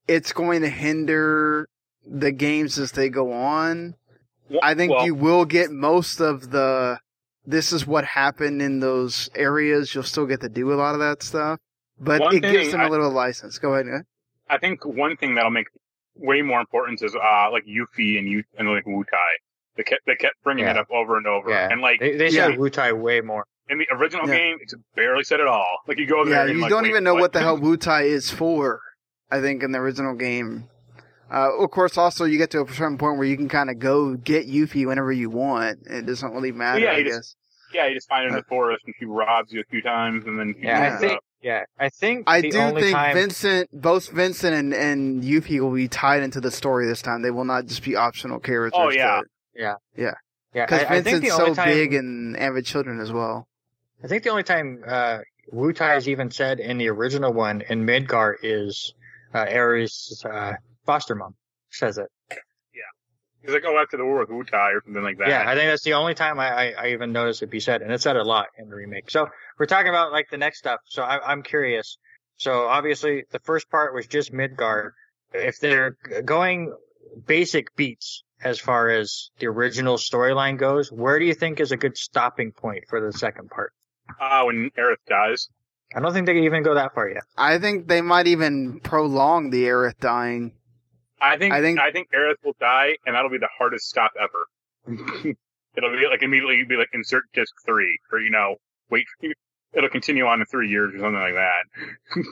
it's 0.08 0.34
going 0.34 0.62
to 0.62 0.70
hinder 0.70 1.70
the 2.06 2.32
games 2.32 2.78
as 2.78 2.92
they 2.92 3.10
go 3.10 3.32
on. 3.32 3.96
I 4.62 4.76
think 4.76 4.92
Well, 4.94 5.06
you 5.06 5.16
will 5.16 5.46
get 5.46 5.72
most 5.72 6.20
of 6.20 6.52
the 6.52 7.00
this 7.46 7.72
is 7.72 7.88
what 7.88 8.06
happened 8.06 8.62
in 8.62 8.80
those 8.80 9.30
areas. 9.36 9.94
You'll 9.94 10.04
still 10.04 10.26
get 10.26 10.42
to 10.42 10.50
do 10.50 10.74
a 10.74 10.76
lot 10.76 10.94
of 10.96 11.00
that 11.00 11.24
stuff. 11.24 11.60
But 12.00 12.34
it 12.34 12.42
gives 12.42 12.72
them 12.72 12.82
a 12.82 12.86
I- 12.86 12.90
little 12.90 13.12
license. 13.12 13.58
Go 13.58 13.74
ahead. 13.76 14.04
I 14.50 14.58
think 14.58 14.86
one 14.86 15.16
thing 15.18 15.36
that'll 15.36 15.50
make 15.50 15.68
way 16.16 16.42
more 16.42 16.60
importance 16.60 17.02
is 17.02 17.16
uh 17.16 17.50
like 17.52 17.66
Yuffie 17.66 18.20
and 18.20 18.28
you 18.28 18.44
and 18.58 18.70
like 18.70 18.86
Wutai. 18.86 19.06
They 19.78 19.84
kept 19.84 20.02
they 20.06 20.16
kept 20.16 20.36
bringing 20.44 20.66
it 20.66 20.78
up 20.78 20.88
over 20.92 21.18
and 21.18 21.28
over, 21.28 21.50
Yeah. 21.50 21.70
and 21.72 21.82
like 21.82 22.00
They, 22.00 22.16
they 22.16 22.30
Yeah. 22.30 22.48
said 22.48 22.58
Wutai 22.60 22.94
way 22.98 23.22
more. 23.22 23.46
in 23.70 23.78
the 23.80 23.88
original 23.92 24.28
Yeah. 24.30 24.36
game, 24.38 24.58
it's 24.62 24.74
barely 24.96 25.24
said 25.24 25.40
at 25.42 25.48
all. 25.48 25.80
Like 25.88 25.98
you 25.98 26.06
go 26.08 26.24
there, 26.24 26.36
Yeah, 26.36 26.42
and 26.46 26.56
you 26.56 26.62
like, 26.62 26.70
don't 26.70 26.86
even 26.86 27.04
know 27.04 27.16
what 27.16 27.34
the 27.34 27.40
hell 27.40 27.58
Wutai 27.58 28.04
is 28.06 28.30
for. 28.32 28.80
I 29.32 29.42
think 29.42 29.64
in 29.64 29.72
the 29.72 29.80
original 29.80 30.14
game. 30.14 30.70
Uh, 31.34 31.50
of 31.58 31.72
course, 31.72 31.98
also 31.98 32.24
you 32.26 32.38
get 32.38 32.52
to 32.52 32.62
a 32.62 32.68
certain 32.72 33.00
point 33.00 33.18
where 33.18 33.26
you 33.28 33.36
can 33.36 33.50
kind 33.50 33.72
of 33.72 33.80
go 33.80 34.14
get 34.14 34.48
Yuffie 34.48 34.86
whenever 34.86 35.12
you 35.12 35.30
want. 35.32 35.80
It 35.90 36.06
doesn't 36.06 36.32
really 36.32 36.52
matter, 36.52 36.80
Yeah, 36.82 36.92
I 36.92 36.98
you 36.98 37.04
guess. 37.06 37.16
just- 37.18 37.38
Yeah, 37.74 37.88
you 37.88 37.96
just 37.96 38.08
find 38.08 38.22
her 38.24 38.28
in 38.30 38.36
Uh, 38.36 38.38
the 38.42 38.44
forest 38.46 38.84
and 38.86 38.94
she 39.00 39.06
robs 39.06 39.52
you 39.52 39.60
a 39.60 39.64
few 39.72 39.82
times, 39.82 40.26
and 40.28 40.40
then 40.40 40.50
you 40.50 40.56
Yeah, 40.60 40.80
Yeah. 40.88 40.94
I 40.96 40.98
think. 40.98 41.20
Yeah, 41.42 41.64
I 41.80 41.90
think. 41.90 42.24
I 42.28 42.42
the 42.42 42.52
do 42.52 42.58
only 42.60 42.82
think 42.84 42.96
time, 42.96 43.14
Vincent, 43.16 43.70
both 43.74 44.10
Vincent 44.12 44.56
and, 44.56 44.74
and 44.74 45.24
Yuffie 45.24 45.60
will 45.60 45.72
be 45.74 45.88
tied 45.88 46.24
into 46.24 46.40
the 46.40 46.50
story 46.52 46.86
this 46.88 47.02
time. 47.02 47.22
They 47.24 47.32
will 47.32 47.44
not 47.46 47.66
just 47.66 47.84
be 47.84 47.96
optional 47.96 48.40
characters. 48.40 48.80
Oh, 48.80 48.90
yeah. 48.90 49.22
Yeah, 49.56 49.76
yeah, 49.98 50.14
yeah. 50.54 50.66
Because 50.66 50.84
I, 50.84 50.86
I 50.86 51.02
think 51.02 51.22
Vincent's 51.22 51.30
the 51.30 51.42
only 51.42 51.56
so 51.56 51.64
time, 51.64 51.70
big 51.70 51.94
in 51.94 52.36
Advent 52.38 52.66
Children 52.66 53.00
as 53.00 53.12
well. 53.12 53.48
I 54.04 54.08
think 54.08 54.24
the 54.24 54.30
only 54.30 54.44
time 54.44 54.84
uh, 54.86 55.20
Wutai 55.54 55.98
is 55.98 56.10
even 56.10 56.32
said 56.32 56.60
in 56.60 56.78
the 56.78 56.90
original 56.90 57.34
one 57.34 57.62
in 57.62 57.86
Midgar 57.86 58.36
is 58.42 58.94
uh, 59.34 59.46
Aerith's 59.46 60.24
uh, 60.26 60.54
foster 60.86 61.16
mom 61.16 61.36
says 61.70 61.98
it. 61.98 62.08
Yeah. 62.30 62.38
He's 63.42 63.54
like, 63.54 63.64
oh, 63.66 63.78
after 63.78 63.98
the 63.98 64.06
war 64.06 64.20
with 64.20 64.30
Wutai 64.30 64.74
or 64.74 64.82
something 64.86 65.04
like 65.04 65.18
that. 65.20 65.28
Yeah, 65.28 65.44
I 65.46 65.56
think 65.56 65.70
that's 65.70 65.84
the 65.84 65.94
only 65.94 66.14
time 66.14 66.40
I, 66.40 66.50
I, 66.50 66.74
I 66.78 66.88
even 66.90 67.12
noticed 67.12 67.44
it 67.44 67.50
be 67.50 67.60
said, 67.60 67.82
and 67.82 67.92
it 67.92 68.02
said 68.02 68.16
a 68.16 68.24
lot 68.24 68.48
in 68.58 68.70
the 68.70 68.76
remake. 68.76 69.12
So 69.12 69.28
we're 69.60 69.66
talking 69.66 69.90
about 69.90 70.12
like 70.12 70.30
the 70.30 70.38
next 70.38 70.60
stuff. 70.60 70.80
So 70.86 71.04
I, 71.04 71.32
I'm 71.32 71.44
curious. 71.44 71.98
So 72.38 72.68
obviously 72.68 73.24
the 73.32 73.40
first 73.40 73.70
part 73.70 73.94
was 73.94 74.08
just 74.08 74.34
Midgar. 74.34 74.92
If 75.34 75.60
they're 75.60 75.98
going 76.24 76.74
basic 77.26 77.76
beats 77.76 78.24
as 78.44 78.60
far 78.60 78.90
as 78.90 79.30
the 79.40 79.48
original 79.48 79.98
storyline 79.98 80.58
goes, 80.58 80.92
where 80.92 81.20
do 81.20 81.26
you 81.26 81.34
think 81.34 81.60
is 81.60 81.72
a 81.72 81.78
good 81.78 81.98
stopping 81.98 82.52
point 82.52 82.86
for 82.90 83.00
the 83.00 83.18
second 83.18 83.50
part? 83.50 83.72
uh, 84.20 84.44
when 84.44 84.70
Aerith 84.78 84.98
dies. 85.08 85.50
I 85.96 86.00
don't 86.00 86.14
think 86.14 86.26
they 86.28 86.34
can 86.34 86.44
even 86.44 86.62
go 86.64 86.76
that 86.76 86.94
far 86.94 87.10
yet. 87.10 87.24
I 87.38 87.58
think 87.60 87.88
they 87.88 88.02
might 88.02 88.28
even 88.28 88.80
prolong 88.82 89.50
the 89.50 89.64
Aerith 89.66 89.98
dying. 90.00 90.54
I 91.22 91.38
think 91.38 91.54
I 91.54 91.58
I 91.58 91.62
think- 91.62 91.80
think 91.80 91.88
I 91.88 91.92
think 91.92 92.08
Aerith 92.12 92.44
will 92.44 92.56
die, 92.60 92.98
and 93.06 93.16
that'll 93.16 93.30
be 93.32 93.38
the 93.38 93.50
hardest 93.58 93.88
stop 93.90 94.12
ever. 94.20 94.46
It'll 95.78 95.92
be 95.92 96.08
like 96.10 96.22
immediately 96.22 96.56
you'd 96.58 96.70
be 96.70 96.76
like 96.78 96.90
insert 96.94 97.24
disc 97.34 97.54
three, 97.66 98.00
or 98.12 98.20
you 98.20 98.30
know, 98.32 98.56
wait. 98.90 99.06
It'll 99.74 99.90
continue 99.90 100.26
on 100.26 100.40
in 100.40 100.46
three 100.46 100.70
years 100.70 100.94
or 100.96 101.00
something 101.00 101.20
like 101.20 101.34
that. 101.34 102.24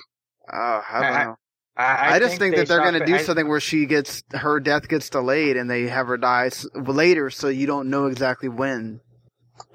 Uh, 0.48 0.82
I 0.92 1.24
don't 1.26 1.38
I- 1.76 1.84
I, 1.84 2.14
I, 2.16 2.20
just 2.20 2.38
think, 2.38 2.56
they 2.56 2.62
that 2.62 2.68
they're 2.68 2.82
going 2.82 3.00
to 3.00 3.06
do 3.06 3.16
I- 3.16 3.24
something 3.24 3.48
where 3.48 3.60
she 3.60 3.86
gets 3.86 4.24
her 4.32 4.60
death 4.60 4.88
gets 4.88 5.10
delayed 5.10 5.58
and 5.58 5.70
they 5.70 5.88
have 5.88 6.08
her 6.08 6.18
die 6.18 6.52
later, 6.76 7.30
so 7.30 7.48
you 7.48 7.66
don't 7.66 7.90
know 7.90 8.06
exactly 8.06 8.50
when. 8.50 9.00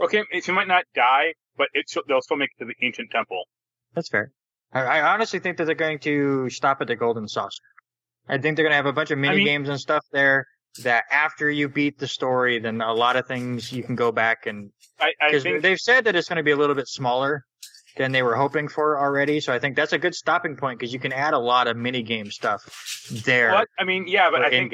Okay, 0.01 0.23
she 0.43 0.53
might 0.53 0.69
not 0.69 0.85
die, 0.95 1.35
but 1.57 1.69
it's 1.75 1.97
they'll 2.07 2.21
still 2.21 2.37
make 2.37 2.51
it 2.59 2.65
to 2.65 2.67
the 2.67 2.87
ancient 2.87 3.11
temple. 3.11 3.45
That's 3.95 4.09
fair. 4.09 4.33
I, 4.73 4.83
I 4.83 5.13
honestly 5.15 5.39
think 5.41 5.57
that 5.59 5.65
they're 5.65 5.75
going 5.75 5.99
to 6.01 6.49
stop 6.51 6.81
at 6.81 6.87
the 6.87 6.97
Golden 6.97 7.27
Saucer. 7.27 7.63
I 8.29 8.39
think 8.39 8.57
they're 8.57 8.65
going 8.65 8.73
to 8.73 8.77
have 8.77 8.87
a 8.87 8.93
bunch 8.93 9.11
of 9.11 9.19
mini 9.19 9.37
mean- 9.37 9.47
games 9.47 9.69
and 9.69 9.81
stuff 9.81 10.05
there. 10.13 10.47
That 10.83 11.05
after 11.11 11.51
you 11.51 11.69
beat 11.69 11.99
the 11.99 12.07
story, 12.07 12.61
then 12.61 12.81
a 12.81 12.93
lot 12.93 13.17
of 13.17 13.27
things 13.27 13.73
you 13.73 13.83
can 13.83 13.97
go 13.97 14.13
back 14.13 14.47
and 14.47 14.71
I, 15.01 15.07
I 15.21 15.29
because 15.29 15.43
think 15.43 15.63
they've 15.63 15.79
said 15.79 16.05
that 16.05 16.15
it's 16.15 16.29
going 16.29 16.37
to 16.37 16.43
be 16.45 16.53
a 16.53 16.57
little 16.57 16.77
bit 16.77 16.87
smaller 16.87 17.43
than 17.99 18.13
they 18.13 18.23
were 18.23 18.37
hoping 18.37 18.69
for 18.69 18.99
already. 18.99 19.41
So 19.41 19.53
I 19.53 19.59
think 19.59 19.77
that's 19.77 19.93
a 19.93 19.99
good 19.99 20.15
stopping 20.15 20.57
point 20.57 20.79
because 20.79 20.93
you 20.93 21.01
can 21.01 21.13
add 21.13 21.35
a 21.35 21.39
lot 21.39 21.67
of 21.67 21.77
mini 21.77 22.03
game 22.03 22.31
stuff 22.31 22.63
there. 23.11 23.53
What? 23.53 23.69
I 23.79 23.85
mean, 23.85 24.07
yeah, 24.09 24.31
but 24.31 24.43
I 24.43 24.51
think 24.51 24.73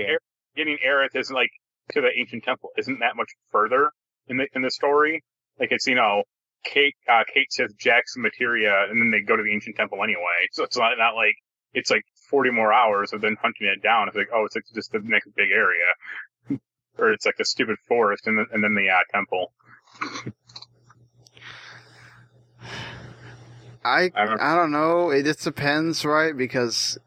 getting 0.55 0.79
Aerith 0.87 1.17
is 1.17 1.31
like 1.31 1.51
to 1.93 2.01
the 2.01 2.11
ancient 2.17 2.45
temple 2.45 2.71
isn't 2.79 3.01
that 3.01 3.17
much 3.17 3.31
further 3.51 3.91
in 4.29 4.37
the 4.37 4.47
in 4.55 4.63
the 4.63 4.71
story. 4.71 5.25
Like 5.59 5.73
it's 5.73 5.87
you 5.87 5.97
know, 5.97 6.23
Cait 6.65 6.95
uh, 7.09 7.25
Cait 7.33 7.53
Sith 7.53 7.77
Jack's 7.79 8.15
materia, 8.17 8.87
and 8.89 9.01
then 9.01 9.11
they 9.11 9.21
go 9.21 9.37
to 9.37 9.43
the 9.43 9.53
ancient 9.53 9.77
temple 9.77 9.99
anyway. 10.05 10.49
So 10.53 10.65
it's 10.65 10.77
not 10.77 10.93
not 10.99 11.15
like 11.15 11.35
it's 11.73 11.91
like 11.91 12.05
forty 12.31 12.51
more 12.51 12.73
hours 12.73 13.13
of 13.13 13.21
then 13.21 13.37
hunting 13.41 13.67
it 13.67 13.83
down. 13.83 14.09
It's 14.09 14.17
like 14.17 14.29
oh, 14.33 14.45
it's 14.45 14.55
like 14.55 14.65
just 14.75 14.93
the 14.93 15.01
next 15.03 15.29
big 15.35 15.51
area, 15.51 16.59
or 16.99 17.13
it's 17.13 17.27
like 17.27 17.37
the 17.39 17.45
stupid 17.45 17.77
forest, 17.89 18.27
and 18.27 18.39
then 18.39 18.47
and 18.53 18.63
then 18.63 18.75
the 18.75 18.91
uh, 18.91 19.03
temple. 19.13 19.53
I 23.85 24.11
I 24.15 24.25
don't- 24.27 24.41
I 24.41 24.57
don't 24.57 24.71
know. 24.73 25.11
It 25.11 25.25
just 25.25 25.45
depends, 25.45 26.05
right? 26.05 26.37
Because 26.37 26.99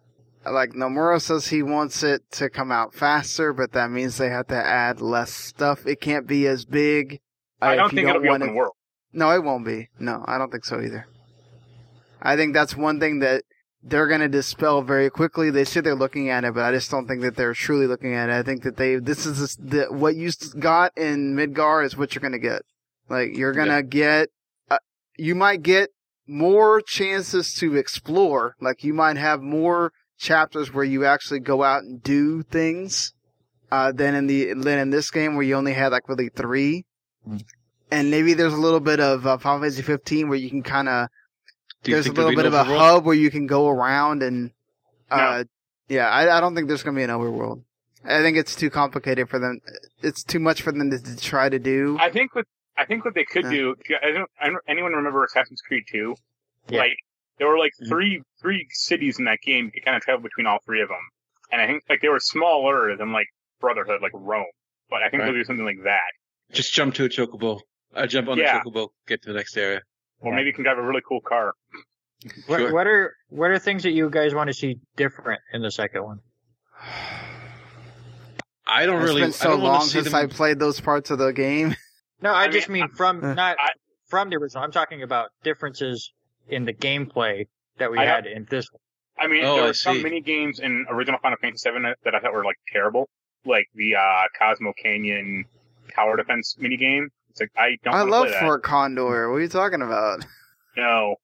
like 0.45 0.71
Nomura 0.71 1.19
says 1.21 1.47
he 1.47 1.61
wants 1.63 2.03
it 2.03 2.21
to 2.31 2.49
come 2.49 2.71
out 2.71 2.93
faster, 2.93 3.51
but 3.53 3.71
that 3.73 3.91
means 3.91 4.17
they 4.17 4.29
have 4.29 4.47
to 4.47 4.55
add 4.55 5.01
less 5.01 5.31
stuff. 5.33 5.85
It 5.85 5.99
can't 5.99 6.27
be 6.27 6.47
as 6.47 6.63
big. 6.65 7.19
uh, 7.61 7.65
I 7.65 7.75
don't 7.75 7.91
you 7.91 7.97
think 7.97 8.09
it'll 8.09 8.21
be 8.21 8.29
open 8.29 8.49
it- 8.49 8.53
world. 8.53 8.73
No, 9.13 9.31
it 9.31 9.43
won't 9.43 9.65
be. 9.65 9.89
No, 9.99 10.23
I 10.27 10.37
don't 10.37 10.51
think 10.51 10.63
so 10.65 10.79
either. 10.79 11.07
I 12.21 12.35
think 12.35 12.53
that's 12.53 12.75
one 12.75 12.99
thing 12.99 13.19
that 13.19 13.43
they're 13.83 14.07
going 14.07 14.21
to 14.21 14.27
dispel 14.27 14.81
very 14.81 15.09
quickly. 15.09 15.49
They 15.49 15.63
say 15.63 15.81
they're 15.81 15.95
looking 15.95 16.29
at 16.29 16.43
it, 16.43 16.53
but 16.53 16.63
I 16.63 16.71
just 16.71 16.91
don't 16.91 17.07
think 17.07 17.21
that 17.21 17.35
they're 17.35 17.53
truly 17.53 17.87
looking 17.87 18.13
at 18.13 18.29
it. 18.29 18.33
I 18.33 18.43
think 18.43 18.63
that 18.63 18.75
they 18.77 18.95
this 18.97 19.25
is 19.25 19.55
the, 19.57 19.85
what 19.89 20.15
you 20.15 20.29
got 20.59 20.95
in 20.97 21.35
Midgar 21.35 21.83
is 21.85 21.95
what 21.97 22.13
you're 22.13 22.21
going 22.21 22.33
to 22.33 22.39
get. 22.39 22.61
Like 23.09 23.35
you're 23.37 23.53
going 23.53 23.67
to 23.69 23.75
Yeah. 23.75 23.81
get 23.81 24.29
uh, 24.69 24.77
you 25.17 25.35
might 25.35 25.63
get 25.63 25.89
more 26.27 26.81
chances 26.81 27.53
to 27.55 27.75
explore. 27.75 28.55
Like 28.59 28.83
you 28.83 28.93
might 28.93 29.17
have 29.17 29.41
more 29.41 29.93
chapters 30.17 30.73
where 30.73 30.83
you 30.83 31.05
actually 31.05 31.39
go 31.39 31.63
out 31.63 31.83
and 31.83 32.01
do 32.01 32.43
things 32.43 33.13
uh, 33.71 33.91
than 33.91 34.15
in 34.15 34.27
the 34.27 34.53
than 34.53 34.79
in 34.79 34.89
this 34.89 35.11
game 35.11 35.35
where 35.35 35.43
you 35.43 35.55
only 35.55 35.73
had 35.73 35.91
like 35.91 36.09
really 36.09 36.29
three. 36.29 36.85
Hmm. 37.25 37.37
And 37.89 38.11
maybe 38.11 38.33
there's 38.33 38.53
a 38.53 38.57
little 38.57 38.81
bit 38.81 38.99
of 38.99 39.25
uh, 39.25 39.37
Final 39.37 39.61
Fantasy 39.61 39.81
15 39.81 40.27
where 40.27 40.37
you 40.37 40.49
can 40.49 40.61
kind 40.61 40.89
of 40.89 41.07
there's 41.83 42.07
a 42.07 42.11
little 42.11 42.35
bit 42.35 42.45
of 42.45 42.53
a 42.53 42.63
overworld? 42.63 42.77
hub 42.77 43.05
where 43.05 43.15
you 43.15 43.31
can 43.31 43.47
go 43.47 43.69
around 43.69 44.23
and 44.23 44.51
uh, 45.09 45.45
yeah, 45.87 46.09
I, 46.09 46.37
I 46.37 46.41
don't 46.41 46.53
think 46.53 46.67
there's 46.67 46.83
gonna 46.83 46.97
be 46.97 47.03
an 47.03 47.09
overworld. 47.09 47.63
I 48.03 48.21
think 48.21 48.37
it's 48.37 48.55
too 48.55 48.69
complicated 48.69 49.29
for 49.29 49.39
them. 49.39 49.59
It's 50.01 50.23
too 50.23 50.39
much 50.39 50.61
for 50.61 50.71
them 50.71 50.91
to, 50.91 50.99
to 50.99 51.17
try 51.17 51.49
to 51.49 51.59
do. 51.59 51.97
I 51.99 52.09
think 52.09 52.35
what 52.35 52.45
I 52.77 52.85
think 52.85 53.03
what 53.05 53.13
they 53.15 53.25
could 53.25 53.45
Yeah. 53.45 53.49
do. 53.51 53.75
I 54.03 54.11
don't, 54.11 54.29
I 54.41 54.45
don't. 54.49 54.63
Anyone 54.67 54.93
remember 54.93 55.23
Assassin's 55.23 55.61
Creed 55.61 55.83
2? 55.91 56.15
Yeah. 56.69 56.79
Like 56.79 56.97
there 57.39 57.47
were 57.47 57.57
like 57.57 57.71
Mm-hmm. 57.81 57.85
Mhm. 57.85 57.89
three 57.89 58.21
three 58.41 58.67
cities 58.71 59.19
in 59.19 59.25
that 59.25 59.39
game. 59.41 59.65
You 59.65 59.71
could 59.71 59.85
kind 59.85 59.97
of 59.97 60.03
travel 60.03 60.21
between 60.23 60.45
all 60.47 60.59
three 60.65 60.81
of 60.81 60.89
them, 60.89 61.01
and 61.51 61.61
I 61.61 61.67
think 61.67 61.83
like 61.89 62.01
they 62.01 62.09
were 62.09 62.19
smaller 62.19 62.95
than 62.97 63.11
like 63.11 63.27
Brotherhood, 63.59 64.01
like 64.01 64.11
Rome. 64.13 64.45
But 64.89 65.01
I 65.03 65.09
think 65.09 65.21
Right. 65.21 65.27
they'll 65.27 65.35
do 65.35 65.43
something 65.43 65.65
like 65.65 65.83
that. 65.83 66.11
Just 66.51 66.73
jump 66.73 66.93
to 66.95 67.05
a 67.05 67.09
chocobo. 67.09 67.59
I 67.95 68.05
jump 68.05 68.27
on 68.29 68.37
Yeah. 68.37 68.57
a 68.57 68.61
chocobo, 68.63 68.89
get 69.07 69.21
to 69.23 69.29
the 69.29 69.35
next 69.37 69.57
area. 69.57 69.81
Or 70.19 70.31
Yeah. 70.31 70.37
maybe 70.37 70.47
you 70.47 70.53
can 70.53 70.63
drive 70.63 70.77
a 70.77 70.81
really 70.83 71.01
cool 71.07 71.21
car. 71.21 71.53
what, 72.47 72.59
Sure. 72.59 72.73
what 72.73 72.87
are 72.87 73.13
what 73.29 73.51
are 73.51 73.59
things 73.59 73.83
that 73.83 73.91
you 73.91 74.09
guys 74.09 74.33
want 74.33 74.47
to 74.47 74.53
see 74.53 74.79
different 74.95 75.39
in 75.53 75.61
the 75.61 75.69
second 75.71 76.03
one? 76.03 76.19
I 78.65 78.85
don't 78.85 79.01
It's 79.01 79.09
really. 79.09 79.21
been 79.21 79.29
I 79.29 79.33
so 79.33 79.49
don't 79.51 79.61
wanna 79.61 79.73
long 79.73 79.81
see 79.83 79.89
since 79.91 80.05
them- 80.05 80.15
I 80.15 80.25
played 80.27 80.59
those 80.59 80.79
parts 80.81 81.09
of 81.11 81.19
the 81.19 81.31
game. 81.31 81.75
No, 82.21 82.31
I, 82.33 82.43
I 82.43 82.47
just 82.47 82.69
mean, 82.69 82.81
mean 82.83 82.89
from 82.89 83.23
uh, 83.23 83.33
not 83.33 83.57
I- 83.59 83.69
from 84.07 84.29
the 84.29 84.37
original. 84.37 84.63
I'm 84.63 84.71
talking 84.71 85.03
about 85.03 85.29
differences 85.43 86.11
in 86.47 86.65
the 86.65 86.73
gameplay 86.73 87.47
that 87.77 87.91
we 87.91 87.97
I 87.99 88.05
had 88.05 88.25
in 88.25 88.47
this 88.49 88.67
one. 88.71 88.79
I 89.19 89.27
mean, 89.27 89.43
Oh, 89.43 89.55
there 89.55 89.63
I 89.63 89.67
were 89.67 89.73
some 89.73 89.97
see. 89.97 90.03
mini 90.03 90.21
games 90.21 90.59
in 90.59 90.85
original 90.89 91.19
Final 91.21 91.37
Fantasy 91.41 91.69
VII 91.69 91.79
that 92.03 92.15
I 92.15 92.19
thought 92.19 92.33
were 92.33 92.45
like 92.45 92.57
terrible, 92.71 93.09
like 93.45 93.65
the 93.75 93.95
uh, 93.95 94.21
Cosmo 94.39 94.73
Canyon 94.81 95.45
tower 95.93 96.15
defense 96.17 96.55
mini 96.59 96.77
game. 96.77 97.09
It's 97.31 97.39
like 97.41 97.51
I 97.57 97.77
don't. 97.83 97.93
I 97.93 98.01
love 98.03 98.23
play 98.25 98.31
that. 98.33 98.41
Fort 98.41 98.63
Condor. 98.63 99.29
What 99.31 99.37
are 99.37 99.41
you 99.41 99.47
talking 99.49 99.81
about? 99.81 100.25
No, 100.77 101.15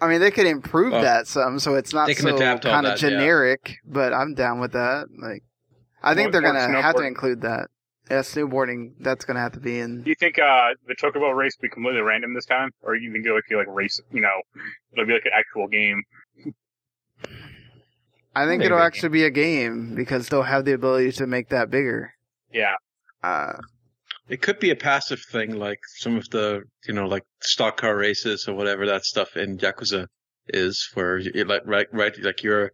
I 0.00 0.08
mean, 0.08 0.20
they 0.20 0.32
could 0.32 0.46
improve 0.48 0.90
Well, 0.90 1.02
that 1.02 1.28
some, 1.28 1.60
so 1.60 1.76
it's 1.76 1.94
not 1.94 2.08
so 2.10 2.36
kind 2.36 2.42
of 2.44 2.62
that, 2.62 2.84
yeah. 2.84 2.94
generic. 2.96 3.76
But 3.86 4.12
I'm 4.12 4.34
down 4.34 4.58
with 4.58 4.72
that. 4.72 5.06
Like, 5.16 5.44
I 6.02 6.14
think 6.16 6.32
More- 6.32 6.42
they're 6.42 6.52
gonna 6.52 6.82
have 6.82 6.96
to 6.96 7.02
include 7.04 7.42
that. 7.42 7.68
Yeah, 8.10 8.20
snowboarding. 8.20 8.92
That's 9.00 9.24
gonna 9.24 9.40
have 9.40 9.52
to 9.52 9.60
be 9.60 9.78
in. 9.78 10.02
Do 10.02 10.10
you 10.10 10.14
think 10.14 10.38
uh, 10.38 10.74
the 10.86 10.94
Chocobo 10.94 11.34
race 11.34 11.56
will 11.58 11.68
be 11.68 11.70
completely 11.70 12.02
random 12.02 12.34
this 12.34 12.44
time, 12.44 12.70
or 12.82 12.94
you 12.94 13.10
think 13.12 13.24
it'll 13.24 13.38
like, 13.38 13.44
be 13.48 13.56
like 13.56 13.66
race? 13.68 14.00
You 14.12 14.20
know, 14.20 14.42
it'll 14.92 15.06
be 15.06 15.14
like 15.14 15.24
an 15.24 15.32
actual 15.34 15.68
game. 15.68 16.02
I 18.36 18.46
think 18.46 18.58
Maybe 18.58 18.66
it'll 18.66 18.78
a 18.78 18.84
actually 18.84 19.10
be 19.10 19.24
a 19.24 19.30
game 19.30 19.94
because 19.94 20.28
they'll 20.28 20.42
have 20.42 20.64
the 20.64 20.72
ability 20.72 21.12
to 21.12 21.26
make 21.26 21.48
that 21.50 21.70
bigger. 21.70 22.12
Yeah, 22.52 22.74
Uh, 23.22 23.54
It 24.28 24.42
could 24.42 24.58
be 24.58 24.70
a 24.70 24.76
passive 24.76 25.20
thing, 25.20 25.56
like 25.56 25.78
some 25.86 26.16
of 26.16 26.28
the, 26.30 26.62
you 26.86 26.94
know, 26.94 27.06
like 27.06 27.24
stock 27.40 27.76
car 27.78 27.96
races 27.96 28.48
or 28.48 28.54
whatever 28.54 28.86
that 28.86 29.04
stuff 29.04 29.36
in 29.36 29.58
Yakuza 29.58 30.08
is, 30.48 30.88
where 30.94 31.18
you 31.18 31.44
like 31.44 31.62
right, 31.64 31.86
right, 31.92 32.12
like 32.22 32.42
you're 32.42 32.70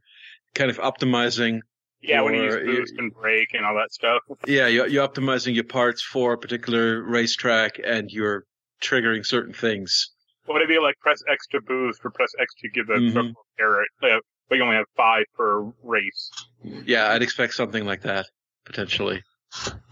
kind 0.54 0.70
of 0.70 0.78
optimizing. 0.78 1.60
Yeah. 2.02 2.20
when 2.22 2.34
you 2.34 2.42
Or- 2.42 2.64
use 2.64 2.90
boost 2.90 2.94
and 2.98 3.12
brake 3.14 3.48
and 3.54 3.64
all 3.64 3.74
that 3.76 3.92
stuff. 3.92 4.22
Yeah, 4.46 4.66
you're, 4.68 4.86
you're 4.86 5.06
optimizing 5.06 5.54
your 5.54 5.64
parts 5.64 6.02
for 6.02 6.32
a 6.32 6.38
particular 6.38 7.02
racetrack, 7.02 7.78
and 7.84 8.10
you're 8.10 8.44
triggering 8.82 9.24
certain 9.24 9.52
things. 9.54 10.10
Would 10.48 10.62
it 10.62 10.68
be 10.68 10.78
like 10.78 10.98
press 11.00 11.22
X 11.30 11.46
to 11.48 11.60
boost 11.60 12.00
or 12.04 12.10
press 12.10 12.30
X 12.40 12.52
to 12.62 12.68
give 12.70 12.86
the. 12.86 12.94
Chocobo 12.94 13.34
carrot? 13.58 13.88
Uh, 14.02 14.18
but 14.48 14.56
you 14.56 14.64
only 14.64 14.76
have 14.76 14.86
five 14.96 15.24
per 15.36 15.62
race. 15.84 16.30
Yeah, 16.64 17.12
I'd 17.12 17.22
expect 17.22 17.54
something 17.54 17.84
like 17.84 18.02
that 18.02 18.26
potentially. 18.64 19.22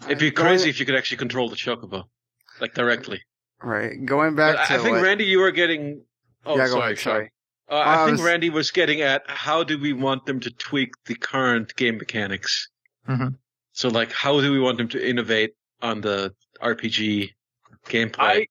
It'd 0.06 0.18
be 0.18 0.30
going- 0.30 0.48
crazy 0.48 0.70
if 0.70 0.80
you 0.80 0.86
could 0.86 0.96
actually 0.96 1.18
control 1.18 1.48
the 1.48 1.56
chocobo, 1.56 2.04
like 2.60 2.74
directly. 2.74 3.20
Right. 3.62 4.04
Going 4.04 4.34
back 4.34 4.56
But 4.56 4.66
to 4.66 4.72
I 4.72 4.76
I 4.76 4.78
think 4.82 4.94
what, 4.96 5.02
Randy, 5.02 5.24
you 5.24 5.40
were 5.40 5.50
getting. 5.50 6.02
Oh, 6.46 6.56
yeah, 6.56 6.66
go 6.66 6.72
sorry, 6.72 6.84
ahead. 6.84 6.98
Sorry. 6.98 7.32
Uh, 7.70 7.74
I 7.74 8.02
I 8.02 8.06
think 8.06 8.18
was- 8.18 8.26
Randy 8.26 8.50
was 8.50 8.70
getting 8.70 9.00
at 9.02 9.22
how 9.28 9.62
do 9.64 9.78
we 9.78 9.92
want 9.92 10.26
them 10.26 10.40
to 10.40 10.50
tweak 10.50 10.92
the 11.04 11.14
current 11.14 11.74
game 11.76 11.98
mechanics. 11.98 12.68
Mhm. 13.08 13.36
So, 13.72 13.88
like, 13.88 14.12
how 14.12 14.40
do 14.40 14.50
we 14.52 14.58
want 14.60 14.78
them 14.78 14.88
to 14.88 15.08
innovate 15.08 15.54
on 15.82 16.00
the 16.00 16.34
RPG 16.60 17.30
gameplay? 17.86 18.18
I, 18.18 18.46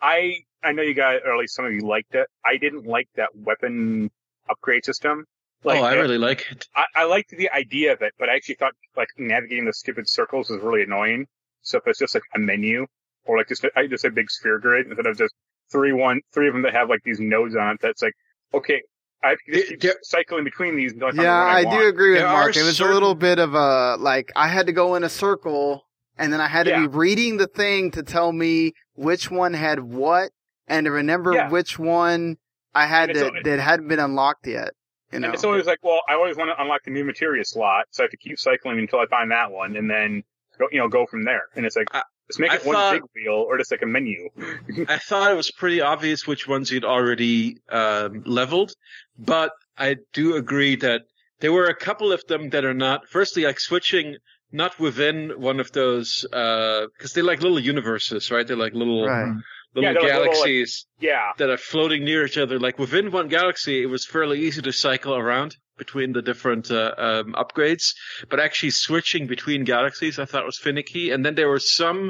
I, 0.00 0.34
I 0.64 0.72
know 0.72 0.82
you 0.82 0.94
guys, 0.94 1.20
or 1.24 1.32
at 1.34 1.38
least 1.38 1.54
some 1.54 1.64
of 1.64 1.72
you 1.72 1.80
liked 1.80 2.14
it. 2.14 2.26
I 2.44 2.56
didn't 2.56 2.86
like 2.86 3.08
that 3.16 3.30
weapon 3.34 4.10
upgrade 4.48 4.84
system. 4.84 5.24
Like, 5.64 5.80
oh, 5.80 5.84
I 5.84 5.94
it- 5.94 6.00
really 6.00 6.18
like 6.18 6.46
it. 6.50 6.66
I, 6.74 6.84
I 6.96 7.04
liked 7.04 7.30
the 7.30 7.50
idea 7.50 7.92
of 7.92 8.02
it, 8.02 8.12
but 8.18 8.28
I 8.28 8.34
actually 8.34 8.56
thought 8.56 8.72
like 8.96 9.08
navigating 9.16 9.64
the 9.66 9.72
stupid 9.72 10.08
circles 10.08 10.50
was 10.50 10.60
really 10.60 10.82
annoying. 10.82 11.26
So 11.62 11.78
if 11.78 11.86
it's 11.86 12.00
just 12.00 12.14
like 12.14 12.24
a 12.34 12.38
menu 12.40 12.86
or 13.24 13.38
like 13.38 13.48
just 13.48 13.64
I 13.76 13.86
just 13.86 14.04
a 14.04 14.10
big 14.10 14.28
sphere 14.30 14.58
grid 14.58 14.86
instead 14.88 15.06
of 15.06 15.16
just 15.16 15.32
three 15.70 15.92
one 15.92 16.20
three 16.34 16.48
of 16.48 16.54
them 16.54 16.62
that 16.62 16.72
have 16.74 16.88
like 16.88 17.02
these 17.04 17.20
nodes 17.20 17.54
on 17.54 17.74
it, 17.74 17.80
that's 17.80 18.02
like 18.02 18.14
okay, 18.54 18.82
I 19.24 19.30
have 19.30 19.38
to 19.46 19.52
just 19.52 19.68
keep 19.68 19.80
there- 19.80 19.98
cycling 20.02 20.44
between 20.44 20.76
these. 20.76 20.92
Until 20.92 21.20
I 21.20 21.22
Yeah, 21.22 21.32
I, 21.32 21.54
I, 21.58 21.62
do 21.62 21.68
want. 21.68 21.86
agree 21.86 22.10
with 22.10 22.20
There 22.20 22.28
Mark. 22.28 22.56
It 22.56 22.62
was 22.64 22.80
a 22.80 22.84
little 22.86 23.14
bit 23.14 23.38
of 23.38 23.54
a 23.54 23.96
like 23.98 24.32
I 24.36 24.48
had 24.48 24.66
to 24.66 24.72
go 24.72 24.94
in 24.94 25.04
a 25.04 25.08
circle 25.08 25.86
and 26.18 26.32
then 26.32 26.40
I 26.40 26.48
had 26.48 26.64
to 26.64 26.70
Yeah. 26.70 26.80
be 26.80 26.86
reading 26.88 27.36
the 27.38 27.46
thing 27.46 27.90
to 27.92 28.02
tell 28.02 28.32
me 28.32 28.72
which 28.94 29.30
one 29.30 29.54
had 29.54 29.80
what 29.80 30.30
and 30.68 30.86
to 30.86 30.90
remember 30.90 31.32
Yeah. 31.34 31.48
which 31.50 31.78
one 31.78 32.36
I 32.74 32.86
had 32.86 33.14
to, 33.14 33.26
always- 33.26 33.42
that 33.44 33.58
hadn't 33.60 33.88
been 33.88 33.98
unlocked 34.00 34.46
yet. 34.46 34.70
You 35.12 35.20
know. 35.20 35.26
And 35.26 35.34
it's 35.34 35.44
always 35.44 35.66
like, 35.66 35.78
well, 35.82 36.00
I 36.08 36.14
always 36.14 36.36
want 36.36 36.50
to 36.50 36.60
unlock 36.62 36.84
the 36.84 36.90
new 36.90 37.04
materia 37.04 37.44
slot, 37.44 37.84
so 37.90 38.02
I 38.02 38.04
have 38.04 38.10
to 38.12 38.16
keep 38.16 38.38
cycling 38.38 38.78
until 38.78 38.98
I 38.98 39.04
find 39.06 39.30
that 39.30 39.50
one, 39.52 39.76
and 39.76 39.90
then 39.90 40.22
go, 40.58 40.68
you 40.72 40.78
know, 40.78 40.88
go 40.88 41.04
from 41.04 41.22
there. 41.24 41.42
And 41.54 41.66
it's 41.66 41.76
like, 41.76 41.88
I- 41.94 42.02
Just 42.28 42.40
make 42.40 42.50
I 42.50 42.56
it 42.56 42.64
one 42.66 42.76
thought- 42.76 42.92
big 42.94 43.02
wheel 43.14 43.34
or 43.46 43.58
just 43.58 43.70
like 43.70 43.82
a 43.82 43.86
menu. 43.86 44.28
I 44.88 44.98
thought 44.98 45.30
it 45.30 45.36
was 45.36 45.50
pretty 45.50 45.80
obvious 45.80 46.26
which 46.26 46.46
ones 46.48 46.70
you'd 46.70 46.84
already 46.84 47.58
um, 47.70 48.22
leveled, 48.24 48.72
but 49.18 49.52
I 49.76 49.96
do 50.12 50.36
agree 50.36 50.76
that 50.76 51.02
there 51.40 51.52
were 51.52 51.66
a 51.66 51.74
couple 51.74 52.12
of 52.12 52.24
them 52.28 52.50
that 52.50 52.64
are 52.64 52.74
not. 52.74 53.08
Firstly, 53.08 53.44
like 53.44 53.58
switching 53.60 54.16
not 54.52 54.78
within 54.78 55.30
one 55.40 55.60
of 55.60 55.72
those 55.72 56.24
because 56.30 57.12
they're 57.14 57.24
like 57.24 57.42
little 57.42 57.58
universes, 57.58 58.30
right? 58.30 58.46
They're 58.46 58.56
like 58.56 58.74
little 58.74 59.06
Right. 59.06 59.34
little 59.74 59.82
Yeah, 59.82 59.92
they're 59.94 59.94
like 59.94 60.02
little, 60.02 60.20
like- 60.20 60.30
galaxies 60.32 60.86
Yeah. 61.00 61.32
that 61.38 61.48
are 61.50 61.56
floating 61.56 62.04
near 62.04 62.24
each 62.26 62.38
other. 62.38 62.58
Like 62.60 62.78
within 62.78 63.10
one 63.10 63.28
galaxy, 63.28 63.82
it 63.82 63.86
was 63.86 64.04
fairly 64.06 64.40
easy 64.40 64.62
to 64.62 64.72
cycle 64.72 65.14
around 65.16 65.56
between 65.84 66.12
the 66.12 66.22
different 66.30 66.70
uh, 66.70 66.94
um, 67.08 67.28
upgrades, 67.44 67.86
but 68.30 68.38
actually 68.46 68.70
switching 68.70 69.26
between 69.26 69.64
galaxies, 69.74 70.18
I 70.18 70.26
thought 70.26 70.52
was 70.52 70.58
finicky. 70.68 71.10
And 71.12 71.20
then 71.24 71.34
there 71.34 71.48
were 71.54 71.66
some 71.80 72.00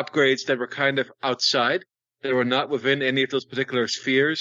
upgrades 0.00 0.46
that 0.46 0.58
were 0.58 0.72
kind 0.84 0.98
of 0.98 1.06
outside, 1.22 1.84
that 2.22 2.34
were 2.34 2.50
not 2.56 2.70
within 2.74 3.00
any 3.02 3.22
of 3.22 3.30
those 3.30 3.44
particular 3.52 3.86
spheres. 3.88 4.40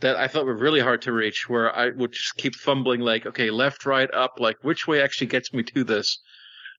That 0.00 0.16
I 0.16 0.26
thought 0.28 0.46
were 0.46 0.66
really 0.66 0.80
hard 0.88 1.02
to 1.02 1.12
reach, 1.12 1.48
where 1.48 1.68
I 1.82 1.90
would 1.98 2.12
just 2.12 2.36
keep 2.36 2.54
fumbling, 2.56 3.00
like, 3.00 3.24
okay, 3.30 3.50
left, 3.50 3.86
right, 3.86 4.12
up, 4.24 4.32
like, 4.46 4.58
which 4.62 4.86
way 4.88 5.00
actually 5.00 5.28
gets 5.28 5.52
me 5.52 5.62
to 5.62 5.84
this 5.84 6.18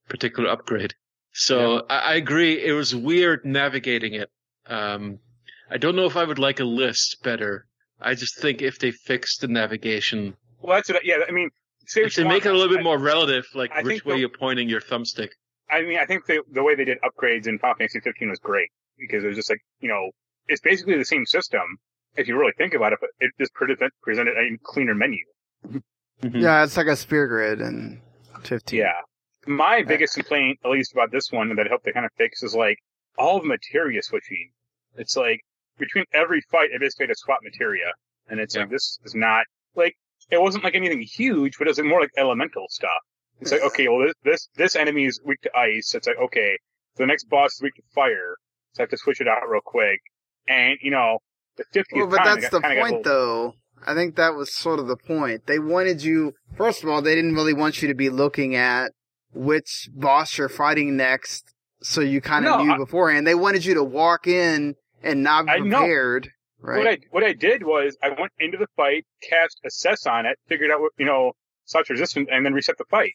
particular 0.10 0.50
upgrade? 0.50 0.94
So 1.32 1.86
I, 1.90 1.98
I 2.12 2.14
agree, 2.24 2.54
it 2.70 2.74
was 2.74 2.94
weird 2.94 3.40
navigating 3.46 4.14
it. 4.14 4.30
Um, 4.68 5.20
I 5.72 5.78
don't 5.78 5.96
know 5.96 6.06
if 6.06 6.18
I 6.18 6.26
would 6.30 6.40
like 6.48 6.60
a 6.60 6.66
list 6.84 7.24
better. 7.24 7.66
I 8.02 8.14
just 8.16 8.36
think 8.42 8.62
if 8.62 8.78
they 8.80 8.92
fixed 8.92 9.40
the 9.40 9.48
navigation, 9.48 10.36
Well, 10.64 10.76
that's 10.78 10.90
what. 10.90 10.98
I- 10.98 11.02
Yeah, 11.04 11.18
I 11.28 11.32
mean, 11.32 11.50
say 11.86 12.02
if 12.02 12.06
what 12.06 12.16
they 12.16 12.24
make 12.24 12.46
it 12.46 12.50
a 12.54 12.58
little 12.58 12.70
bit 12.70 12.80
I- 12.80 12.84
more 12.84 12.98
relative, 12.98 13.46
like 13.54 13.72
I 13.72 13.82
which 13.84 14.04
way 14.06 14.16
the- 14.16 14.20
you're 14.22 14.30
pointing 14.30 14.70
your 14.70 14.82
thumbstick. 14.82 15.30
I 15.70 15.82
mean, 15.82 15.98
I 16.00 16.06
think 16.06 16.26
the 16.26 16.42
the 16.52 16.64
way 16.64 16.76
they 16.76 16.86
did 16.86 16.98
upgrades 17.02 17.48
in 17.48 17.60
Final 17.60 17.76
Fantasy 17.76 18.00
15 18.00 18.30
was 18.30 18.40
great 18.40 18.70
because 18.98 19.24
it 19.24 19.28
was 19.28 19.36
just 19.36 19.50
like 19.50 19.62
you 19.80 19.90
know, 19.90 20.10
it's 20.48 20.62
basically 20.62 20.98
the 20.98 21.06
same 21.06 21.26
system 21.26 21.78
if 22.16 22.28
you 22.28 22.38
really 22.38 22.54
think 22.58 22.74
about 22.74 22.94
it, 22.94 23.00
but 23.02 23.10
it 23.20 23.32
just 23.40 23.54
present, 23.54 23.92
presented 24.04 24.36
a 24.38 24.58
cleaner 24.64 24.94
menu. 24.96 25.24
Mhm. 25.68 25.82
Yeah, 26.22 26.64
it's 26.64 26.78
like 26.78 26.88
a 26.88 26.96
sphere 26.96 27.28
grid 27.28 27.60
in 27.60 28.02
15. 28.44 28.80
Yeah. 28.80 28.94
My 29.48 29.82
biggest 29.84 30.14
complaint, 30.16 30.60
at 30.64 30.70
least 30.72 30.94
about 30.94 31.12
this 31.12 31.32
one, 31.32 31.54
that 31.56 31.66
I 31.66 31.70
hope 31.70 31.84
they 31.84 31.92
kind 31.92 32.06
of 32.06 32.12
fix 32.18 32.44
is 32.44 32.54
like 32.56 32.78
all 33.18 33.40
the 33.42 33.48
materia 33.48 34.02
switching. 34.04 34.52
It's 34.96 35.18
like 35.18 35.42
between 35.80 36.06
every 36.14 36.42
fight, 36.52 36.70
I 36.74 36.78
basically 36.78 37.08
had 37.08 37.14
to 37.14 37.20
swap 37.20 37.40
materia, 37.42 37.92
and 38.28 38.40
it's 38.40 38.56
like 38.56 38.70
this 38.70 39.00
is 39.04 39.16
not 39.16 39.46
like 39.76 39.96
it 40.32 40.42
wasn't 40.42 40.64
like 40.64 40.76
anything 40.76 41.02
huge, 41.02 41.58
but 41.58 41.68
it 41.68 41.72
was 41.72 41.82
more 41.84 42.02
like 42.02 42.12
elemental 42.18 42.66
stuff. 42.70 42.90
It's 43.40 43.52
like 43.52 43.62
okay, 43.62 43.88
well 43.88 44.06
this 44.06 44.14
this 44.24 44.48
this 44.56 44.76
enemy 44.76 45.06
is 45.06 45.20
weak 45.26 45.42
to 45.42 45.56
ice. 45.58 45.94
It's 45.96 46.08
like 46.08 46.18
okay, 46.18 46.58
the 46.98 47.06
next 47.06 47.26
boss 47.30 47.54
is 47.56 47.62
weak 47.62 47.76
to 47.76 47.82
fire, 47.94 48.36
so 48.74 48.82
I 48.82 48.84
have 48.84 48.90
to 48.92 48.98
switch 48.98 49.22
it 49.22 49.28
out 49.28 49.48
real 49.50 49.62
quick. 49.64 50.00
And 50.48 50.78
you 50.82 50.92
know, 50.92 51.20
the 51.58 51.64
50th 51.74 51.84
Well, 51.94 52.08
but 52.08 52.24
that's 52.24 52.42
got- 52.44 52.52
the 52.52 52.60
kinda 52.62 52.76
got 52.76 52.78
a 52.78 52.82
point, 52.82 53.06
little- 53.06 53.14
though. 53.14 53.54
I 53.86 53.94
think 53.94 54.16
that 54.16 54.34
was 54.36 54.54
sort 54.54 54.80
of 54.80 54.88
the 54.88 54.96
point. 54.96 55.46
They 55.46 55.60
wanted 55.60 56.04
you, 56.04 56.34
first 56.56 56.84
of 56.84 56.90
all, 56.90 57.02
they 57.02 57.16
didn't 57.16 57.36
really 57.36 57.54
want 57.54 57.82
you 57.82 57.90
to 57.90 57.94
be 57.94 58.10
looking 58.10 58.56
at 58.56 58.94
which 59.34 59.90
boss 59.94 60.38
you're 60.38 60.48
fighting 60.48 60.96
next, 60.96 61.54
so 61.82 62.00
you 62.00 62.22
kind 62.22 62.46
of 62.48 62.60
No, 62.60 62.64
knew 62.64 62.72
I- 62.74 62.78
beforehand. 62.78 63.28
They 63.28 63.36
wanted 63.36 63.66
you 63.66 63.74
to 63.74 63.84
walk 63.84 64.26
in 64.26 64.76
and 65.02 65.22
not 65.22 65.48
be 65.48 65.52
I 65.52 65.60
know. 66.64 66.70
prepared, 66.74 66.78
What? 66.86 66.88
I 66.88 66.98
what 67.12 67.24
I 67.24 67.34
did 67.34 67.64
was 67.64 67.98
I 68.02 68.10
went 68.10 68.32
into 68.40 68.58
the 68.58 68.68
fight, 68.76 69.06
cast 69.22 69.60
assess 69.66 70.06
on 70.06 70.26
it, 70.26 70.38
figured 70.48 70.72
out 70.72 70.82
what 70.82 70.92
you 70.98 71.06
know, 71.06 71.34
such 71.66 71.90
resistance, 71.90 72.28
and 72.32 72.46
then 72.46 72.54
reset 72.54 72.78
the 72.78 72.86
fight. 72.86 73.14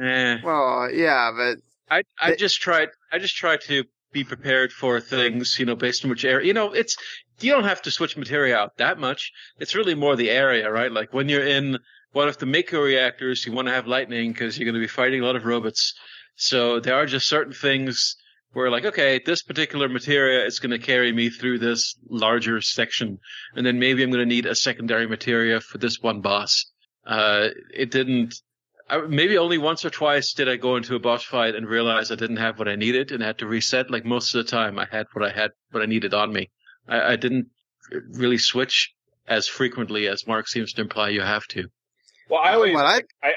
Eh. 0.00 0.38
Well, 0.42 0.90
yeah, 0.92 1.30
but 1.36 1.58
I 1.90 2.02
I 2.20 2.30
They- 2.30 2.36
just 2.36 2.60
tried 2.60 2.88
I 3.12 3.18
just 3.18 3.36
tried 3.36 3.60
to 3.62 3.84
be 4.12 4.24
prepared 4.24 4.72
for 4.72 5.00
things, 5.00 5.58
you 5.58 5.66
know, 5.66 5.74
based 5.76 6.04
on 6.04 6.10
which 6.10 6.24
area. 6.24 6.46
You 6.46 6.54
know, 6.54 6.72
it's 6.72 6.96
you 7.40 7.50
don't 7.52 7.64
have 7.64 7.82
to 7.82 7.90
switch 7.90 8.16
materia 8.16 8.56
out 8.56 8.76
that 8.76 8.98
much. 8.98 9.32
It's 9.58 9.74
really 9.74 9.94
more 9.94 10.14
the 10.16 10.30
area, 10.30 10.70
right? 10.70 10.90
Like 10.92 11.12
when 11.12 11.28
you're 11.28 11.46
in 11.46 11.78
one 12.12 12.28
of 12.28 12.38
the 12.38 12.46
Mako 12.46 12.80
reactors, 12.80 13.44
you 13.44 13.52
want 13.52 13.66
to 13.66 13.74
have 13.74 13.88
lightning 13.88 14.32
because 14.32 14.56
you're 14.56 14.66
going 14.66 14.74
to 14.74 14.80
be 14.80 14.86
fighting 14.86 15.20
a 15.20 15.26
lot 15.26 15.34
of 15.36 15.44
robots. 15.44 15.94
So 16.36 16.78
there 16.80 16.94
are 16.94 17.06
just 17.06 17.28
certain 17.28 17.52
things 17.52 18.16
where, 18.54 18.70
like, 18.70 18.84
okay, 18.86 19.20
this 19.24 19.42
particular 19.42 19.88
materia 19.88 20.44
is 20.46 20.58
going 20.60 20.70
to 20.70 20.78
carry 20.78 21.12
me 21.12 21.28
through 21.28 21.58
this 21.58 21.96
larger 22.08 22.60
section, 22.60 23.18
and 23.54 23.66
then 23.66 23.78
maybe 23.78 24.02
I'm 24.02 24.10
going 24.10 24.20
to 24.26 24.34
need 24.34 24.46
a 24.46 24.54
secondary 24.54 25.06
materia 25.06 25.60
for 25.60 25.78
this 25.78 26.00
one 26.00 26.20
boss. 26.22 26.64
Uh, 27.06 27.48
it 27.72 27.90
didn't. 27.90 28.34
I, 28.88 28.98
maybe 28.98 29.38
only 29.38 29.58
once 29.58 29.84
or 29.84 29.90
twice 29.90 30.32
did 30.34 30.48
I 30.48 30.56
go 30.56 30.76
into 30.76 30.94
a 30.94 30.98
boss 30.98 31.22
fight 31.24 31.54
and 31.54 31.66
realize 31.66 32.10
I 32.10 32.16
didn't 32.16 32.36
have 32.36 32.58
what 32.58 32.68
I 32.68 32.76
needed 32.76 33.12
and 33.12 33.22
had 33.22 33.38
to 33.38 33.46
reset. 33.46 33.90
Like 33.90 34.04
most 34.04 34.34
of 34.34 34.44
the 34.44 34.50
time, 34.50 34.78
I 34.78 34.86
had 34.90 35.06
what 35.12 35.24
I 35.24 35.34
had, 35.34 35.50
what 35.70 35.82
I 35.82 35.86
needed 35.86 36.14
on 36.14 36.32
me. 36.32 36.50
I, 36.88 37.12
I 37.12 37.16
didn't 37.16 37.46
really 38.12 38.38
switch 38.38 38.92
as 39.26 39.48
frequently 39.48 40.06
as 40.06 40.26
Mark 40.26 40.48
seems 40.48 40.72
to 40.74 40.82
imply 40.82 41.08
you 41.08 41.22
have 41.22 41.46
to. 41.48 41.64
Well, 42.28 42.40
I 42.40 42.54
always 42.54 42.74
What 42.74 42.84
I- 42.84 43.02
I, 43.22 43.32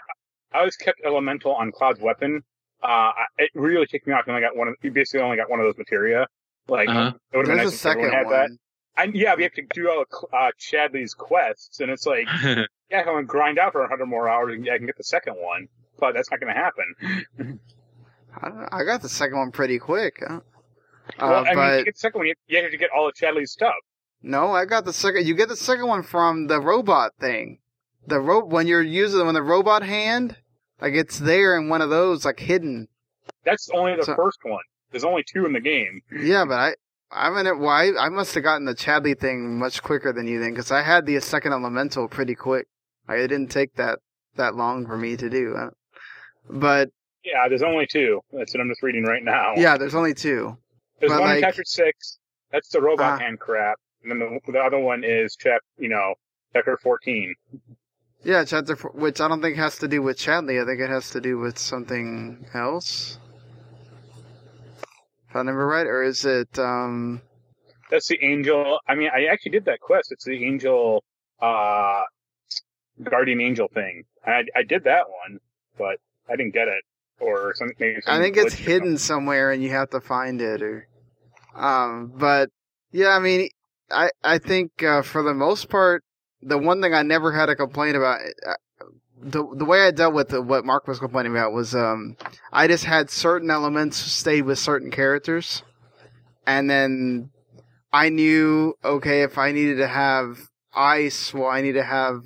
I 0.54 0.60
always 0.60 0.76
kept 0.76 1.00
elemental 1.06 1.54
on 1.54 1.72
Cloud's 1.72 2.00
weapon. 2.02 2.42
Uh, 2.84 3.12
it 3.38 3.50
really 3.56 3.86
kicked 3.88 4.08
me 4.08 4.14
off. 4.14 4.24
and 4.28 4.36
I 4.36 4.42
got 4.42 4.56
one 4.56 4.68
of 4.68 4.76
you 4.82 4.92
basically 4.92 5.22
only 5.22 5.38
got 5.38 5.50
one 5.50 5.60
of 5.60 5.66
those 5.66 5.78
materia. 5.78 6.28
Like 6.68 6.90
Uh-huh. 6.90 7.14
it 7.32 7.38
would 7.38 7.48
have 7.48 7.58
been 7.58 7.58
there's 7.66 7.72
nice 7.74 7.86
a 7.86 7.90
if 7.90 7.96
everyone 7.98 8.12
second 8.12 8.18
had 8.18 8.32
that. 8.34 8.50
one. 8.50 9.16
Yeah, 9.16 9.36
we 9.36 9.44
have 9.44 9.54
to 9.54 9.62
do 9.74 9.90
all 9.90 10.02
of 10.02 10.08
uh, 10.34 10.52
Chadley's 10.60 11.14
quests, 11.14 11.80
and 11.82 11.92
it's 11.92 12.06
like, 12.08 12.28
yeah, 12.44 12.66
I'm 13.00 13.06
gonna 13.06 13.24
grind 13.24 13.60
out 13.60 13.72
for 13.74 13.82
100 13.82 14.06
more 14.08 14.28
hours, 14.28 14.58
yeah, 14.62 14.74
I 14.74 14.78
can 14.78 14.88
get 14.88 14.98
the 14.98 15.04
second 15.04 15.36
one, 15.36 15.68
but 16.00 16.14
that's 16.16 16.32
not 16.32 16.40
gonna 16.40 16.54
happen. 16.54 17.60
I, 18.42 18.80
I 18.80 18.84
got 18.84 19.02
the 19.02 19.10
second 19.10 19.38
one 19.38 19.52
pretty 19.52 19.80
quick. 19.80 20.18
Huh? 20.28 20.40
well, 21.20 21.34
Uh, 21.34 21.42
I 21.44 21.44
mean, 21.46 21.56
but 21.56 21.78
to 21.78 21.84
get 21.86 21.94
the 21.96 22.00
second 22.00 22.20
one, 22.20 22.28
you, 22.28 22.34
you 22.48 22.62
have 22.62 22.72
to 22.72 22.78
get 22.78 22.90
all 22.96 23.08
of 23.08 23.16
Chadley's 23.16 23.52
stuff. 23.52 23.76
No, 24.22 24.52
I 24.52 24.66
got 24.66 24.84
the 24.86 24.94
second. 24.94 25.26
You 25.28 25.36
get 25.36 25.48
the 25.50 25.56
second 25.56 25.88
one 25.88 26.02
from 26.04 26.48
the 26.48 26.60
robot 26.60 27.12
thing. 27.20 27.60
The 28.08 28.20
rope 28.20 28.48
when 28.48 28.68
you're 28.68 28.82
using 28.82 29.24
when 29.26 29.36
the 29.36 29.44
robot 29.44 29.84
hand, 29.84 30.38
like 30.82 30.94
it's 30.94 31.20
there 31.20 31.58
in 31.58 31.70
one 31.70 31.82
of 31.82 31.90
those, 31.90 32.26
like 32.26 32.40
hidden. 32.40 32.88
That's 33.44 33.70
only 33.74 33.96
the 33.96 34.04
So- 34.04 34.16
first 34.16 34.40
one. 34.44 34.64
There's 34.92 35.04
only 35.04 35.24
two 35.24 35.46
in 35.46 35.52
the 35.54 35.60
game. 35.60 36.02
Yeah, 36.18 36.46
but 36.46 36.54
I, 36.60 36.74
I 37.12 37.30
mean, 37.44 37.60
why? 37.60 37.92
I 38.00 38.08
must 38.10 38.34
have 38.36 38.44
gotten 38.44 38.66
the 38.66 38.74
Chadley 38.74 39.20
thing 39.20 39.60
much 39.60 39.84
quicker 39.84 40.14
than 40.14 40.28
you 40.28 40.40
then, 40.40 40.52
because 40.52 40.72
I 40.72 40.82
had 40.82 41.06
the 41.06 41.20
second 41.20 41.52
elemental 41.52 42.08
pretty 42.08 42.36
quick. 42.36 42.68
Like, 43.08 43.20
it 43.20 43.28
didn't 43.28 43.52
take 43.52 43.76
that 43.76 44.00
that 44.38 44.56
long 44.56 44.86
for 44.86 44.98
me 44.98 45.18
to 45.18 45.30
do. 45.30 45.56
Uh, 45.56 45.70
But 46.50 46.90
Yeah, 47.26 47.48
there's 47.50 47.64
only 47.64 47.86
two. 47.86 48.22
That's 48.32 48.54
what 48.54 48.62
I'm 48.62 48.70
just 48.70 48.82
reading 48.82 49.04
right 49.04 49.24
now. 49.24 49.54
yeah, 49.58 49.78
there's 49.78 49.96
only 49.96 50.14
two. 50.14 50.58
There's 51.00 51.12
but 51.12 51.20
one 51.20 51.30
like- 51.30 51.38
in 51.38 51.44
chapter 51.44 51.64
six. 51.66 52.20
That's 52.52 52.70
the 52.70 52.82
robot 52.82 53.14
Ah. 53.14 53.18
hand 53.20 53.40
crap, 53.42 53.78
and 54.04 54.12
then 54.12 54.20
the, 54.46 54.52
the 54.54 54.60
other 54.60 54.80
one 54.80 55.04
is 55.04 55.36
chap, 55.36 55.62
you 55.78 55.90
know, 55.90 56.14
chapter 56.54 56.78
fourteen. 56.82 57.36
Yeah, 58.24 58.44
chapter 58.46 58.76
four, 58.76 58.92
which 58.92 59.22
I 59.22 59.28
don't 59.28 59.42
think 59.42 59.58
has 59.58 59.78
to 59.80 59.88
do 59.88 60.02
with 60.02 60.18
Chadley. 60.18 60.62
I 60.62 60.66
think 60.66 60.82
it 60.82 60.90
has 60.90 61.12
to 61.12 61.22
do 61.22 61.38
with 61.38 61.58
something 61.58 62.46
else. 62.54 63.20
If 65.30 65.36
I 65.36 65.40
remember 65.40 65.66
right, 65.68 65.86
or 65.86 66.04
is 66.04 66.26
it? 66.26 66.58
um 66.60 67.22
That's 67.90 68.08
the 68.08 68.18
angel. 68.22 68.80
I 68.88 68.96
mean, 68.96 69.10
I 69.14 69.26
actually 69.32 69.52
did 69.52 69.66
that 69.66 69.80
quest. 69.80 70.12
It's 70.12 70.26
the 70.26 70.44
angel, 70.46 71.04
uh, 71.42 72.02
guardian 73.04 73.42
angel 73.42 73.68
thing. 73.74 74.04
I 74.26 74.44
I 74.56 74.64
did 74.64 74.84
that 74.86 75.06
one, 75.10 75.40
but 75.78 76.00
I 76.30 76.36
didn't 76.36 76.54
get 76.54 76.68
it, 76.68 76.84
or 77.20 77.54
something. 77.56 77.76
Maybe 77.80 78.02
I 78.08 78.20
think 78.20 78.38
it's 78.38 78.56
hidden 78.56 78.98
somewhere 78.98 79.52
and 79.52 79.62
you 79.64 79.70
have 79.70 79.90
to 79.92 80.02
find 80.02 80.42
it 80.42 80.62
or 80.62 80.88
um 81.56 82.12
but 82.16 82.50
yeah, 82.92 83.10
I 83.10 83.20
mean 83.20 83.50
I 83.92 84.10
I 84.24 84.38
think 84.38 84.84
uh, 84.84 85.02
for 85.02 85.24
the 85.24 85.34
most 85.34 85.70
part 85.70 86.04
the 86.42 86.58
one 86.58 86.82
thing 86.82 86.94
I 86.94 87.04
never 87.04 87.32
had 87.32 87.50
a 87.50 87.56
complaint 87.56 87.96
about 87.96 88.20
uh, 88.46 88.54
the 89.20 89.44
the 89.56 89.66
way 89.66 89.82
I 89.82 89.92
dealt 89.92 90.14
with 90.14 90.30
the, 90.30 90.42
what 90.42 90.66
Mark 90.66 90.88
was 90.88 91.00
complaining 91.00 91.32
about 91.32 91.52
was 91.52 91.74
um 91.74 92.16
I 92.52 92.68
just 92.68 92.86
had 92.86 93.10
certain 93.10 93.50
elements 93.50 93.98
stay 93.98 94.42
with 94.42 94.60
certain 94.60 94.92
characters 94.92 95.64
and 96.46 96.70
then 96.70 97.32
I 97.92 98.10
knew 98.10 98.76
okay 98.84 99.24
if 99.24 99.38
I 99.38 99.52
needed 99.52 99.78
to 99.78 99.88
have 99.88 100.38
ice 100.74 101.34
well 101.34 101.48
I 101.50 101.62
need 101.62 101.74
to 101.74 101.84
have 101.84 102.24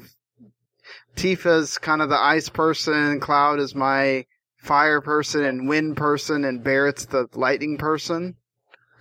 Tifa's 1.16 1.78
kind 1.78 2.02
of 2.02 2.10
the 2.10 2.18
ice 2.18 2.50
person, 2.50 3.20
Cloud 3.20 3.60
is 3.60 3.76
my 3.76 4.26
fire 4.58 5.02
person 5.02 5.44
and 5.44 5.68
wind 5.68 5.98
person 5.98 6.46
and 6.46 6.64
Barrett's 6.64 7.06
the 7.06 7.28
lightning 7.34 7.78
person. 7.78 8.36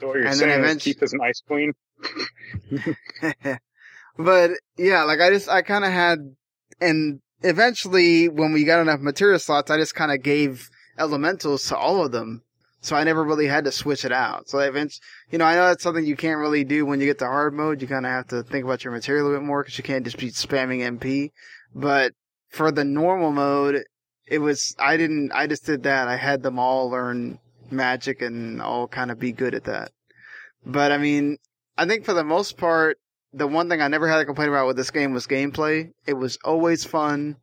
So 0.01 0.09
what 0.09 0.17
you're 0.17 0.27
and 0.27 0.37
saying 0.37 0.51
is 0.51 0.59
eventually- 0.59 0.95
keep 0.95 1.03
as 1.03 1.13
an 1.13 1.21
ice 1.23 1.43
queen. 1.47 1.73
but 4.19 4.53
yeah, 4.77 5.05
like 5.05 5.21
I 5.21 5.31
just 5.31 5.49
I 5.49 5.63
kind 5.63 5.85
of 5.85 5.93
had 5.93 6.19
and 6.81 7.21
eventually 7.43 8.29
when 8.29 8.53
we 8.53 8.65
got 8.65 8.81
enough 8.81 9.01
materia 9.01 9.39
slots, 9.39 9.71
I 9.71 9.79
just 9.79 9.95
kind 9.95 10.13
of 10.13 10.23
gave 10.23 10.69
elementals 10.99 11.67
to 11.69 11.77
all 11.77 12.05
of 12.05 12.13
them. 12.13 12.43
So 12.83 12.97
I 12.97 13.05
never 13.05 13.23
really 13.23 13.47
had 13.47 13.65
to 13.65 13.73
switch 13.73 14.07
it 14.07 14.13
out. 14.13 14.49
So 14.49 14.59
I 14.59 14.67
eventually, 14.67 15.03
you 15.31 15.39
know, 15.39 15.45
I 15.45 15.55
know 15.55 15.67
that's 15.67 15.83
something 15.83 16.05
you 16.05 16.17
can't 16.17 16.39
really 16.39 16.65
do 16.65 16.87
when 16.87 16.99
you 16.99 17.07
get 17.07 17.19
to 17.19 17.27
hard 17.27 17.53
mode. 17.53 17.83
You 17.83 17.89
kind 17.89 18.07
of 18.07 18.13
have 18.13 18.29
to 18.29 18.43
think 18.43 18.65
about 18.65 18.85
your 18.85 18.93
materia 18.95 19.23
a 19.23 19.33
bit 19.33 19.43
more 19.43 19.63
because 19.63 19.77
you 19.77 19.85
can't 19.85 20.05
just 20.05 20.17
be 20.17 20.31
spamming 20.31 20.81
MP. 20.81 21.31
But 21.75 22.15
for 22.49 22.73
the 22.73 22.85
normal 22.85 23.33
mode, 23.33 23.85
it 24.27 24.39
was, 24.39 24.75
I 24.79 24.97
didn't, 24.97 25.31
I 25.33 25.47
just 25.47 25.67
did 25.67 25.83
that. 25.83 26.09
I 26.09 26.17
had 26.17 26.43
them 26.43 26.59
all 26.59 26.89
learn 26.89 27.39
magic 27.71 28.23
and 28.23 28.63
all 28.63 28.89
kind 28.89 29.11
of 29.11 29.19
be 29.19 29.33
good 29.33 29.55
at 29.55 29.65
that. 29.65 29.93
But 30.65 30.91
I 30.91 30.97
mean, 30.97 31.37
I 31.77 31.87
think 31.87 32.07
for 32.07 32.15
the 32.15 32.25
most 32.25 32.57
part, 32.57 32.99
the 33.33 33.47
one 33.47 33.69
thing 33.69 33.81
I 33.81 33.89
never 33.89 34.09
had 34.09 34.21
a 34.21 34.25
complaint 34.25 34.51
about 34.51 34.67
with 34.67 34.77
this 34.77 34.91
game 34.91 35.13
was 35.13 35.27
gameplay. 35.27 35.93
It 36.07 36.15
was 36.15 36.39
always 36.45 36.85
fun. 36.85 37.37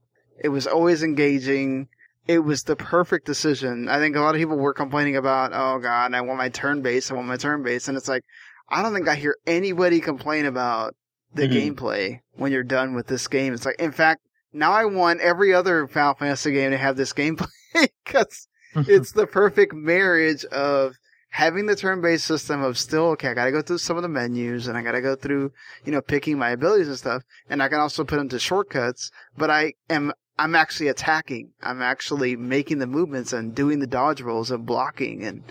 It 0.43 0.49
was 0.49 0.67
always 0.67 1.03
engaging. 1.03 1.87
It 2.27 2.39
was 2.39 2.63
the 2.63 2.75
perfect 2.75 3.25
decision. 3.25 3.87
I 3.87 3.99
think 3.99 4.15
a 4.15 4.19
lot 4.19 4.35
of 4.35 4.39
people 4.39 4.57
were 4.57 4.73
complaining 4.73 5.15
about, 5.15 5.51
oh 5.53 5.79
god, 5.79 6.13
I 6.13 6.21
want 6.21 6.37
my 6.37 6.49
turn 6.49 6.81
base, 6.81 7.09
I 7.09 7.13
want 7.13 7.27
my 7.27 7.37
turn 7.37 7.63
base, 7.63 7.87
and 7.87 7.97
it's 7.97 8.09
like, 8.09 8.23
I 8.69 8.81
don't 8.81 8.93
think 8.93 9.07
I 9.07 9.15
hear 9.15 9.35
anybody 9.47 10.01
complain 10.01 10.45
about 10.45 10.93
the 11.33 11.47
Mhm. 11.47 11.75
gameplay 11.75 12.19
when 12.33 12.51
you're 12.51 12.63
done 12.63 12.93
with 12.93 13.07
this 13.07 13.27
game. 13.27 13.53
It's 13.53 13.65
like, 13.65 13.79
in 13.79 13.91
fact, 13.93 14.21
now 14.51 14.71
I 14.73 14.85
want 14.85 15.21
every 15.21 15.53
other 15.53 15.87
Final 15.87 16.15
Fantasy 16.15 16.51
game 16.51 16.71
to 16.71 16.77
have 16.77 16.97
this 16.97 17.13
gameplay 17.13 17.47
because 18.05 18.47
it's 18.75 19.13
the 19.13 19.25
perfect 19.27 19.73
marriage 19.73 20.43
of 20.45 20.95
having 21.29 21.65
the 21.65 21.75
turn-based 21.75 22.25
system 22.25 22.61
of 22.61 22.77
still 22.77 23.07
okay. 23.09 23.29
I 23.29 23.33
got 23.33 23.45
to 23.45 23.51
go 23.51 23.61
through 23.61 23.77
some 23.79 23.97
of 23.97 24.03
the 24.03 24.09
menus 24.09 24.67
and 24.67 24.77
I 24.77 24.81
got 24.81 24.93
to 24.93 25.01
go 25.01 25.15
through 25.15 25.51
you 25.85 25.91
know 25.91 26.01
picking 26.01 26.37
my 26.37 26.49
abilities 26.51 26.87
and 26.87 26.97
stuff, 26.97 27.23
and 27.49 27.61
I 27.61 27.69
can 27.69 27.79
also 27.79 28.03
put 28.03 28.19
into 28.19 28.39
shortcuts. 28.39 29.11
But 29.37 29.49
I 29.49 29.73
am 29.89 30.13
I'm 30.39 30.55
actually 30.55 30.87
attacking. 30.87 31.51
I'm 31.61 31.81
actually 31.81 32.35
making 32.35 32.79
the 32.79 32.87
movements 32.87 33.33
and 33.33 33.55
doing 33.55 33.79
the 33.79 33.87
dodge 33.87 34.21
rolls 34.21 34.51
and 34.51 34.65
blocking 34.65 35.23
and 35.23 35.43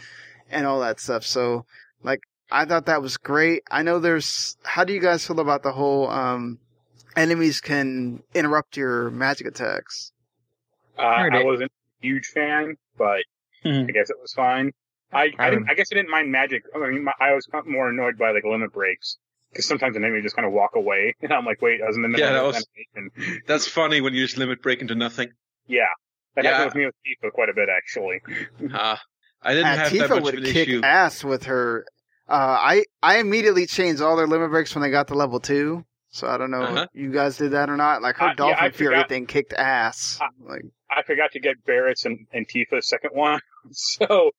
and 0.51 0.67
all 0.67 0.81
that 0.81 1.01
stuff. 1.01 1.25
So 1.25 1.67
like 2.03 2.21
I 2.51 2.65
thought 2.65 2.87
that 2.87 3.03
was 3.03 3.17
great. 3.17 3.63
I 3.71 3.83
know 3.83 3.99
there's 3.99 4.57
how 4.65 4.85
do 4.85 4.93
you 4.93 5.01
guys 5.01 5.27
feel 5.27 5.41
about 5.41 5.63
the 5.63 5.73
whole 5.73 6.09
um 6.09 6.59
enemies 7.17 7.61
can 7.61 8.23
interrupt 8.35 8.77
your 8.77 9.11
magic 9.11 9.47
attacks? 9.47 10.13
Uh, 10.99 11.03
I 11.03 11.45
wasn't 11.45 11.71
a 12.03 12.07
huge 12.07 12.27
fan, 12.27 12.77
but 12.97 13.23
Mhm. 13.65 13.89
I 13.89 13.93
guess 13.93 14.11
it 14.11 14.17
was 14.21 14.33
fine. 14.33 14.73
I 15.17 15.33
I, 15.39 15.47
I 15.47 15.51
didn't, 15.51 15.71
I 15.71 15.75
guess 15.75 15.89
I 15.93 15.97
didn't 15.97 16.11
mind 16.11 16.31
magic. 16.31 16.63
I 16.75 16.79
mean, 16.79 17.05
my, 17.05 17.13
I 17.21 17.33
was 17.35 17.47
more 17.67 17.89
annoyed 17.89 18.19
by 18.19 18.31
like 18.33 18.45
limit 18.45 18.73
breaks 18.73 19.17
because 19.51 19.67
sometimes 19.67 19.97
an 19.97 20.05
enemy 20.05 20.23
just 20.23 20.37
kind 20.37 20.47
of 20.47 20.53
walk 20.53 20.73
away, 20.75 21.15
and 21.23 21.33
I'm 21.33 21.45
like, 21.45 21.61
wait, 21.63 21.81
I 21.83 21.87
was 21.87 21.97
in 21.97 22.03
the 22.03 22.09
middle 22.09 22.27
Yeah, 22.27 22.33
that 22.33 22.41
of 22.45 22.55
was- 22.55 22.67
animation. 22.95 23.43
That's 23.47 23.67
funny 23.67 24.01
when 24.01 24.15
you 24.15 24.23
just 24.25 24.37
limit 24.39 24.63
break 24.63 24.81
into 24.81 24.95
nothing. 24.95 25.29
Yeah, 25.67 25.85
that 26.35 26.45
Yeah. 26.45 26.51
happened 26.53 26.67
with 26.67 26.75
me 26.77 26.87
with 26.87 26.95
Tifa 27.31 27.33
quite 27.33 27.49
a 27.49 27.55
bit 27.55 27.69
actually. 27.69 28.21
Ah, 28.73 29.01
I 29.43 29.55
didn't 29.55 29.67
Uh, 29.67 29.77
have 29.77 29.93
that 29.93 29.93
Tifa 29.93 30.09
much 30.11 30.19
of 30.19 30.25
would 30.25 30.35
an 30.39 30.45
kick 30.45 30.69
issue. 30.69 30.81
ass 30.83 31.25
with 31.25 31.45
her. 31.45 31.87
Uh, 32.29 32.33
I 32.61 32.85
I 33.03 33.19
immediately 33.19 33.67
changed 33.67 34.03
all 34.03 34.17
their 34.17 34.27
limit 34.27 34.51
breaks 34.51 34.75
when 34.75 34.83
they 34.83 34.91
got 34.91 35.09
to 35.09 35.15
level 35.15 35.39
two. 35.41 35.85
So 36.09 36.27
I 36.29 36.39
don't 36.39 36.51
know 36.51 36.63
Uh-huh. 36.63 36.87
if 36.95 37.01
you 37.01 37.13
guys 37.13 37.37
did 37.37 37.51
that 37.53 37.69
or 37.69 37.77
not. 37.77 38.01
Like 38.01 38.17
her 38.17 38.29
Uh, 38.29 38.35
Dolphin 38.35 38.65
I 38.65 38.71
Fury 38.71 38.95
forgot- 38.97 39.09
thing 39.09 39.27
kicked 39.27 39.53
ass. 39.53 40.19
Uh, 40.21 40.27
like 40.41 40.63
I 40.91 41.03
forgot 41.03 41.33
to 41.33 41.41
get 41.41 41.63
Barrett's 41.65 42.05
and, 42.07 42.27
and 42.33 42.49
Tifa's 42.49 42.89
second 42.89 43.11
one, 43.13 43.41
so. 43.73 44.31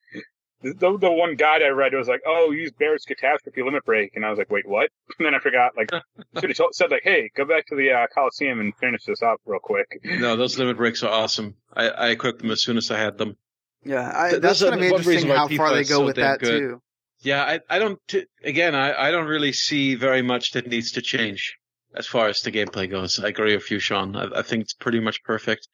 The, 0.62 0.74
the 0.74 0.98
the 0.98 1.12
one 1.12 1.36
guide 1.36 1.62
I 1.62 1.68
read 1.70 1.94
was 1.94 2.08
like, 2.08 2.22
"Oh, 2.26 2.52
use 2.52 2.72
Barrett's 2.72 3.06
catastrophe 3.06 3.62
limit 3.62 3.86
break," 3.86 4.16
and 4.16 4.26
I 4.26 4.30
was 4.30 4.40
like, 4.40 4.50
"Wait, 4.50 4.68
what?" 4.68 4.90
And 5.20 5.26
then 5.26 5.36
I 5.36 5.40
forgot. 5.40 5.74
Like, 5.78 5.90
should 6.40 6.50
have 6.58 6.68
said 6.72 6.90
like, 6.92 7.04
"Hey, 7.04 7.30
go 7.36 7.46
back 7.46 7.68
to 7.68 7.76
the 7.76 7.92
uh, 7.92 8.08
Coliseum 8.14 8.60
and 8.60 8.76
finish 8.78 9.04
this 9.06 9.22
up 9.22 9.40
real 9.46 9.60
quick." 9.60 10.00
No, 10.04 10.36
those 10.36 10.58
limit 10.58 10.78
breaks 10.78 11.04
are 11.04 11.12
awesome. 11.12 11.56
I, 11.76 11.90
I 11.90 12.10
equipped 12.10 12.42
them 12.42 12.52
as 12.52 12.64
soon 12.64 12.78
as 12.78 12.90
I 12.90 12.98
had 12.98 13.18
them. 13.18 13.38
yeah, 13.84 14.12
I, 14.16 14.30
Th- 14.32 14.42
that's 14.42 14.60
that's 14.60 14.70
gonna 14.72 14.82
be 14.82 14.92
one 14.92 15.00
interesting 15.02 15.30
reason 15.30 15.30
how 15.30 15.48
far 15.48 15.74
they 15.74 15.84
go 15.84 16.00
so 16.00 16.06
with 16.06 16.16
that 16.16 16.40
good. 16.40 16.60
too. 16.60 16.82
Yeah, 17.22 17.44
I, 17.44 17.60
I 17.70 17.80
don't, 17.80 18.00
t- 18.08 18.26
again, 18.44 18.76
I, 18.76 19.08
I 19.08 19.12
don't 19.12 19.28
really 19.28 19.52
see 19.52 19.96
very 19.96 20.22
much 20.22 20.52
that 20.52 20.68
needs 20.68 20.92
to 20.94 21.02
change 21.02 21.58
as 21.96 22.06
far 22.06 22.28
as 22.28 22.42
the 22.42 22.52
gameplay 22.52 22.88
goes. 22.90 23.20
I 23.20 23.30
agree 23.30 23.56
with 23.56 23.72
you, 23.72 23.80
Sean. 23.80 24.16
I, 24.16 24.40
I 24.40 24.42
think 24.44 24.62
it's 24.62 24.74
pretty 24.76 25.00
much 25.00 25.24
perfect. 25.24 25.68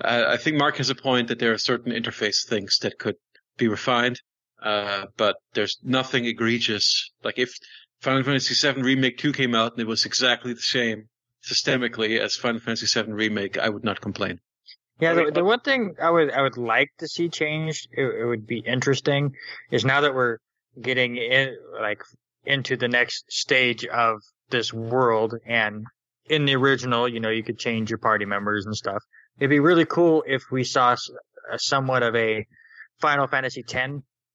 Uh, 0.00 0.24
I 0.28 0.36
think 0.36 0.56
Mark 0.58 0.76
has 0.76 0.90
a 0.90 0.94
point 0.94 1.28
that 1.28 1.38
there 1.38 1.52
are 1.54 1.58
certain 1.58 1.92
interface 1.92 2.46
things 2.46 2.78
that 2.82 2.98
could 2.98 3.16
be 3.56 3.66
refined, 3.68 4.20
uh, 4.62 5.06
but 5.16 5.36
there's 5.54 5.78
nothing 5.82 6.24
egregious. 6.26 7.10
Like 7.22 7.38
if 7.38 7.52
Final 8.00 8.22
Fantasy 8.22 8.54
VII 8.54 8.82
Remake 8.82 9.18
2 9.18 9.32
came 9.32 9.54
out 9.54 9.72
and 9.72 9.80
it 9.80 9.86
was 9.86 10.04
exactly 10.04 10.52
the 10.52 10.60
same 10.60 11.08
systemically 11.44 12.18
as 12.18 12.36
Final 12.36 12.60
Fantasy 12.60 12.86
VII 13.00 13.12
Remake, 13.12 13.58
I 13.58 13.68
would 13.68 13.84
not 13.84 14.00
complain. 14.00 14.40
Yeah, 15.00 15.14
the, 15.14 15.30
the 15.32 15.44
one 15.44 15.60
thing 15.60 15.94
I 16.00 16.10
would 16.10 16.30
I 16.30 16.42
would 16.42 16.58
like 16.58 16.90
to 16.98 17.08
see 17.08 17.30
changed, 17.30 17.88
it, 17.92 18.02
it 18.04 18.26
would 18.26 18.46
be 18.46 18.58
interesting, 18.58 19.32
is 19.70 19.84
now 19.84 20.02
that 20.02 20.14
we're 20.14 20.38
getting 20.80 21.16
in 21.16 21.56
like 21.80 22.02
into 22.44 22.76
the 22.76 22.88
next 22.88 23.24
stage 23.32 23.86
of 23.86 24.20
this 24.50 24.72
world, 24.74 25.34
and 25.46 25.86
in 26.26 26.44
the 26.44 26.54
original, 26.54 27.08
you 27.08 27.18
know, 27.18 27.30
you 27.30 27.42
could 27.42 27.58
change 27.58 27.88
your 27.90 27.98
party 27.98 28.26
members 28.26 28.66
and 28.66 28.76
stuff. 28.76 29.02
It'd 29.38 29.48
be 29.48 29.60
really 29.60 29.86
cool 29.86 30.22
if 30.26 30.42
we 30.50 30.64
saw 30.64 30.92
s- 30.92 31.10
a 31.50 31.58
somewhat 31.58 32.02
of 32.02 32.14
a 32.14 32.46
Final 33.00 33.26
Fantasy 33.26 33.64
X 33.66 33.90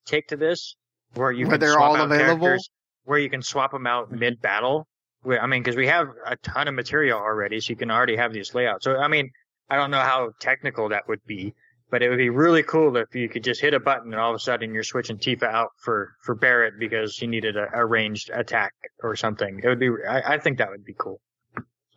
take 0.05 0.27
to 0.29 0.37
this, 0.37 0.75
where 1.13 1.31
you 1.31 1.45
Where 1.47 1.53
can 1.53 1.59
they're 1.61 1.73
swap 1.73 1.89
all 1.89 1.95
out 1.97 2.11
available? 2.11 2.57
where 3.03 3.19
you 3.19 3.29
can 3.29 3.41
swap 3.41 3.71
them 3.71 3.85
out 3.87 4.11
mid 4.11 4.41
battle. 4.41 4.87
I 5.27 5.47
mean, 5.47 5.63
because 5.63 5.75
we 5.75 5.87
have 5.87 6.07
a 6.25 6.35
ton 6.37 6.67
of 6.67 6.75
materia 6.75 7.15
already, 7.15 7.59
so 7.59 7.71
you 7.71 7.75
can 7.75 7.89
already 7.89 8.15
have 8.15 8.31
these 8.33 8.53
layouts. 8.53 8.83
So 8.85 8.95
I 8.97 9.07
mean, 9.07 9.31
I 9.69 9.75
don't 9.75 9.91
know 9.91 9.99
how 9.99 10.31
technical 10.39 10.89
that 10.89 11.07
would 11.07 11.23
be, 11.25 11.55
but 11.89 12.03
it 12.03 12.09
would 12.09 12.17
be 12.17 12.29
really 12.29 12.61
cool 12.61 12.95
if 12.97 13.15
you 13.15 13.27
could 13.29 13.43
just 13.43 13.59
hit 13.61 13.73
a 13.73 13.79
button 13.79 14.11
and 14.13 14.21
all 14.21 14.29
of 14.29 14.35
a 14.35 14.39
sudden 14.39 14.73
you're 14.73 14.83
switching 14.83 15.17
Tifa 15.17 15.43
out 15.43 15.69
for, 15.81 16.13
for 16.23 16.35
Barrett 16.35 16.75
because 16.79 17.17
he 17.17 17.25
needed 17.25 17.57
a, 17.57 17.67
a 17.73 17.85
ranged 17.85 18.29
attack 18.33 18.73
or 19.01 19.15
something. 19.15 19.59
It 19.63 19.67
would 19.67 19.79
be, 19.79 19.89
I, 20.07 20.35
I 20.35 20.37
think 20.39 20.59
that 20.59 20.69
would 20.69 20.85
be 20.85 20.93
cool. 20.97 21.19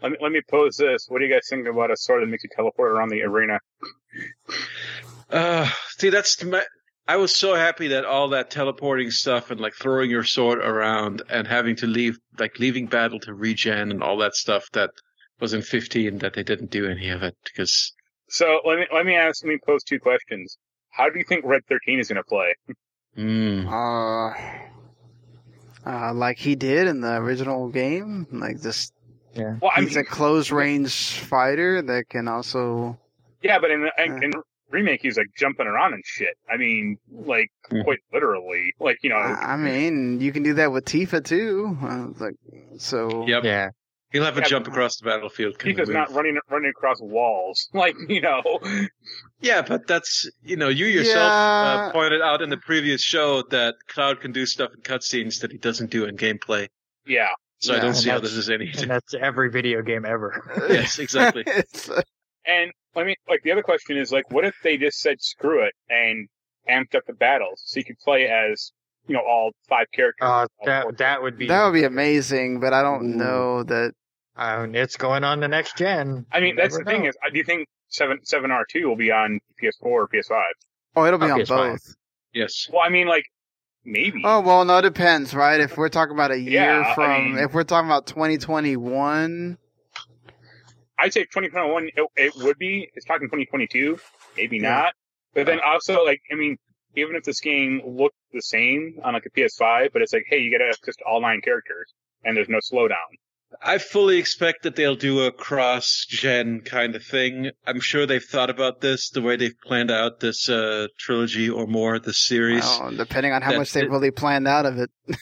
Let 0.03 0.13
me 0.13 0.19
let 0.23 0.31
me 0.33 0.41
pose 0.49 0.77
this. 0.77 1.07
What 1.09 1.19
do 1.19 1.27
you 1.27 1.33
guys 1.33 1.49
think 1.51 1.67
about 1.67 1.91
a 1.91 1.97
sword 1.97 2.23
that 2.23 2.29
makes 2.29 2.45
you 2.45 2.51
teleport 2.55 2.93
around 2.93 3.09
the 3.09 3.23
arena? 3.23 3.59
Uh, 5.29 5.69
see, 5.99 6.11
that's 6.11 6.43
my, 6.45 6.63
I 7.09 7.17
was 7.17 7.35
so 7.35 7.55
happy 7.55 7.89
that 7.89 8.05
all 8.05 8.29
that 8.29 8.51
teleporting 8.51 9.11
stuff 9.11 9.51
and 9.51 9.59
like 9.59 9.73
throwing 9.75 10.11
your 10.11 10.25
sword 10.25 10.59
around 10.59 11.23
and 11.31 11.47
having 11.47 11.75
to 11.77 11.87
leave, 11.87 12.19
like 12.39 12.59
leaving 12.59 12.87
battle 12.87 13.19
to 13.21 13.33
regen 13.33 13.91
and 13.91 14.03
all 14.03 14.19
that 14.19 14.35
stuff 14.35 14.69
that 14.75 14.91
was 15.41 15.55
in 15.55 15.63
15 15.63 16.19
that 16.19 16.35
they 16.35 16.43
didn't 16.43 16.71
do 16.71 16.87
any 16.87 17.09
of 17.09 17.23
it 17.23 17.35
because 17.45 17.95
So 18.29 18.61
let 18.67 18.79
me 18.79 18.87
let 18.93 19.07
me 19.07 19.15
ask. 19.15 19.43
Let 19.43 19.49
me 19.49 19.59
pose 19.65 19.83
two 19.85 19.99
questions. 19.99 20.59
How 20.91 21.09
do 21.09 21.19
you 21.19 21.25
think 21.25 21.45
Red 21.47 21.63
Thirteen 21.67 21.99
is 21.99 22.09
going 22.09 22.17
to 22.17 22.25
play? 22.25 22.55
mm, 23.17 23.67
Uh, 23.67 24.35
uh, 25.91 26.13
like 26.13 26.37
he 26.39 26.57
did 26.57 26.89
in 26.89 27.01
the 27.01 27.15
original 27.17 27.69
game, 27.71 28.27
like 28.33 28.61
this. 28.61 28.93
Well, 29.35 29.71
I 29.75 29.81
he's 29.81 29.91
mean, 29.97 29.99
a 30.01 30.05
close 30.05 30.51
range 30.51 31.21
fighter 31.21 31.81
that 31.81 32.09
can 32.11 32.27
also. 32.29 32.99
yeah, 33.43 33.59
but 33.61 33.71
in 33.71 33.83
the 33.83 34.05
in, 34.05 34.13
Uh. 34.13 34.17
in 34.27 34.33
remake, 34.71 35.01
he's 35.03 35.17
like 35.17 35.29
jumping 35.37 35.67
around 35.67 35.95
and 35.95 36.03
shit. 36.05 36.37
I 36.51 36.57
mean, 36.57 36.99
like 37.11 37.51
Mhm. 37.71 37.85
quite 37.85 37.99
literally. 38.13 38.73
Like 38.81 38.99
you 39.03 39.11
know, 39.11 39.17
I 39.17 39.57
mean, 39.57 40.21
you 40.21 40.33
can 40.33 40.43
do 40.43 40.55
that 40.55 40.73
with 40.73 40.85
Tifa 40.85 41.25
too. 41.25 41.77
Uh, 41.83 42.09
like 42.19 42.35
so. 42.79 43.27
yep, 43.27 43.45
Yeah. 43.45 43.71
he'll 44.11 44.25
have 44.25 44.37
a 44.39 44.41
Yeah, 44.41 44.47
jump 44.49 44.69
across 44.69 44.97
the 44.99 45.05
battlefield. 45.05 45.59
kind 45.59 45.77
Tifa's 45.77 45.89
of 45.89 45.95
not 45.95 46.13
running 46.13 46.39
running 46.51 46.71
across 46.71 46.99
walls. 47.01 47.69
Like 47.75 47.95
you 48.09 48.21
know, 48.21 48.43
Yeah, 49.41 49.63
but 49.63 49.87
that's 49.87 50.29
you 50.43 50.57
know 50.57 50.69
you 50.69 50.87
yourself 50.87 51.33
Yeah. 51.33 51.89
uh, 51.89 51.93
pointed 51.93 52.21
out 52.23 52.43
in 52.43 52.51
the 52.51 52.57
previous 52.59 53.03
show 53.03 53.43
that 53.51 53.75
Cloud 53.89 54.21
can 54.21 54.33
do 54.33 54.47
stuff 54.47 54.71
in 54.75 54.81
cutscenes 54.83 55.41
that 55.41 55.53
he 55.53 55.59
doesn't 55.59 55.91
do 55.91 56.05
in 56.05 56.17
gameplay. 56.17 56.69
yeah. 57.07 57.29
So 57.61 57.75
I 57.75 57.81
don't 57.81 57.95
see 57.95 58.09
how 58.09 58.21
this 58.21 58.35
is 58.35 58.49
any. 58.51 58.71
And 58.79 58.89
that's 58.89 59.15
every 59.15 59.51
video 59.51 59.83
game 59.83 60.05
ever. 60.05 60.45
yes, 60.71 61.01
exactly. 61.01 61.45
Uh, 61.91 62.03
And 62.47 62.71
I 62.97 63.05
mean, 63.05 63.17
like 63.29 63.43
the 63.43 63.53
other 63.53 63.63
question 63.63 63.97
is 63.97 64.11
like, 64.13 64.31
what 64.33 64.45
if 64.45 64.57
they 64.63 64.77
just 64.77 64.99
said 64.99 65.21
screw 65.21 65.63
it 65.65 65.75
and 65.89 66.29
amped 66.69 66.95
up 66.97 67.05
the 67.07 67.13
battles 67.13 67.63
so 67.65 67.79
you 67.79 67.85
could 67.85 67.99
play 67.99 68.27
as 68.29 68.73
you 69.07 69.15
know 69.15 69.23
all 69.27 69.53
five 69.69 69.87
characters? 69.95 70.27
Uh, 70.29 70.47
that, 70.65 70.99
that 70.99 71.23
would 71.23 71.39
be, 71.39 71.47
that 71.49 71.65
would 71.65 71.75
be 71.75 71.85
amazing, 71.85 72.61
but 72.61 72.73
I 72.73 72.83
don't 72.83 73.13
Ooh. 73.13 73.17
know 73.17 73.63
that. 73.65 73.93
uh, 74.37 74.67
it's 74.73 74.97
going 74.97 75.25
on 75.25 75.41
the 75.41 75.49
next 75.49 75.77
gen. 75.77 76.27
I 76.33 76.41
mean, 76.41 76.51
You 76.51 76.57
that's 76.57 76.75
the 76.77 76.85
never 76.85 76.91
thing 76.91 77.03
know. 77.05 77.09
is, 77.11 77.17
do 77.33 77.39
you 77.39 77.45
think 77.45 77.69
seven 77.89 78.19
seven 78.25 78.51
R 78.51 78.65
two 78.71 78.87
will 78.89 78.97
be 78.97 79.11
on 79.13 79.39
PS4 79.63 79.83
or 79.83 80.09
PS5? 80.09 80.41
Oh, 80.97 81.05
it'll 81.07 81.19
be 81.19 81.31
on 81.31 81.41
PS5. 81.41 81.49
both. 81.49 81.95
yes. 82.35 82.69
Well, 82.73 82.83
I 82.85 82.89
mean, 82.89 83.07
like 83.07 83.25
maybe. 83.85 84.23
Oh 84.25 84.41
well, 84.41 84.65
no, 84.65 84.79
it 84.79 84.83
depends, 84.83 85.35
right? 85.35 85.61
If 85.61 85.77
we're 85.77 85.89
talking 85.89 86.15
about 86.15 86.31
a 86.33 86.39
year 86.39 86.63
Yeah, 86.63 86.85
I 86.91 86.95
from, 86.95 87.25
mean- 87.35 87.39
if 87.45 87.55
we're 87.55 87.65
talking 87.65 87.89
about 87.89 88.07
2021, 88.07 89.59
I'd 90.99 91.13
say 91.13 91.23
2021 91.23 91.89
it, 91.97 92.07
it 92.17 92.33
would 92.37 92.59
be. 92.59 92.89
It's 92.95 93.07
talking 93.07 93.29
2022, 93.29 93.99
maybe 94.37 94.57
Yeah. 94.59 94.71
not. 94.71 94.93
But 95.35 95.47
then 95.47 95.61
also, 95.65 96.05
like, 96.05 96.21
I 96.33 96.35
mean, 96.35 96.57
even 96.97 97.15
if 97.15 97.23
this 97.25 97.41
game 97.41 97.81
looked 97.87 98.17
the 98.33 98.41
same 98.43 98.99
on 99.05 99.13
like 99.15 99.27
a 99.27 99.31
PS5, 99.31 99.93
but 99.93 100.03
it's 100.03 100.13
like, 100.13 100.25
hey, 100.29 100.39
you 100.39 100.51
get 100.51 100.61
access 100.63 100.97
to 100.97 101.05
all 101.05 101.21
nine 101.21 101.41
characters 101.43 101.93
and 102.25 102.37
there's 102.37 102.49
no 102.49 102.59
slowdown. 102.59 102.97
I 103.63 103.79
fully 103.79 104.19
expect 104.19 104.65
that 104.65 104.77
they'll 104.77 104.97
do 104.97 105.21
a 105.25 105.33
cross-gen 105.33 106.61
kind 106.63 106.95
of 106.95 107.03
thing. 107.05 107.51
I'm 107.67 107.81
sure 107.81 108.05
they've 108.07 108.23
thought 108.23 108.51
about 108.51 108.81
this 108.81 109.11
the 109.11 109.23
way 109.23 109.37
they've 109.37 109.59
planned 109.65 109.91
out 109.91 110.21
this 110.21 110.49
uh, 110.49 110.89
trilogy 110.99 111.49
or 111.49 111.67
more, 111.67 111.99
this 111.99 112.27
series. 112.27 112.63
well, 112.65 112.91
depending 112.95 113.33
on 113.33 113.43
how 113.43 113.53
That- 113.53 113.59
much 113.59 113.73
they 113.73 113.83
it- 113.83 113.91
really 113.91 114.11
planned 114.11 114.49
out 114.49 114.67
of 114.67 114.79
it. 114.79 114.91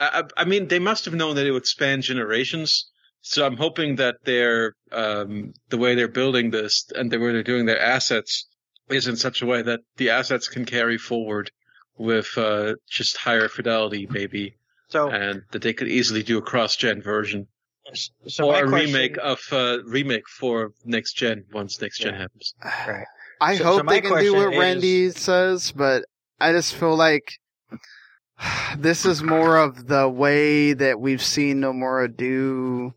I, 0.00 0.20
I 0.20 0.42
I 0.42 0.44
mean, 0.44 0.68
they 0.68 0.78
must 0.78 1.04
have 1.06 1.14
known 1.14 1.36
that 1.36 1.46
it 1.46 1.52
would 1.52 1.66
span 1.66 2.02
generations. 2.02 2.90
So 3.22 3.44
I'm 3.46 3.56
hoping 3.56 3.96
that 3.96 4.16
they're 4.24 4.74
um, 4.92 5.52
the 5.68 5.76
way 5.78 5.94
they're 5.94 6.08
building 6.08 6.50
this 6.50 6.86
and 6.94 7.10
the 7.10 7.18
way 7.18 7.32
they're 7.32 7.42
doing 7.42 7.66
their 7.66 7.80
assets 7.80 8.46
is 8.88 9.06
in 9.06 9.16
such 9.16 9.42
a 9.42 9.46
way 9.46 9.62
that 9.62 9.80
the 9.98 10.10
assets 10.10 10.48
can 10.48 10.64
carry 10.64 10.98
forward 10.98 11.50
with 11.98 12.36
uh, 12.38 12.74
just 12.88 13.16
higher 13.18 13.48
fidelity, 13.48 14.06
maybe, 14.10 14.56
So, 14.88 15.10
and 15.10 15.42
that 15.52 15.60
they 15.62 15.72
could 15.74 15.88
easily 15.88 16.22
do 16.22 16.38
a 16.38 16.42
cross-gen 16.42 17.02
version 17.02 17.46
so 18.26 18.46
or 18.50 18.64
a 18.64 18.68
question- 18.68 18.86
remake 18.92 19.16
of 19.18 19.40
uh, 19.52 19.78
remake 19.84 20.26
for 20.28 20.70
next 20.84 21.14
gen 21.14 21.44
once 21.52 21.80
next 21.80 21.98
gen 21.98 22.14
Yeah. 22.14 22.20
happens. 22.20 22.54
Right. 22.64 23.04
I 23.42 23.56
So- 23.58 23.64
hope 23.64 23.80
so 23.80 23.86
they 23.90 24.00
can 24.00 24.18
do 24.22 24.34
what 24.34 24.56
Randy 24.56 25.10
says, 25.10 25.72
but 25.72 26.04
I 26.40 26.52
just 26.52 26.74
feel 26.74 26.96
like 26.96 27.34
this 28.78 29.04
is 29.04 29.22
more 29.22 29.58
of 29.58 29.86
the 29.88 30.08
way 30.08 30.72
that 30.72 30.98
we've 31.00 31.22
seen 31.22 31.60
Nomura 31.60 32.14
do, 32.14 32.94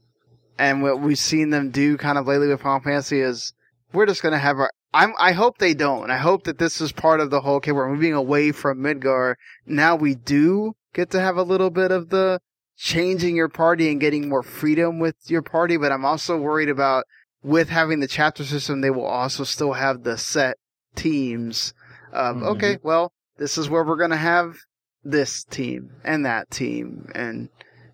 and 0.58 0.82
what 0.84 1.02
we've 1.02 1.18
seen 1.18 1.50
them 1.50 1.70
do 1.70 1.98
kind 1.98 2.18
of 2.18 2.28
lately 2.28 2.48
with 2.48 2.62
Final 2.62 2.80
Fantasy 2.80 3.22
is 3.22 3.54
we're 3.92 4.06
just 4.06 4.22
gonna 4.24 4.40
have 4.40 4.58
our. 4.58 4.72
I'm. 4.94 5.14
I 5.20 5.32
hope 5.32 5.58
they 5.58 5.74
don't. 5.74 6.12
I 6.12 6.18
hope 6.18 6.44
that 6.44 6.60
this 6.60 6.80
is 6.82 6.92
part 6.92 7.20
of 7.20 7.30
the 7.32 7.42
whole. 7.42 7.56
Okay, 7.56 7.72
we're 7.72 7.90
moving 7.90 8.14
away 8.14 8.52
from 8.52 8.80
Midgar. 8.80 9.36
Now 9.66 9.96
we 9.96 10.16
do 10.16 10.76
get 10.94 11.10
to 11.12 11.20
have 11.20 11.38
a 11.38 11.44
little 11.44 11.70
bit 11.72 11.92
of 11.92 12.10
the 12.10 12.40
changing 12.76 13.36
your 13.36 13.50
party 13.50 13.90
and 13.90 14.02
getting 14.02 14.30
more 14.30 14.44
freedom 14.44 15.00
with 15.00 15.16
your 15.28 15.42
party, 15.42 15.78
but 15.78 15.92
I'm 15.92 16.06
also 16.06 16.38
worried 16.38 16.70
about 16.70 17.06
with 17.44 17.70
having 17.70 18.00
the 18.00 18.08
chapter 18.08 18.44
system, 18.44 18.82
they 18.82 18.90
will 18.90 19.06
also 19.06 19.44
still 19.44 19.74
have 19.74 20.04
the 20.04 20.18
set 20.18 20.58
teams 20.96 21.74
of, 22.12 22.38
Mhm. 22.38 22.56
okay, 22.56 22.78
well, 22.84 23.12
this 23.38 23.58
is 23.58 23.70
where 23.70 23.84
we're 23.84 23.98
going 23.98 24.12
to 24.12 24.16
have 24.18 24.56
this 25.04 25.44
team 25.44 25.92
and 26.04 26.26
that 26.26 26.50
team. 26.50 27.12
And 27.14 27.50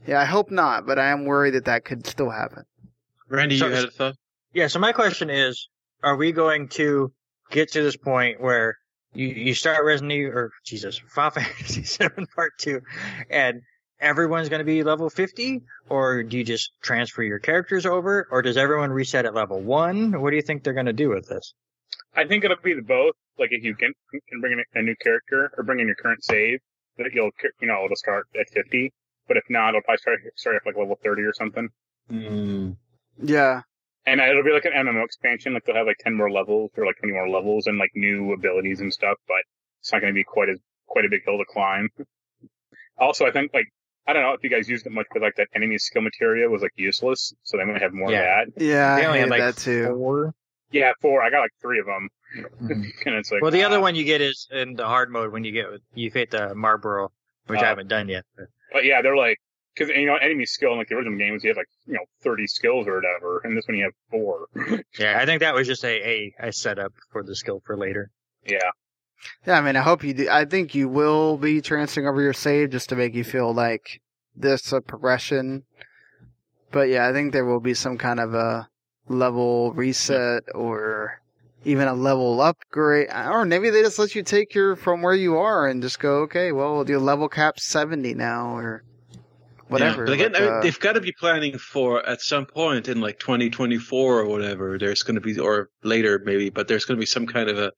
yeah, 0.07 0.19
I 0.19 0.25
hope 0.25 0.51
not, 0.51 0.85
but 0.85 0.97
I 0.99 1.09
am 1.09 1.25
worried 1.25 1.53
that 1.55 1.65
that 1.65 1.85
could 1.85 2.05
still 2.05 2.29
happen. 2.29 2.63
Randy, 3.27 3.57
So- 3.57 3.67
you 3.67 3.73
had 3.73 3.85
a 3.85 3.91
thought? 3.91 4.15
Yeah, 4.53 4.67
so 4.67 4.79
my 4.79 4.91
question 4.93 5.29
is, 5.29 5.69
are 6.03 6.15
we 6.15 6.31
going 6.31 6.69
to 6.69 7.11
get 7.51 7.71
to 7.73 7.83
this 7.83 7.95
point 7.95 8.41
where 8.41 8.77
you, 9.13 9.27
you 9.27 9.53
start 9.53 9.85
Resident 9.85 10.11
Evil, 10.11 10.33
or 10.33 10.51
Jesus, 10.65 10.97
Final 11.09 11.31
Fantasy 11.41 11.81
VII 11.81 12.25
Part 12.35 12.53
2, 12.59 12.81
and 13.29 13.61
everyone's 13.99 14.49
going 14.49 14.59
to 14.59 14.65
be 14.65 14.81
level 14.81 15.09
50? 15.09 15.61
Or 15.89 16.23
do 16.23 16.37
you 16.37 16.43
just 16.43 16.71
transfer 16.81 17.21
your 17.21 17.37
characters 17.37 17.85
over? 17.85 18.27
Or 18.31 18.41
does 18.41 18.57
everyone 18.57 18.89
reset 18.91 19.25
at 19.25 19.35
level 19.35 19.61
1? 19.61 20.19
What 20.19 20.31
do 20.31 20.35
you 20.35 20.41
think 20.41 20.63
they're 20.63 20.73
going 20.73 20.87
to 20.87 20.93
do 20.93 21.09
with 21.09 21.27
this? 21.27 21.53
I 22.15 22.25
think 22.25 22.43
it'll 22.43 22.57
be 22.63 22.73
the 22.73 22.81
both. 22.81 23.13
Like 23.37 23.49
if 23.51 23.63
you 23.63 23.75
can 23.75 23.93
can 24.11 24.41
bring 24.41 24.53
in 24.53 24.63
a 24.73 24.81
new 24.83 24.95
character 25.01 25.51
or 25.57 25.63
bring 25.63 25.79
in 25.79 25.85
your 25.87 25.95
current 25.95 26.23
save, 26.23 26.59
that 26.97 27.11
you'll 27.13 27.29
you 27.61 27.67
know 27.67 27.85
it'll 27.85 27.95
start 27.95 28.25
at 28.39 28.49
50. 28.49 28.91
But 29.29 29.37
if 29.37 29.43
not, 29.49 29.69
it'll 29.69 29.81
probably 29.83 29.99
start 29.99 30.19
start 30.35 30.55
at 30.57 30.65
like 30.65 30.75
level 30.75 30.99
30 31.01 31.21
or 31.21 31.31
something. 31.33 31.69
Mm, 32.11 32.75
Yeah. 33.21 33.61
And 34.05 34.19
it'll 34.19 34.43
be 34.43 34.51
like 34.51 34.65
an 34.65 34.73
MMO 34.73 35.05
expansion. 35.05 35.53
Like 35.53 35.63
they'll 35.65 35.75
have 35.75 35.85
like 35.87 35.99
10 35.99 36.15
more 36.15 36.31
levels 36.31 36.71
or 36.75 36.85
like 36.85 36.97
20 36.97 37.13
more 37.13 37.29
levels 37.29 37.67
and 37.67 37.77
like 37.77 37.91
new 37.95 38.33
abilities 38.33 38.81
and 38.81 38.91
stuff. 38.91 39.17
But 39.27 39.37
it's 39.81 39.93
not 39.93 40.01
going 40.01 40.11
to 40.11 40.15
be 40.17 40.23
quite 40.25 40.49
as 40.49 40.57
quite 40.87 41.05
a 41.05 41.09
big 41.09 41.21
hill 41.23 41.37
to 41.37 41.45
climb. 41.45 41.89
also, 42.97 43.25
I 43.25 43.31
think 43.31 43.53
like 43.53 43.67
I 44.07 44.13
don't 44.13 44.23
know 44.23 44.33
if 44.33 44.43
you 44.43 44.49
guys 44.49 44.67
used 44.67 44.87
it 44.87 44.91
much, 44.91 45.05
but 45.13 45.21
like 45.21 45.35
that 45.37 45.47
enemy 45.55 45.77
skill 45.77 46.01
materia 46.01 46.49
was 46.49 46.63
like 46.63 46.71
useless, 46.75 47.33
so 47.43 47.57
they 47.57 47.65
might 47.65 47.81
have 47.81 47.93
more 47.93 48.11
Yeah. 48.11 48.41
of 48.41 48.55
that. 48.55 48.63
Yeah, 48.65 48.95
they 48.95 49.03
I 49.03 49.05
only 49.05 49.19
had 49.19 49.29
like 49.29 49.41
that 49.41 49.57
too. 49.57 49.85
four. 49.89 50.33
Yeah, 50.71 50.91
four. 51.01 51.21
I 51.21 51.29
got 51.29 51.41
like 51.41 51.51
three 51.61 51.79
of 51.79 51.85
them, 51.85 52.09
Mhm. 52.35 52.71
and 53.05 53.15
it's 53.15 53.31
like 53.31 53.41
well, 53.43 53.51
the 53.51 53.63
other 53.63 53.77
uh, 53.77 53.81
one 53.81 53.93
you 53.95 54.03
get 54.05 54.21
is 54.21 54.47
in 54.51 54.73
the 54.73 54.85
hard 54.87 55.11
mode 55.11 55.31
when 55.31 55.43
you 55.43 55.51
get 55.51 55.65
you 55.93 56.09
hit 56.09 56.31
the 56.31 56.53
Malboro, 56.55 57.09
which 57.45 57.59
Oh. 57.59 57.63
I 57.63 57.67
haven't 57.67 57.87
done 57.89 58.07
yet. 58.09 58.23
But 58.35 58.47
yeah, 58.83 59.01
they're 59.01 59.15
like, 59.17 59.37
because 59.75 59.89
you 59.95 60.05
know, 60.05 60.15
enemy 60.15 60.45
skill 60.45 60.71
in 60.73 60.77
like 60.77 60.87
the 60.89 60.95
original 60.95 61.17
games, 61.17 61.43
you 61.43 61.49
have 61.49 61.57
like 61.57 61.69
you 61.85 61.93
know 61.93 62.05
thirty 62.23 62.47
skills 62.47 62.87
or 62.87 62.95
whatever, 62.95 63.41
and 63.43 63.55
this 63.57 63.65
one 63.67 63.77
you 63.77 63.83
have 63.85 63.93
four. 64.09 64.47
Yeah, 64.99 65.17
I 65.19 65.25
think 65.25 65.41
that 65.41 65.53
was 65.53 65.67
just 65.67 65.83
a, 65.85 65.87
a, 66.07 66.33
a 66.47 66.51
setup 66.53 66.93
for 67.11 67.23
the 67.23 67.35
skill 67.35 67.61
for 67.65 67.77
later. 67.77 68.11
yeah, 68.45 68.59
Yeah, 69.45 69.57
I 69.57 69.61
mean, 69.61 69.75
I 69.75 69.81
hope 69.81 70.03
you 70.03 70.13
do. 70.13 70.27
I 70.29 70.45
think 70.45 70.75
you 70.75 70.89
will 70.89 71.37
be 71.37 71.61
transferring 71.61 72.07
over 72.07 72.21
your 72.21 72.33
save 72.33 72.71
just 72.71 72.89
to 72.89 72.95
make 72.95 73.13
you 73.15 73.23
feel 73.23 73.53
like 73.53 74.01
this 74.35 74.71
a 74.73 74.81
progression. 74.81 75.63
But 76.71 76.89
yeah, 76.89 77.07
I 77.07 77.13
think 77.13 77.33
there 77.33 77.45
will 77.45 77.59
be 77.59 77.73
some 77.73 77.97
kind 77.97 78.19
of 78.19 78.33
a 78.33 78.69
level 79.07 79.73
reset 79.73 80.43
or 80.53 81.18
even 81.65 81.87
a 81.87 81.93
level 81.93 82.41
upgrade. 82.41 83.09
Or 83.13 83.45
maybe 83.45 83.69
they 83.69 83.81
just 83.81 83.99
let 83.99 84.15
you 84.15 84.23
take 84.23 84.53
your 84.53 84.75
from 84.75 85.01
where 85.01 85.13
you 85.13 85.37
are 85.37 85.67
and 85.67 85.81
just 85.81 85.99
go, 85.99 86.19
okay, 86.21 86.51
well, 86.51 86.87
your 86.87 86.99
level 86.99 87.27
cap 87.29 87.59
70 87.59 88.13
now 88.13 88.55
or 88.55 88.83
whatever. 89.67 90.01
Yeah. 90.01 90.05
But 90.05 90.13
again, 90.13 90.31
Like, 90.33 90.41
uh, 90.41 90.61
they've 90.61 90.79
got 90.79 90.93
to 90.93 91.01
be 91.01 91.13
planning 91.19 91.57
for 91.57 92.05
at 92.07 92.21
some 92.21 92.45
point 92.45 92.87
in 92.87 93.01
like 93.01 93.19
2024 93.19 94.19
or 94.19 94.25
whatever. 94.25 94.77
There's 94.77 95.03
going 95.03 95.15
to 95.15 95.21
be, 95.21 95.37
or 95.39 95.69
later 95.83 96.21
maybe, 96.23 96.49
but 96.49 96.67
there's 96.67 96.85
going 96.85 96.97
to 96.97 97.01
be 97.01 97.05
some 97.05 97.27
kind 97.27 97.49
of 97.49 97.57
a 97.57 97.71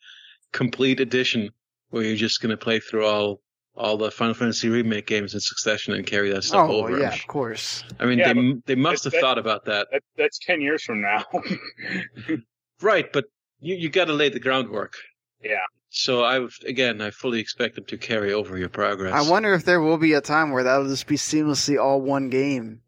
complete 0.51 0.99
edition 0.99 1.49
where 1.89 2.03
you're 2.03 2.15
just 2.15 2.41
going 2.41 2.51
to 2.51 2.57
play 2.57 2.79
through 2.79 3.05
all 3.05 3.41
all 3.73 3.95
the 3.95 4.11
Final 4.11 4.33
Fantasy 4.33 4.67
remake 4.67 5.07
games 5.07 5.33
in 5.33 5.39
succession 5.39 5.93
and 5.93 6.05
carry 6.05 6.29
that 6.29 6.43
stuff 6.43 6.69
oh, 6.69 6.83
over. 6.83 6.99
yeah, 6.99 7.13
of 7.13 7.25
course. 7.27 7.85
I 8.01 8.05
mean, 8.05 8.19
Yeah, 8.19 8.33
they 8.33 8.53
they 8.65 8.75
must 8.75 9.05
that- 9.05 9.13
have 9.13 9.21
thought 9.21 9.37
about 9.37 9.63
that, 9.65 9.87
that 9.91 10.03
that's 10.17 10.37
ten 10.39 10.59
years 10.61 10.83
from 10.83 11.01
now. 11.01 11.23
right? 12.81 13.11
But 13.11 13.25
you 13.61 13.75
you 13.75 13.89
got 13.89 14.05
to 14.05 14.13
lay 14.13 14.29
the 14.29 14.39
groundwork. 14.39 14.95
yeah, 15.43 15.65
So 15.89 16.23
I 16.23 16.39
would- 16.39 16.51
again, 16.67 17.01
I 17.01 17.09
fully 17.11 17.39
expect 17.39 17.75
them 17.75 17.85
to 17.85 17.97
carry 17.97 18.31
over 18.33 18.57
your 18.57 18.69
progress. 18.69 19.13
I 19.13 19.29
wonder 19.29 19.53
if 19.53 19.63
there 19.65 19.81
will 19.81 19.97
be 19.97 20.13
a 20.13 20.21
time 20.21 20.51
where 20.51 20.63
that'll 20.63 20.87
just 20.87 21.07
be 21.07 21.15
seamlessly 21.15 21.79
all 21.81 21.99
one 22.01 22.29
game, 22.29 22.81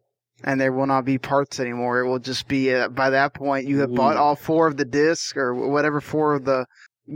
and 0.44 0.60
there 0.60 0.72
will 0.74 0.86
not 0.88 1.04
be 1.06 1.18
parts 1.18 1.60
anymore. 1.60 2.00
It 2.02 2.08
will 2.08 2.20
just 2.20 2.48
be 2.48 2.74
uh, 2.74 2.90
by 2.90 3.10
that 3.12 3.34
point 3.34 3.68
you 3.68 3.80
have 3.80 3.94
bought 3.95 4.18
all 4.18 4.36
four 4.36 4.68
of 4.68 4.78
the 4.78 4.86
discs 4.86 5.38
or 5.38 5.54
whatever 5.56 6.00
four 6.02 6.36
of 6.36 6.45
the 6.45 6.66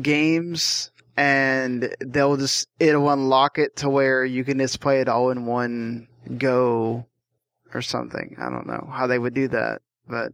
games, 0.02 0.92
and 1.16 1.94
they'll 2.00 2.38
just 2.38 2.68
it'll 2.80 3.10
unlock 3.10 3.58
it 3.58 3.76
to 3.78 3.90
where 3.90 4.24
you 4.26 4.44
can 4.44 4.58
just 4.60 4.80
play 4.80 5.02
it 5.02 5.08
all 5.10 5.30
in 5.32 5.46
one 5.46 6.08
go 6.38 7.06
or 7.74 7.82
something. 7.82 8.36
I 8.40 8.50
don't 8.50 8.68
know 8.68 8.90
how 8.92 9.08
they 9.08 9.20
would 9.20 9.34
do 9.34 9.48
that, 9.50 9.82
but. 10.08 10.32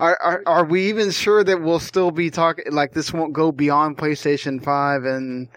Are, 0.00 0.18
are 0.20 0.42
are 0.46 0.64
we 0.64 0.88
even 0.88 1.10
sure 1.10 1.44
that 1.44 1.60
we'll 1.62 1.78
still 1.80 2.10
be 2.10 2.30
talking 2.30 2.64
like 2.72 2.92
this 2.92 3.12
won't 3.12 3.32
go 3.32 3.52
beyond 3.52 3.98
PlayStation 3.98 4.62
Five 4.62 5.04
and 5.04 5.48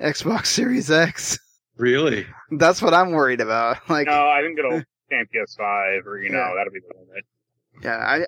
Xbox 0.00 0.46
Series 0.46 0.90
X? 0.90 1.38
really. 1.76 2.26
That's 2.50 2.80
what 2.80 2.94
I'm 2.94 3.10
worried 3.10 3.40
about. 3.40 3.78
Like, 3.88 4.06
no, 4.06 4.12
I 4.28 4.40
think 4.42 4.58
it'll 4.58 4.82
stay 5.06 5.16
on 5.16 5.26
PS5 5.34 6.06
or 6.06 6.18
you 6.20 6.30
know 6.30 6.38
Yeah. 6.38 6.52
that'll 6.56 6.72
be 6.72 6.80
the 6.80 6.94
limit. 6.98 7.24
yeah, 7.82 7.96
I 7.98 8.26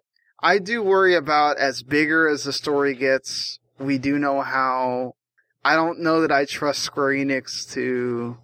I 0.54 0.58
do 0.58 0.82
worry 0.82 1.14
about 1.14 1.58
as 1.58 1.82
bigger 1.82 2.28
as 2.28 2.44
the 2.44 2.52
story 2.52 2.94
gets. 2.94 3.58
We 3.78 3.98
do 3.98 4.18
know 4.18 4.40
how. 4.40 5.14
I 5.64 5.74
don't 5.74 6.00
know 6.00 6.20
that 6.22 6.32
I 6.32 6.44
trust 6.46 6.80
Square 6.82 7.14
Enix 7.14 7.70
to 7.74 8.38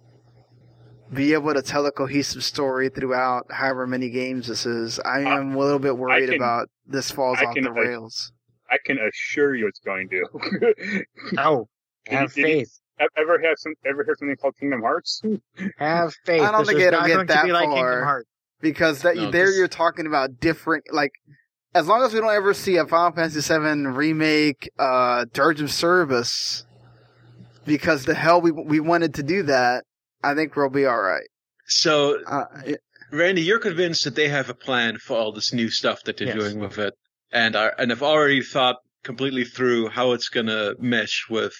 be 1.13 1.33
able 1.33 1.53
to 1.53 1.61
tell 1.61 1.85
a 1.85 1.91
cohesive 1.91 2.43
story 2.43 2.89
throughout 2.89 3.51
however 3.51 3.87
many 3.87 4.09
games 4.09 4.47
this 4.47 4.65
is. 4.65 4.99
I 4.99 5.23
uh, 5.23 5.39
am 5.39 5.55
a 5.55 5.57
little 5.59 5.79
bit 5.79 5.97
worried 5.97 6.27
can- 6.29 6.35
about 6.35 6.69
this 6.87 7.11
falls 7.11 7.37
I 7.39 7.45
off 7.45 7.55
the 7.55 7.71
rails. 7.71 8.31
I 8.69 8.77
can 8.83 8.97
assure 8.99 9.55
you 9.55 9.67
it's 9.67 9.79
going 9.79 10.09
to. 10.09 10.25
Oh, 11.37 11.67
Did 12.05 12.11
you- 12.11 12.17
have 12.17 12.33
did 12.33 12.37
you- 12.41 12.45
faith. 12.59 12.79
Ev- 12.97 13.09
ever 13.17 13.37
had 13.39 13.57
some? 13.57 13.73
Ever 13.85 14.05
heard 14.05 14.17
something 14.17 14.37
called 14.37 14.55
Kingdom 14.57 14.81
Hearts? 14.81 15.21
Have 15.77 16.13
faith. 16.23 16.41
I 16.41 16.49
don't 16.51 16.61
This 16.61 16.69
think 16.69 16.79
it'll 16.79 17.05
get 17.05 17.27
that 17.27 17.43
be 17.43 17.51
like 17.51 17.65
far. 17.67 17.99
Kingdom 18.05 18.23
because 18.61 19.01
that 19.01 19.17
No, 19.17 19.31
there 19.31 19.47
this- 19.47 19.57
you're 19.57 19.67
talking 19.67 20.07
about 20.07 20.39
different 20.39 20.85
like 20.93 21.11
as 21.73 21.87
long 21.87 22.03
as 22.03 22.13
we 22.13 22.21
don't 22.21 22.33
ever 22.33 22.53
see 22.53 22.77
a 22.77 22.85
Final 22.87 23.11
Fantasy 23.13 23.41
VII 23.41 23.87
remake 23.87 24.69
uh 24.79 25.25
Dirge 25.33 25.59
of 25.59 25.71
Cerberus 25.73 26.65
because 27.65 28.05
the 28.05 28.13
hell 28.13 28.39
we 28.39 28.51
we 28.51 28.79
wanted 28.79 29.15
to 29.15 29.23
do 29.23 29.43
that 29.43 29.83
I 30.23 30.33
think 30.33 30.55
we'll 30.55 30.69
be 30.69 30.85
all 30.85 31.01
right 31.01 31.27
So 31.65 32.23
uh, 32.25 32.45
it- 32.65 32.81
Randy, 33.15 33.41
you're 33.41 33.59
convinced 33.59 34.03
that 34.03 34.15
they 34.15 34.27
have 34.27 34.49
a 34.49 34.53
plan 34.53 34.97
for 34.97 35.17
all 35.17 35.31
this 35.31 35.53
new 35.53 35.69
stuff 35.69 36.03
that 36.03 36.17
they're 36.17 36.27
Yes. 36.27 36.37
doing 36.37 36.59
with 36.59 36.77
it, 36.77 36.93
and 37.31 37.55
are 37.55 37.73
and 37.77 37.91
have 37.91 38.03
already 38.03 38.41
thought 38.41 38.77
completely 39.03 39.45
through 39.45 39.89
how 39.89 40.11
it's 40.13 40.29
gonna 40.29 40.73
mesh 40.79 41.25
with 41.29 41.55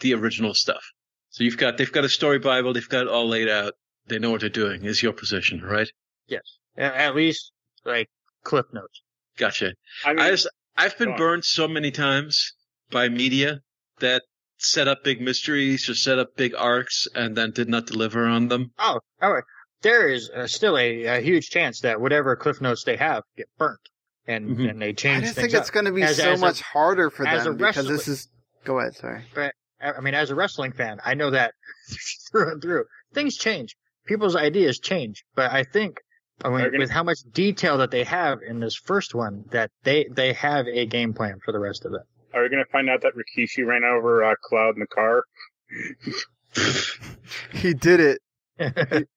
the 0.00 0.14
original 0.14 0.54
stuff. 0.54 0.84
So 1.30 1.44
you've 1.44 1.58
got 1.58 1.76
they've 1.76 1.92
got 1.92 2.04
a 2.04 2.08
story 2.08 2.38
bible, 2.38 2.72
they've 2.72 2.88
got 2.88 3.02
it 3.02 3.08
all 3.08 3.28
laid 3.28 3.48
out. 3.48 3.74
They 4.06 4.18
know 4.18 4.30
what 4.30 4.40
they're 4.40 4.48
doing. 4.50 4.84
Is 4.84 5.02
your 5.02 5.12
position 5.12 5.60
right? 5.62 5.90
Yes. 6.28 6.42
At 6.76 7.14
least, 7.16 7.52
like, 7.84 8.08
clip 8.44 8.72
notes. 8.72 9.02
Gotcha. 9.36 9.74
I 10.04 10.10
mean, 10.12 10.20
I 10.20 10.30
just, 10.30 10.48
I've 10.76 10.96
been 10.98 11.16
burned 11.16 11.44
so 11.44 11.66
many 11.66 11.90
times 11.90 12.52
by 12.90 13.08
media 13.08 13.60
that 13.98 14.22
set 14.58 14.88
up 14.88 15.02
big 15.02 15.20
mysteries 15.20 15.88
or 15.88 15.94
set 15.94 16.18
up 16.18 16.36
big 16.36 16.54
arcs 16.54 17.08
and 17.14 17.36
then 17.36 17.50
did 17.50 17.68
not 17.68 17.86
deliver 17.86 18.24
on 18.26 18.48
them. 18.48 18.72
Oh, 18.78 19.00
all 19.20 19.32
right. 19.32 19.44
There 19.86 20.08
is 20.08 20.28
uh, 20.30 20.48
still 20.48 20.76
a, 20.76 21.04
a 21.04 21.20
huge 21.20 21.48
chance 21.48 21.80
that 21.82 22.00
whatever 22.00 22.34
cliff 22.34 22.60
notes 22.60 22.82
they 22.82 22.96
have 22.96 23.22
get 23.36 23.46
burnt, 23.56 23.78
and 24.26 24.56
Mhm. 24.56 24.70
and 24.70 24.82
they 24.82 24.92
change. 24.92 25.18
I 25.18 25.20
change 25.20 25.24
just 25.26 25.34
things 25.36 25.52
think 25.52 25.60
it's 25.62 25.70
going 25.70 25.86
to 25.86 25.92
be 25.92 26.02
As- 26.02 26.16
so 26.16 26.32
as 26.32 26.40
a- 26.42 26.44
much 26.44 26.60
harder 26.60 27.08
for 27.08 27.24
them 27.24 27.56
because 27.56 27.76
wrestler- 27.76 27.92
this 27.92 28.08
is 28.08 28.28
go 28.64 28.80
ahead 28.80 28.96
sorry 28.96 29.22
But 29.32 29.54
I 29.80 30.00
mean, 30.00 30.14
as 30.14 30.30
a 30.30 30.34
wrestling 30.34 30.72
fan, 30.72 30.98
I 31.04 31.14
know 31.14 31.30
that 31.30 31.54
through 32.32 32.50
and 32.52 32.60
through. 32.62 32.84
Things 33.14 33.36
change. 33.36 33.76
People's 34.06 34.34
ideas 34.34 34.80
change. 34.80 35.24
But 35.36 35.52
I 35.52 35.62
think, 35.62 36.00
I 36.44 36.48
mean, 36.48 36.58
gonna- 36.64 36.78
with 36.78 36.90
how 36.90 37.04
much 37.04 37.18
detail 37.32 37.78
that 37.78 37.92
they 37.92 38.02
have 38.02 38.38
in 38.42 38.58
this 38.58 38.74
first 38.74 39.14
one, 39.14 39.44
that 39.52 39.70
they, 39.84 40.08
they 40.10 40.32
have 40.32 40.66
a 40.66 40.86
game 40.86 41.12
plan 41.14 41.38
for 41.44 41.52
the 41.52 41.60
rest 41.60 41.84
of 41.84 41.92
it. 41.92 42.00
are 42.34 42.42
we 42.42 42.48
gonna 42.48 42.64
find 42.72 42.90
out 42.90 43.02
that 43.02 43.12
Rikishi 43.14 43.64
ran 43.64 43.84
over 43.84 44.24
uh, 44.24 44.34
Cloud 44.42 44.74
in 44.74 44.80
the 44.80 44.86
car? 44.88 45.22
he 47.52 47.72
did 47.72 48.00
it. 48.00 48.20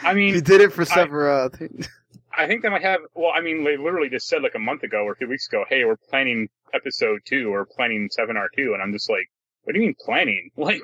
I 0.00 0.14
mean, 0.14 0.34
He 0.34 0.40
did 0.40 0.60
it 0.60 0.72
for 0.72 0.84
Sephiroth. 0.84 1.60
Uh, 1.62 1.86
I 2.36 2.46
think 2.46 2.62
they 2.62 2.68
might 2.70 2.82
have. 2.82 3.00
Well, 3.14 3.30
I 3.34 3.40
mean, 3.42 3.62
they 3.64 3.76
literally 3.76 4.08
just 4.08 4.26
said 4.26 4.42
like 4.42 4.54
a 4.54 4.58
month 4.58 4.82
ago 4.84 5.04
or 5.04 5.14
two 5.14 5.28
weeks 5.28 5.46
ago, 5.48 5.64
"Hey, 5.68 5.84
we're 5.84 5.96
planning 6.08 6.48
episode 6.72 7.20
two 7.26 7.52
or 7.52 7.66
planning 7.66 8.08
seven 8.10 8.36
R 8.38 8.48
2 8.56 8.72
and 8.72 8.82
I'm 8.82 8.92
just 8.92 9.10
like, 9.10 9.28
"What 9.64 9.74
do 9.74 9.80
you 9.80 9.86
mean 9.86 9.94
planning? 10.00 10.50
Like, 10.56 10.80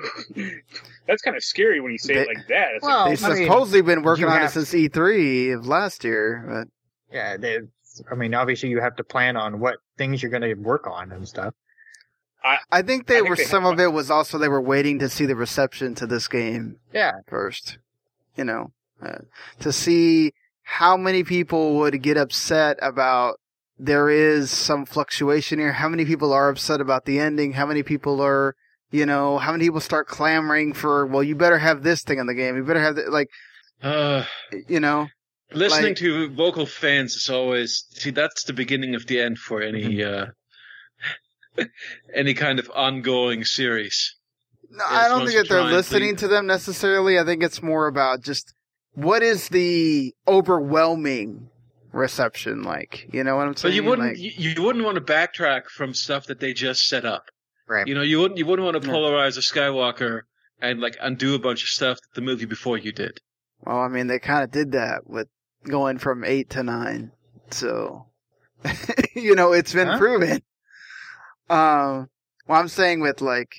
that's 1.07 1.23
kind 1.23 1.37
of 1.37 1.43
scary 1.43 1.81
when 1.81 1.93
you 1.93 1.99
say 1.99 2.15
it 2.17 2.29
like 2.29 2.47
that." 2.49 2.69
It's 2.77 2.85
Well, 2.85 3.09
They've 3.09 3.25
I 3.25 3.29
mean, 3.35 3.45
supposedly 3.47 3.81
been 3.83 4.03
working 4.03 4.25
you 4.25 4.31
on 4.31 4.43
it 4.43 4.51
since 4.51 4.73
E3 4.75 5.57
of 5.57 5.67
last 5.67 6.05
year, 6.05 6.67
yeah, 7.11 7.39
they, 7.39 7.61
I 8.11 8.15
mean, 8.15 8.35
obviously 8.35 8.69
you 8.69 8.81
have 8.83 8.97
to 8.97 9.05
plan 9.05 9.37
on 9.39 9.59
what 9.61 9.77
things 9.97 10.23
you're 10.23 10.31
going 10.31 10.43
to 10.43 10.55
work 10.55 10.87
on 10.87 11.11
and 11.13 11.27
stuff. 11.27 11.55
but 12.43 12.59
I 12.71 12.83
think 12.83 13.07
they 13.07 13.17
I 13.17 13.19
think 13.21 13.31
were. 13.31 13.37
they 13.37 13.45
some 13.45 13.65
have 13.65 13.73
of 13.75 13.81
it 13.81 13.93
was 13.93 14.11
also 14.11 14.37
they 14.37 14.49
were 14.49 14.61
waiting 14.61 14.99
to 14.99 15.09
see 15.09 15.25
the 15.25 15.35
reception 15.35 15.95
to 15.97 16.07
this 16.07 16.29
game 16.29 16.77
Yeah, 16.93 17.13
first. 17.27 17.79
You 18.37 18.45
know, 18.45 18.73
uh, 19.03 19.19
to 19.61 19.73
see 19.73 20.33
how 20.63 20.97
many 20.97 21.25
people 21.25 21.77
would 21.79 22.03
get 22.03 22.17
upset 22.17 22.79
about 22.83 23.37
there 23.79 24.11
is 24.11 24.51
some 24.51 24.85
fluctuation 24.85 25.59
here. 25.59 25.73
How 25.73 25.89
many 25.89 26.05
people 26.05 26.33
are 26.33 26.49
upset 26.49 26.81
about 26.81 27.05
the 27.05 27.19
ending? 27.21 27.53
How 27.53 27.65
many 27.67 27.83
people 27.83 28.21
are, 28.21 28.55
you 28.91 29.07
know, 29.07 29.39
how 29.39 29.53
many 29.53 29.65
people 29.65 29.81
start 29.81 30.09
clamoring 30.09 30.73
for, 30.73 31.07
well, 31.07 31.23
you 31.23 31.37
better 31.37 31.59
have 31.59 31.83
this 31.83 32.03
thing 32.03 32.19
in 32.19 32.27
the 32.27 32.35
game. 32.35 32.57
You 32.57 32.65
better 32.65 32.83
have 32.83 32.97
that, 32.97 33.11
like, 33.13 33.29
Uh, 33.81 34.25
you 34.67 34.81
know, 34.81 35.07
listening 35.53 35.91
Like- 35.91 35.97
to 35.99 36.29
vocal 36.35 36.67
fans 36.67 37.15
is 37.15 37.31
always 37.31 37.85
see 37.91 38.11
that's 38.11 38.43
the 38.45 38.53
beginning 38.53 38.97
of 38.97 39.07
the 39.07 39.21
end 39.21 39.39
for 39.39 39.63
any 39.63 40.03
uh, 40.03 40.27
any 42.15 42.35
kind 42.35 42.59
of 42.59 42.71
ongoing 42.75 43.45
series. 43.45 44.17
No, 44.71 44.85
I 44.85 45.09
don't 45.09 45.27
think 45.27 45.39
that 45.39 45.49
they're 45.49 45.63
listening 45.63 46.17
to 46.17 46.29
them 46.29 46.47
necessarily. 46.47 47.19
I 47.19 47.25
think 47.25 47.43
it's 47.43 47.63
more 47.63 47.87
about 47.87 48.23
just 48.23 48.53
what 48.99 49.23
is 49.23 49.49
the 49.49 50.15
overwhelming 50.27 51.49
reception 51.93 52.63
like? 52.63 53.09
You 53.13 53.25
know 53.25 53.37
what 53.37 53.47
I'm 53.47 53.57
saying? 53.57 53.73
But 53.73 53.77
you 53.77 53.85
wouldn't 53.89 54.09
Like, 54.09 54.19
you, 54.19 54.33
you 54.55 54.63
wouldn't 54.63 54.85
want 54.85 54.97
to 54.97 55.01
backtrack 55.01 55.67
from 55.67 55.95
stuff 55.95 56.27
that 56.27 56.41
they 56.41 56.53
just 56.53 56.89
set 56.89 57.05
up. 57.05 57.25
right. 57.69 57.87
You 57.87 57.95
know, 57.95 58.03
you 58.03 58.19
wouldn't 58.21 58.39
you 58.39 58.47
wouldn't 58.47 58.65
want 58.65 58.83
to 58.83 58.89
polarize 58.89 59.37
a 59.37 59.41
Skywalker 59.41 60.23
and 60.61 60.81
like 60.81 60.97
undo 61.01 61.35
a 61.35 61.39
bunch 61.39 61.63
of 61.63 61.69
stuff 61.69 61.97
that 61.99 62.15
the 62.15 62.21
movie 62.21 62.47
before 62.47 62.77
you 62.79 62.93
did. 62.93 63.21
well, 63.65 63.79
I 63.79 63.89
mean, 63.89 64.07
they 64.09 64.19
kind 64.19 64.43
of 64.45 64.51
did 64.51 64.73
that 64.73 65.07
with 65.09 65.29
going 65.65 65.99
from 65.99 66.25
eight 66.25 66.51
to 66.51 66.63
nine. 66.63 67.13
So, 67.51 68.07
you 69.15 69.35
know, 69.35 69.53
it's 69.53 69.73
been 69.73 69.87
Huh? 69.89 69.99
proven. 69.99 70.43
Um, 71.49 72.09
well, 72.47 72.61
I'm 72.61 72.69
saying 72.69 73.01
with 73.01 73.21
like 73.21 73.51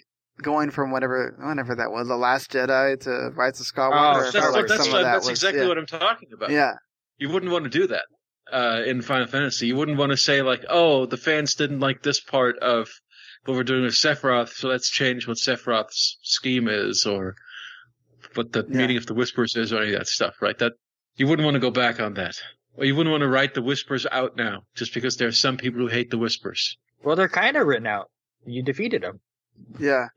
going 0.41 0.72
from 0.72 0.91
whatever, 0.91 1.36
whenever 1.40 1.76
that 1.76 1.91
was, 1.91 2.07
the 2.07 2.16
Last 2.18 2.52
Jedi 2.52 2.99
to 3.02 3.30
Rise 3.36 3.60
of 3.60 3.66
Skywalker. 3.68 3.94
I 3.94 4.16
Oh, 4.18 4.22
that's 4.22 4.32
felt 4.36 4.53
like 4.53 4.68
that's, 4.68 4.86
some 4.86 4.94
of 4.95 5.02
that 5.03 5.14
that's 5.14 5.26
was- 5.28 5.38
exactly 5.40 5.61
yeah. 5.61 5.68
what 5.68 5.78
I'm 5.78 5.86
talking 5.86 6.30
about. 6.34 6.49
Yeah, 6.52 6.74
You 7.18 7.30
wouldn't 7.30 7.52
want 7.52 7.66
to 7.66 7.70
do 7.70 7.88
that 7.88 8.06
uh, 8.52 8.82
in 8.86 9.02
Final 9.02 9.28
Fantasy. 9.28 9.68
You 9.68 9.76
wouldn't 9.76 9.98
want 9.98 10.11
to 10.11 10.18
say 10.18 10.41
like, 10.41 10.66
"Oh, 10.70 11.06
the 11.06 11.18
fans 11.18 11.56
didn't 11.56 11.80
like 11.82 12.02
this 12.02 12.20
part 12.20 12.57
of 12.60 12.90
what 13.45 13.56
we're 13.56 13.64
doing 13.64 13.84
with 13.84 13.94
Sephiroth, 13.94 14.49
so 14.49 14.68
let's 14.70 14.90
change 14.90 15.28
what 15.28 15.38
Sephiroth's 15.38 16.18
scheme 16.24 16.68
is, 16.68 17.06
or 17.06 17.36
what 18.36 18.52
the 18.52 18.66
Yeah. 18.70 18.78
meaning 18.78 18.98
of 18.98 19.06
the 19.06 19.14
Whispers 19.14 19.56
is, 19.56 19.72
or 19.74 19.82
any 19.82 19.94
of 19.94 19.99
that 19.99 20.07
stuff." 20.07 20.36
Right? 20.41 20.57
That 20.57 20.74
you 21.16 21.28
wouldn't 21.28 21.45
want 21.45 21.56
to 21.56 21.60
go 21.60 21.72
back 21.72 21.99
on 21.99 22.14
that, 22.16 22.36
or 22.76 22.86
you 22.86 22.95
wouldn't 22.95 23.11
want 23.11 23.22
to 23.22 23.28
write 23.30 23.53
the 23.53 23.61
Whispers 23.61 24.06
out 24.11 24.36
now, 24.38 24.64
just 24.76 24.94
because 24.94 25.18
there 25.18 25.28
are 25.28 25.32
some 25.34 25.57
people 25.57 25.80
who 25.82 25.88
hate 25.88 26.10
the 26.10 26.18
Whispers. 26.18 26.78
Well, 27.03 27.16
they're 27.16 27.30
kind 27.30 27.56
of 27.57 27.66
written 27.68 27.88
out. 27.88 28.10
You 28.45 28.64
defeated 28.64 29.03
them. 29.03 29.20
Yeah, 29.80 30.07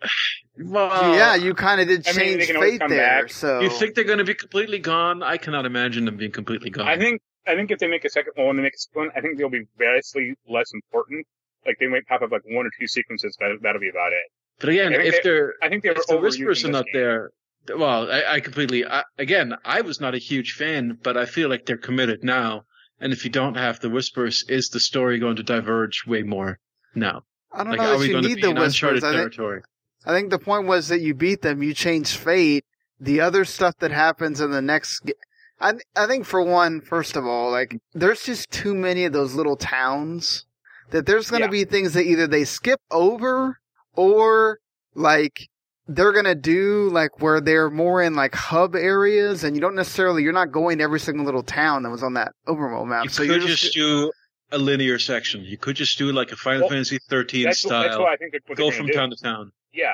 Well, 0.59 1.15
yeah. 1.17 1.35
You 1.35 1.55
kind 1.55 1.81
of 1.81 1.89
did 1.89 2.07
I 2.07 2.13
mean, 2.13 2.39
change 2.39 2.47
can 2.47 2.61
fate 2.61 2.83
there. 2.89 3.23
back. 3.23 3.33
So 3.33 3.61
You 3.61 3.71
think 3.71 3.95
they're 3.95 4.05
going 4.05 4.19
to 4.19 4.25
be 4.25 4.35
completely 4.35 4.79
gone? 4.79 5.23
I 5.23 5.37
cannot 5.37 5.67
imagine 5.67 6.05
them 6.05 6.17
being 6.17 6.33
completely 6.33 6.71
gone. 6.71 6.89
I 6.89 6.99
think 6.99 7.21
I 7.47 7.55
think 7.55 7.71
if 7.71 7.79
they 7.79 7.89
make 7.89 8.05
a 8.05 8.11
second 8.11 8.33
one, 8.37 8.47
when 8.49 8.57
they 8.57 8.63
make 8.63 8.75
a 8.75 8.79
second 8.79 9.01
one, 9.01 9.11
I 9.17 9.21
think 9.21 9.39
they'll 9.39 9.49
be 9.51 9.67
vastly 9.79 10.35
less 10.49 10.71
important. 10.75 11.27
Like 11.67 11.77
they 11.81 11.87
might 11.89 12.07
pop 12.07 12.23
up 12.23 12.31
like 12.31 12.43
one 12.47 12.67
or 12.67 12.71
two 12.79 12.87
sequences, 12.87 13.37
but 13.41 13.49
that'll 13.63 13.81
be 13.81 13.89
about 13.89 14.13
it. 14.13 14.31
but 14.61 14.69
again, 14.69 14.93
if 14.93 15.15
they- 15.17 15.21
they're 15.25 15.55
I 15.63 15.69
think 15.69 15.83
they 15.83 15.91
were 15.91 15.97
if 15.97 16.07
the 16.07 16.19
whispers 16.19 16.65
are 16.65 16.71
not 16.71 16.85
game. 16.87 16.93
there, 16.95 17.31
well, 17.77 18.11
I, 18.11 18.35
I 18.35 18.41
completely. 18.41 18.85
I, 18.85 19.03
again, 19.19 19.55
I 19.65 19.81
was 19.81 20.01
not 20.01 20.15
a 20.15 20.19
huge 20.19 20.53
fan, 20.53 20.99
but 21.03 21.17
I 21.17 21.27
feel 21.27 21.49
like 21.49 21.67
they're 21.67 21.77
committed 21.77 22.23
now. 22.23 22.63
And 23.01 23.13
if 23.13 23.25
you 23.25 23.31
don't 23.31 23.57
have 23.57 23.81
the 23.81 23.91
whispers, 23.91 24.45
is 24.49 24.69
the 24.69 24.79
story 24.81 25.19
going 25.19 25.37
to 25.37 25.43
diverge 25.43 26.05
way 26.07 26.23
more 26.23 26.59
now? 26.95 27.23
I 27.55 27.65
don't 27.65 27.71
Like, 27.77 27.81
know 27.81 27.99
that 27.99 28.07
you 28.09 28.21
need 28.21 28.43
the 28.43 28.53
whispers. 28.53 29.05
I 29.05 29.13
think. 29.29 29.65
I 30.05 30.11
think 30.13 30.31
the 30.31 30.39
point 30.39 30.67
was 30.67 30.89
that 30.89 31.01
you 31.01 31.15
beat 31.15 31.43
them, 31.43 31.63
you 31.63 31.75
change 31.75 32.17
fate. 32.17 32.65
The 33.01 33.21
other 33.21 33.45
stuff 33.45 33.77
that 33.79 33.91
happens 33.91 34.41
in 34.41 34.51
the 34.51 34.63
next, 34.63 35.05
g- 35.07 35.15
I 35.61 35.75
I 35.97 36.07
think 36.07 36.25
for 36.25 36.43
one, 36.43 36.81
first 36.81 37.17
of 37.17 37.25
all, 37.27 37.51
like 37.51 37.79
there's 37.95 38.25
just 38.25 38.51
too 38.51 38.75
many 38.75 39.05
of 39.05 39.13
those 39.13 39.35
little 39.35 39.57
towns 39.57 40.45
that 40.91 41.07
there's 41.07 41.31
going 41.31 41.41
to 41.43 41.47
Yeah. 41.47 41.65
be 41.65 41.65
things 41.65 41.95
that 41.95 42.05
either 42.05 42.27
they 42.27 42.45
skip 42.45 42.81
over 42.91 43.59
or 43.95 44.59
like 44.95 45.49
they're 45.89 46.13
going 46.13 46.25
to 46.27 46.35
do 46.35 46.89
like 46.91 47.21
where 47.21 47.41
they're 47.41 47.71
more 47.71 48.03
in 48.03 48.15
like 48.15 48.35
hub 48.35 48.75
areas 48.77 49.43
and 49.45 49.57
you 49.57 49.61
don't 49.61 49.75
necessarily 49.75 50.23
you're 50.23 50.33
not 50.33 50.53
going 50.53 50.79
to 50.79 50.85
every 50.85 51.01
single 51.01 51.25
little 51.25 51.43
town 51.43 51.83
that 51.83 51.91
was 51.91 52.03
on 52.03 52.15
that 52.15 52.33
overworld 52.47 52.87
map. 52.89 53.05
You 53.05 53.11
so 53.11 53.23
could 53.23 53.31
you're 53.43 53.49
just 53.49 53.73
do 53.75 54.13
a 54.53 54.59
linear 54.59 54.99
section. 54.99 55.43
You 55.45 55.57
could 55.59 55.77
just 55.77 55.99
do 55.99 56.13
like 56.13 56.31
a 56.33 56.37
Final 56.37 56.63
Well, 56.63 56.71
Fantasy 56.71 56.99
13 57.09 57.45
That's, 57.45 57.65
what- 57.65 57.71
that's 57.71 57.95
style. 57.95 58.03
what 58.03 58.13
I 58.13 58.17
think. 58.17 58.35
What 58.47 58.57
Go 58.59 58.65
they're 58.65 58.73
from 58.73 58.87
gonna 58.87 58.93
do. 58.93 58.99
town 58.99 59.11
to 59.11 59.17
town. 59.17 59.53
Yeah, 59.73 59.93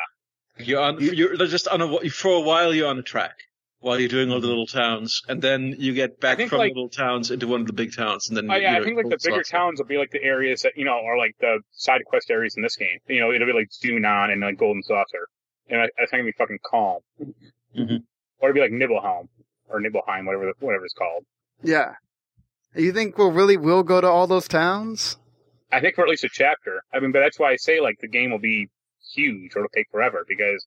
You're 0.58 0.80
on. 0.80 1.00
You- 1.00 1.12
You're 1.12 1.36
just 1.46 1.68
on 1.68 1.80
a 1.80 2.10
for 2.10 2.32
a 2.34 2.40
while. 2.40 2.74
You're 2.74 2.88
on 2.88 2.98
a 2.98 3.02
track 3.02 3.36
while 3.80 3.98
you're 4.00 4.08
doing 4.08 4.32
all 4.32 4.40
the 4.40 4.46
little 4.48 4.66
towns, 4.66 5.22
and 5.28 5.40
then 5.40 5.76
you 5.78 5.94
get 5.94 6.18
back 6.18 6.38
from 6.48 6.58
like- 6.58 6.72
the 6.72 6.74
little 6.74 6.88
towns 6.88 7.30
into 7.30 7.46
one 7.46 7.60
of 7.60 7.66
the 7.68 7.72
big 7.72 7.94
towns, 7.94 8.28
and 8.28 8.36
then 8.36 8.50
Oh, 8.50 8.56
yeah, 8.56 8.70
you 8.72 8.76
I 8.76 8.78
know, 8.80 8.84
think 8.84 8.96
like 8.96 9.04
the 9.06 9.18
bigger 9.22 9.36
slots. 9.44 9.50
towns 9.50 9.78
will 9.78 9.86
be 9.86 9.98
like 9.98 10.10
the 10.10 10.22
areas 10.22 10.62
that 10.62 10.76
you 10.76 10.84
know 10.84 10.98
are 11.04 11.16
like 11.16 11.36
the 11.40 11.60
side 11.72 12.04
quest 12.04 12.28
areas 12.30 12.56
in 12.56 12.62
this 12.64 12.74
game. 12.76 12.98
You 13.06 13.20
know, 13.20 13.32
it'll 13.32 13.46
be 13.46 13.52
like 13.52 13.70
Junon 13.70 14.32
and 14.32 14.40
like 14.40 14.58
Golden 14.58 14.82
Saucer, 14.82 15.28
and 15.68 15.80
I, 15.80 15.84
I 15.84 16.06
think 16.06 16.14
it'll 16.14 16.26
be 16.26 16.32
fucking 16.32 16.58
Kalm, 16.64 17.00
Mhm. 17.76 18.02
or 18.40 18.48
it'll 18.50 18.54
be 18.54 18.60
like 18.60 18.72
Nibelheim 18.72 19.28
or 19.68 19.78
Nibelheim, 19.80 20.26
whatever 20.26 20.46
the, 20.46 20.54
whatever 20.66 20.84
it's 20.84 20.94
called. 20.94 21.24
yeah. 21.62 21.94
You 22.78 22.92
think 22.92 23.18
we'll 23.18 23.32
really 23.32 23.56
will 23.56 23.82
go 23.82 24.00
to 24.00 24.06
all 24.06 24.28
those 24.28 24.46
towns? 24.46 25.16
I 25.72 25.80
think 25.80 25.96
for 25.96 26.02
at 26.02 26.08
least 26.08 26.22
a 26.22 26.28
chapter. 26.32 26.82
I 26.94 27.00
mean, 27.00 27.10
but 27.10 27.18
that's 27.18 27.38
why 27.38 27.50
I 27.50 27.56
say 27.56 27.80
like 27.80 27.98
the 28.00 28.08
game 28.08 28.30
will 28.30 28.38
be 28.38 28.68
huge 29.14 29.56
or 29.56 29.60
it'll 29.60 29.70
take 29.74 29.90
forever 29.90 30.24
because 30.28 30.64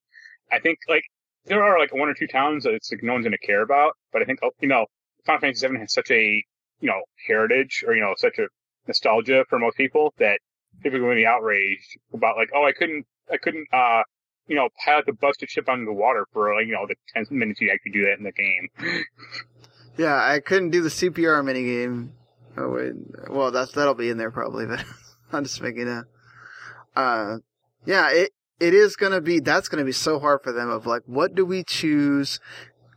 I 0.51 0.59
think 0.59 0.79
like 0.89 1.05
there 1.45 1.63
are 1.63 1.79
like 1.79 1.93
one 1.93 2.09
or 2.09 2.13
two 2.13 2.27
towns 2.27 2.65
that 2.65 2.73
it's 2.73 2.91
like 2.91 3.01
no 3.01 3.13
one's 3.13 3.23
going 3.23 3.31
to 3.31 3.47
care 3.47 3.61
about, 3.61 3.93
but 4.11 4.21
I 4.21 4.25
think 4.25 4.39
you 4.59 4.67
know 4.67 4.87
Final 5.25 5.39
Fantasy 5.39 5.65
VII 5.65 5.79
has 5.79 5.93
such 5.93 6.11
a 6.11 6.43
you 6.81 6.89
know 6.89 7.01
heritage 7.27 7.83
or 7.87 7.95
you 7.95 8.01
know 8.01 8.13
such 8.17 8.37
a 8.39 8.47
nostalgia 8.87 9.45
for 9.47 9.57
most 9.57 9.77
people 9.77 10.13
that 10.19 10.39
people 10.83 10.97
are 10.97 11.01
going 11.01 11.15
to 11.15 11.21
be 11.21 11.25
outraged 11.25 11.97
about 12.13 12.35
like 12.35 12.49
oh 12.53 12.65
I 12.65 12.73
couldn't 12.73 13.05
I 13.31 13.37
couldn't 13.37 13.67
uh 13.71 14.03
you 14.47 14.57
know 14.57 14.67
pilot 14.83 15.05
the 15.05 15.13
busted 15.13 15.49
ship 15.49 15.69
under 15.69 15.85
the 15.85 15.93
water 15.93 16.25
for 16.33 16.53
like 16.53 16.67
you 16.67 16.73
know 16.73 16.85
the 16.87 16.95
ten 17.13 17.25
minutes 17.29 17.61
you 17.61 17.71
actually 17.71 17.93
do 17.93 18.03
that 18.03 18.17
in 18.17 18.25
the 18.25 18.33
game. 18.33 18.69
Yeah, 19.97 20.15
I 20.15 20.39
couldn't 20.39 20.71
do 20.71 20.81
the 20.81 20.89
CPR 20.89 21.43
minigame. 21.43 22.09
Oh 22.57 22.69
wait, 22.69 22.93
well 23.29 23.51
that's 23.51 23.71
that'll 23.71 23.93
be 23.93 24.09
in 24.09 24.17
there 24.17 24.31
probably, 24.31 24.65
but 24.65 24.83
I'm 25.31 25.43
just 25.43 25.61
making 25.61 25.87
a. 25.87 26.05
Uh, 26.95 27.37
yeah, 27.85 28.09
it 28.11 28.31
it 28.59 28.73
is 28.73 28.95
gonna 28.95 29.21
be 29.21 29.39
that's 29.39 29.67
gonna 29.67 29.85
be 29.85 29.91
so 29.91 30.19
hard 30.19 30.41
for 30.43 30.51
them. 30.51 30.69
Of 30.69 30.85
like, 30.85 31.03
what 31.05 31.35
do 31.35 31.45
we 31.45 31.63
choose 31.63 32.39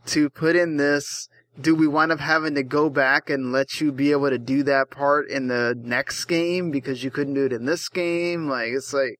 to 0.07 0.29
put 0.29 0.55
in 0.55 0.77
this? 0.77 1.29
Do 1.59 1.73
we 1.73 1.87
wind 1.87 2.11
up 2.11 2.19
having 2.19 2.55
to 2.55 2.63
go 2.63 2.89
back 2.89 3.29
and 3.29 3.53
let 3.53 3.79
you 3.79 3.93
be 3.93 4.11
able 4.11 4.29
to 4.29 4.37
do 4.37 4.63
that 4.63 4.91
part 4.91 5.29
in 5.29 5.47
the 5.47 5.73
next 5.81 6.25
game 6.25 6.69
because 6.69 7.01
you 7.01 7.11
couldn't 7.11 7.33
do 7.33 7.45
it 7.45 7.53
in 7.53 7.65
this 7.65 7.89
game? 7.89 8.49
Like 8.49 8.69
it's 8.69 8.93
like. 8.93 9.19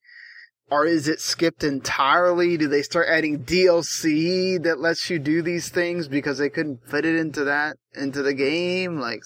Or 0.69 0.85
is 0.85 1.07
it 1.07 1.21
skipped 1.21 1.63
entirely? 1.63 2.57
Do 2.57 2.67
they 2.67 2.81
start 2.81 3.07
adding 3.07 3.43
DLC 3.43 4.61
that 4.63 4.79
lets 4.79 5.09
you 5.09 5.19
do 5.19 5.41
these 5.41 5.69
things 5.69 6.07
because 6.07 6.39
they 6.39 6.49
couldn't 6.49 6.89
fit 6.89 7.05
it 7.05 7.15
into 7.15 7.43
that, 7.43 7.77
into 7.93 8.23
the 8.23 8.33
game? 8.33 8.99
Like, 8.99 9.21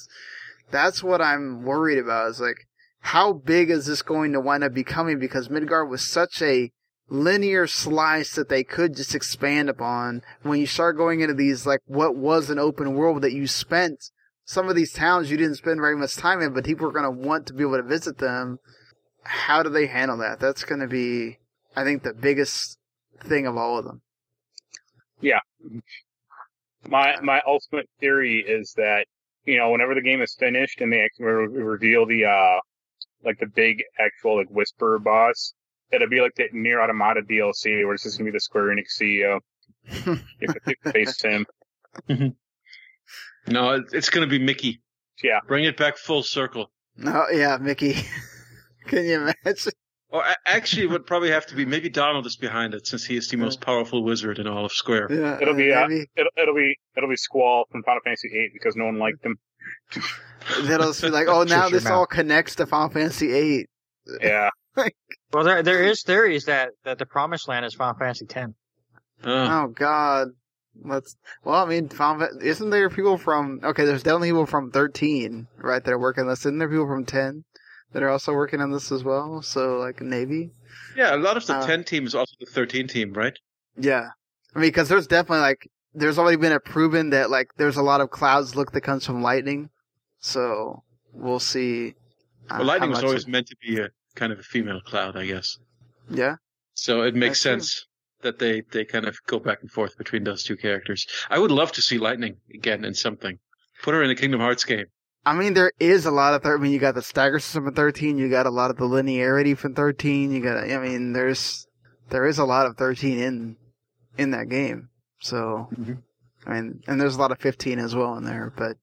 that's 0.69 1.01
what 1.01 1.21
I'm 1.21 1.63
worried 1.63 1.97
about 1.97 2.31
is 2.31 2.41
like, 2.41 2.67
how 3.01 3.31
big 3.31 3.69
is 3.69 3.85
this 3.85 4.01
going 4.01 4.33
to 4.33 4.41
wind 4.41 4.65
up 4.65 4.73
becoming? 4.73 5.17
Because 5.17 5.47
Midgar 5.47 5.87
was 5.87 6.05
such 6.05 6.41
a 6.41 6.71
linear 7.07 7.67
slice 7.67 8.35
that 8.35 8.49
they 8.49 8.63
could 8.65 8.95
just 8.95 9.15
expand 9.15 9.69
upon. 9.69 10.21
When 10.43 10.59
you 10.59 10.67
start 10.67 10.97
going 10.97 11.21
into 11.21 11.33
these, 11.33 11.65
like, 11.65 11.79
what 11.85 12.17
was 12.17 12.49
an 12.49 12.59
open 12.59 12.95
world 12.95 13.21
that 13.21 13.31
you 13.31 13.47
spent, 13.47 14.11
some 14.43 14.67
of 14.67 14.75
these 14.75 14.91
towns 14.91 15.31
you 15.31 15.37
didn't 15.37 15.55
spend 15.55 15.79
very 15.79 15.95
much 15.95 16.17
time 16.17 16.41
in, 16.41 16.53
but 16.53 16.65
people 16.65 16.87
are 16.87 16.91
going 16.91 17.03
to 17.03 17.27
want 17.27 17.47
to 17.47 17.53
be 17.53 17.63
able 17.63 17.77
to 17.77 17.83
visit 17.83 18.17
them 18.17 18.59
how 19.29 19.63
do 19.63 19.69
they 19.69 19.87
handle 19.87 20.17
that? 20.17 20.39
That's 20.39 20.63
going 20.65 20.81
to 20.81 20.87
be, 20.87 21.37
I 21.75 21.83
think, 21.83 22.03
the 22.03 22.13
biggest 22.13 22.77
thing 23.21 23.47
of 23.47 23.57
all 23.57 23.77
of 23.77 23.85
them. 23.85 24.01
Yeah. 25.21 25.39
My 26.87 27.15
my 27.21 27.41
ultimate 27.45 27.89
theory 27.99 28.39
is 28.39 28.73
that 28.77 29.05
you 29.45 29.57
know 29.57 29.69
whenever 29.69 29.93
the 29.93 30.01
game 30.01 30.21
is 30.21 30.33
finished 30.39 30.79
and 30.79 30.93
they 30.93 31.01
actually 31.01 31.25
reveal 31.25 32.05
the 32.05 32.25
uh 32.25 32.59
like 33.25 33.37
the 33.39 33.47
big 33.47 33.83
actual 33.99 34.37
like 34.37 34.49
whisper 34.49 34.97
boss, 34.97 35.53
it'll 35.91 36.07
be 36.07 36.21
like 36.21 36.35
the 36.35 36.47
Nier 36.53 36.81
Automata 36.81 37.21
DLC 37.21 37.83
where 37.83 37.95
it's 37.95 38.03
just 38.03 38.17
gonna 38.17 38.31
be 38.31 38.35
the 38.35 38.39
Square 38.39 38.67
Enix 38.67 38.97
CEO 38.99 39.39
You 39.89 40.47
could, 40.47 40.61
you 40.67 40.91
face 40.91 41.21
him. 41.21 41.45
No, 43.47 43.83
it's 43.91 44.09
going 44.09 44.27
to 44.27 44.29
be 44.29 44.43
Mickey. 44.43 44.81
Yeah. 45.23 45.39
Bring 45.47 45.65
it 45.65 45.77
back 45.77 45.97
full 45.97 46.23
circle. 46.23 46.71
No, 46.97 47.25
yeah, 47.31 47.57
Mickey. 47.57 47.95
Can 48.87 49.05
you 49.05 49.21
imagine? 49.45 49.73
Or 50.11 50.23
actually, 50.45 50.83
it 50.83 50.89
would 50.89 51.05
probably 51.05 51.29
have 51.29 51.45
to 51.47 51.55
be 51.55 51.65
maybe 51.65 51.87
Donald 51.87 52.25
is 52.25 52.35
behind 52.35 52.73
it 52.73 52.87
since 52.87 53.05
he 53.05 53.15
is 53.15 53.27
the 53.27 53.37
most 53.37 53.61
powerful 53.61 54.03
wizard 54.03 54.39
in 54.39 54.47
all 54.47 54.65
of 54.65 54.71
Square. 54.71 55.07
Yeah, 55.11 55.37
It'll 55.39 55.53
be, 55.53 55.71
uh, 55.71 55.87
maybe. 55.87 56.09
It'll, 56.15 56.31
it'll 56.35 56.55
be 56.55 56.75
it'll 56.97 57.09
be 57.09 57.15
Squall 57.15 57.65
from 57.71 57.83
Final 57.83 58.01
Fantasy 58.03 58.29
VIII 58.29 58.49
because 58.53 58.75
no 58.75 58.85
one 58.85 58.97
liked 58.97 59.23
him. 59.23 59.37
That'll 60.63 60.93
be 60.93 61.09
like, 61.09 61.27
oh, 61.27 61.43
now 61.47 61.61
Shut 61.63 61.71
your 61.71 61.79
this 61.79 61.89
all 61.89 62.07
connects 62.07 62.55
to 62.55 62.65
Final 62.65 62.89
Fantasy 62.89 63.27
VIII. 63.27 63.65
Yeah, 64.19 64.49
Well, 65.31 65.43
there 65.43 65.61
there 65.61 65.83
is 65.83 66.01
theories 66.01 66.45
that 66.45 66.71
that 66.85 66.97
the 66.97 67.05
Promised 67.05 67.47
Land 67.47 67.65
is 67.65 67.75
Final 67.75 67.93
Fantasy 67.99 68.25
X. 68.33 68.51
Uh, 69.23 69.29
Oh 69.63 69.67
God. 69.67 70.29
Let's. 70.81 71.15
Well, 71.43 71.63
I 71.63 71.67
mean, 71.67 71.89
Final 71.89 72.27
isn't 72.41 72.69
there 72.69 72.89
people 72.89 73.17
from? 73.17 73.59
Okay, 73.63 73.85
there's 73.85 74.03
definitely 74.03 74.29
people 74.29 74.45
from 74.45 74.71
13, 74.71 75.47
right? 75.57 75.83
That 75.83 75.91
are 75.91 75.99
working 75.99 76.23
on 76.23 76.29
this. 76.29 76.39
Isn't 76.39 76.57
there 76.57 76.69
people 76.69 76.87
from 76.87 77.05
10 77.05 77.43
that 77.91 78.03
are 78.03 78.09
also 78.09 78.33
working 78.33 78.61
on 78.61 78.71
this 78.71 78.91
as 78.91 79.03
well? 79.03 79.41
So 79.41 79.77
like 79.77 80.01
Navy. 80.01 80.51
yeah, 80.95 81.15
a 81.15 81.17
lot 81.17 81.37
of 81.37 81.45
the 81.45 81.55
Uh, 81.55 81.65
10 81.65 81.83
team 81.83 82.05
is 82.05 82.15
also 82.15 82.33
the 82.39 82.45
13 82.45 82.87
team, 82.87 83.13
right? 83.13 83.37
Yeah, 83.77 84.09
I 84.55 84.59
mean, 84.59 84.69
because 84.69 84.89
there's 84.89 85.07
definitely 85.07 85.41
like 85.41 85.69
there's 85.93 86.19
already 86.19 86.37
been 86.37 86.51
a 86.51 86.59
proven 86.59 87.09
that 87.11 87.29
like 87.29 87.47
there's 87.57 87.77
a 87.77 87.81
lot 87.81 88.01
of 88.01 88.09
clouds 88.11 88.55
look 88.55 88.71
that 88.73 88.81
comes 88.81 89.05
from 89.05 89.21
lightning. 89.21 89.69
So 90.19 90.83
we'll 91.13 91.39
see. 91.39 91.95
uh, 92.49 92.55
Well, 92.59 92.65
Lightning 92.67 92.89
was 92.91 93.03
always 93.03 93.23
it- 93.23 93.29
meant 93.29 93.47
to 93.47 93.55
be 93.61 93.79
a 93.79 93.89
kind 94.15 94.31
of 94.33 94.39
a 94.39 94.43
female 94.43 94.81
cloud, 94.81 95.15
I 95.15 95.25
guess. 95.25 95.57
yeah. 96.09 96.35
So 96.73 97.01
it 97.03 97.15
makes 97.15 97.41
That's 97.43 97.43
true. 97.43 97.51
sense 97.51 97.85
that 98.21 98.39
they, 98.39 98.61
they 98.71 98.83
kind 98.85 99.05
of 99.05 99.17
go 99.27 99.39
back 99.39 99.59
and 99.61 99.71
forth 99.71 99.97
between 99.97 100.23
those 100.23 100.43
two 100.43 100.57
characters. 100.57 101.07
I 101.29 101.39
would 101.39 101.51
love 101.51 101.71
to 101.73 101.81
see 101.81 101.97
Lightning 101.97 102.37
again 102.53 102.83
in 102.85 102.93
something. 102.93 103.37
Put 103.83 103.93
her 103.93 104.03
in 104.03 104.09
a 104.09 104.15
Kingdom 104.15 104.41
Hearts 104.41 104.65
game. 104.65 104.85
I 105.25 105.33
mean, 105.33 105.53
there 105.53 105.71
is 105.79 106.05
a 106.05 106.11
lot 106.11 106.33
of. 106.33 106.43
Thir- 106.43 106.57
I 106.57 106.59
mean, 106.59 106.71
you 106.71 106.79
got 106.79 106.95
the 106.95 107.01
stagger 107.01 107.39
system 107.39 107.65
from 107.65 107.73
13. 107.75 108.17
You 108.17 108.29
got 108.29 108.45
a 108.45 108.49
lot 108.51 108.71
of 108.71 108.77
the 108.77 108.85
linearity 108.85 109.57
from 109.57 109.75
13. 109.75 110.31
You 110.31 110.41
got. 110.41 110.57
I 110.57 110.77
mean, 110.79 111.13
there's 111.13 111.67
there 112.09 112.25
is 112.25 112.39
a 112.39 112.45
lot 112.45 112.65
of 112.65 112.77
13 112.77 113.19
in 113.19 113.55
in 114.17 114.31
that 114.31 114.49
game. 114.49 114.89
So, 115.19 115.67
Mhm. 115.73 116.01
I 116.47 116.53
mean, 116.53 116.81
and 116.87 116.99
there's 116.99 117.15
a 117.15 117.19
lot 117.19 117.31
of 117.31 117.39
15 117.39 117.79
as 117.79 117.93
well 117.95 118.15
in 118.15 118.23
there. 118.23 118.51
But 118.55 118.77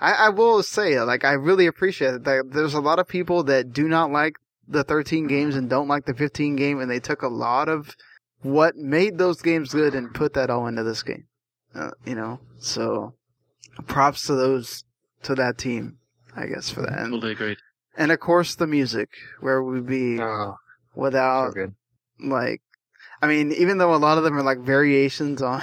I, 0.00 0.12
I 0.12 0.28
will 0.28 0.62
say, 0.62 1.00
like, 1.02 1.24
I 1.24 1.32
really 1.32 1.66
appreciate 1.66 2.14
it. 2.14 2.24
That 2.24 2.50
there's 2.52 2.74
a 2.74 2.80
lot 2.80 2.98
of 2.98 3.08
people 3.08 3.42
that 3.44 3.72
do 3.72 3.88
not 3.88 4.10
like 4.12 4.34
the 4.68 4.84
13 4.84 5.26
games 5.26 5.56
and 5.56 5.68
don't 5.68 5.88
like 5.88 6.04
the 6.04 6.14
15 6.14 6.56
game, 6.56 6.78
and 6.78 6.90
they 6.90 7.00
took 7.00 7.22
a 7.22 7.28
lot 7.28 7.68
of 7.68 7.96
what 8.42 8.76
made 8.76 9.18
those 9.18 9.42
games 9.42 9.72
good 9.72 9.94
and 9.94 10.14
put 10.14 10.34
that 10.34 10.50
all 10.50 10.66
into 10.66 10.82
this 10.82 11.02
game. 11.02 11.24
Uh, 11.74 11.90
you 12.04 12.14
know, 12.14 12.40
so 12.58 13.14
props 13.86 14.26
to 14.26 14.34
those 14.34 14.84
to 15.24 15.34
that 15.36 15.58
team, 15.58 15.98
I 16.36 16.46
guess, 16.46 16.70
for 16.70 16.82
that. 16.82 16.90
And, 16.92 16.98
mm-hmm. 16.98 17.12
Totally 17.14 17.32
agreed. 17.32 17.58
and 17.96 18.12
of 18.12 18.20
course, 18.20 18.54
the 18.54 18.66
music. 18.66 19.08
Where 19.40 19.62
would 19.62 19.74
we 19.74 19.80
be 20.16 20.20
Oh, 20.22 20.56
so 20.94 21.00
without 21.00 21.54
good. 21.54 21.74
like? 22.18 22.62
I 23.22 23.26
mean, 23.26 23.52
even 23.52 23.78
though 23.78 23.94
a 23.94 23.96
lot 23.96 24.16
of 24.18 24.24
them 24.24 24.36
are 24.36 24.42
like 24.42 24.58
variations 24.58 25.42
on 25.42 25.62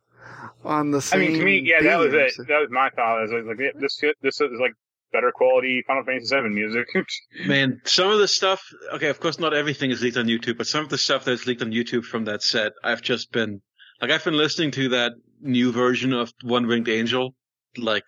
on 0.64 0.90
the 0.90 1.00
same. 1.00 1.20
I 1.20 1.28
mean, 1.28 1.38
to 1.38 1.44
me, 1.44 1.58
yeah, 1.64 1.82
that 1.82 1.98
was 1.98 2.12
it. 2.12 2.32
themes. 2.34 2.48
That 2.48 2.58
was 2.60 2.68
my 2.70 2.90
thought. 2.90 3.24
Is 3.24 3.30
like 3.46 3.58
yeah, 3.58 3.70
this 3.80 4.00
this 4.22 4.40
is 4.40 4.58
like 4.60 4.72
better 5.12 5.32
quality 5.32 5.82
Final 5.86 6.04
Fantasy 6.04 6.34
VII 6.34 6.48
music. 6.48 6.86
Man, 7.46 7.80
some 7.84 8.10
of 8.10 8.18
the 8.18 8.28
stuff, 8.28 8.62
okay, 8.92 9.08
of 9.08 9.20
course 9.20 9.38
not 9.38 9.54
everything 9.54 9.90
is 9.90 10.02
leaked 10.02 10.16
on 10.18 10.26
YouTube, 10.26 10.58
but 10.58 10.66
some 10.66 10.84
of 10.84 10.90
the 10.90 10.98
stuff 10.98 11.24
that's 11.24 11.46
leaked 11.46 11.62
on 11.62 11.70
YouTube 11.70 12.04
from 12.04 12.26
that 12.26 12.42
set, 12.42 12.72
I've 12.84 13.00
just 13.00 13.32
been, 13.32 13.62
like, 14.02 14.10
I've 14.10 14.22
been 14.24 14.36
listening 14.36 14.70
to 14.72 14.90
that 14.90 15.12
new 15.40 15.72
version 15.72 16.12
of 16.12 16.30
One 16.42 16.66
Winged 16.66 16.90
Angel, 16.90 17.34
like, 17.78 18.04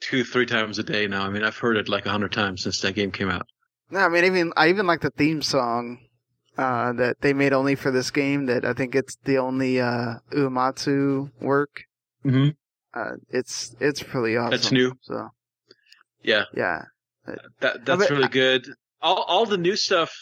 two, 0.00 0.24
three 0.24 0.46
times 0.46 0.78
a 0.78 0.82
day 0.82 1.06
now. 1.06 1.24
I 1.24 1.30
mean, 1.30 1.42
I've 1.42 1.56
heard 1.56 1.76
it 1.76 1.88
like 1.88 2.06
a 2.06 2.10
hundred 2.10 2.32
times 2.32 2.62
since 2.62 2.80
that 2.80 2.94
game 2.94 3.10
came 3.10 3.30
out. 3.30 3.46
No, 3.90 4.00
I 4.00 4.08
mean, 4.08 4.24
even 4.24 4.52
I 4.56 4.68
even 4.68 4.86
like 4.86 5.00
the 5.00 5.10
theme 5.10 5.42
song 5.42 5.98
uh, 6.56 6.92
that 6.94 7.20
they 7.20 7.32
made 7.32 7.52
only 7.52 7.74
for 7.74 7.90
this 7.90 8.10
game. 8.10 8.46
That 8.46 8.64
I 8.64 8.72
think 8.72 8.94
it's 8.94 9.16
the 9.24 9.38
only 9.38 9.80
uh, 9.80 10.16
Uematsu 10.32 11.30
work. 11.40 11.84
Mm-hmm. 12.24 12.50
Uh, 12.98 13.16
it's 13.28 13.74
it's 13.80 14.02
pretty 14.02 14.36
awesome. 14.36 14.50
That's 14.50 14.72
new. 14.72 14.92
So 15.02 15.28
Yeah, 16.22 16.44
yeah, 16.54 16.82
that, 17.60 17.84
that's 17.84 18.10
really 18.10 18.28
good. 18.28 18.66
All, 19.00 19.22
all 19.22 19.46
the 19.46 19.58
new 19.58 19.76
stuff, 19.76 20.16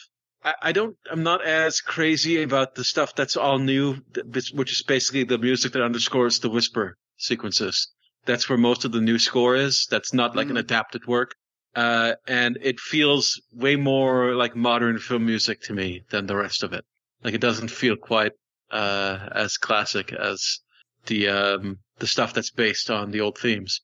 I, 0.45 0.55
I 0.63 0.73
don't, 0.73 0.97
I'm 1.11 1.23
not 1.23 1.45
as 1.45 1.81
crazy 1.81 2.43
about 2.43 2.75
the 2.75 2.85
stuff 2.85 3.15
that's 3.15 3.37
all 3.37 3.59
new, 3.59 3.97
which 4.33 4.73
is 4.73 4.83
basically 4.83 5.25
the 5.25 5.39
music 5.39 5.73
that 5.73 5.83
underscores 5.83 6.41
the 6.41 6.51
whisper 6.51 6.97
sequences. 7.17 7.89
That's 8.25 8.49
where 8.49 8.59
most 8.59 8.85
of 8.85 8.93
the 8.93 9.01
new 9.01 9.19
score 9.19 9.57
is. 9.57 9.87
That's 9.91 10.13
not 10.15 10.37
like 10.37 10.49
an 10.49 10.57
Mhm. 10.57 10.61
adapted 10.61 11.07
work. 11.07 11.35
Uh, 11.75 12.15
and 12.27 12.59
it 12.63 12.79
feels 12.79 13.41
way 13.55 13.77
more 13.77 14.35
like 14.35 14.55
modern 14.55 14.99
film 14.99 15.25
music 15.27 15.63
to 15.63 15.73
me 15.73 16.03
than 16.11 16.27
the 16.27 16.37
rest 16.37 16.63
of 16.63 16.73
it. 16.73 16.85
Like 17.25 17.35
it 17.35 17.41
doesn't 17.41 17.69
feel 17.71 17.97
quite, 17.97 18.33
uh, 18.71 19.29
as 19.33 19.57
classic 19.57 20.13
as 20.13 20.61
the, 21.07 21.29
um, 21.29 21.79
the 21.99 22.07
stuff 22.07 22.35
that's 22.35 22.51
based 22.51 22.91
on 22.91 23.11
the 23.11 23.21
old 23.21 23.39
themes. 23.39 23.81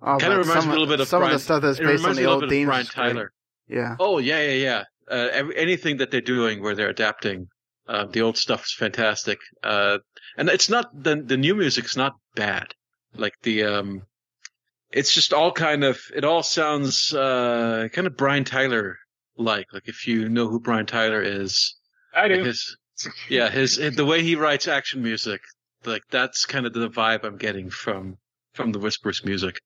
oh, 0.00 0.18
Kind 0.18 0.32
of 0.32 0.38
reminds 0.46 0.66
me 0.66 0.70
a 0.70 0.74
little 0.74 0.86
bit 0.86 1.00
of 1.00 1.08
some 1.08 1.20
Brian, 1.20 1.34
of 1.34 1.40
the 1.40 1.44
stuff 1.44 1.62
that's 1.62 1.78
based 1.78 2.04
on 2.04 2.16
the 2.16 2.24
old 2.26 2.36
little 2.36 2.40
bit 2.40 2.46
of 2.46 2.50
themes. 2.50 2.66
Brian. 2.66 2.86
Tyler. 2.86 3.32
Yeah, 3.68 3.96
Oh 3.98 4.18
yeah, 4.18 4.40
yeah, 4.42 4.54
yeah. 4.54 4.84
Uh, 5.10 5.28
every, 5.32 5.56
anything 5.56 5.96
that 5.98 6.10
they're 6.10 6.20
doing 6.20 6.62
where 6.62 6.74
they're 6.74 6.88
adapting 6.90 7.48
uh, 7.88 8.04
the 8.04 8.22
old 8.22 8.36
stuff 8.38 8.64
is 8.64 8.72
fantastic. 8.72 9.38
Uh, 9.64 9.98
and 10.36 10.48
it's 10.48 10.70
not 10.70 10.86
the 11.02 11.16
the 11.16 11.36
new 11.36 11.54
music's 11.54 11.96
not 11.96 12.14
bad. 12.34 12.74
Like 13.16 13.34
the 13.42 13.64
um, 13.64 14.02
it's 14.90 15.12
just 15.12 15.32
all 15.32 15.52
kind 15.52 15.84
of 15.84 16.00
it 16.14 16.24
all 16.24 16.42
sounds 16.42 17.12
uh 17.12 17.88
kind 17.92 18.06
of 18.06 18.16
Brian 18.16 18.44
Tyler 18.44 18.98
like. 19.36 19.66
Like 19.72 19.88
if 19.88 20.06
you 20.06 20.28
know 20.28 20.48
who 20.48 20.60
Brian 20.60 20.86
Tyler 20.86 21.22
is, 21.22 21.74
I 22.14 22.22
like 22.26 22.34
do. 22.34 22.44
his 22.44 22.76
yeah 23.28 23.50
his 23.50 23.76
the 23.76 24.04
way 24.04 24.22
he 24.22 24.36
writes 24.36 24.68
action 24.68 25.02
music, 25.02 25.40
like 25.84 26.02
that's 26.10 26.44
kind 26.46 26.66
of 26.66 26.72
the 26.72 26.88
vibe 26.88 27.24
I'm 27.24 27.36
getting 27.36 27.70
from 27.70 28.18
from 28.54 28.72
the 28.72 28.78
Whispers 28.78 29.24
music. 29.24 29.60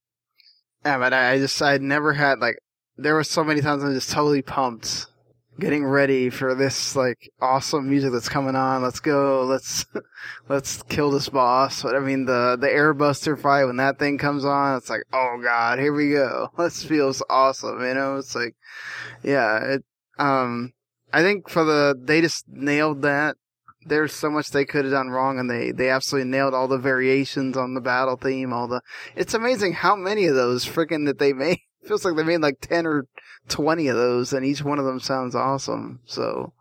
yeah, 0.85 0.99
but 0.99 1.13
I, 1.13 1.33
I 1.33 1.39
just 1.39 1.61
I 1.61 1.79
never 1.79 2.13
had 2.13 2.39
like 2.39 2.59
there 2.97 3.15
were 3.15 3.25
so 3.25 3.45
many 3.45 3.61
times 3.61 3.85
I'm 3.85 3.95
just 3.95 4.11
totally 4.11 4.43
pumped. 4.43 5.07
Getting 5.59 5.87
ready 5.87 6.29
for 6.29 6.55
this 6.55 6.95
like 6.95 7.31
awesome 7.41 7.89
music 7.89 8.13
that's 8.13 8.29
coming 8.29 8.55
on. 8.55 8.83
Let's 8.83 9.01
go. 9.01 9.45
Let's 9.45 9.87
let's 10.49 10.83
kill 10.83 11.11
this 11.11 11.31
boss. 11.31 11.83
But 11.83 11.97
I 11.97 12.01
mean 12.01 12.27
the 12.27 12.59
the 12.61 12.67
airbuster 12.67 13.41
fight 13.41 13.65
when 13.65 13.77
that 13.77 13.99
thing 13.99 14.19
comes 14.19 14.45
on, 14.45 14.77
it's 14.77 14.91
like 14.91 15.05
oh 15.15 15.41
god, 15.43 15.79
here 15.79 15.95
we 15.95 16.11
go. 16.11 16.51
This 16.59 16.85
feels 16.85 17.23
awesome. 17.31 17.81
You 17.81 17.95
know, 17.95 18.17
it's 18.17 18.35
like 18.35 18.55
yeah. 19.23 19.77
It 19.77 19.85
um 20.19 20.75
I 21.13 21.23
think 21.23 21.49
for 21.49 21.65
the 21.65 21.99
they 21.99 22.21
just 22.21 22.45
nailed 22.49 23.03
that. 23.03 23.37
There's 23.87 24.13
so 24.13 24.29
much 24.29 24.51
they 24.51 24.65
could 24.65 24.85
have 24.85 24.93
done 24.93 25.11
wrong, 25.11 25.39
and 25.39 25.49
they 25.49 25.71
they 25.71 25.89
absolutely 25.89 26.31
nailed 26.31 26.53
all 26.53 26.69
the 26.69 26.77
variations 26.77 27.57
on 27.57 27.73
the 27.73 27.81
battle 27.81 28.17
theme. 28.17 28.53
All 28.53 28.69
the 28.69 28.83
it's 29.15 29.33
amazing 29.33 29.73
how 29.73 29.97
many 29.97 30.27
of 30.27 30.35
those 30.35 30.67
freaking 30.67 31.07
that 31.07 31.19
they 31.19 31.33
made. 31.33 31.61
Feels 31.87 32.05
like 32.05 32.17
they 32.17 32.25
made 32.25 32.41
like 32.41 32.61
ten 32.61 32.85
or 32.85 33.07
twenty 33.49 33.89
of 33.89 33.97
those, 33.97 34.33
and 34.33 34.45
each 34.45 34.63
one 34.63 34.79
of 34.79 34.85
them 34.85 35.01
sounds 35.01 35.35
awesome. 35.35 36.01
So, 36.07 36.53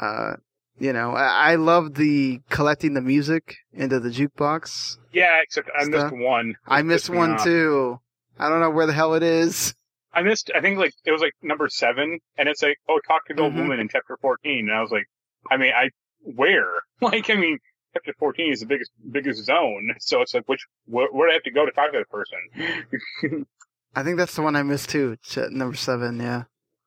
uh, 0.00 0.34
you 0.78 0.92
know, 0.92 1.12
I, 1.12 1.52
I 1.52 1.54
love 1.56 1.94
the 1.94 2.40
collecting 2.50 2.94
the 2.94 3.00
music 3.00 3.56
into 3.72 4.00
the 4.00 4.08
jukebox. 4.10 4.96
Yeah, 5.12 5.40
except 5.42 5.68
I 5.78 5.84
missed 5.86 6.12
one. 6.12 6.56
I 6.66 6.82
missed 6.82 7.10
one 7.10 7.32
off. 7.32 7.44
too. 7.44 8.00
I 8.38 8.48
don't 8.48 8.60
know 8.60 8.70
where 8.70 8.86
the 8.86 8.92
hell 8.92 9.14
it 9.14 9.22
is. 9.22 9.74
I 10.12 10.22
missed. 10.22 10.50
I 10.54 10.60
think 10.60 10.78
like 10.78 10.92
it 11.04 11.12
was 11.12 11.20
like 11.20 11.34
number 11.42 11.68
seven, 11.68 12.18
and 12.38 12.48
it's 12.48 12.62
like, 12.62 12.78
oh, 12.88 12.98
talk 13.06 13.26
to 13.26 13.34
the 13.34 13.42
old 13.42 13.52
Mhm. 13.54 13.58
woman 13.58 13.80
in 13.80 13.88
chapter 13.88 14.16
fourteen, 14.20 14.68
and 14.68 14.72
I 14.76 14.80
was 14.80 14.90
like, 14.90 15.06
I 15.50 15.56
mean, 15.56 15.72
I 15.74 15.90
where? 16.22 16.66
Like, 17.00 17.30
I 17.30 17.34
mean, 17.36 17.58
chapter 17.94 18.12
fourteen 18.18 18.52
is 18.52 18.60
the 18.60 18.66
biggest 18.66 18.90
biggest 19.10 19.44
zone, 19.44 19.94
so 20.00 20.20
it's 20.20 20.34
like, 20.34 20.48
which 20.48 20.66
where, 20.86 21.08
where 21.12 21.28
do 21.28 21.32
I 21.32 21.34
have 21.34 21.42
to 21.44 21.50
go 21.50 21.64
to 21.66 21.72
talk 21.72 21.92
to 21.92 21.98
that 21.98 22.10
person? 22.10 23.46
I 23.94 24.02
think 24.02 24.16
that's 24.18 24.34
the 24.36 24.42
one 24.42 24.54
I 24.56 24.62
missed 24.62 24.88
too. 24.90 25.16
Number 25.50 25.76
seven, 25.76 26.18
yeah. 26.20 26.44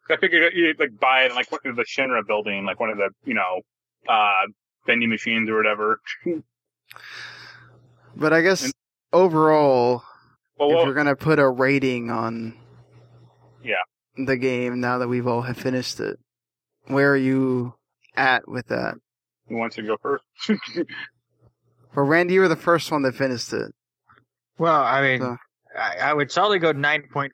I 0.09 0.17
figured 0.17 0.53
you'd 0.55 0.79
like 0.79 0.97
buy 0.99 1.23
it 1.23 1.31
in 1.31 1.35
like 1.35 1.51
one 1.51 1.61
of 1.65 1.75
the 1.75 1.83
Shinra 1.85 2.25
building, 2.27 2.65
like 2.65 2.79
one 2.79 2.89
of 2.89 2.97
the 2.97 3.09
you 3.25 3.33
know, 3.33 3.61
uh, 4.07 4.47
vending 4.85 5.09
machines 5.09 5.49
or 5.49 5.57
whatever. 5.57 5.99
But 8.15 8.31
I 8.33 8.41
guess 8.41 8.65
And- 8.65 8.73
overall, 9.11 10.03
Well, 10.57 10.69
if 10.69 10.75
well 10.75 10.85
you're 10.85 10.93
gonna 10.93 11.15
put 11.15 11.39
a 11.39 11.49
rating 11.49 12.11
on 12.11 12.53
Yeah. 13.63 13.81
the 14.15 14.37
game 14.37 14.79
now 14.79 14.99
that 14.99 15.07
we've 15.07 15.25
all 15.25 15.41
have 15.41 15.57
finished 15.57 15.99
it, 15.99 16.19
where 16.85 17.11
are 17.11 17.17
you 17.17 17.73
at 18.15 18.47
with 18.47 18.67
that? 18.67 18.95
who 19.49 19.57
wants 19.57 19.75
to 19.77 19.81
go 19.81 19.97
first? 19.97 20.23
Well, 21.95 22.05
Randy, 22.07 22.33
you 22.35 22.39
were 22.41 22.47
the 22.47 22.55
first 22.55 22.91
one 22.91 23.03
that 23.03 23.13
finished 23.13 23.53
it. 23.53 23.71
Well, 24.57 24.81
I 24.81 25.01
mean, 25.01 25.21
So- 25.21 25.37
I, 25.77 26.09
I 26.09 26.13
would 26.13 26.31
solidly 26.31 26.59
go 26.59 26.73
9.5, 26.73 27.29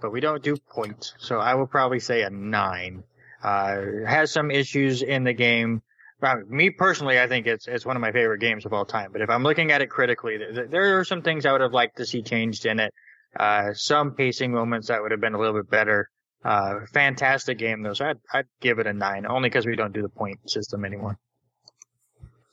but 0.00 0.12
we 0.12 0.20
don't 0.20 0.42
do 0.42 0.56
points, 0.56 1.14
so 1.18 1.38
I 1.38 1.54
will 1.54 1.66
probably 1.66 2.00
say 2.00 2.22
a 2.22 2.30
9. 2.30 3.04
Uh, 3.42 3.80
has 4.06 4.30
some 4.30 4.50
issues 4.50 5.02
in 5.02 5.24
the 5.24 5.34
game, 5.34 5.82
uh, 6.24 6.36
me 6.48 6.70
personally, 6.70 7.20
I 7.20 7.26
think 7.26 7.46
it's 7.46 7.68
it's 7.68 7.84
one 7.84 7.96
of 7.96 8.00
my 8.00 8.12
favorite 8.12 8.38
games 8.38 8.64
of 8.64 8.72
all 8.72 8.84
time. 8.84 9.10
But 9.12 9.20
if 9.20 9.30
I'm 9.30 9.42
looking 9.42 9.70
at 9.70 9.82
it 9.82 9.90
critically, 9.90 10.38
there, 10.38 10.66
there 10.66 10.98
are 10.98 11.04
some 11.04 11.22
things 11.22 11.44
I 11.44 11.52
would 11.52 11.60
have 11.60 11.72
liked 11.72 11.98
to 11.98 12.06
see 12.06 12.22
changed 12.22 12.66
in 12.66 12.80
it. 12.80 12.92
Uh, 13.38 13.74
some 13.74 14.12
pacing 14.12 14.52
moments 14.52 14.88
that 14.88 15.02
would 15.02 15.10
have 15.10 15.20
been 15.20 15.34
a 15.34 15.38
little 15.38 15.54
bit 15.54 15.70
better. 15.70 16.08
Uh, 16.44 16.80
fantastic 16.92 17.58
game 17.58 17.82
though, 17.82 17.94
so 17.94 18.06
I'd 18.06 18.18
I'd 18.32 18.46
give 18.60 18.78
it 18.78 18.86
a 18.86 18.92
nine, 18.92 19.26
only 19.26 19.48
because 19.48 19.66
we 19.66 19.76
don't 19.76 19.92
do 19.92 20.02
the 20.02 20.08
point 20.08 20.38
system 20.48 20.84
anymore. 20.84 21.18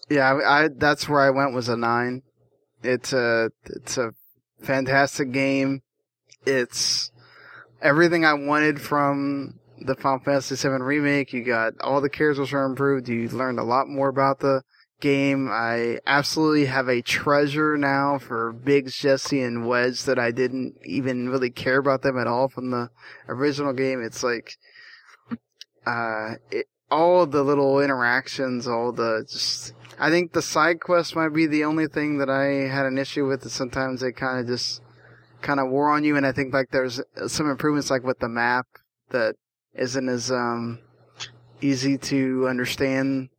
Yeah, 0.09 0.33
I, 0.33 0.63
I 0.63 0.69
that's 0.75 1.07
where 1.07 1.21
I 1.21 1.29
went 1.29 1.53
was 1.53 1.69
a 1.69 1.77
nine. 1.77 2.23
It's 2.83 3.13
a 3.13 3.51
it's 3.65 3.97
a 3.97 4.11
fantastic 4.61 5.31
game. 5.31 5.81
It's 6.45 7.11
everything 7.81 8.25
I 8.25 8.33
wanted 8.33 8.81
from 8.81 9.59
the 9.79 9.95
Final 9.95 10.19
Fantasy 10.19 10.55
VII 10.55 10.81
remake. 10.83 11.33
You 11.33 11.43
got 11.43 11.79
all 11.81 12.01
the 12.01 12.09
characters 12.09 12.53
are 12.53 12.65
improved. 12.65 13.09
You 13.09 13.27
learned 13.29 13.59
a 13.59 13.63
lot 13.63 13.87
more 13.87 14.09
about 14.09 14.39
the 14.39 14.63
game. 15.01 15.49
I 15.51 15.99
absolutely 16.05 16.65
have 16.65 16.87
a 16.87 17.01
treasure 17.01 17.75
now 17.77 18.19
for 18.19 18.53
Biggs, 18.53 18.95
Jessie, 18.95 19.41
and 19.41 19.67
Wedge 19.67 20.03
that 20.03 20.19
I 20.19 20.31
didn't 20.31 20.75
even 20.85 21.29
really 21.29 21.49
care 21.49 21.77
about 21.77 22.03
them 22.03 22.17
at 22.17 22.27
all 22.27 22.47
from 22.47 22.71
the 22.71 22.89
original 23.27 23.73
game. 23.73 24.01
It's 24.01 24.23
like, 24.23 24.55
uh, 25.85 26.35
it, 26.51 26.67
all 26.89 27.25
the 27.25 27.43
little 27.43 27.81
interactions, 27.81 28.67
all 28.67 28.91
the 28.91 29.25
just, 29.29 29.73
I 30.01 30.09
think 30.09 30.33
the 30.33 30.41
side 30.41 30.79
quests 30.81 31.15
might 31.15 31.29
be 31.29 31.45
the 31.45 31.63
only 31.63 31.85
thing 31.87 32.17
that 32.17 32.29
I 32.29 32.67
had 32.67 32.87
an 32.87 32.97
issue 32.97 33.27
with. 33.27 33.41
That 33.41 33.51
sometimes 33.51 34.01
they 34.01 34.11
kind 34.11 34.39
of 34.39 34.47
just 34.47 34.81
kind 35.41 35.59
of 35.59 35.69
wore 35.69 35.91
on 35.91 36.03
you, 36.03 36.17
and 36.17 36.25
I 36.25 36.31
think 36.31 36.53
like 36.53 36.71
there's 36.71 36.99
some 37.27 37.49
improvements 37.49 37.91
like 37.91 38.03
with 38.03 38.17
the 38.19 38.27
map 38.27 38.65
that 39.11 39.35
isn't 39.75 40.09
as 40.09 40.31
um 40.31 40.79
easy 41.61 41.97
to 41.99 42.47
understand 42.47 43.29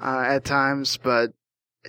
uh, 0.00 0.24
at 0.26 0.44
times, 0.44 0.98
but 1.02 1.30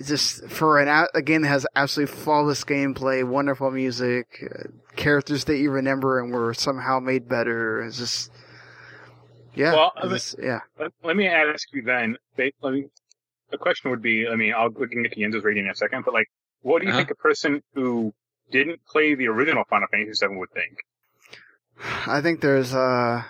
just 0.02 0.48
for 0.48 0.80
an 0.80 1.06
a 1.14 1.20
game 1.20 1.42
that 1.42 1.48
has 1.48 1.66
absolutely 1.76 2.14
flawless 2.16 2.64
gameplay, 2.64 3.22
wonderful 3.22 3.70
music, 3.70 4.26
uh, 4.42 4.68
characters 4.96 5.44
that 5.44 5.58
you 5.58 5.70
remember 5.70 6.18
and 6.18 6.32
were 6.32 6.54
somehow 6.54 6.98
made 6.98 7.28
better. 7.28 7.82
It's 7.82 7.98
just 7.98 8.32
yeah, 9.54 9.72
Well, 9.74 9.92
it's- 10.04 10.34
yeah. 10.42 10.60
Let, 10.80 10.92
let 11.04 11.16
me 11.16 11.28
ask 11.28 11.68
you 11.74 11.82
then. 11.82 12.16
Let 12.38 12.72
me, 12.72 12.86
the 13.52 13.58
question 13.58 13.90
would 13.90 14.02
be, 14.02 14.26
I 14.26 14.34
mean, 14.36 14.52
I'll 14.56 14.70
we 14.70 14.88
can 14.88 15.02
get 15.02 15.12
to 15.12 15.20
Jens's 15.20 15.44
rating 15.44 15.64
in 15.66 15.70
a 15.70 15.74
second, 15.76 16.04
but 16.04 16.12
like, 16.14 16.26
what 16.62 16.80
do 16.80 16.86
you 16.86 16.90
Uh-huh. 16.92 17.00
think 17.00 17.10
a 17.10 17.14
person 17.14 17.62
who 17.74 18.12
didn't 18.50 18.80
play 18.86 19.14
the 19.14 19.28
original 19.28 19.64
Final 19.70 19.86
Fantasy 19.90 20.26
VII 20.26 20.36
would 20.36 20.50
think? 20.52 20.78
I 22.06 22.20
think 22.20 22.40
there's 22.40 22.74
uh, 22.74 23.22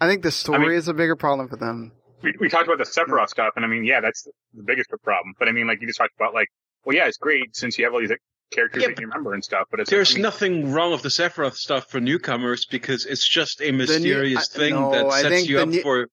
I 0.00 0.06
think 0.08 0.22
the 0.22 0.30
story 0.30 0.58
mean- 0.60 0.72
is 0.72 0.88
a 0.88 0.94
bigger 0.94 1.16
problem 1.16 1.48
for 1.48 1.56
them. 1.56 1.92
We, 2.22 2.34
we 2.40 2.48
talked 2.48 2.66
about 2.66 2.78
the 2.78 2.84
Sephiroth 2.84 3.28
stuff, 3.28 3.52
and 3.54 3.64
I 3.64 3.68
mean, 3.68 3.84
yeah, 3.84 4.00
that's 4.00 4.24
the 4.52 4.62
biggest 4.64 4.90
problem. 5.04 5.34
But 5.38 5.46
I 5.48 5.52
mean, 5.52 5.68
like, 5.68 5.80
you 5.80 5.86
just 5.86 5.98
talked 6.00 6.14
about 6.18 6.34
like, 6.34 6.48
well, 6.84 6.96
yeah, 6.96 7.06
it's 7.06 7.16
great 7.16 7.54
since 7.54 7.78
you 7.78 7.84
have 7.84 7.94
all 7.94 8.00
these 8.00 8.10
like, 8.10 8.22
characters 8.50 8.82
Yeah, 8.82 8.88
that 8.88 8.98
you 9.00 9.06
remember 9.06 9.34
and 9.34 9.44
stuff. 9.44 9.68
But 9.70 9.80
it's 9.80 9.90
There's 9.90 10.12
I 10.12 10.14
mean, 10.14 10.22
nothing 10.22 10.72
wrong 10.72 10.90
with 10.90 11.02
the 11.02 11.10
Sephiroth 11.10 11.54
stuff 11.54 11.88
for 11.90 12.00
newcomers 12.00 12.66
because 12.66 13.06
it's 13.06 13.26
just 13.28 13.60
a 13.60 13.70
new- 13.70 13.78
mysterious 13.78 14.50
I- 14.54 14.58
thing 14.58 14.74
no, 14.74 14.90
that 14.90 15.12
sets 15.22 15.48
you 15.48 15.60
up 15.60 15.68
new- 15.68 15.80
for. 15.82 16.08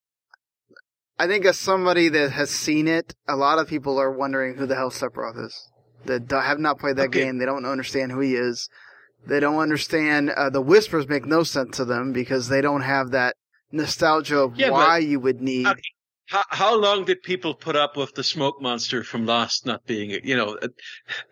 I 1.17 1.27
think 1.27 1.45
as 1.45 1.57
somebody 1.57 2.09
that 2.09 2.31
has 2.31 2.49
seen 2.49 2.87
it, 2.87 3.15
a 3.27 3.35
lot 3.35 3.59
of 3.59 3.67
people 3.67 3.97
are 3.99 4.11
wondering 4.11 4.55
who 4.57 4.65
the 4.65 4.75
hell 4.75 4.91
Sephiroth 4.91 5.43
is. 5.45 5.69
That 6.05 6.29
have 6.31 6.59
not 6.59 6.77
played 6.79 6.97
that 6.97 7.07
Okay. 7.07 7.23
game, 7.23 7.37
they 7.39 7.45
don't 7.45 7.65
understand 7.65 8.11
who 8.11 8.19
he 8.19 8.35
is. 8.35 8.69
They 9.25 9.39
don't 9.39 9.57
understand 9.59 10.29
uh, 10.29 10.49
the 10.51 10.61
whispers 10.61 11.07
make 11.07 11.25
no 11.25 11.41
sense 11.43 11.77
to 11.77 11.85
them 11.85 12.13
because 12.13 12.47
they 12.49 12.61
don't 12.61 12.81
have 12.81 13.11
that 13.11 13.35
nostalgia 13.71 14.37
of 14.39 14.55
Yeah, 14.55 14.69
but- 14.69 14.73
why 14.73 14.97
you 14.99 15.19
would 15.19 15.41
need. 15.41 15.65
Okay. 15.67 15.81
How, 16.27 16.43
how 16.49 16.75
long 16.79 17.05
did 17.05 17.21
people 17.21 17.53
put 17.53 17.75
up 17.75 17.95
with 17.95 18.13
the 18.15 18.23
smoke 18.23 18.59
monster 18.59 19.03
from 19.03 19.27
Lost 19.27 19.65
not 19.67 19.85
being, 19.85 20.09
you 20.23 20.35
know, 20.35 20.57
uh, 20.59 20.67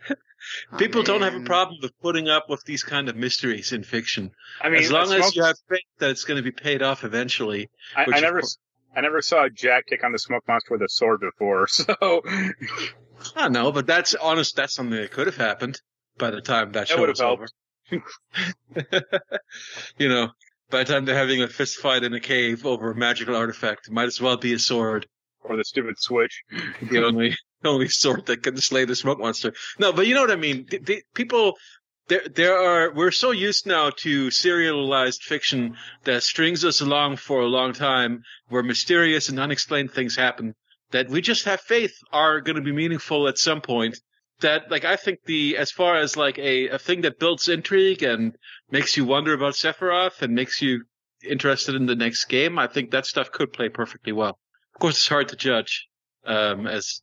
people 0.77 1.01
don't 1.01 1.23
have 1.23 1.34
a 1.34 1.39
problem 1.41 1.80
with 1.81 1.91
putting 1.99 2.30
up 2.30 2.47
with 2.47 2.64
these 2.65 2.84
kind 2.84 3.10
of 3.10 3.15
mysteries 3.15 3.72
in 3.73 3.84
fiction. 3.84 4.30
I 4.61 4.69
mean, 4.69 4.84
as 4.84 4.91
long 4.91 5.10
the 5.10 5.18
as 5.18 5.35
you 5.35 5.43
have 5.43 5.55
faith 5.68 5.81
that 5.97 6.11
it's 6.11 6.26
going 6.26 6.38
to 6.38 6.43
be 6.43 6.51
paid 6.51 6.84
off 6.84 7.03
eventually. 7.03 7.69
I, 7.95 8.03
which 8.05 8.18
I 8.18 8.19
never, 8.19 8.39
course- 8.41 8.57
I 8.95 9.02
never 9.02 9.22
saw 9.22 9.49
Jack 9.49 9.88
take 9.88 10.03
on 10.03 10.11
the 10.11 10.20
smoke 10.20 10.44
monster 10.48 10.74
with 10.74 10.82
a 10.82 10.90
sword 10.90 11.22
before, 11.22 11.68
so 11.70 11.86
I 11.99 12.53
don't 13.36 13.53
know, 13.53 13.72
but 13.72 13.88
that's 13.88 14.15
honest. 14.15 14.56
That's 14.56 14.74
something 14.74 14.99
that 14.99 15.11
could 15.11 15.28
have 15.28 15.38
happened 15.38 15.80
by 16.18 16.32
the 16.32 16.41
time 16.41 16.72
that 16.74 16.88
That 16.88 16.95
show 16.95 17.07
was 17.07 17.22
over. 17.22 17.48
you 19.98 20.10
know, 20.10 20.30
by 20.70 20.84
the 20.84 20.94
time 20.94 21.06
they're 21.06 21.15
having 21.15 21.41
a 21.41 21.48
fist 21.48 21.78
fight 21.78 22.03
in 22.03 22.14
a 22.14 22.20
cave 22.20 22.65
over 22.65 22.91
a 22.91 22.95
magical 22.95 23.36
artifact, 23.36 23.88
it 23.88 23.94
might 23.94 24.06
as 24.06 24.22
well 24.22 24.38
be 24.38 24.53
a 24.53 24.60
sword. 24.60 25.07
or 25.41 25.57
the 25.57 25.64
stupid 25.64 25.99
switch. 25.99 26.44
The 26.82 27.03
only 27.03 27.36
only 27.65 27.88
sword 27.90 28.26
that 28.28 28.44
can 28.44 28.57
slay 28.57 28.86
the 28.86 28.95
smoke 28.95 29.20
monster. 29.20 29.53
No, 29.80 29.94
but 29.94 30.07
you 30.07 30.14
know 30.14 30.22
what 30.22 30.32
I 30.32 30.36
mean. 30.36 30.65
The, 30.70 30.80
the, 30.80 31.03
people, 31.14 31.57
there 32.07 32.27
there 32.34 32.57
are. 32.57 32.93
We're 32.93 33.11
so 33.11 33.31
used 33.31 33.65
now 33.65 33.91
to 33.97 34.31
serialized 34.31 35.23
fiction 35.23 35.77
that 36.03 36.23
strings 36.23 36.65
us 36.65 36.81
along 36.81 37.17
for 37.17 37.41
a 37.41 37.47
long 37.47 37.73
time, 37.73 38.23
where 38.49 38.63
mysterious 38.63 39.30
and 39.30 39.39
unexplained 39.39 39.91
things 39.91 40.15
happen 40.15 40.55
that 40.93 41.09
we 41.09 41.21
just 41.21 41.45
have 41.45 41.59
faith 41.59 41.97
are 42.11 42.39
going 42.39 42.55
to 42.55 42.61
be 42.61 42.71
meaningful 42.71 43.27
at 43.27 43.38
some 43.38 43.59
point. 43.59 43.99
That 44.39 44.71
like 44.71 44.85
I 44.85 44.95
think 44.95 45.19
the 45.25 45.57
as 45.57 45.71
far 45.71 45.97
as 45.97 46.15
like 46.15 46.38
a 46.38 46.69
a 46.69 46.80
thing 46.80 47.01
that 47.01 47.19
builds 47.19 47.49
intrigue 47.49 48.03
and 48.03 48.35
makes 48.71 48.95
you 48.95 49.05
wonder 49.05 49.34
about 49.34 49.53
Sephiroth 49.53 50.21
and 50.21 50.34
makes 50.34 50.61
you 50.61 50.85
interested 51.23 51.75
in 51.75 51.85
the 51.85 51.95
next 51.95 52.25
game, 52.25 52.57
I 52.57 52.67
think 52.67 52.91
that 52.91 53.05
stuff 53.05 53.31
could 53.31 53.53
play 53.53 53.69
perfectly 53.69 54.11
well. 54.11 54.38
Of 54.75 54.80
course, 54.80 54.95
it's 54.95 55.07
hard 55.07 55.30
to 55.30 55.35
judge, 55.35 55.88
um, 56.25 56.67
as, 56.67 57.01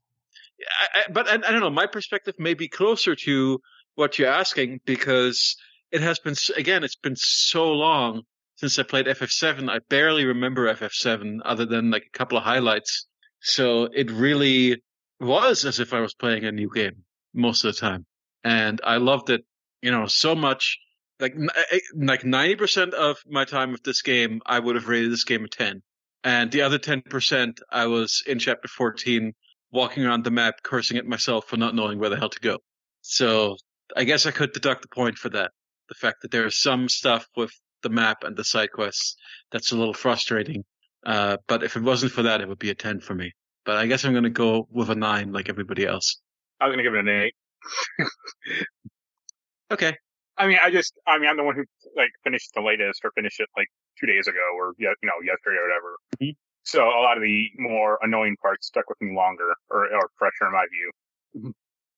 I, 0.94 1.00
I, 1.00 1.12
but 1.12 1.28
I, 1.28 1.34
I 1.34 1.50
don't 1.52 1.60
know. 1.60 1.70
My 1.70 1.86
perspective 1.86 2.34
may 2.38 2.54
be 2.54 2.68
closer 2.68 3.14
to 3.14 3.60
what 3.94 4.18
you're 4.18 4.28
asking 4.28 4.80
because 4.84 5.56
it 5.90 6.00
has 6.00 6.18
been 6.18 6.34
again. 6.56 6.84
It's 6.84 6.96
been 6.96 7.16
so 7.16 7.72
long 7.72 8.22
since 8.56 8.78
I 8.78 8.82
played 8.82 9.06
FF7. 9.06 9.70
I 9.70 9.80
barely 9.88 10.24
remember 10.24 10.72
FF7 10.72 11.38
other 11.44 11.66
than 11.66 11.90
like 11.90 12.04
a 12.06 12.18
couple 12.18 12.38
of 12.38 12.44
highlights. 12.44 13.06
So 13.40 13.84
it 13.84 14.10
really 14.10 14.82
was 15.18 15.64
as 15.64 15.80
if 15.80 15.92
I 15.92 16.00
was 16.00 16.14
playing 16.14 16.44
a 16.44 16.52
new 16.52 16.70
game 16.74 17.04
most 17.34 17.64
of 17.64 17.74
the 17.74 17.80
time, 17.80 18.06
and 18.44 18.80
I 18.84 18.96
loved 18.96 19.30
it. 19.30 19.44
You 19.82 19.90
know, 19.90 20.06
so 20.06 20.34
much. 20.34 20.78
Like 21.18 21.34
eh, 21.34 21.62
eh, 21.72 21.78
like 21.94 22.24
ninety 22.24 22.56
percent 22.56 22.94
of 22.94 23.18
my 23.26 23.44
time 23.44 23.72
with 23.72 23.82
this 23.82 24.00
game, 24.00 24.40
I 24.46 24.58
would 24.58 24.74
have 24.76 24.88
rated 24.88 25.12
this 25.12 25.24
game 25.24 25.44
a 25.44 25.48
ten 25.48 25.82
and 26.24 26.50
the 26.50 26.62
other 26.62 26.78
10% 26.78 27.58
I 27.70 27.86
was 27.86 28.22
in 28.26 28.38
chapter 28.38 28.68
14 28.68 29.32
walking 29.72 30.04
around 30.04 30.24
the 30.24 30.30
map 30.30 30.62
cursing 30.62 30.96
at 30.98 31.06
myself 31.06 31.46
for 31.46 31.56
not 31.56 31.74
knowing 31.74 31.98
where 31.98 32.10
the 32.10 32.16
hell 32.16 32.28
to 32.28 32.40
go. 32.40 32.58
So 33.02 33.56
I 33.96 34.04
guess 34.04 34.26
I 34.26 34.30
could 34.30 34.52
deduct 34.52 34.82
the 34.82 34.88
point 34.88 35.18
for 35.18 35.28
that. 35.30 35.52
The 35.88 35.94
fact 35.94 36.22
that 36.22 36.30
there 36.30 36.46
is 36.46 36.56
some 36.60 36.88
stuff 36.88 37.26
with 37.36 37.52
the 37.82 37.88
map 37.88 38.24
and 38.24 38.36
the 38.36 38.44
side 38.44 38.72
quests 38.72 39.16
that's 39.50 39.72
a 39.72 39.76
little 39.76 39.94
frustrating. 39.94 40.64
Uh, 41.04 41.38
but 41.48 41.62
if 41.62 41.76
it 41.76 41.82
wasn't 41.82 42.12
for 42.12 42.22
that, 42.22 42.40
it 42.40 42.48
would 42.48 42.58
be 42.58 42.70
a 42.70 42.74
10 42.74 43.00
for 43.00 43.14
me. 43.14 43.32
But 43.64 43.76
I 43.76 43.86
guess 43.86 44.04
I'm 44.04 44.12
going 44.12 44.24
to 44.24 44.30
go 44.30 44.68
with 44.70 44.90
a 44.90 44.94
9 44.94 45.32
like 45.32 45.48
everybody 45.48 45.86
else. 45.86 46.20
I'm 46.60 46.70
gonna 46.70 46.82
give 46.82 46.94
it 46.94 47.00
an 47.00 47.08
eight. 47.08 47.34
Okay. 49.72 49.96
I 50.36 50.48
mean, 50.48 50.58
I 50.60 50.70
just, 50.70 50.92
I 51.06 51.18
mean, 51.18 51.28
I'm 51.28 51.36
the 51.36 51.44
one 51.44 51.54
who 51.54 51.64
like 51.96 52.10
finished 52.24 52.50
the 52.54 52.60
latest 52.60 53.02
or 53.04 53.12
finished 53.14 53.38
it 53.38 53.48
like 53.56 53.68
two 54.00 54.06
days 54.06 54.26
ago 54.26 54.40
or 54.56 54.72
you 54.78 54.92
know, 55.02 55.12
yesterday 55.22 55.58
or 55.58 55.68
whatever. 55.68 55.96
Mhm. 56.20 56.34
So 56.64 56.82
a 56.88 57.02
lot 57.02 57.16
of 57.16 57.22
the 57.22 57.46
more 57.56 57.98
annoying 58.02 58.36
parts 58.42 58.66
stuck 58.66 58.88
with 58.88 59.00
me 59.00 59.14
longer 59.14 59.52
or, 59.70 59.86
or 59.94 60.10
fresher 60.18 60.46
in 60.46 60.52
my 60.52 60.64
view. 60.72 61.54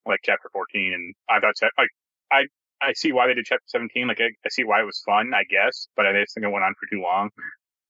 Like 0.06 0.20
chapter 0.24 0.48
14, 0.52 0.92
and 0.94 1.14
I 1.30 1.40
thought 1.40 1.54
that 1.60 1.72
like 1.78 1.90
I 2.32 2.46
I 2.82 2.92
see 2.94 3.12
why 3.12 3.26
they 3.28 3.34
did 3.34 3.44
chapter 3.44 3.64
17. 3.68 4.08
Like 4.08 4.20
I, 4.20 4.26
I 4.44 4.48
see 4.48 4.64
why 4.64 4.80
it 4.80 4.84
was 4.84 5.00
fun, 5.06 5.32
I 5.34 5.44
guess, 5.48 5.86
but 5.96 6.06
I 6.06 6.12
just 6.20 6.34
think 6.34 6.44
it 6.44 6.50
went 6.50 6.64
on 6.64 6.74
for 6.74 6.86
too 6.94 7.00
long. 7.00 7.30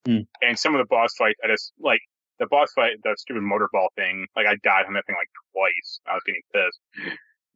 Hmm. 0.06 0.28
And 0.42 0.58
some 0.58 0.74
of 0.74 0.78
the 0.78 0.86
boss 0.88 1.14
fights, 1.16 1.38
I 1.42 1.48
just 1.48 1.72
like 1.80 2.00
the 2.38 2.46
boss 2.46 2.72
fight, 2.74 2.96
the 3.02 3.14
stupid 3.16 3.42
motorball 3.42 3.88
thing. 3.96 4.26
Like 4.36 4.46
I 4.46 4.56
died 4.62 4.84
on 4.86 4.94
that 4.94 5.06
thing 5.06 5.16
like 5.16 5.30
twice. 5.52 6.00
I 6.06 6.14
was 6.14 6.22
getting 6.26 6.42
pissed. 6.52 6.80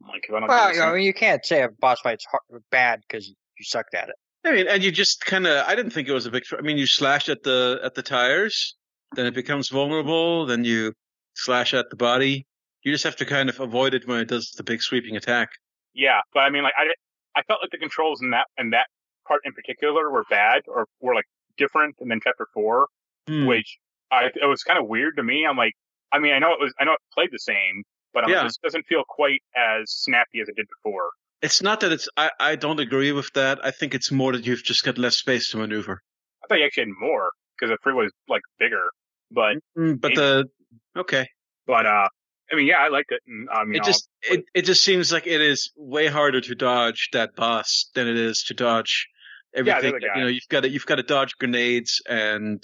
I'm 0.02 0.08
like, 0.08 0.24
if 0.28 0.34
I 0.34 0.40
don't 0.40 0.48
Well, 0.48 0.72
you, 0.72 0.80
know, 0.80 0.92
thing- 0.94 1.04
you 1.04 1.14
can't 1.14 1.44
say 1.44 1.62
a 1.62 1.68
boss 1.68 2.00
fight's 2.00 2.24
hard, 2.30 2.62
bad 2.70 3.00
because 3.06 3.28
you 3.28 3.34
sucked 3.62 3.94
at 3.94 4.08
it. 4.08 4.14
I 4.44 4.52
mean, 4.52 4.68
and 4.68 4.82
you 4.82 4.92
just 4.92 5.24
kind 5.24 5.46
of, 5.46 5.66
I 5.66 5.74
didn't 5.74 5.90
think 5.90 6.06
it 6.08 6.12
was 6.12 6.26
a 6.26 6.30
big, 6.30 6.44
I 6.56 6.62
mean, 6.62 6.78
you 6.78 6.86
slash 6.86 7.28
at 7.28 7.42
the, 7.42 7.80
at 7.82 7.94
the 7.94 8.02
tires, 8.02 8.76
then 9.16 9.26
it 9.26 9.34
becomes 9.34 9.70
vulnerable, 9.70 10.46
then 10.46 10.62
you 10.64 10.92
slash 11.34 11.74
at 11.74 11.90
the 11.90 11.96
body. 11.96 12.46
You 12.86 12.92
just 12.92 13.02
have 13.02 13.16
to 13.16 13.24
kind 13.26 13.48
of 13.48 13.58
avoid 13.58 13.94
it 13.94 14.06
when 14.06 14.20
it 14.20 14.28
does 14.28 14.52
the 14.52 14.62
big 14.62 14.80
sweeping 14.80 15.16
attack. 15.16 15.48
Yeah, 15.92 16.20
but 16.32 16.40
I 16.40 16.50
mean, 16.50 16.62
like 16.62 16.74
I, 16.78 16.84
I 17.34 17.42
felt 17.42 17.58
like 17.60 17.72
the 17.72 17.78
controls 17.78 18.22
in 18.22 18.30
that 18.30 18.46
and 18.56 18.72
that 18.74 18.86
part 19.26 19.40
in 19.44 19.52
particular 19.54 20.08
were 20.08 20.22
bad 20.30 20.62
or 20.68 20.86
were 21.00 21.12
like 21.12 21.24
different 21.58 21.96
than 21.98 22.20
chapter 22.22 22.46
four, 22.54 22.86
Hmm. 23.26 23.46
which 23.46 23.76
I 24.12 24.26
it 24.26 24.46
was 24.46 24.62
kind 24.62 24.78
of 24.78 24.86
weird 24.86 25.16
to 25.16 25.24
me. 25.24 25.44
I'm 25.44 25.56
like, 25.56 25.72
I 26.12 26.20
mean, 26.20 26.32
I 26.32 26.38
know 26.38 26.52
it 26.52 26.60
was, 26.60 26.72
I 26.78 26.84
know 26.84 26.92
it 26.92 27.00
played 27.12 27.30
the 27.32 27.40
same, 27.40 27.82
but 28.14 28.22
I'm 28.22 28.30
Yeah. 28.30 28.36
like, 28.42 28.46
this 28.50 28.58
doesn't 28.62 28.86
feel 28.86 29.02
quite 29.08 29.40
as 29.56 29.90
snappy 29.90 30.38
as 30.40 30.48
it 30.48 30.54
did 30.54 30.66
before. 30.68 31.10
It's 31.42 31.60
not 31.60 31.80
that 31.80 31.90
it's, 31.90 32.08
I, 32.16 32.30
I 32.38 32.54
don't 32.54 32.78
agree 32.78 33.10
with 33.10 33.32
that. 33.32 33.58
I 33.64 33.72
think 33.72 33.96
it's 33.96 34.12
more 34.12 34.30
that 34.30 34.46
you've 34.46 34.62
just 34.62 34.84
got 34.84 34.96
less 34.96 35.16
space 35.16 35.50
to 35.50 35.56
maneuver. 35.56 36.00
I 36.44 36.46
thought 36.46 36.60
you 36.60 36.64
actually 36.64 36.84
had 36.84 36.94
more 37.00 37.30
because 37.58 37.72
the 37.74 37.78
freeway 37.82 38.04
was 38.04 38.12
like 38.28 38.42
bigger, 38.60 38.90
but 39.32 39.56
Mm, 39.76 40.00
but 40.00 40.12
It- 40.12 40.14
the, 40.14 40.44
okay. 41.00 41.26
But 41.66 41.84
uh, 41.84 42.08
I 42.50 42.56
mean, 42.56 42.66
yeah, 42.66 42.78
I 42.78 42.88
liked 42.88 43.10
it. 43.10 43.22
And, 43.26 43.48
I 43.50 43.64
mean, 43.64 43.76
it 43.76 43.84
just 43.84 44.08
it, 44.22 44.44
it 44.54 44.62
just 44.62 44.82
seems 44.82 45.12
like 45.12 45.26
it 45.26 45.40
is 45.40 45.72
way 45.76 46.06
harder 46.06 46.40
to 46.40 46.54
dodge 46.54 47.08
that 47.12 47.34
boss 47.34 47.90
than 47.94 48.06
it 48.08 48.16
is 48.16 48.44
to 48.44 48.54
dodge 48.54 49.08
everything. 49.54 49.92
guy. 49.92 50.18
you 50.18 50.22
know, 50.22 50.28
you've 50.28 50.48
got 50.48 50.60
to 50.60 50.70
you've 50.70 50.86
got 50.86 50.96
to 50.96 51.02
dodge 51.02 51.36
grenades 51.38 52.00
and 52.08 52.62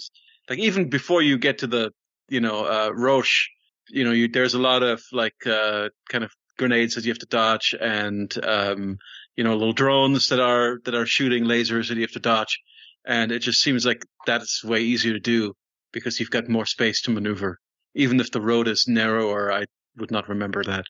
like 0.49 0.59
even 0.59 0.89
before 0.89 1.21
you 1.21 1.37
get 1.37 1.59
to 1.59 1.67
the 1.67 1.91
you 2.29 2.39
know 2.39 2.65
uh, 2.65 2.91
Roche, 2.93 3.49
you 3.89 4.03
know, 4.03 4.11
you 4.11 4.27
there's 4.27 4.53
a 4.53 4.59
lot 4.59 4.83
of 4.83 5.01
like 5.11 5.35
uh, 5.45 5.89
kind 6.09 6.23
of 6.23 6.31
grenades 6.57 6.95
that 6.95 7.05
you 7.05 7.11
have 7.11 7.19
to 7.19 7.25
dodge 7.25 7.75
and 7.79 8.33
um, 8.45 8.97
you 9.35 9.43
know 9.43 9.53
little 9.53 9.73
drones 9.73 10.29
that 10.29 10.39
are 10.39 10.79
that 10.85 10.95
are 10.95 11.05
shooting 11.05 11.45
lasers 11.45 11.89
that 11.89 11.95
you 11.95 12.01
have 12.01 12.11
to 12.11 12.19
dodge, 12.19 12.59
and 13.05 13.31
it 13.31 13.39
just 13.39 13.61
seems 13.61 13.85
like 13.85 14.05
that's 14.25 14.63
way 14.63 14.81
easier 14.81 15.13
to 15.13 15.19
do 15.19 15.53
because 15.91 16.19
you've 16.19 16.31
got 16.31 16.49
more 16.49 16.65
space 16.65 17.01
to 17.01 17.11
maneuver. 17.11 17.59
Even 17.95 18.19
if 18.19 18.31
the 18.31 18.41
road 18.41 18.67
is 18.67 18.87
narrower, 18.87 19.51
I 19.51 19.65
would 19.97 20.11
not 20.11 20.29
remember 20.29 20.63
that 20.63 20.85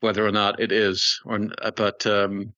whether 0.00 0.26
or 0.26 0.30
not 0.32 0.60
it 0.60 0.72
is 0.72 1.20
or 1.24 1.40
uh, 1.62 1.70
but 1.72 2.06
um 2.06 2.52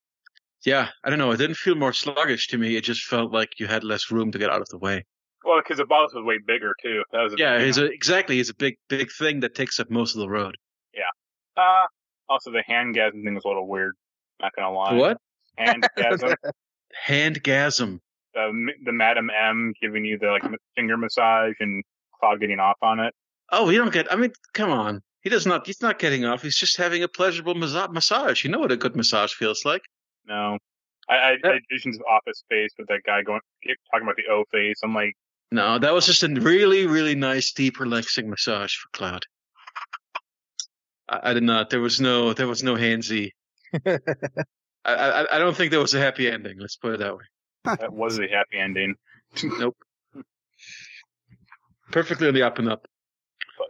yeah 0.65 0.89
i 1.05 1.11
don't 1.11 1.19
know 1.19 1.31
it 1.31 1.39
didn't 1.39 1.57
feel 1.57 1.75
more 1.75 1.93
sluggish 1.93 2.49
to 2.49 2.59
me 2.59 2.77
it 2.77 2.85
just 2.85 3.05
felt 3.05 3.33
like 3.33 3.49
you 3.59 3.67
had 3.67 3.85
less 3.85 4.11
room 4.11 4.31
to 4.31 4.39
get 4.39 4.51
out 4.51 4.61
of 4.61 4.69
the 4.69 4.79
way 4.79 5.05
well, 5.43 5.59
because 5.63 5.79
the 5.79 5.87
boss 5.87 6.13
was 6.13 6.23
way 6.23 6.37
bigger 6.47 6.75
too. 6.83 7.03
That 7.13 7.23
was 7.23 7.35
yeah 7.39 7.55
a, 7.55 7.85
exactly 7.85 8.41
it's 8.41 8.51
a 8.51 8.55
big 8.55 8.77
big 8.91 9.11
thing 9.11 9.41
that 9.41 9.55
takes 9.55 9.81
up 9.81 9.91
most 9.91 10.15
of 10.15 10.21
the 10.21 10.29
road 10.29 10.55
Yeah. 10.95 11.03
Uh, 11.57 11.87
also 12.29 12.51
the 12.51 12.63
handgasm 12.69 13.25
thing 13.25 13.35
was 13.35 13.45
a 13.47 13.49
little 13.49 13.67
weird. 13.67 13.95
Not 14.43 14.53
gonna 14.55 14.71
lie. 14.71 14.93
what 14.93 15.17
Handgasm. 15.59 16.35
handgasm 17.09 18.01
the 18.35 18.73
the 18.85 18.93
Madam 18.93 19.31
M 19.31 19.73
giving 19.81 20.05
you 20.05 20.19
the 20.19 20.27
like 20.27 20.43
finger 20.77 20.99
massage 20.99 21.55
and 21.61 21.83
Cloud 22.19 22.39
getting 22.39 22.61
off 22.61 22.77
on 22.83 23.01
it. 23.01 23.15
Oh 23.53 23.71
you 23.71 23.79
don't 23.79 23.93
get 23.93 24.13
i 24.13 24.17
mean 24.17 24.31
come 24.53 24.71
on 24.71 25.01
he 25.23 25.31
does 25.31 25.47
not 25.47 25.67
he's 25.67 25.83
not 25.83 25.99
getting 25.99 26.25
off 26.25 26.43
he's 26.43 26.57
just 26.57 26.77
having 26.77 27.03
a 27.03 27.09
pleasurable 27.09 27.55
massa- 27.55 27.91
massage 27.93 28.45
you 28.45 28.51
know 28.51 28.59
what 28.59 28.73
a 28.73 28.77
good 28.77 28.97
massage 28.97 29.33
feels 29.33 29.65
like 29.65 29.83
No. 30.27 30.59
I, 31.09 31.15
I, 31.15 31.31
I 31.43 31.53
had 31.55 31.63
visions 31.71 31.97
of 31.97 32.03
Office 32.09 32.39
Space 32.39 32.71
with 32.79 32.87
that 32.89 33.01
guy 33.05 33.23
going 33.23 33.41
talking 33.91 34.07
about 34.07 34.17
the 34.17 34.31
O 34.31 34.45
face. 34.53 34.81
I'm 34.85 34.95
like, 34.95 35.15
no 35.51 35.79
that 35.79 35.93
was 35.93 36.07
just 36.07 36.23
a 36.23 36.29
really 36.29 36.87
really 36.87 37.15
nice 37.15 37.53
deep 37.53 37.81
relaxing 37.81 38.31
massage 38.31 38.75
for 38.75 38.89
cloud 38.93 39.25
I, 41.09 41.31
I 41.31 41.35
did 41.35 41.43
not 41.43 41.71
there 41.71 41.81
was 41.81 42.01
no 42.01 42.33
there 42.33 42.47
was 42.49 42.63
no 42.63 42.75
handsy 42.75 43.31
I, 44.85 44.95
I 44.95 45.37
I 45.37 45.39
don't 45.39 45.57
think 45.57 45.71
there 45.71 45.81
was 45.81 45.95
a 45.95 46.01
happy 46.01 46.29
ending. 46.29 46.59
Let's 46.59 46.77
put 46.77 46.95
it 46.95 47.01
that 47.01 47.15
way. 47.17 47.25
that 47.65 47.93
was 47.93 48.19
a 48.19 48.27
happy 48.27 48.59
ending. 48.59 48.95
Nope. 49.45 49.77
Perfectly 51.93 52.29
on 52.29 52.35
the 52.35 52.43
up 52.43 52.59
and 52.59 52.69
up. 52.71 52.87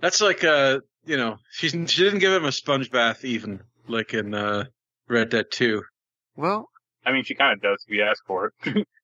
That's 0.00 0.20
like 0.20 0.44
uh, 0.44 0.80
you 1.04 1.16
know, 1.16 1.36
she 1.50 1.68
she 1.68 2.04
didn't 2.04 2.20
give 2.20 2.32
him 2.32 2.44
a 2.44 2.52
sponge 2.52 2.90
bath 2.90 3.24
even 3.24 3.60
like 3.88 4.14
in 4.14 4.34
uh 4.34 4.64
Red 5.08 5.30
Dead 5.30 5.46
Two. 5.50 5.82
Well, 6.36 6.68
I 7.04 7.12
mean, 7.12 7.24
she 7.24 7.34
kind 7.34 7.52
of 7.52 7.60
does 7.62 7.84
if 7.86 7.94
you 7.94 8.02
ask 8.02 8.24
for 8.26 8.52
it. 8.64 8.86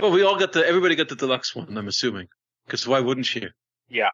Well, 0.00 0.10
we 0.10 0.24
all 0.24 0.36
got 0.36 0.52
the 0.52 0.66
everybody 0.66 0.96
got 0.96 1.08
the 1.08 1.14
deluxe 1.14 1.54
one. 1.54 1.78
I'm 1.78 1.86
assuming 1.86 2.26
because 2.66 2.86
why 2.86 3.00
wouldn't 3.00 3.26
she? 3.26 3.46
yeah, 3.88 4.08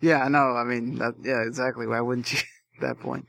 Yeah, 0.00 0.24
I 0.24 0.28
know. 0.28 0.56
I 0.56 0.64
mean, 0.64 0.96
that, 0.98 1.14
yeah, 1.22 1.42
exactly. 1.46 1.86
Why 1.86 2.00
wouldn't 2.00 2.32
you 2.32 2.38
at 2.76 2.80
that 2.80 3.00
point? 3.00 3.26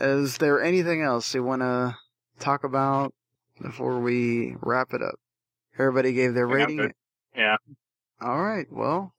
Is 0.00 0.36
there 0.38 0.62
anything 0.62 1.02
else 1.02 1.34
you 1.34 1.42
want 1.42 1.62
to 1.62 1.96
talk 2.38 2.64
about 2.64 3.14
before 3.62 3.98
we 4.00 4.56
wrap 4.60 4.92
it 4.92 5.00
up? 5.00 5.14
Everybody 5.78 6.12
gave 6.12 6.34
their 6.34 6.48
I 6.48 6.66
think 6.66 6.70
I'm 6.70 6.76
rating. 6.76 6.94
Yeah. 7.34 7.56
All 8.20 8.42
right. 8.42 8.66
Well, 8.70 9.14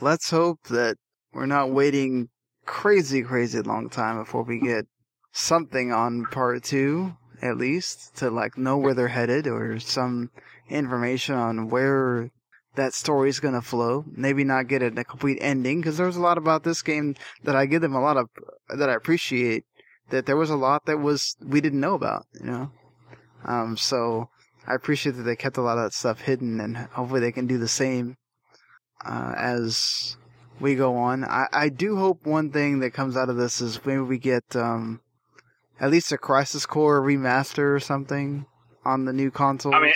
let's 0.00 0.30
hope 0.30 0.62
that 0.68 0.96
we're 1.32 1.46
not 1.46 1.70
waiting 1.70 2.28
crazy, 2.66 3.22
crazy 3.22 3.60
long 3.62 3.88
time 3.88 4.18
before 4.18 4.42
we 4.42 4.60
get 4.60 4.86
something 5.32 5.92
on 5.92 6.24
part 6.26 6.62
two, 6.62 7.16
at 7.42 7.56
least, 7.56 8.16
to 8.16 8.30
like 8.30 8.58
know 8.58 8.76
where 8.76 8.94
they're 8.94 9.08
headed 9.08 9.46
or 9.46 9.78
some 9.80 10.30
information 10.68 11.34
on 11.34 11.70
where 11.70 12.30
that 12.74 12.94
story's 12.94 13.40
gonna 13.40 13.62
flow. 13.62 14.04
Maybe 14.06 14.44
not 14.44 14.68
get 14.68 14.82
a 14.82 14.90
complete 15.04 15.38
ending 15.40 15.80
because 15.80 15.96
there's 15.96 16.16
a 16.16 16.20
lot 16.20 16.38
about 16.38 16.62
this 16.62 16.82
game 16.82 17.16
that 17.44 17.56
I 17.56 17.66
give 17.66 17.82
them 17.82 17.94
a 17.94 18.00
lot 18.00 18.16
of 18.16 18.28
that 18.68 18.90
I 18.90 18.94
appreciate. 18.94 19.64
That 20.10 20.24
there 20.24 20.36
was 20.36 20.50
a 20.50 20.56
lot 20.56 20.86
that 20.86 20.98
was 20.98 21.36
we 21.44 21.60
didn't 21.60 21.80
know 21.80 21.94
about, 21.94 22.26
you 22.40 22.46
know. 22.46 22.70
Um, 23.44 23.76
so 23.76 24.30
I 24.66 24.74
appreciate 24.74 25.16
that 25.16 25.22
they 25.22 25.36
kept 25.36 25.58
a 25.58 25.62
lot 25.62 25.78
of 25.78 25.84
that 25.84 25.92
stuff 25.92 26.22
hidden, 26.22 26.60
and 26.60 26.76
hopefully 26.76 27.20
they 27.20 27.32
can 27.32 27.46
do 27.46 27.58
the 27.58 27.68
same 27.68 28.16
uh, 29.04 29.34
as 29.36 30.16
we 30.60 30.74
go 30.74 30.96
on. 30.96 31.24
I, 31.24 31.46
I 31.52 31.68
do 31.68 31.96
hope 31.96 32.26
one 32.26 32.50
thing 32.50 32.80
that 32.80 32.90
comes 32.92 33.16
out 33.16 33.28
of 33.28 33.36
this 33.36 33.60
is 33.60 33.84
maybe 33.84 34.00
we 34.00 34.18
get 34.18 34.56
um, 34.56 35.00
at 35.80 35.90
least 35.90 36.12
a 36.12 36.18
Crisis 36.18 36.66
Core 36.66 37.00
remaster 37.00 37.74
or 37.74 37.80
something 37.80 38.46
on 38.84 39.04
the 39.04 39.12
new 39.12 39.30
consoles. 39.30 39.74
I 39.74 39.80
mean, 39.82 39.92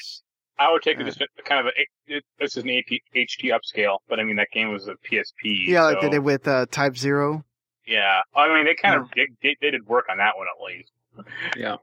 I 0.59 0.71
would 0.71 0.83
take 0.83 0.99
Yeah. 0.99 1.07
it 1.07 1.09
as 1.09 1.19
kind 1.45 1.61
of 1.61 1.67
a 1.67 1.81
it, 2.07 2.25
this 2.39 2.57
is 2.57 2.63
an 2.65 2.71
AP, 2.71 2.99
HT 3.17 3.51
upscale, 3.53 3.99
but 4.09 4.21
I 4.21 4.25
mean 4.25 4.37
that 4.37 4.49
game 4.53 4.71
was 4.71 4.87
a 4.87 4.95
PSP. 5.11 5.67
yeah, 5.67 5.85
like 5.85 6.01
they 6.01 6.11
did 6.11 6.19
with 6.21 6.47
uh, 6.47 6.67
Type 6.71 6.97
Zero. 6.97 7.45
Yeah, 7.87 8.21
I 8.37 8.49
mean 8.55 8.65
they 8.65 8.75
kind 8.75 9.01
of 9.01 9.09
they, 9.17 9.27
they, 9.43 9.57
they 9.61 9.71
did 9.73 9.87
work 9.87 10.05
on 10.11 10.19
that 10.19 10.37
one 10.37 10.47
at 10.47 10.65
least. 10.65 10.93
Yeah, 11.57 11.75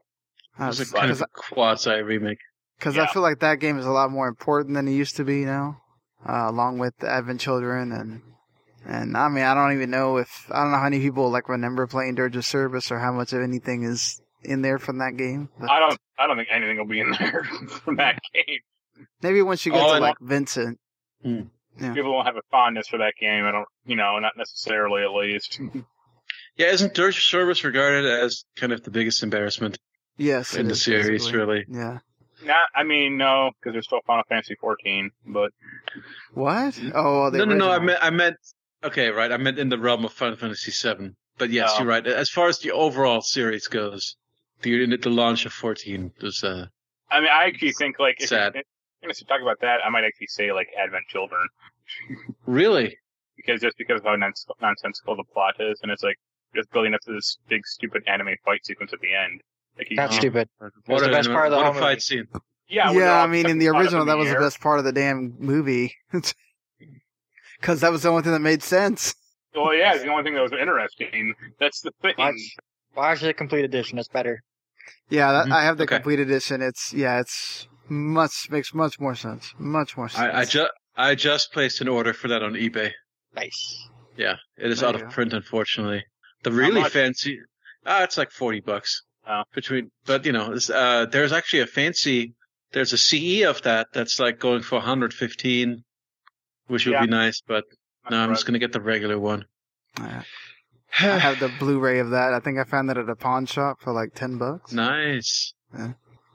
it 0.58 0.66
was 0.66 0.80
a 0.80 0.84
Because 0.84 0.92
kind 1.00 1.10
of 1.10 1.20
a 1.20 1.26
quasi 1.34 2.00
remake. 2.02 2.38
I 2.84 2.90
yeah. 2.90 3.06
feel 3.12 3.22
like 3.22 3.40
that 3.40 3.60
game 3.60 3.78
is 3.78 3.84
a 3.86 3.90
lot 3.90 4.10
more 4.10 4.26
important 4.28 4.74
than 4.74 4.88
it 4.88 4.92
used 4.92 5.16
to 5.16 5.24
be 5.24 5.44
now, 5.44 5.82
uh, 6.28 6.46
along 6.48 6.78
with 6.78 6.96
the 6.98 7.08
Advent 7.10 7.40
Children 7.40 7.92
and 7.92 8.22
and 8.86 9.16
I 9.16 9.28
mean 9.28 9.44
I 9.44 9.54
don't 9.54 9.72
even 9.72 9.90
know 9.90 10.16
if 10.16 10.46
I 10.50 10.62
don't 10.62 10.72
know 10.72 10.78
how 10.78 10.84
many 10.84 11.00
people 11.00 11.30
like 11.30 11.48
remember 11.48 11.86
playing 11.86 12.14
Dirge 12.14 12.36
of 12.36 12.44
Cerberus 12.44 12.90
or 12.90 12.98
how 12.98 13.12
much 13.12 13.32
of 13.32 13.42
anything 13.42 13.82
is 13.82 14.20
in 14.42 14.62
there 14.62 14.78
from 14.78 14.98
that 14.98 15.16
game. 15.16 15.48
But 15.58 15.70
I 15.70 15.78
don't 15.80 15.98
I 16.18 16.26
don't 16.26 16.36
think 16.36 16.48
anything 16.50 16.78
will 16.78 16.86
be 16.86 17.00
in 17.00 17.10
there 17.18 17.44
from 17.84 17.96
that 17.96 18.18
game. 18.34 18.58
maybe 19.22 19.42
once 19.42 19.64
you 19.66 19.72
get 19.72 19.82
Oh, 19.82 19.94
to 19.94 20.00
like 20.00 20.16
Vincent. 20.20 20.78
Yeah. 21.22 21.94
People 21.94 22.12
won't 22.12 22.26
have 22.26 22.36
a 22.36 22.42
fondness 22.50 22.88
for 22.88 22.98
that 22.98 23.14
game. 23.20 23.44
I 23.44 23.52
don't, 23.52 23.66
you 23.86 23.96
know, 23.96 24.18
not 24.18 24.32
necessarily 24.36 25.02
at 25.02 25.12
least. 25.12 25.60
Yeah, 26.56 26.66
isn't 26.72 26.94
Dirge 26.94 27.16
of 27.16 27.22
Cerberus 27.22 27.64
regarded 27.64 28.04
as 28.04 28.44
kind 28.56 28.72
of 28.72 28.82
the 28.82 28.90
biggest 28.90 29.22
embarrassment 29.22 29.78
Yes, 30.18 30.54
in 30.54 30.66
the 30.66 30.72
is, 30.72 30.82
series? 30.82 31.22
basically. 31.24 31.38
Really? 31.38 31.64
Yeah. 31.70 31.98
Not, 32.44 32.68
I 32.74 32.84
mean, 32.84 33.16
no, 33.16 33.50
because 33.60 33.74
there's 33.74 33.86
still 33.86 34.00
Final 34.06 34.24
Fantasy 34.28 34.54
14. 34.60 35.10
But 35.26 35.50
What? 36.34 36.80
Oh, 36.94 37.30
the 37.30 37.38
no, 37.38 37.44
no, 37.44 37.54
no. 37.54 37.70
I 37.70 37.78
meant, 37.78 37.98
I 38.02 38.10
meant. 38.10 38.36
Okay, 38.82 39.10
right. 39.10 39.30
I 39.30 39.36
meant 39.36 39.58
in 39.58 39.68
the 39.68 39.78
realm 39.78 40.04
of 40.04 40.12
Final 40.12 40.36
Fantasy 40.36 40.70
VII. 40.70 41.10
But 41.38 41.50
yes, 41.50 41.72
Oh. 41.74 41.78
you're 41.80 41.88
right. 41.88 42.06
As 42.06 42.30
far 42.30 42.48
as 42.48 42.58
the 42.58 42.72
overall 42.72 43.20
series 43.20 43.66
goes, 43.68 44.16
the 44.62 44.96
the 44.96 45.10
launch 45.10 45.44
of 45.46 45.52
14 45.52 46.12
was 46.22 46.42
uh, 46.44 46.66
I 47.10 47.20
mean, 47.20 47.28
I 47.32 47.44
actually 47.44 47.72
think 47.72 47.98
like 47.98 48.16
if 48.20 48.28
Sad. 48.28 48.54
you're 48.54 48.62
going 49.02 49.14
to 49.14 49.24
talk 49.24 49.40
about 49.42 49.60
that, 49.60 49.80
I 49.84 49.88
might 49.90 50.04
actually 50.04 50.28
say 50.28 50.52
like 50.52 50.68
Advent 50.78 51.04
Children 51.08 51.46
really. 52.46 52.96
because 53.36 53.60
just 53.60 53.76
because 53.78 54.00
of 54.00 54.06
how 54.06 54.16
nonsensical 54.60 55.16
the 55.16 55.24
plot 55.32 55.54
is, 55.60 55.80
and 55.82 55.90
it's 55.90 56.02
like 56.02 56.16
just 56.54 56.70
building 56.72 56.94
up 56.94 57.00
to 57.06 57.12
this 57.12 57.38
big 57.48 57.66
stupid 57.66 58.02
anime 58.06 58.34
fight 58.44 58.64
sequence 58.64 58.92
at 58.92 59.00
the 59.00 59.14
end. 59.14 59.40
Like, 59.80 59.90
you- 59.90 59.96
That's 59.96 60.16
stupid. 60.16 60.48
What 60.86 61.00
the 61.00 61.08
a, 61.08 61.12
best 61.12 61.28
part 61.30 61.46
of 61.46 61.50
the 61.52 61.56
what 61.56 61.66
whole 61.66 61.76
a 61.76 61.80
fight 61.80 61.88
movie. 61.92 62.00
scene. 62.00 62.24
yeah, 62.68 62.92
yeah, 62.92 63.22
I 63.22 63.26
mean, 63.26 63.48
in 63.48 63.58
the 63.58 63.66
caught 63.68 63.76
up 63.76 63.82
original, 63.82 64.04
that 64.04 64.16
was 64.18 64.28
air. 64.28 64.34
the 64.34 64.40
best 64.46 64.60
part 64.60 64.78
of 64.78 64.84
the 64.84 64.92
damn 64.92 65.34
movie. 65.38 65.94
Because 67.60 67.80
that 67.82 67.92
was 67.92 68.02
the 68.04 68.08
only 68.08 68.22
thing 68.22 68.32
that 68.32 68.40
made 68.40 68.62
sense. 68.62 69.14
Well, 69.54 69.74
yeah, 69.74 69.92
it's 69.94 70.02
the 70.02 70.08
only 70.10 70.22
thing 70.22 70.34
that 70.34 70.42
was 70.42 70.52
interesting. 70.52 71.34
That's 71.58 71.80
the 71.82 71.90
thing. 72.00 72.14
Watch, 72.16 72.56
watch 72.96 73.20
the 73.20 73.34
complete 73.34 73.64
edition. 73.64 73.98
It's 73.98 74.08
better. 74.08 74.42
Yeah, 75.10 75.32
that, 75.32 75.46
Mhm. 75.46 75.52
I 75.52 75.64
have 75.64 75.76
the 75.76 75.84
Okay. 75.84 75.96
complete 75.96 76.20
edition. 76.20 76.62
It's 76.62 76.92
yeah, 76.94 77.20
it's 77.20 77.68
much 77.88 78.48
makes 78.50 78.72
much 78.72 78.98
more 78.98 79.14
sense. 79.14 79.52
Much 79.58 79.96
more 79.96 80.08
sense. 80.08 80.22
I, 80.34 80.40
I 80.40 80.44
just 80.44 80.70
I 80.96 81.14
just 81.14 81.52
placed 81.52 81.80
an 81.82 81.88
order 81.88 82.14
for 82.14 82.28
that 82.28 82.42
on 82.42 82.54
eBay. 82.54 82.92
Nice. 83.34 83.88
Yeah, 84.16 84.36
it 84.56 84.70
is 84.70 84.80
There 84.80 84.88
out 84.88 84.94
of 84.94 85.02
go. 85.02 85.08
print, 85.08 85.32
unfortunately. 85.32 86.04
The 86.44 86.52
really 86.52 86.82
fancy, 86.84 87.38
ah, 87.84 88.04
it's 88.04 88.16
like 88.16 88.30
forty 88.30 88.60
bucks. 88.60 89.02
Oh. 89.32 89.42
Between, 89.54 89.90
but 90.06 90.26
you 90.26 90.32
know, 90.32 90.56
uh, 90.74 91.06
there's 91.06 91.32
actually 91.32 91.60
a 91.60 91.66
fancy. 91.66 92.34
There's 92.72 92.92
a 92.92 92.98
CE 92.98 93.42
of 93.44 93.62
that 93.62 93.88
that's 93.92 94.18
like 94.18 94.38
going 94.40 94.62
for 94.62 94.76
115, 94.76 95.84
which 96.66 96.86
would 96.86 96.92
Yeah. 96.92 97.02
be 97.02 97.06
nice. 97.06 97.40
But 97.46 97.64
no, 98.10 98.18
I'm 98.18 98.30
just 98.30 98.44
gonna 98.46 98.58
get 98.58 98.72
the 98.72 98.80
regular 98.80 99.18
one. 99.18 99.44
Yeah. 99.98 100.22
I 101.00 101.18
have 101.18 101.38
the 101.38 101.52
Blu-ray 101.60 102.00
of 102.00 102.10
that. 102.10 102.32
I 102.34 102.40
think 102.40 102.58
I 102.58 102.64
found 102.64 102.88
that 102.88 102.98
at 102.98 103.08
a 103.08 103.14
pawn 103.14 103.46
shop 103.46 103.80
for 103.80 103.92
like 103.92 104.14
ten 104.14 104.38
bucks. 104.38 104.72
nice. 104.72 105.54
Yeah. 105.76 105.92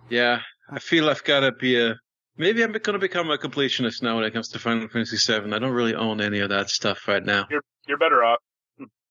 Yeah, 0.09 0.41
I 0.69 0.79
feel 0.79 1.09
I've 1.09 1.23
got 1.23 1.41
to 1.41 1.51
be 1.51 1.81
a. 1.81 1.95
Maybe 2.37 2.63
I'm 2.63 2.71
going 2.73 2.93
to 2.93 2.99
become 2.99 3.31
a 3.31 3.37
completionist 3.37 4.01
now 4.03 4.15
when 4.15 4.23
it 4.25 4.31
comes 4.33 4.49
to 4.49 4.59
Final 4.59 4.87
Fantasy 4.89 5.17
VII. 5.17 5.51
I 5.53 5.57
don't 5.59 5.71
really 5.71 5.95
own 5.95 6.21
any 6.21 6.39
of 6.39 6.49
that 6.49 6.69
stuff 6.69 7.07
right 7.07 7.23
now. 7.23 7.47
You're 7.87 7.97
better 7.97 8.23
off. 8.23 8.39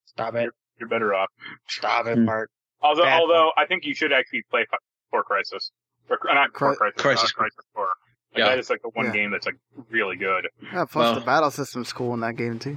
Stop 0.05 0.35
it. 0.36 0.51
You're 0.78 0.89
better 0.89 1.15
off. 1.15 1.28
Stop 1.69 2.06
it, 2.06 2.16
Hmm. 2.16 2.27
Marc. 2.27 2.51
Although, 2.83 3.05
Bad 3.05 3.21
although 3.21 3.53
I 3.57 3.67
think 3.67 3.85
you 3.85 3.95
should 3.95 4.13
actually 4.13 4.43
play 4.51 4.67
Fi- 4.71 4.77
Core 5.11 5.25
Crisis. 5.25 5.71
Or, 6.11 6.19
not 6.25 6.53
Core 6.53 6.77
Cri- 6.77 6.93
Crisis. 6.93 7.03
Crisis 7.03 7.31
uh, 7.31 7.39
Crisis 7.39 7.59
Core. 7.75 7.87
Like, 8.35 8.39
Yeah. 8.39 8.49
That 8.51 8.59
is 8.59 8.69
like 8.71 8.83
the 8.83 8.91
one 8.91 9.07
Yeah. 9.07 9.13
game 9.13 9.31
that's 9.31 9.47
like 9.47 9.57
really 9.91 10.17
good. 10.17 10.49
Yeah, 10.63 10.85
plus 10.85 10.95
Well- 10.95 11.15
the 11.15 11.21
battle 11.23 11.51
system's 11.51 11.93
cool 11.93 12.13
in 12.15 12.21
that 12.21 12.37
game 12.37 12.59
too. 12.59 12.77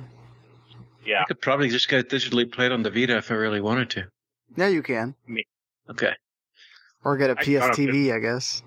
Yeah. 1.05 1.21
I 1.21 1.25
could 1.25 1.41
probably 1.41 1.69
just 1.69 1.87
get 1.89 1.99
it 1.99 2.09
digitally 2.09 2.49
played 2.51 2.71
on 2.71 2.83
the 2.83 2.89
Vita 2.91 3.17
if 3.17 3.31
I 3.31 3.35
really 3.35 3.61
wanted 3.61 3.89
to. 3.91 4.03
Yeah, 4.55 4.67
you 4.67 4.81
can. 4.83 5.15
Me. 5.27 5.45
Okay. 5.89 6.13
Or 7.03 7.15
get 7.17 7.29
a 7.29 7.33
I- 7.33 7.41
I 7.41 7.43
don't 7.43 7.45
PSTV, 7.75 8.13
I 8.13 8.19
guess. 8.19 8.61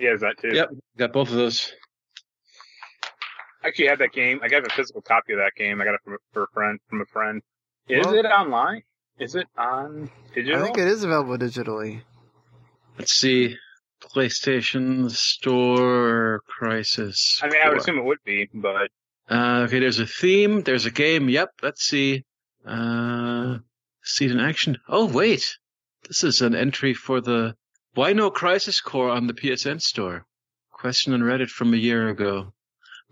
Yeah, 0.00 0.10
has 0.10 0.20
that 0.20 0.38
too. 0.38 0.50
Yep. 0.54 0.70
Got 0.96 1.12
both 1.12 1.28
of 1.30 1.34
those. 1.34 1.72
I 3.64 3.68
actually 3.68 3.88
had 3.88 3.98
that 3.98 4.12
game. 4.12 4.38
I 4.42 4.48
got 4.48 4.64
a 4.64 4.70
physical 4.70 5.02
copy 5.02 5.32
of 5.32 5.38
that 5.40 5.52
game. 5.56 5.80
I 5.80 5.84
got 5.84 5.94
it 5.94 6.00
from 6.04 6.14
a, 6.14 6.16
for 6.32 6.44
a 6.44 6.48
friend. 6.54 6.78
From 6.88 7.00
a 7.00 7.06
friend. 7.06 7.42
Is 7.88 8.06
Well- 8.06 8.14
it 8.14 8.24
online? 8.26 8.82
Is 9.20 9.34
it 9.34 9.46
on 9.56 10.10
digital? 10.34 10.60
I 10.60 10.64
think 10.64 10.78
it 10.78 10.86
is 10.86 11.02
available 11.04 11.36
digitally. 11.38 12.02
Let's 12.98 13.12
see. 13.12 13.56
PlayStation 14.00 15.10
Store 15.10 16.40
Crisis. 16.46 17.40
I 17.42 17.48
mean, 17.48 17.60
I 17.62 17.68
would 17.68 17.74
4. 17.78 17.80
assume 17.82 17.98
it 17.98 18.04
would 18.04 18.22
be, 18.24 18.48
but 18.54 18.90
Uh, 19.30 19.64
okay, 19.66 19.80
there's 19.80 19.98
a 19.98 20.06
theme. 20.06 20.62
There's 20.62 20.86
a 20.86 20.90
game. 20.90 21.28
Yep. 21.28 21.50
Let's 21.62 21.82
see. 21.84 22.24
Uh, 22.66 23.58
see 24.02 24.24
it 24.26 24.30
in 24.30 24.40
action. 24.40 24.78
Oh, 24.88 25.06
wait. 25.06 25.58
This 26.06 26.24
is 26.24 26.40
an 26.42 26.54
entry 26.54 26.94
for 26.94 27.20
the 27.20 27.54
Why 27.94 28.12
No 28.12 28.30
Crisis 28.30 28.80
Core 28.80 29.10
on 29.10 29.26
the 29.26 29.34
PSN 29.34 29.82
store. 29.82 30.26
Question 30.70 31.12
on 31.12 31.20
Reddit 31.20 31.48
from 31.50 31.74
a 31.74 31.76
year 31.76 32.08
ago. 32.08 32.52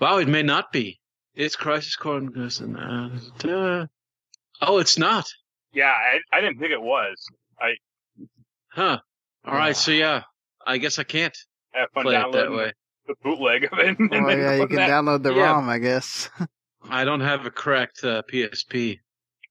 Wow, 0.00 0.18
it 0.18 0.28
may 0.28 0.42
not 0.42 0.72
be. 0.72 1.00
It's 1.34 1.56
Crisis 1.56 1.96
Core. 1.96 2.18
and- 2.18 2.76
uh, 2.78 3.48
uh, 3.48 3.86
Oh, 4.62 4.78
it's 4.78 4.96
not. 4.98 5.26
Yeah, 5.76 5.92
I, 5.92 6.18
I 6.36 6.40
didn't 6.40 6.58
think 6.58 6.72
it 6.72 6.80
was. 6.80 7.14
I. 7.60 7.74
Huh. 8.72 8.98
All 9.44 9.54
right. 9.54 9.76
So 9.76 9.90
yeah, 9.92 10.22
I 10.66 10.78
guess 10.78 10.98
I 10.98 11.04
can't 11.04 11.36
have 11.72 11.90
fun 11.92 12.04
play 12.04 12.16
it 12.16 12.32
that 12.32 12.50
way. 12.50 12.72
the 13.06 13.14
bootleg 13.22 13.64
of 13.70 13.78
it. 13.78 13.98
and 13.98 14.10
Well, 14.10 14.36
yeah, 14.38 14.54
you 14.56 14.66
can 14.66 14.76
that- 14.76 14.90
download 14.90 15.22
the 15.22 15.34
Yeah. 15.34 15.52
ROM, 15.52 15.68
I 15.68 15.78
guess. 15.78 16.28
I 16.88 17.04
don't 17.04 17.20
have 17.20 17.46
a 17.46 17.50
correct 17.50 18.04
uh, 18.04 18.22
PSP. 18.32 19.00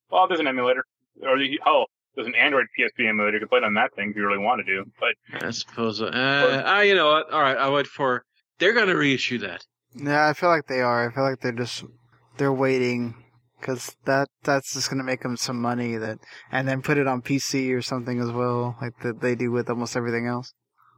Well, 0.09 0.27
there's 0.27 0.39
an 0.39 0.47
emulator, 0.47 0.85
or 1.21 1.37
the, 1.37 1.59
oh, 1.65 1.85
there's 2.15 2.27
an 2.27 2.35
Android 2.35 2.65
PSP 2.79 3.09
emulator. 3.09 3.33
You 3.37 3.39
can 3.41 3.49
play 3.49 3.57
it 3.57 3.63
on 3.65 3.73
that 3.73 3.93
thing 3.95 4.11
if 4.11 4.15
you 4.15 4.25
really 4.25 4.39
want 4.43 4.65
to 4.65 4.73
do. 4.75 4.89
But 4.99 5.45
I 5.45 5.51
suppose. 5.51 6.01
Uh, 6.01 6.11
ah, 6.65 6.81
you 6.81 6.95
know 6.95 7.07
what? 7.11 7.31
All 7.31 7.41
right, 7.41 7.57
I'll 7.57 7.73
wait 7.73 7.87
for. 7.87 8.23
They're 8.59 8.73
gonna 8.73 8.95
reissue 8.95 9.39
that. 9.39 9.65
Yeah, 9.93 10.27
I 10.27 10.33
feel 10.33 10.49
like 10.49 10.67
they 10.67 10.79
are. 10.81 11.09
I 11.09 11.13
feel 11.13 11.23
like 11.23 11.41
they're 11.41 11.51
just 11.51 11.83
they're 12.37 12.53
waiting 12.53 13.15
because 13.59 13.95
that 14.05 14.29
that's 14.43 14.73
just 14.73 14.89
gonna 14.89 15.03
make 15.03 15.21
them 15.21 15.37
some 15.37 15.61
money 15.61 15.97
that, 15.97 16.19
and 16.51 16.67
then 16.67 16.81
put 16.81 16.97
it 16.97 17.07
on 17.07 17.21
PC 17.21 17.73
or 17.73 17.81
something 17.81 18.19
as 18.19 18.31
well, 18.31 18.77
like 18.81 18.99
that 19.01 19.21
they 19.21 19.35
do 19.35 19.51
with 19.51 19.69
almost 19.69 19.95
everything 19.95 20.27
else. 20.27 20.53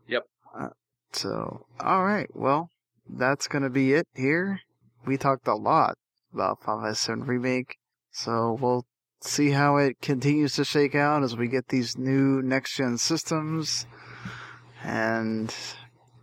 Yep. 0.07 0.23
Uh, 0.57 0.69
so, 1.11 1.65
all 1.79 2.03
right, 2.03 2.29
well, 2.33 2.69
that's 3.09 3.47
gonna 3.47 3.69
be 3.69 3.93
it 3.93 4.07
here. 4.15 4.59
We 5.05 5.17
talked 5.17 5.47
a 5.47 5.55
lot 5.55 5.97
about 6.33 6.63
Final 6.63 6.83
Fantasy 6.83 7.13
VII 7.13 7.21
remake, 7.21 7.77
so 8.11 8.57
we'll 8.59 8.85
see 9.21 9.51
how 9.51 9.77
it 9.77 10.01
continues 10.01 10.55
to 10.55 10.65
shake 10.65 10.95
out 10.95 11.23
as 11.23 11.35
we 11.35 11.47
get 11.47 11.69
these 11.69 11.97
new 11.97 12.41
next 12.41 12.75
gen 12.75 12.97
systems, 12.97 13.85
and 14.83 15.53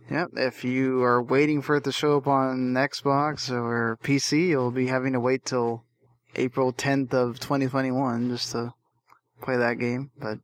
Yep, 0.09 0.29
if 0.35 0.63
you 0.63 1.01
are 1.03 1.21
waiting 1.21 1.63
for 1.63 1.77
it 1.77 1.83
to 1.85 1.91
show 1.91 2.17
up 2.17 2.27
on 2.27 2.73
Xbox 2.73 3.49
or 3.49 3.97
PC, 4.03 4.49
you'll 4.49 4.69
be 4.69 4.85
having 4.85 5.13
to 5.13 5.19
wait 5.19 5.45
till 5.45 5.83
April 6.35 6.73
10th 6.73 7.13
of 7.13 7.39
2021 7.39 8.29
just 8.29 8.51
to 8.51 8.73
play 9.41 9.57
that 9.57 9.79
game. 9.79 10.11
But 10.17 10.39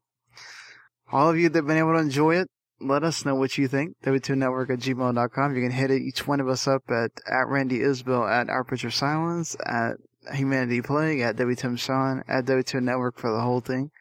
all 1.11 1.29
of 1.29 1.37
you 1.37 1.49
that 1.49 1.57
have 1.57 1.67
been 1.67 1.77
able 1.77 1.93
to 1.93 1.99
enjoy 1.99 2.35
it, 2.35 2.49
let 2.79 3.03
us 3.03 3.25
know 3.25 3.35
what 3.35 3.57
you 3.57 3.67
think. 3.67 3.95
W2network 4.03 4.69
at 4.71 4.79
gmail.com. 4.79 5.55
You 5.55 5.61
can 5.61 5.71
hit 5.71 5.91
each 5.91 6.27
one 6.27 6.39
of 6.39 6.47
us 6.47 6.67
up 6.67 6.83
at, 6.89 7.11
at 7.27 7.47
Randy 7.47 7.81
Isbelle, 7.81 8.27
at 8.27 8.49
Our 8.49 8.63
Picture 8.63 8.91
Silence, 8.91 9.55
at 9.65 9.97
Humanity 10.33 10.81
Plague, 10.81 11.19
at 11.19 11.35
W2M 11.35 11.77
Sean, 11.77 12.23
at 12.27 12.45
W2 12.45 12.81
Network 12.81 13.19
for 13.19 13.31
the 13.31 13.41
whole 13.41 13.59
thing. 13.59 13.91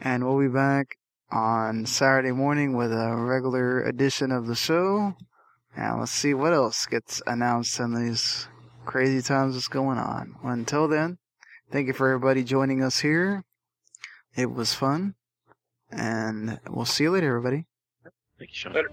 And 0.00 0.24
we'll 0.24 0.40
be 0.40 0.52
back 0.52 0.96
on 1.30 1.86
Saturday 1.86 2.32
morning 2.32 2.76
with 2.76 2.92
a 2.92 3.14
regular 3.16 3.82
edition 3.82 4.30
of 4.32 4.46
the 4.46 4.54
show. 4.54 5.14
And 5.76 6.00
let's 6.00 6.12
see 6.12 6.34
what 6.34 6.52
else 6.52 6.86
gets 6.86 7.22
announced 7.26 7.80
in 7.80 7.94
these 7.94 8.48
crazy 8.84 9.22
times 9.22 9.54
that's 9.54 9.68
going 9.68 9.98
on. 9.98 10.36
Until 10.42 10.88
then, 10.88 11.18
thank 11.72 11.86
you 11.86 11.94
for 11.94 12.08
everybody 12.08 12.44
joining 12.44 12.82
us 12.82 13.00
here. 13.00 13.44
It 14.36 14.52
was 14.52 14.74
fun. 14.74 15.14
And 15.90 16.60
we'll 16.68 16.84
see 16.84 17.04
you 17.04 17.10
later, 17.10 17.28
everybody. 17.28 17.66
Thank 18.38 18.50
you, 18.50 18.54
Sean. 18.54 18.72
Later. 18.74 18.90